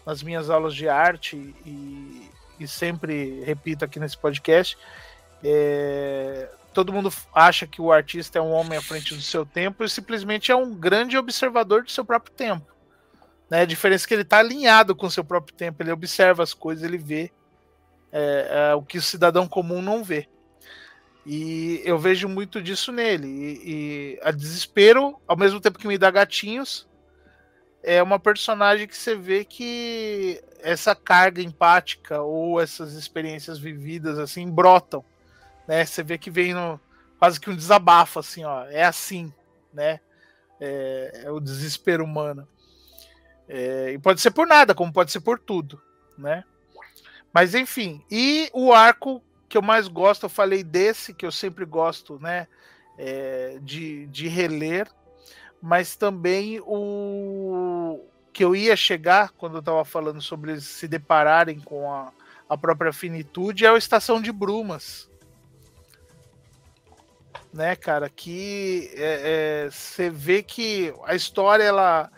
nas 0.07 0.23
minhas 0.23 0.49
aulas 0.49 0.75
de 0.75 0.89
arte 0.89 1.37
e, 1.67 2.31
e 2.59 2.67
sempre 2.67 3.43
repito 3.43 3.85
aqui 3.85 4.01
nesse 4.01 4.17
podcast. 4.17 4.79
É, 5.45 6.49
todo 6.73 6.91
mundo 6.91 7.13
acha 7.35 7.67
que 7.67 7.83
o 7.83 7.93
artista 7.93 8.39
é 8.39 8.43
um 8.43 8.53
homem 8.53 8.79
à 8.79 8.83
frente 8.83 9.15
do 9.15 9.21
seu 9.21 9.45
tempo 9.45 9.85
e 9.85 9.91
simplesmente 9.91 10.51
é 10.51 10.57
um 10.57 10.75
grande 10.75 11.19
observador 11.19 11.83
do 11.83 11.91
seu 11.91 12.03
próprio 12.03 12.35
tempo. 12.35 12.67
Né? 13.51 13.61
A 13.61 13.67
diferença 13.67 14.07
é 14.07 14.09
que 14.09 14.15
ele 14.15 14.23
está 14.23 14.39
alinhado 14.39 14.97
com 14.97 15.07
o 15.07 15.11
seu 15.11 15.23
próprio 15.23 15.55
tempo, 15.55 15.83
ele 15.83 15.93
observa 15.93 16.43
as 16.43 16.55
coisas, 16.55 16.83
ele 16.83 16.97
vê 16.97 17.31
é, 18.13 18.71
é, 18.71 18.75
o 18.75 18.83
que 18.83 18.99
o 18.99 19.03
cidadão 19.03 19.47
comum 19.47 19.83
não 19.83 20.03
vê. 20.03 20.29
E 21.27 21.83
eu 21.85 21.99
vejo 21.99 22.29
muito 22.29 22.63
disso 22.63 22.91
nele. 22.91 23.29
E, 23.29 23.61
e 23.65 24.21
a 24.23 24.31
desespero, 24.31 25.21
ao 25.27 25.37
mesmo 25.37 25.61
tempo 25.61 25.79
que 25.79 25.87
me 25.87 25.99
dá 25.99 26.11
gatinhos, 26.11 26.89
é 27.83 28.03
uma 28.03 28.19
personagem 28.19 28.87
que 28.87 28.97
você 28.97 29.15
vê 29.15 29.45
que 29.45 30.43
essa 30.61 30.95
carga 30.95 31.43
empática 31.43 32.21
ou 32.21 32.61
essas 32.61 32.95
experiências 32.95 33.59
vividas 33.59 34.19
assim 34.19 34.51
brotam, 34.51 35.05
né? 35.67 35.85
Você 35.85 36.03
vê 36.03 36.19
que 36.19 36.31
vem 36.31 36.55
no, 36.55 36.81
quase 37.19 37.41
que 37.41 37.51
um 37.51 37.57
desabafo 37.57 38.19
assim, 38.19 38.45
ó, 38.45 38.65
é 38.67 38.85
assim, 38.85 39.33
né? 39.73 40.01
É, 40.61 41.23
é 41.25 41.31
o 41.31 41.41
desespero 41.41 42.05
humano. 42.05 42.49
É, 43.49 43.93
e 43.93 43.99
pode 43.99 44.21
ser 44.21 44.31
por 44.31 44.47
nada, 44.47 44.75
como 44.75 44.93
pode 44.93 45.11
ser 45.13 45.21
por 45.21 45.39
tudo, 45.39 45.81
né? 46.17 46.45
Mas 47.33 47.55
enfim, 47.55 48.03
e 48.11 48.51
o 48.53 48.73
arco 48.73 49.23
que 49.49 49.57
eu 49.57 49.63
mais 49.63 49.89
gosto, 49.89 50.25
eu 50.25 50.31
falei 50.31 50.63
desse 50.63 51.15
que 51.15 51.25
eu 51.25 51.33
sempre 51.33 51.65
gosto, 51.65 52.19
né? 52.19 52.47
É, 53.01 53.59
de, 53.63 54.07
de 54.09 54.27
reler, 54.27 54.89
mas 55.63 55.95
também 55.95 56.61
o 56.67 58.05
que 58.33 58.45
eu 58.45 58.57
ia 58.57 58.77
chegar 58.77 59.31
quando 59.31 59.55
eu 59.55 59.61
estava 59.61 59.85
falando 59.85 60.21
sobre 60.21 60.53
eles 60.53 60.65
se 60.65 60.89
depararem 60.89 61.61
com 61.61 61.93
a, 61.93 62.13
a 62.49 62.57
própria 62.57 62.93
finitude 62.93 63.65
é 63.65 63.69
a 63.69 63.77
Estação 63.77 64.23
de 64.23 64.33
Brumas. 64.33 65.09
Né, 67.53 67.75
cara, 67.75 68.09
que 68.09 68.91
você 68.93 70.03
é, 70.03 70.07
é, 70.07 70.11
vê 70.11 70.43
que 70.43 70.95
a 71.05 71.15
história, 71.15 71.65
ela. 71.65 72.11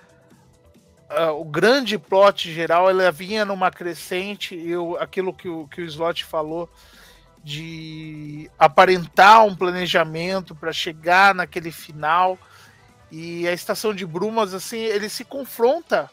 O 1.39 1.45
grande 1.45 1.99
plot 1.99 2.53
geral, 2.53 2.89
ela 2.89 3.11
vinha 3.11 3.45
numa 3.45 3.71
crescente, 3.71 4.55
eu, 4.55 4.97
aquilo 5.01 5.35
que 5.35 5.49
o, 5.49 5.67
que 5.67 5.81
o 5.81 5.85
Slot 5.85 6.25
falou, 6.25 6.71
de 7.43 8.51
aparentar 8.59 9.45
um 9.45 9.55
planejamento 9.55 10.55
para 10.55 10.73
chegar 10.73 11.35
naquele 11.35 11.73
final 11.73 12.39
e 13.11 13.49
a 13.49 13.53
estação 13.53 13.93
de 13.93 14.07
Brumas, 14.07 14.55
assim, 14.55 14.79
ele 14.79 15.09
se 15.09 15.25
confronta 15.25 16.09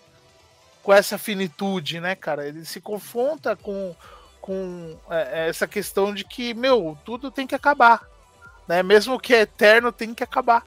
com 0.81 0.93
essa 0.93 1.17
finitude, 1.17 1.99
né, 1.99 2.15
cara? 2.15 2.47
Ele 2.47 2.65
se 2.65 2.81
confronta 2.81 3.55
com, 3.55 3.95
com 4.41 4.97
é, 5.09 5.43
é, 5.43 5.49
essa 5.49 5.67
questão 5.67 6.13
de 6.13 6.23
que, 6.23 6.53
meu, 6.53 6.97
tudo 7.05 7.29
tem 7.29 7.45
que 7.45 7.53
acabar. 7.53 8.01
Né? 8.67 8.81
Mesmo 8.81 9.19
que 9.19 9.35
é 9.35 9.41
eterno, 9.41 9.91
tem 9.91 10.13
que 10.13 10.23
acabar. 10.23 10.63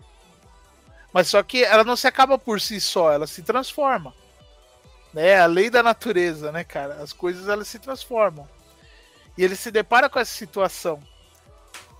Mas 1.12 1.28
só 1.28 1.42
que 1.42 1.64
ela 1.64 1.84
não 1.84 1.96
se 1.96 2.06
acaba 2.06 2.38
por 2.38 2.60
si 2.60 2.80
só, 2.80 3.12
ela 3.12 3.26
se 3.26 3.42
transforma. 3.42 4.14
Né? 5.12 5.40
A 5.40 5.46
lei 5.46 5.68
da 5.68 5.82
natureza, 5.82 6.52
né, 6.52 6.62
cara? 6.62 6.94
As 7.02 7.12
coisas 7.12 7.48
elas 7.48 7.68
se 7.68 7.78
transformam. 7.78 8.48
E 9.36 9.44
ele 9.44 9.56
se 9.56 9.70
depara 9.70 10.08
com 10.08 10.18
essa 10.18 10.32
situação. 10.32 11.00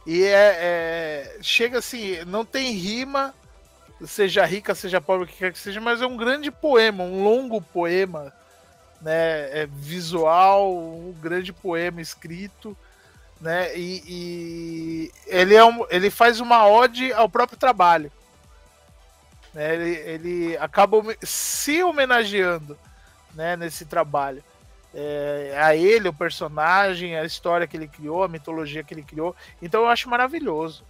E 0.07 0.23
é, 0.25 0.57
é, 0.61 1.39
chega 1.43 1.79
assim, 1.79 2.25
não 2.25 2.45
tem 2.45 2.73
rima, 2.73 3.35
seja 4.07 4.45
rica, 4.45 4.75
seja 4.75 5.01
pobre, 5.01 5.25
o 5.25 5.27
que 5.27 5.37
quer 5.37 5.53
que 5.53 5.59
seja, 5.59 5.81
mas 5.81 6.01
é 6.01 6.07
um 6.07 6.17
grande 6.17 6.51
poema, 6.51 7.05
um 7.05 7.23
longo 7.23 7.61
poema, 7.61 8.33
né? 9.01 9.63
É 9.63 9.67
visual, 9.67 10.75
um 10.75 11.13
grande 11.13 11.53
poema 11.53 12.01
escrito, 12.01 12.77
né? 13.41 13.77
E, 13.77 14.03
e 14.07 15.13
ele, 15.27 15.55
é 15.55 15.65
um, 15.65 15.87
ele 15.91 16.11
faz 16.11 16.41
uma 16.41 16.67
ode 16.67 17.13
ao 17.13 17.29
próprio 17.29 17.59
trabalho. 17.59 18.11
Né? 19.55 19.75
Ele, 19.75 19.91
ele 19.91 20.57
acaba 20.59 20.97
se 21.23 21.83
homenageando 21.83 22.79
né, 23.35 23.57
nesse 23.57 23.85
trabalho. 23.85 24.43
É, 24.93 25.57
a 25.63 25.77
ele, 25.77 26.09
o 26.09 26.13
personagem, 26.13 27.17
a 27.17 27.25
história 27.25 27.67
que 27.67 27.77
ele 27.77 27.87
criou, 27.87 28.25
a 28.25 28.29
mitologia 28.29 28.83
que 28.83 28.93
ele 28.93 29.05
criou. 29.05 29.37
Então 29.63 29.83
eu 29.83 29.89
acho 29.89 30.09
maravilhoso. 30.09 30.85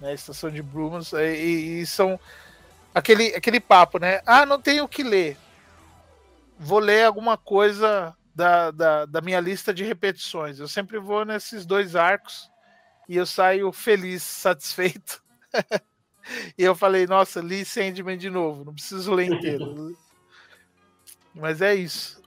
né? 0.00 0.14
Estação 0.14 0.50
de 0.50 0.62
Brumas, 0.62 1.12
e, 1.12 1.16
e- 1.34 1.80
e 1.80 1.86
são 1.86 2.18
aquele, 2.94 3.34
aquele 3.34 3.60
papo, 3.60 3.98
né? 3.98 4.20
Ah, 4.26 4.46
não 4.46 4.60
tenho 4.60 4.84
o 4.84 4.88
que 4.88 5.02
ler. 5.02 5.36
Vou 6.58 6.78
ler 6.78 7.04
alguma 7.06 7.36
coisa 7.38 8.14
da, 8.34 8.70
da, 8.70 9.06
da 9.06 9.20
minha 9.20 9.40
lista 9.40 9.72
de 9.74 9.82
repetições. 9.84 10.58
Eu 10.60 10.68
sempre 10.68 10.98
vou 10.98 11.24
nesses 11.24 11.64
dois 11.66 11.96
arcos 11.96 12.50
e 13.08 13.16
eu 13.16 13.26
saio 13.26 13.72
feliz, 13.72 14.22
satisfeito. 14.22 15.22
e 16.56 16.62
eu 16.62 16.74
falei, 16.74 17.06
nossa, 17.06 17.40
li 17.40 17.64
Sandman 17.64 18.16
de 18.16 18.30
novo, 18.30 18.64
não 18.64 18.74
preciso 18.74 19.12
ler 19.12 19.30
inteiro. 19.32 19.94
Mas 21.34 21.60
é 21.60 21.74
isso. 21.74 22.20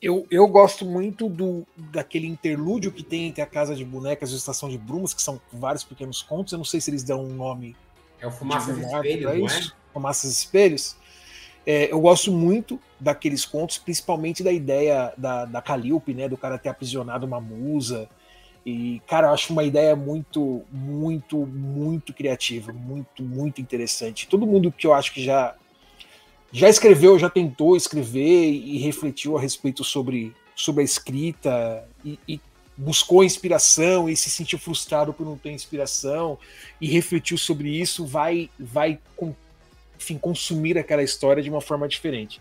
Eu, 0.00 0.26
eu 0.30 0.46
gosto 0.46 0.84
muito 0.84 1.30
do 1.30 1.66
daquele 1.74 2.26
interlúdio 2.26 2.92
que 2.92 3.02
tem 3.02 3.28
entre 3.28 3.40
a 3.40 3.46
Casa 3.46 3.74
de 3.74 3.84
Bonecas 3.84 4.30
e 4.30 4.34
a 4.34 4.36
Estação 4.36 4.68
de 4.68 4.76
Brumas, 4.76 5.14
que 5.14 5.22
são 5.22 5.40
vários 5.50 5.82
pequenos 5.82 6.20
contos. 6.20 6.52
Eu 6.52 6.58
não 6.58 6.64
sei 6.64 6.78
se 6.78 6.90
eles 6.90 7.02
dão 7.02 7.24
um 7.24 7.34
nome 7.34 7.74
É 8.20 8.26
o 8.26 8.30
Fumaça 8.30 8.66
de 8.66 8.74
divulgado 8.74 9.06
Espelhos, 9.06 9.24
não 9.24 9.32
é? 9.32 9.46
isso, 9.46 9.76
Fumaças 9.94 10.30
e 10.30 10.34
Espelhos. 10.34 10.96
É, 11.66 11.90
eu 11.90 11.98
gosto 12.00 12.30
muito 12.30 12.78
daqueles 13.00 13.46
contos, 13.46 13.78
principalmente 13.78 14.42
da 14.42 14.52
ideia 14.52 15.14
da, 15.16 15.46
da 15.46 15.62
Calliope, 15.62 16.12
né? 16.12 16.28
Do 16.28 16.36
cara 16.36 16.58
ter 16.58 16.68
aprisionado 16.68 17.24
uma 17.24 17.40
musa. 17.40 18.06
E, 18.64 19.02
cara, 19.06 19.26
eu 19.28 19.32
acho 19.34 19.52
uma 19.52 19.62
ideia 19.62 19.94
muito, 19.94 20.62
muito, 20.72 21.44
muito 21.46 22.12
criativa, 22.14 22.72
muito, 22.72 23.22
muito 23.22 23.60
interessante. 23.60 24.26
Todo 24.26 24.46
mundo 24.46 24.72
que 24.72 24.86
eu 24.86 24.94
acho 24.94 25.12
que 25.12 25.22
já 25.22 25.54
já 26.50 26.68
escreveu, 26.68 27.18
já 27.18 27.28
tentou 27.28 27.76
escrever 27.76 28.48
e 28.48 28.78
refletiu 28.78 29.36
a 29.36 29.40
respeito 29.40 29.82
sobre, 29.82 30.32
sobre 30.54 30.82
a 30.82 30.84
escrita 30.84 31.84
e, 32.04 32.16
e 32.28 32.40
buscou 32.76 33.24
inspiração 33.24 34.08
e 34.08 34.16
se 34.16 34.30
sentiu 34.30 34.56
frustrado 34.58 35.12
por 35.12 35.26
não 35.26 35.36
ter 35.36 35.50
inspiração 35.50 36.38
e 36.80 36.86
refletiu 36.86 37.36
sobre 37.36 37.68
isso, 37.70 38.06
vai, 38.06 38.48
vai 38.56 39.00
enfim, 39.96 40.16
consumir 40.16 40.78
aquela 40.78 41.02
história 41.02 41.42
de 41.42 41.50
uma 41.50 41.60
forma 41.60 41.88
diferente. 41.88 42.40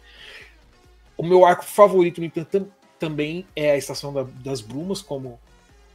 O 1.17 1.23
meu 1.23 1.43
arco 1.43 1.65
favorito, 1.65 2.19
no 2.19 2.25
entanto, 2.27 2.49
tam- 2.49 2.67
também 2.99 3.45
é 3.55 3.71
a 3.71 3.77
Estação 3.77 4.13
da- 4.13 4.27
das 4.43 4.61
Brumas, 4.61 5.01
como, 5.01 5.39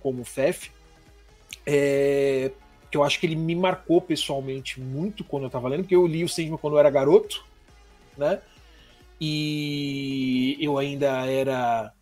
como 0.01 0.23
o 0.23 0.25
Fef. 0.25 0.71
É, 1.67 2.51
que 2.91 2.97
eu 2.97 3.05
acho 3.05 3.21
que 3.21 3.27
ele 3.27 3.37
me 3.37 3.55
marcou 3.55 4.01
pessoalmente 4.01 4.81
muito 4.81 5.23
quando 5.25 5.45
eu 5.45 5.49
estava 5.49 5.69
lendo, 5.69 5.83
porque 5.83 5.97
eu 5.97 6.07
li 6.07 6.25
o 6.25 6.29
Sandman 6.29 6.57
quando 6.57 6.75
eu 6.75 6.79
era 6.79 6.91
garoto, 6.91 7.45
né? 8.17 8.41
E 9.21 10.57
eu 10.61 10.79
ainda 10.79 11.27
era 11.27 11.93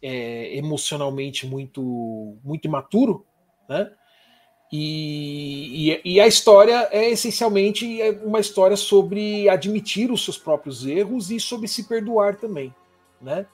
é, 0.00 0.56
emocionalmente 0.56 1.46
muito, 1.46 2.38
muito 2.42 2.66
imaturo, 2.66 3.26
né? 3.68 3.90
E, 4.72 5.92
e, 6.04 6.14
e 6.14 6.20
a 6.20 6.26
história 6.26 6.88
é 6.90 7.10
essencialmente 7.10 7.86
uma 8.24 8.40
história 8.40 8.76
sobre 8.76 9.48
admitir 9.48 10.10
os 10.10 10.24
seus 10.24 10.38
próprios 10.38 10.84
erros 10.84 11.30
e 11.30 11.38
sobre 11.38 11.68
se 11.68 11.84
perdoar 11.84 12.36
também, 12.36 12.74
né? 13.20 13.46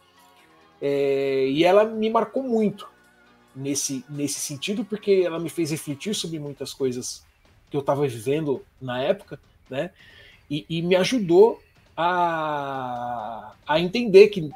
É, 0.80 1.46
e 1.48 1.64
ela 1.64 1.84
me 1.84 2.08
marcou 2.08 2.42
muito 2.42 2.91
nesse, 3.54 4.04
nesse 4.08 4.40
sentido, 4.40 4.84
porque 4.84 5.22
ela 5.24 5.38
me 5.38 5.50
fez 5.50 5.70
refletir 5.70 6.14
sobre 6.14 6.38
muitas 6.38 6.72
coisas 6.72 7.24
que 7.70 7.76
eu 7.76 7.80
estava 7.80 8.06
vivendo 8.06 8.64
na 8.80 9.00
época, 9.00 9.38
né? 9.68 9.90
E, 10.50 10.66
e 10.68 10.82
me 10.82 10.94
ajudou 10.96 11.62
a, 11.96 13.52
a 13.66 13.80
entender 13.80 14.28
que 14.28 14.50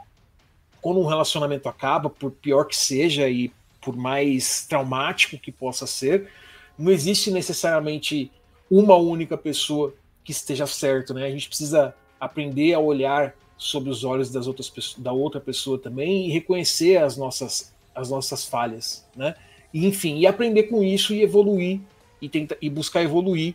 quando 0.80 1.00
um 1.00 1.06
relacionamento 1.06 1.68
acaba, 1.68 2.10
por 2.10 2.30
pior 2.30 2.64
que 2.64 2.76
seja 2.76 3.28
e 3.28 3.50
por 3.80 3.96
mais 3.96 4.66
traumático 4.66 5.38
que 5.38 5.50
possa 5.50 5.86
ser, 5.86 6.30
não 6.78 6.92
existe 6.92 7.30
necessariamente 7.30 8.30
uma 8.70 8.96
única 8.96 9.38
pessoa 9.38 9.94
que 10.24 10.32
esteja 10.32 10.66
certo, 10.66 11.14
né? 11.14 11.24
A 11.24 11.30
gente 11.30 11.48
precisa 11.48 11.94
aprender 12.20 12.74
a 12.74 12.78
olhar 12.78 13.34
sobre 13.56 13.90
os 13.90 14.04
olhos 14.04 14.30
das 14.30 14.46
outras 14.46 14.94
da 14.98 15.12
outra 15.12 15.40
pessoa 15.40 15.78
também 15.78 16.26
e 16.26 16.32
reconhecer 16.32 16.98
as 16.98 17.16
nossas 17.16 17.74
as 17.96 18.10
nossas 18.10 18.44
falhas, 18.44 19.04
né? 19.16 19.34
E, 19.72 19.86
enfim, 19.86 20.18
e 20.18 20.26
aprender 20.26 20.64
com 20.64 20.82
isso 20.82 21.14
e 21.14 21.22
evoluir 21.22 21.80
e 22.20 22.28
tentar 22.28 22.56
e 22.60 22.68
buscar 22.70 23.02
evoluir 23.02 23.54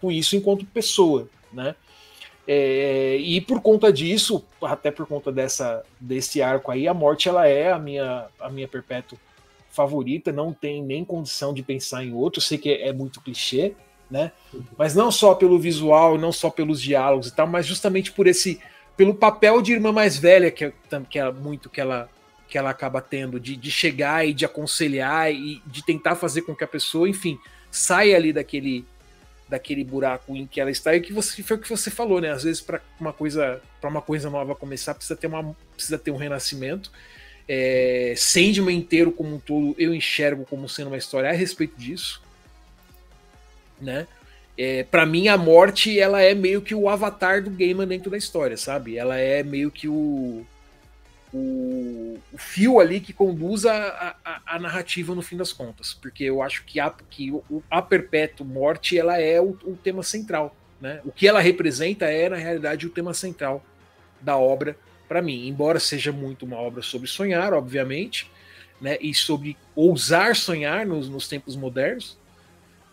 com 0.00 0.10
isso 0.10 0.36
enquanto 0.36 0.66
pessoa, 0.66 1.28
né? 1.52 1.74
É, 2.48 3.16
e 3.16 3.40
por 3.40 3.60
conta 3.60 3.92
disso, 3.92 4.44
até 4.62 4.90
por 4.90 5.06
conta 5.06 5.32
dessa 5.32 5.82
desse 5.98 6.40
arco 6.42 6.70
aí, 6.70 6.86
a 6.86 6.94
morte 6.94 7.28
ela 7.28 7.46
é 7.46 7.72
a 7.72 7.78
minha 7.78 8.26
a 8.38 8.50
minha 8.50 8.68
perpétua 8.68 9.18
favorita, 9.70 10.32
não 10.32 10.52
tem 10.52 10.82
nem 10.82 11.04
condição 11.04 11.52
de 11.52 11.62
pensar 11.62 12.04
em 12.04 12.12
outro, 12.12 12.40
sei 12.40 12.56
que 12.56 12.70
é, 12.70 12.88
é 12.88 12.92
muito 12.92 13.20
clichê, 13.20 13.74
né? 14.10 14.32
Mas 14.78 14.94
não 14.94 15.10
só 15.10 15.34
pelo 15.34 15.58
visual, 15.58 16.16
não 16.16 16.32
só 16.32 16.48
pelos 16.48 16.80
diálogos 16.80 17.28
e 17.28 17.34
tal, 17.34 17.46
mas 17.46 17.66
justamente 17.66 18.12
por 18.12 18.26
esse 18.26 18.60
pelo 18.96 19.14
papel 19.14 19.60
de 19.60 19.72
irmã 19.72 19.92
mais 19.92 20.16
velha 20.16 20.50
que, 20.50 20.72
que 21.10 21.18
é 21.18 21.30
muito 21.30 21.68
que 21.68 21.80
ela 21.80 22.08
que 22.48 22.56
ela 22.56 22.70
acaba 22.70 23.00
tendo 23.00 23.40
de, 23.40 23.56
de 23.56 23.70
chegar 23.70 24.26
e 24.26 24.32
de 24.32 24.44
aconselhar 24.44 25.32
e 25.32 25.60
de 25.66 25.84
tentar 25.84 26.14
fazer 26.14 26.42
com 26.42 26.54
que 26.54 26.64
a 26.64 26.68
pessoa, 26.68 27.08
enfim, 27.08 27.38
saia 27.70 28.16
ali 28.16 28.32
daquele 28.32 28.84
daquele 29.48 29.84
buraco 29.84 30.36
em 30.36 30.44
que 30.44 30.60
ela 30.60 30.70
está 30.70 30.94
e 30.94 31.00
que 31.00 31.12
você 31.12 31.40
foi 31.42 31.56
o 31.56 31.60
que 31.60 31.68
você 31.68 31.90
falou, 31.90 32.20
né? 32.20 32.30
Às 32.30 32.42
vezes 32.42 32.60
para 32.60 32.80
uma 33.00 33.12
coisa 33.12 33.60
para 33.80 33.88
uma 33.88 34.02
coisa 34.02 34.28
nova 34.28 34.54
começar 34.56 34.94
precisa 34.94 35.16
ter 35.16 35.28
uma 35.28 35.54
precisa 35.74 35.98
ter 35.98 36.10
um 36.10 36.16
renascimento. 36.16 36.90
É, 37.48 38.12
Sandman 38.16 38.76
inteiro 38.76 39.12
como 39.12 39.36
um 39.36 39.38
todo 39.38 39.74
eu 39.78 39.94
enxergo 39.94 40.44
como 40.44 40.68
sendo 40.68 40.88
uma 40.88 40.96
história 40.96 41.30
a 41.30 41.32
respeito 41.32 41.76
disso, 41.76 42.20
né? 43.80 44.08
É, 44.58 44.82
para 44.84 45.06
mim 45.06 45.28
a 45.28 45.36
morte 45.36 45.98
ela 45.98 46.20
é 46.22 46.34
meio 46.34 46.60
que 46.60 46.74
o 46.74 46.88
avatar 46.88 47.42
do 47.42 47.50
Gaiman 47.50 47.86
dentro 47.86 48.10
da 48.10 48.16
história, 48.16 48.56
sabe? 48.56 48.96
Ela 48.96 49.16
é 49.16 49.44
meio 49.44 49.70
que 49.70 49.86
o 49.86 50.44
o, 51.32 52.18
o 52.32 52.38
fio 52.38 52.80
ali 52.80 53.00
que 53.00 53.12
conduz 53.12 53.66
a, 53.66 54.16
a, 54.24 54.40
a, 54.46 54.58
narrativa 54.58 55.14
no 55.14 55.22
fim 55.22 55.36
das 55.36 55.52
contas, 55.52 55.94
porque 55.94 56.24
eu 56.24 56.42
acho 56.42 56.64
que 56.64 56.78
a, 56.78 56.92
que 57.10 57.30
o, 57.30 57.62
a 57.70 57.82
perpétua 57.82 58.46
morte 58.46 58.98
ela 58.98 59.20
é 59.20 59.40
o, 59.40 59.58
o, 59.64 59.76
tema 59.76 60.02
central, 60.02 60.56
né? 60.80 61.00
O 61.04 61.10
que 61.10 61.26
ela 61.26 61.40
representa 61.40 62.06
é 62.06 62.28
na 62.28 62.36
realidade 62.36 62.86
o 62.86 62.90
tema 62.90 63.12
central 63.12 63.64
da 64.20 64.36
obra 64.36 64.76
para 65.08 65.22
mim, 65.22 65.46
embora 65.46 65.78
seja 65.78 66.12
muito 66.12 66.44
uma 66.44 66.56
obra 66.56 66.82
sobre 66.82 67.08
sonhar, 67.08 67.52
obviamente, 67.52 68.30
né? 68.80 68.96
E 69.00 69.12
sobre 69.14 69.56
ousar 69.74 70.36
sonhar 70.36 70.86
nos, 70.86 71.08
nos 71.08 71.28
tempos 71.28 71.56
modernos. 71.56 72.18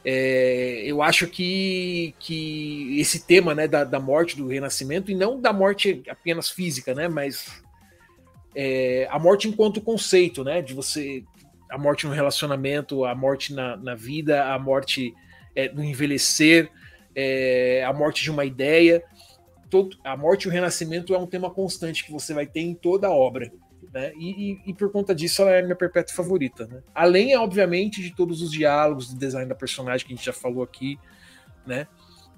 É, 0.06 0.84
eu 0.86 1.02
acho 1.02 1.28
que, 1.28 2.14
que 2.20 3.00
esse 3.00 3.26
tema 3.26 3.56
né, 3.56 3.70
da, 3.70 3.86
da 3.86 4.02
morte, 4.02 4.36
do 4.36 4.48
renascimento, 4.48 5.10
e 5.10 5.16
não 5.16 5.40
da 5.40 5.54
morte 5.54 6.04
apenas 6.10 6.50
física, 6.50 6.94
né, 6.94 7.08
mas 7.08 7.62
é, 8.56 9.08
a 9.10 9.18
morte 9.18 9.48
enquanto 9.48 9.82
conceito, 9.82 10.44
né? 10.44 10.62
De 10.62 10.74
você. 10.74 11.24
A 11.70 11.78
morte 11.78 12.06
no 12.06 12.14
relacionamento, 12.14 13.04
a 13.04 13.16
morte 13.16 13.52
na, 13.52 13.76
na 13.76 13.96
vida, 13.96 14.54
a 14.54 14.60
morte 14.60 15.12
é, 15.56 15.70
no 15.70 15.84
envelhecer, 15.84 16.70
é, 17.16 17.84
a 17.84 17.92
morte 17.92 18.22
de 18.22 18.30
uma 18.30 18.46
ideia. 18.46 19.04
Todo, 19.72 19.98
a 20.04 20.16
morte 20.16 20.44
e 20.44 20.48
o 20.50 20.52
renascimento 20.52 21.16
é 21.16 21.18
um 21.18 21.26
tema 21.26 21.50
constante 21.50 22.06
que 22.06 22.12
você 22.12 22.32
vai 22.32 22.46
ter 22.46 22.60
em 22.60 22.76
toda 22.76 23.08
a 23.08 23.12
obra. 23.12 23.52
Né? 23.92 24.14
E, 24.20 24.52
e, 24.52 24.62
e 24.68 24.74
por 24.74 24.92
conta 24.92 25.16
disso 25.16 25.42
ela 25.42 25.52
é 25.52 25.64
minha 25.64 25.76
perpétua 25.76 26.16
favorita. 26.16 26.68
Né? 26.68 26.84
Além, 26.94 27.36
obviamente, 27.36 28.04
de 28.04 28.16
todos 28.16 28.44
os 28.44 28.52
diálogos, 28.52 29.12
do 29.12 29.18
design 29.18 29.50
da 29.50 29.56
personagem 29.56 30.06
que 30.06 30.14
a 30.14 30.16
gente 30.16 30.26
já 30.26 30.34
falou 30.34 30.62
aqui. 30.62 31.00
Né? 31.66 31.88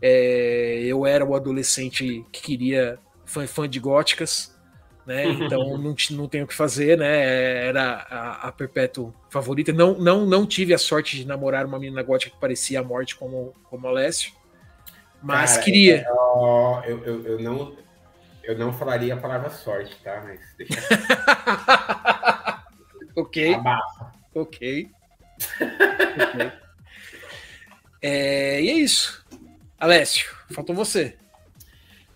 É, 0.01 0.81
eu 0.85 1.05
era 1.05 1.25
o 1.25 1.35
adolescente 1.35 2.25
que 2.31 2.41
queria 2.41 2.97
fã, 3.25 3.45
fã 3.45 3.67
de 3.67 3.81
góticas 3.81 4.54
né? 5.05 5.25
Então 5.45 5.77
não, 5.77 5.95
não 6.11 6.27
tenho 6.27 6.45
o 6.45 6.47
que 6.47 6.53
fazer, 6.53 6.97
né? 6.97 7.67
Era 7.67 8.05
a, 8.09 8.47
a 8.47 8.51
perpétua 8.51 9.13
favorita. 9.29 9.71
Não, 9.71 9.97
não, 9.97 10.25
não 10.25 10.45
tive 10.45 10.73
a 10.73 10.77
sorte 10.77 11.17
de 11.17 11.25
namorar 11.25 11.65
uma 11.65 11.79
menina 11.79 12.01
gótica 12.03 12.33
que 12.33 12.41
parecia 12.41 12.79
a 12.79 12.83
morte 12.83 13.15
como, 13.15 13.53
como 13.69 13.87
Alessio. 13.87 14.31
Mas 15.21 15.51
Cara, 15.53 15.63
queria. 15.63 16.05
Eu, 16.85 17.03
eu, 17.03 17.25
eu, 17.25 17.39
não, 17.39 17.75
eu 18.43 18.57
não 18.57 18.73
falaria 18.73 19.13
a 19.13 19.17
palavra 19.17 19.49
sorte, 19.49 19.95
tá? 20.03 20.21
Mas 20.23 20.39
deixa. 20.57 20.79
ok. 23.15 23.53
Abafa. 23.55 24.13
Ok. 24.33 24.89
okay. 24.89 26.51
É, 28.07 28.61
e 28.61 28.69
é 28.69 28.73
isso. 28.73 29.25
Alessio, 29.79 30.31
faltou 30.51 30.75
você. 30.75 31.17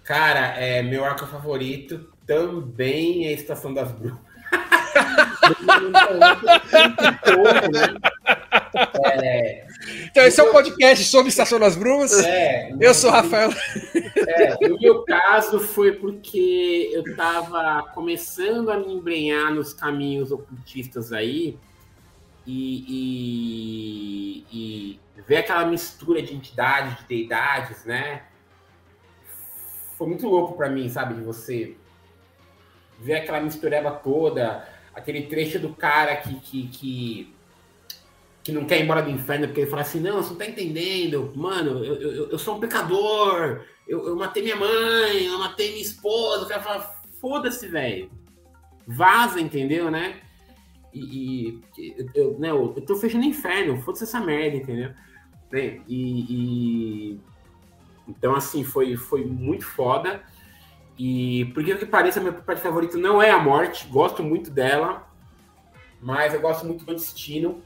Cara, 0.04 0.56
é, 0.56 0.84
meu 0.84 1.04
arco 1.04 1.26
favorito 1.26 2.14
também 2.30 3.26
é 3.26 3.30
a 3.30 3.32
Estação 3.32 3.74
das 3.74 3.92
Brumas. 3.92 4.20
é, 9.24 9.68
então, 10.06 10.24
esse 10.24 10.40
é 10.40 10.44
um 10.44 10.52
podcast 10.52 11.04
sobre 11.06 11.30
Estação 11.30 11.60
das 11.60 11.76
Brumas. 11.76 12.24
É, 12.24 12.72
eu 12.80 12.94
sou 12.94 13.10
o 13.10 13.14
Rafael. 13.14 13.50
É, 14.16 14.56
o 14.68 14.80
meu 14.80 15.04
caso 15.06 15.60
foi 15.60 15.94
porque 15.94 16.92
eu 16.94 17.02
estava 17.02 17.82
começando 17.96 18.70
a 18.70 18.78
me 18.78 18.94
embrenhar 18.94 19.52
nos 19.52 19.74
caminhos 19.74 20.32
ocultistas 20.32 21.12
aí. 21.12 21.58
E, 22.46 22.86
e, 22.88 24.46
e 24.52 25.00
ver 25.28 25.38
aquela 25.38 25.66
mistura 25.66 26.22
de 26.22 26.36
entidades, 26.36 27.00
de 27.00 27.06
deidades, 27.06 27.86
né? 27.86 28.22
Foi 29.98 30.08
muito 30.08 30.28
louco 30.28 30.56
para 30.56 30.70
mim, 30.70 30.88
sabe? 30.90 31.16
De 31.16 31.22
você 31.22 31.76
ver 33.00 33.16
aquela 33.16 33.42
mistureba 33.42 33.92
toda, 33.92 34.68
aquele 34.94 35.24
trecho 35.24 35.60
do 35.60 35.74
cara 35.74 36.16
que, 36.18 36.36
que, 36.40 36.68
que, 36.68 37.34
que 38.44 38.52
não 38.52 38.66
quer 38.66 38.80
ir 38.80 38.84
embora 38.84 39.02
do 39.02 39.10
inferno 39.10 39.48
porque 39.48 39.62
ele 39.62 39.70
fala 39.70 39.82
assim: 39.82 40.00
não, 40.00 40.22
você 40.22 40.30
não 40.30 40.38
tá 40.38 40.46
entendendo, 40.46 41.32
mano, 41.36 41.84
eu, 41.84 41.96
eu, 41.96 42.30
eu 42.32 42.40
sou 42.40 42.58
um 42.58 42.60
pecador, 42.60 43.66
eu, 43.88 44.08
eu 44.08 44.16
matei 44.16 44.44
minha 44.44 44.56
mãe, 44.56 45.26
eu 45.26 45.40
matei 45.40 45.70
minha 45.72 45.82
esposa. 45.82 46.46
O 46.46 46.48
cara 46.48 46.62
fala: 46.62 47.02
foda-se, 47.20 47.68
velho. 47.68 48.10
Vaza, 48.86 49.40
entendeu, 49.40 49.90
né? 49.90 50.22
E, 50.94 51.62
e 51.78 51.96
eu, 52.16 52.38
né, 52.40 52.50
eu, 52.50 52.74
eu 52.76 52.82
tô 52.86 52.96
fechando 52.96 53.26
inferno, 53.26 53.82
foda-se 53.82 54.06
essa 54.06 54.20
merda, 54.20 54.58
entendeu? 54.58 54.92
E, 55.88 56.26
e, 56.30 57.20
então, 58.08 58.36
assim, 58.36 58.64
foi, 58.64 58.96
foi 58.96 59.26
muito 59.26 59.66
foda. 59.66 60.24
E 61.00 61.46
por 61.54 61.64
que 61.64 61.76
que 61.76 61.86
pareça, 61.86 62.20
meu 62.20 62.34
parte 62.34 62.62
favorito 62.62 62.98
não 62.98 63.22
é 63.22 63.32
a 63.32 63.40
morte, 63.40 63.88
gosto 63.88 64.22
muito 64.22 64.52
dela, 64.52 65.08
mas 66.02 66.34
eu 66.34 66.42
gosto 66.42 66.66
muito 66.66 66.84
do 66.84 66.94
destino, 66.94 67.64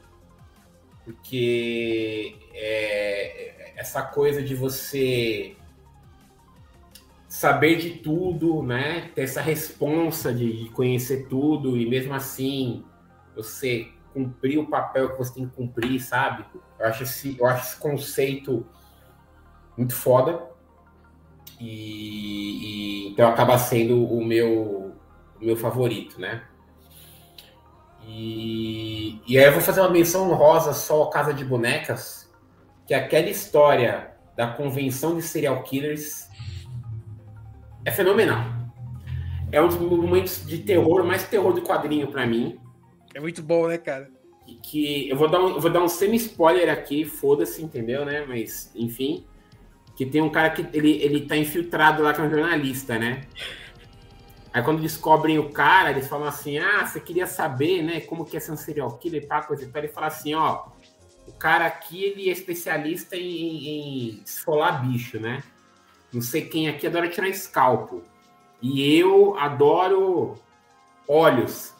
porque 1.04 2.36
é, 2.52 3.72
essa 3.74 4.02
coisa 4.02 4.40
de 4.40 4.54
você 4.54 5.56
saber 7.26 7.76
de 7.76 7.90
tudo, 7.98 8.62
né? 8.62 9.10
Ter 9.16 9.22
essa 9.22 9.40
responsa 9.40 10.32
de, 10.32 10.64
de 10.64 10.70
conhecer 10.70 11.26
tudo 11.26 11.76
e 11.76 11.90
mesmo 11.90 12.14
assim 12.14 12.84
você 13.34 13.88
cumprir 14.12 14.60
o 14.60 14.68
papel 14.68 15.10
que 15.10 15.18
você 15.18 15.34
tem 15.34 15.48
que 15.48 15.56
cumprir, 15.56 16.00
sabe? 16.00 16.44
Eu 16.78 16.86
acho 16.86 17.02
esse, 17.02 17.36
eu 17.36 17.46
acho 17.46 17.66
esse 17.66 17.80
conceito 17.80 18.64
muito 19.76 19.92
foda. 19.92 20.53
E, 21.60 23.06
e 23.06 23.08
então 23.08 23.28
acaba 23.28 23.56
sendo 23.58 24.04
o 24.04 24.24
meu, 24.24 24.92
o 25.40 25.44
meu 25.44 25.56
favorito, 25.56 26.20
né? 26.20 26.42
E, 28.06 29.20
e 29.26 29.38
aí 29.38 29.44
eu 29.44 29.52
vou 29.52 29.60
fazer 29.60 29.80
uma 29.80 29.90
menção 29.90 30.30
honrosa 30.30 30.72
só 30.72 31.02
ao 31.02 31.10
Casa 31.10 31.32
de 31.32 31.44
Bonecas, 31.44 32.30
que 32.86 32.92
é 32.92 32.98
aquela 32.98 33.28
história 33.28 34.12
da 34.36 34.48
convenção 34.48 35.16
de 35.16 35.22
serial 35.22 35.62
killers 35.62 36.28
é 37.84 37.90
fenomenal. 37.90 38.44
É 39.52 39.60
um 39.60 39.68
dos 39.68 39.78
momentos 39.78 40.44
de 40.46 40.58
terror, 40.58 41.04
mais 41.04 41.28
terror 41.28 41.52
do 41.52 41.62
quadrinho 41.62 42.08
para 42.08 42.26
mim. 42.26 42.58
É 43.14 43.20
muito 43.20 43.42
bom, 43.42 43.68
né, 43.68 43.78
cara? 43.78 44.10
Que, 44.44 44.54
que 44.56 45.08
eu 45.08 45.16
vou 45.16 45.28
dar 45.28 45.40
um, 45.40 45.50
eu 45.50 45.60
vou 45.60 45.70
dar 45.70 45.82
um 45.82 45.88
semi-spoiler 45.88 46.70
aqui, 46.70 47.04
foda-se, 47.04 47.62
entendeu, 47.62 48.04
né? 48.04 48.24
Mas, 48.26 48.72
enfim. 48.74 49.24
Que 49.96 50.04
tem 50.04 50.20
um 50.20 50.30
cara 50.30 50.50
que 50.50 50.66
ele, 50.76 50.92
ele 51.02 51.26
tá 51.26 51.36
infiltrado 51.36 52.02
lá 52.02 52.12
com 52.12 52.22
um 52.22 52.30
jornalista, 52.30 52.98
né? 52.98 53.22
Aí 54.52 54.62
quando 54.62 54.80
descobrem 54.80 55.38
o 55.38 55.50
cara, 55.50 55.90
eles 55.90 56.08
falam 56.08 56.28
assim: 56.28 56.58
ah, 56.58 56.86
você 56.86 57.00
queria 57.00 57.26
saber, 57.26 57.82
né, 57.82 58.00
como 58.00 58.24
que 58.24 58.36
é 58.36 58.40
ser 58.40 58.52
um 58.52 58.56
serial 58.56 58.96
killer 58.98 59.22
e 59.22 59.26
pá, 59.26 59.42
coisa 59.42 59.64
e 59.64 59.66
tal. 59.66 59.82
Ele 59.82 59.92
fala 59.92 60.06
assim: 60.06 60.34
ó, 60.34 60.66
o 61.26 61.32
cara 61.32 61.66
aqui 61.66 62.04
ele 62.04 62.28
é 62.28 62.32
especialista 62.32 63.16
em, 63.16 63.66
em 63.66 64.22
esfolar 64.24 64.86
bicho, 64.86 65.18
né? 65.18 65.42
Não 66.12 66.22
sei 66.22 66.42
quem 66.42 66.68
aqui 66.68 66.86
adora 66.86 67.08
tirar 67.08 67.28
escalpo. 67.28 68.02
E 68.62 68.96
eu 68.96 69.36
adoro 69.38 70.36
olhos. 71.08 71.74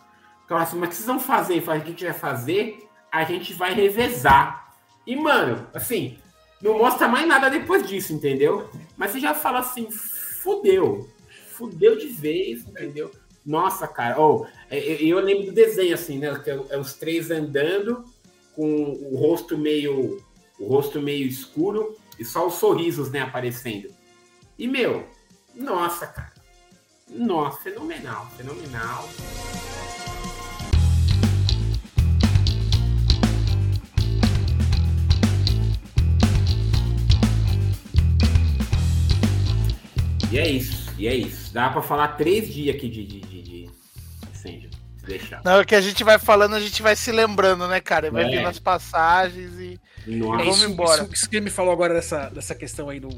Então, 0.45 0.57
assim, 0.57 0.77
mas 0.77 0.89
o 0.89 0.91
que 0.91 0.97
vocês 0.97 1.07
vão 1.07 1.21
fazer? 1.21 1.61
Fala, 1.63 1.79
o 1.79 1.83
que 1.83 1.89
a 1.89 1.91
gente 1.91 2.05
vai 2.05 2.13
fazer? 2.13 2.89
A 3.11 3.25
gente 3.25 3.55
vai 3.55 3.73
revezar. 3.73 4.75
E, 5.07 5.15
mano, 5.15 5.67
assim, 5.73 6.19
não 6.65 6.79
mostra 6.79 7.07
mais 7.07 7.29
nada 7.29 7.51
depois 7.51 7.87
disso, 7.87 8.15
entendeu? 8.15 8.71
Mas 8.97 9.11
você 9.11 9.21
já 9.21 9.35
fala 9.35 9.59
assim, 9.59 9.91
fudeu. 9.91 11.11
Fudeu 11.53 11.95
de 11.99 12.07
vez, 12.07 12.67
entendeu? 12.67 13.11
Nossa, 13.45 13.87
cara. 13.87 14.19
Oh, 14.19 14.47
eu 14.71 15.21
lembro 15.21 15.45
do 15.45 15.53
desenho, 15.53 15.93
assim, 15.93 16.19
né? 16.19 16.35
Que 16.43 16.51
é 16.51 16.79
os 16.79 16.95
três 16.95 17.31
andando 17.31 18.03
com 18.57 18.65
o 18.65 19.15
rosto 19.15 19.59
meio. 19.59 20.25
O 20.59 20.67
rosto 20.67 21.01
meio 21.01 21.27
escuro 21.27 21.97
e 22.19 22.25
só 22.25 22.47
os 22.47 22.55
sorrisos, 22.55 23.11
né, 23.11 23.21
aparecendo. 23.21 23.93
E, 24.57 24.67
meu, 24.67 25.05
nossa, 25.55 26.07
cara. 26.07 26.33
Nossa, 27.11 27.61
fenomenal, 27.61 28.27
fenomenal. 28.37 29.09
E 40.35 40.39
é 40.39 40.49
isso, 40.49 40.93
e 40.99 41.07
é 41.07 41.15
isso. 41.15 41.53
Dá 41.53 41.71
pra 41.71 41.81
falar 41.83 42.09
três 42.17 42.53
dias 42.53 42.75
aqui 42.75 42.89
de, 42.89 43.05
de, 43.05 43.21
de, 43.21 43.43
de 43.43 43.71
incêndio, 44.33 44.69
se 44.99 45.07
deixar. 45.07 45.41
Não, 45.45 45.65
que 45.65 45.75
a 45.75 45.81
gente 45.81 46.03
vai 46.03 46.19
falando, 46.19 46.55
a 46.55 46.61
gente 46.61 46.83
vai 46.83 46.97
se 46.97 47.13
lembrando, 47.13 47.69
né, 47.69 47.81
cara? 47.81 48.11
Vai 48.11 48.25
É. 48.25 48.31
vendo 48.31 48.49
as 48.49 48.59
passagens 48.59 49.53
e. 49.61 49.79
Nossa. 50.07 50.39
Vamos 50.45 50.57
isso, 50.59 50.67
embora. 50.71 51.03
Isso, 51.05 51.15
isso 51.15 51.31
que 51.31 51.37
ele 51.37 51.45
me 51.45 51.51
falou 51.51 51.73
agora 51.73 51.95
dessa, 51.95 52.29
dessa 52.31 52.55
questão 52.55 52.89
aí 52.89 52.99
do 53.01 53.09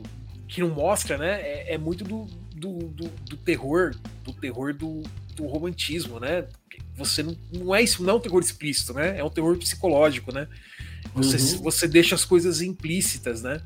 que 0.46 0.60
não 0.60 0.68
mostra, 0.68 1.16
né? 1.18 1.40
É, 1.40 1.74
é 1.74 1.78
muito 1.78 2.04
do, 2.04 2.26
do, 2.54 2.78
do, 2.88 3.08
do 3.08 3.36
terror, 3.38 3.94
do 4.22 4.32
terror 4.34 4.72
do, 4.74 5.02
do 5.34 5.46
romantismo, 5.46 6.20
né? 6.20 6.44
Você 6.96 7.22
não, 7.22 7.36
não 7.52 7.74
é 7.74 7.82
isso, 7.82 8.02
não 8.02 8.10
é 8.12 8.16
um 8.16 8.20
terror 8.20 8.40
explícito, 8.40 8.92
né? 8.94 9.18
É 9.18 9.24
um 9.24 9.30
terror 9.30 9.56
psicológico, 9.56 10.32
né? 10.32 10.46
Você, 11.14 11.36
Uhum. 11.56 11.62
você 11.62 11.88
deixa 11.88 12.14
as 12.14 12.24
coisas 12.24 12.60
implícitas, 12.60 13.42
né? 13.42 13.60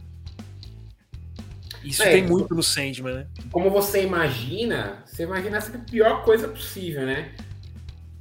Isso 1.82 2.02
É, 2.02 2.12
tem 2.12 2.26
muito 2.26 2.54
no 2.54 2.62
Sandman, 2.62 3.14
né? 3.14 3.26
como 3.50 3.70
você 3.70 4.02
imagina, 4.02 5.02
você 5.06 5.22
imagina 5.22 5.56
essa 5.56 5.78
pior 5.78 6.24
coisa 6.24 6.46
possível, 6.48 7.06
né? 7.06 7.34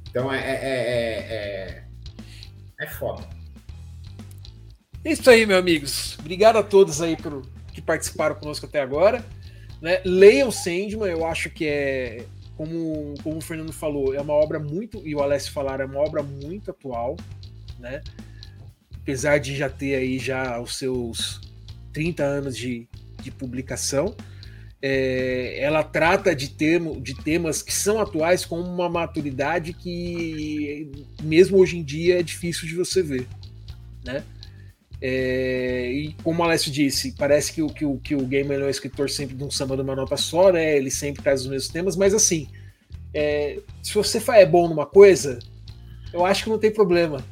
Então 0.08 0.32
é. 0.32 0.38
É, 0.38 0.52
é, 0.52 1.18
é, 1.30 1.84
é 2.80 2.86
foda. 2.86 3.26
É 5.04 5.12
isso 5.12 5.28
aí, 5.30 5.46
meus 5.46 5.60
amigos. 5.60 6.18
Obrigado 6.18 6.56
a 6.56 6.62
todos 6.62 7.00
aí 7.00 7.16
por, 7.16 7.42
que 7.72 7.80
participaram 7.80 8.34
conosco 8.34 8.66
até 8.66 8.80
agora. 8.80 9.24
Né? 9.80 10.00
Leiam 10.04 10.50
Sandman, 10.50 11.10
eu 11.10 11.24
acho 11.24 11.48
que 11.50 11.66
é, 11.66 12.26
como, 12.56 13.14
como 13.22 13.38
o 13.38 13.40
Fernando 13.40 13.72
falou, 13.72 14.14
é 14.14 14.20
uma 14.20 14.34
obra 14.34 14.58
muito, 14.58 15.00
e 15.06 15.14
o 15.14 15.22
Alessio 15.22 15.52
falaram, 15.52 15.84
é 15.84 15.88
uma 15.88 16.00
obra 16.00 16.22
muito 16.22 16.70
atual, 16.70 17.16
né? 17.78 18.02
Apesar 19.00 19.38
de 19.38 19.56
já 19.56 19.70
ter 19.70 19.94
aí 19.94 20.18
já 20.18 20.60
os 20.60 20.76
seus 20.76 21.40
30 21.94 22.22
anos 22.22 22.54
de, 22.54 22.86
de 23.22 23.30
publicação. 23.30 24.14
É, 24.82 25.58
ela 25.60 25.82
trata 25.82 26.34
de, 26.34 26.48
termo, 26.48 27.00
de 27.00 27.14
temas 27.14 27.62
que 27.62 27.72
são 27.72 28.00
atuais 28.00 28.46
com 28.46 28.58
uma 28.58 28.88
maturidade 28.88 29.74
que 29.74 30.90
mesmo 31.22 31.58
hoje 31.58 31.76
em 31.76 31.82
dia 31.82 32.18
é 32.18 32.22
difícil 32.22 32.66
de 32.66 32.74
você 32.74 33.02
ver, 33.02 33.26
né? 34.02 34.24
É, 35.02 35.90
e 35.92 36.14
como 36.22 36.40
o 36.40 36.44
Alessio 36.44 36.70
disse, 36.70 37.12
parece 37.12 37.52
que 37.52 37.62
o, 37.62 37.68
que, 37.68 37.84
o, 37.84 37.98
que 37.98 38.14
o 38.14 38.26
Gamer 38.26 38.60
é 38.60 38.70
escritor 38.70 39.08
sempre 39.08 39.34
de 39.34 39.44
um 39.44 39.50
samba 39.50 39.76
de 39.76 39.82
uma 39.82 39.96
nota 39.96 40.16
só, 40.16 40.50
né? 40.50 40.76
Ele 40.76 40.90
sempre 40.90 41.22
traz 41.22 41.42
os 41.42 41.46
mesmos 41.46 41.72
temas, 41.72 41.96
mas 41.96 42.14
assim, 42.14 42.48
é, 43.12 43.58
se 43.82 43.94
você 43.94 44.22
é 44.32 44.46
bom 44.46 44.68
numa 44.68 44.86
coisa, 44.86 45.38
eu 46.12 46.24
acho 46.24 46.44
que 46.44 46.50
não 46.50 46.58
tem 46.58 46.70
problema 46.70 47.24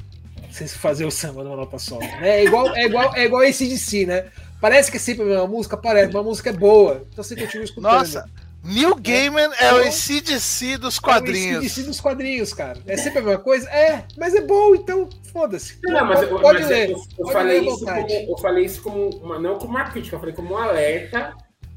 você 0.49 0.67
fazer 0.67 1.05
o 1.05 1.11
samba 1.11 1.43
numa 1.43 1.55
nota 1.55 1.77
só. 1.77 1.99
Né? 1.99 2.41
É 2.41 2.43
igual, 2.43 2.75
é 2.75 2.85
igual, 2.85 3.15
é 3.15 3.25
igual 3.25 3.43
esse 3.43 3.67
de 3.67 3.77
si, 3.77 4.05
né? 4.05 4.25
Parece 4.59 4.91
que 4.91 4.97
é 4.97 4.99
sempre 4.99 5.23
a 5.23 5.25
mesma 5.25 5.47
música, 5.47 5.77
parece, 5.77 6.07
mas 6.13 6.21
a 6.21 6.23
música 6.23 6.49
é 6.49 6.53
boa. 6.53 7.05
Então 7.11 7.23
você 7.23 7.35
continua 7.35 7.63
escutando. 7.63 7.91
Nossa, 7.91 8.25
Neil 8.63 8.95
Gaiman 8.95 9.49
é 9.59 9.73
o 9.73 9.77
ACDC 9.77 10.77
dos 10.77 10.95
É 10.95 10.99
o 10.99 11.01
quadrinhos. 11.01 11.65
AC/DC 11.65 11.83
dos 11.83 12.01
quadrinhos, 12.01 12.53
cara. 12.53 12.79
É 12.85 12.97
sempre 12.97 13.19
a 13.19 13.21
mesma 13.21 13.39
coisa? 13.39 13.69
É, 13.69 14.05
mas 14.17 14.35
é 14.35 14.41
bom, 14.41 14.75
então 14.75 15.09
foda-se. 15.31 15.77
Não, 15.83 16.05
mas, 16.05 16.21
eu, 16.23 16.39
pode 16.39 16.59
mas 16.59 16.69
ler. 16.69 16.89
eu, 16.89 16.97
eu 16.97 17.23
pode 17.23 17.33
falei 17.33 17.59
ler 17.61 17.67
isso 17.67 17.85
como, 17.85 18.09
eu 18.09 18.37
falei 18.37 18.65
isso 18.65 18.81
como 18.81 19.09
uma, 19.23 19.39
não 19.39 19.57
como 19.57 19.69
uma 19.71 19.85
crítica, 19.85 20.15
eu 20.15 20.19
falei 20.19 20.35
como 20.35 20.53
um 20.53 20.57
alerta 20.57 21.35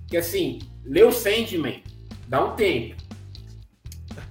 que 0.09 0.16
assim, 0.16 0.59
lê 0.84 1.04
o 1.04 1.12
Sandman, 1.12 1.82
dá 2.26 2.44
um 2.44 2.56
tempo. 2.56 2.96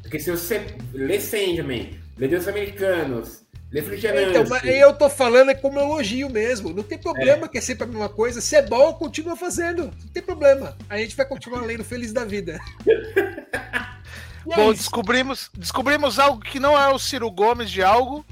Porque 0.02 0.20
se 0.20 0.30
você 0.30 0.68
lê 0.94 1.20
Sandman, 1.22 1.98
lê 2.18 2.28
Deus 2.28 2.48
Americanos, 2.48 3.41
Fluminense, 3.72 4.08
Então, 4.08 4.46
mas 4.50 4.64
eu 4.66 4.94
tô 4.94 5.10
falando 5.10 5.52
é 5.52 5.56
como 5.56 5.80
elogio 5.80 6.30
mesmo. 6.30 6.74
Não 6.74 6.84
tem 6.84 6.98
problema 6.98 7.48
que 7.48 7.58
é 7.58 7.62
sempre 7.62 7.86
a 7.86 7.88
mesma 7.88 8.10
coisa. 8.10 8.42
Se 8.42 8.56
é 8.56 8.62
bom, 8.62 8.94
continua 8.94 9.38
fazendo. 9.38 9.84
Não 9.86 10.12
tem 10.14 10.22
problema. 10.22 10.78
A 10.90 10.98
gente 10.98 11.16
vai 11.16 11.26
continuar 11.26 11.62
lendo 11.62 11.84
feliz 11.84 12.12
da 12.12 12.26
vida. 12.26 12.60
É 14.50 14.56
Bom, 14.56 14.74
descobrimos, 14.74 15.52
descobrimos 15.56 16.18
algo 16.18 16.42
que 16.42 16.60
não 16.60 16.76
é 16.76 16.88
o 16.90 16.98
Ciro 16.98 17.30
Gomes 17.30 17.70
de 17.70 17.84
algo. 17.84 18.26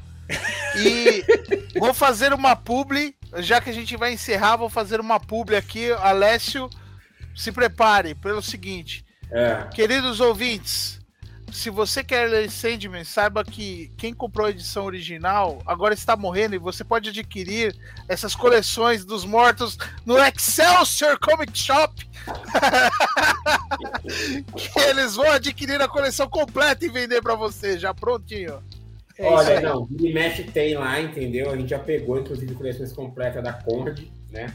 E 0.76 1.24
vou 1.80 1.94
fazer 1.94 2.34
uma 2.34 2.56
publi, 2.56 3.16
já 3.38 3.62
que 3.62 3.70
a 3.70 3.74
gente 3.74 3.96
vai 3.96 4.14
encerrar, 4.14 4.58
vou 4.58 4.70
fazer 4.70 5.00
uma 5.00 5.20
publi 5.20 5.56
aqui. 5.56 5.92
Alessio, 5.92 6.68
se 7.36 7.52
prepare 7.52 8.16
pelo 8.16 8.42
seguinte, 8.42 9.06
É. 9.32 9.68
queridos 9.74 10.20
ouvintes, 10.20 10.99
se 11.52 11.70
você 11.70 12.04
quer 12.04 12.30
ler 12.30 12.50
Sandman, 12.50 13.04
saiba 13.04 13.44
que 13.44 13.92
quem 13.98 14.14
comprou 14.14 14.48
a 14.48 14.52
edição 14.52 14.86
original 14.86 15.62
agora 15.66 15.94
está 15.94 16.16
morrendo 16.16 16.56
e 16.56 16.60
você 16.60 16.84
pode 16.84 17.10
adquirir 17.10 17.76
essas 18.08 18.36
coleções 18.36 19.06
dos 19.06 19.26
mortos 19.26 19.78
no 20.06 20.18
Excelsior 20.18 21.18
Comic 21.20 21.58
Shop. 21.58 21.94
que 24.56 24.80
eles 24.80 25.16
vão 25.16 25.32
adquirir 25.32 25.82
a 25.82 25.88
coleção 25.88 26.30
completa 26.30 26.86
e 26.86 26.90
vender 26.90 27.22
para 27.22 27.36
você, 27.36 27.78
já 27.78 27.94
prontinho. 27.94 28.64
É 29.18 29.26
Olha, 29.26 29.60
não, 29.60 29.86
Billy 29.86 30.14
Mesh 30.14 30.46
tem 30.54 30.76
lá, 30.76 31.02
entendeu? 31.02 31.52
A 31.52 31.58
gente 31.58 31.70
já 31.70 31.80
pegou, 31.80 32.20
inclusive, 32.20 32.56
coleções 32.56 32.94
completas 32.94 33.44
da 33.44 33.52
Conrad, 33.52 34.00
né? 34.32 34.54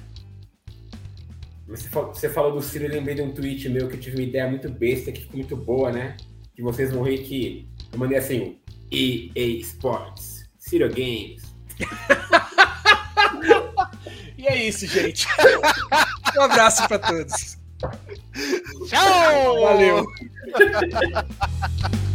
Você 1.66 1.88
falou, 1.88 2.14
você 2.14 2.28
falou 2.28 2.52
do 2.52 2.62
Ciro, 2.62 2.84
eu 2.84 2.90
lembrei 2.90 3.14
de 3.14 3.22
um 3.22 3.32
tweet 3.32 3.68
meu 3.68 3.88
que 3.88 3.96
eu 3.96 4.00
tive 4.00 4.16
uma 4.16 4.22
ideia 4.22 4.48
muito 4.48 4.70
besta, 4.70 5.12
que 5.12 5.20
ficou 5.20 5.36
muito 5.36 5.56
boa, 5.56 5.90
né? 5.90 6.16
Que 6.54 6.62
vocês 6.62 6.92
vão 6.92 7.02
rir 7.02 7.18
que 7.18 7.68
eu 7.92 7.98
mandei 7.98 8.18
assim, 8.18 8.58
EA 8.90 9.60
Sports, 9.60 10.48
Ciro 10.58 10.88
Games. 10.88 11.42
E 14.44 14.46
é 14.46 14.68
isso, 14.68 14.86
gente. 14.86 15.26
Um 16.36 16.42
abraço 16.42 16.86
pra 16.86 16.98
todos. 16.98 17.56
Tchau! 18.88 19.60
Valeu. 19.62 20.04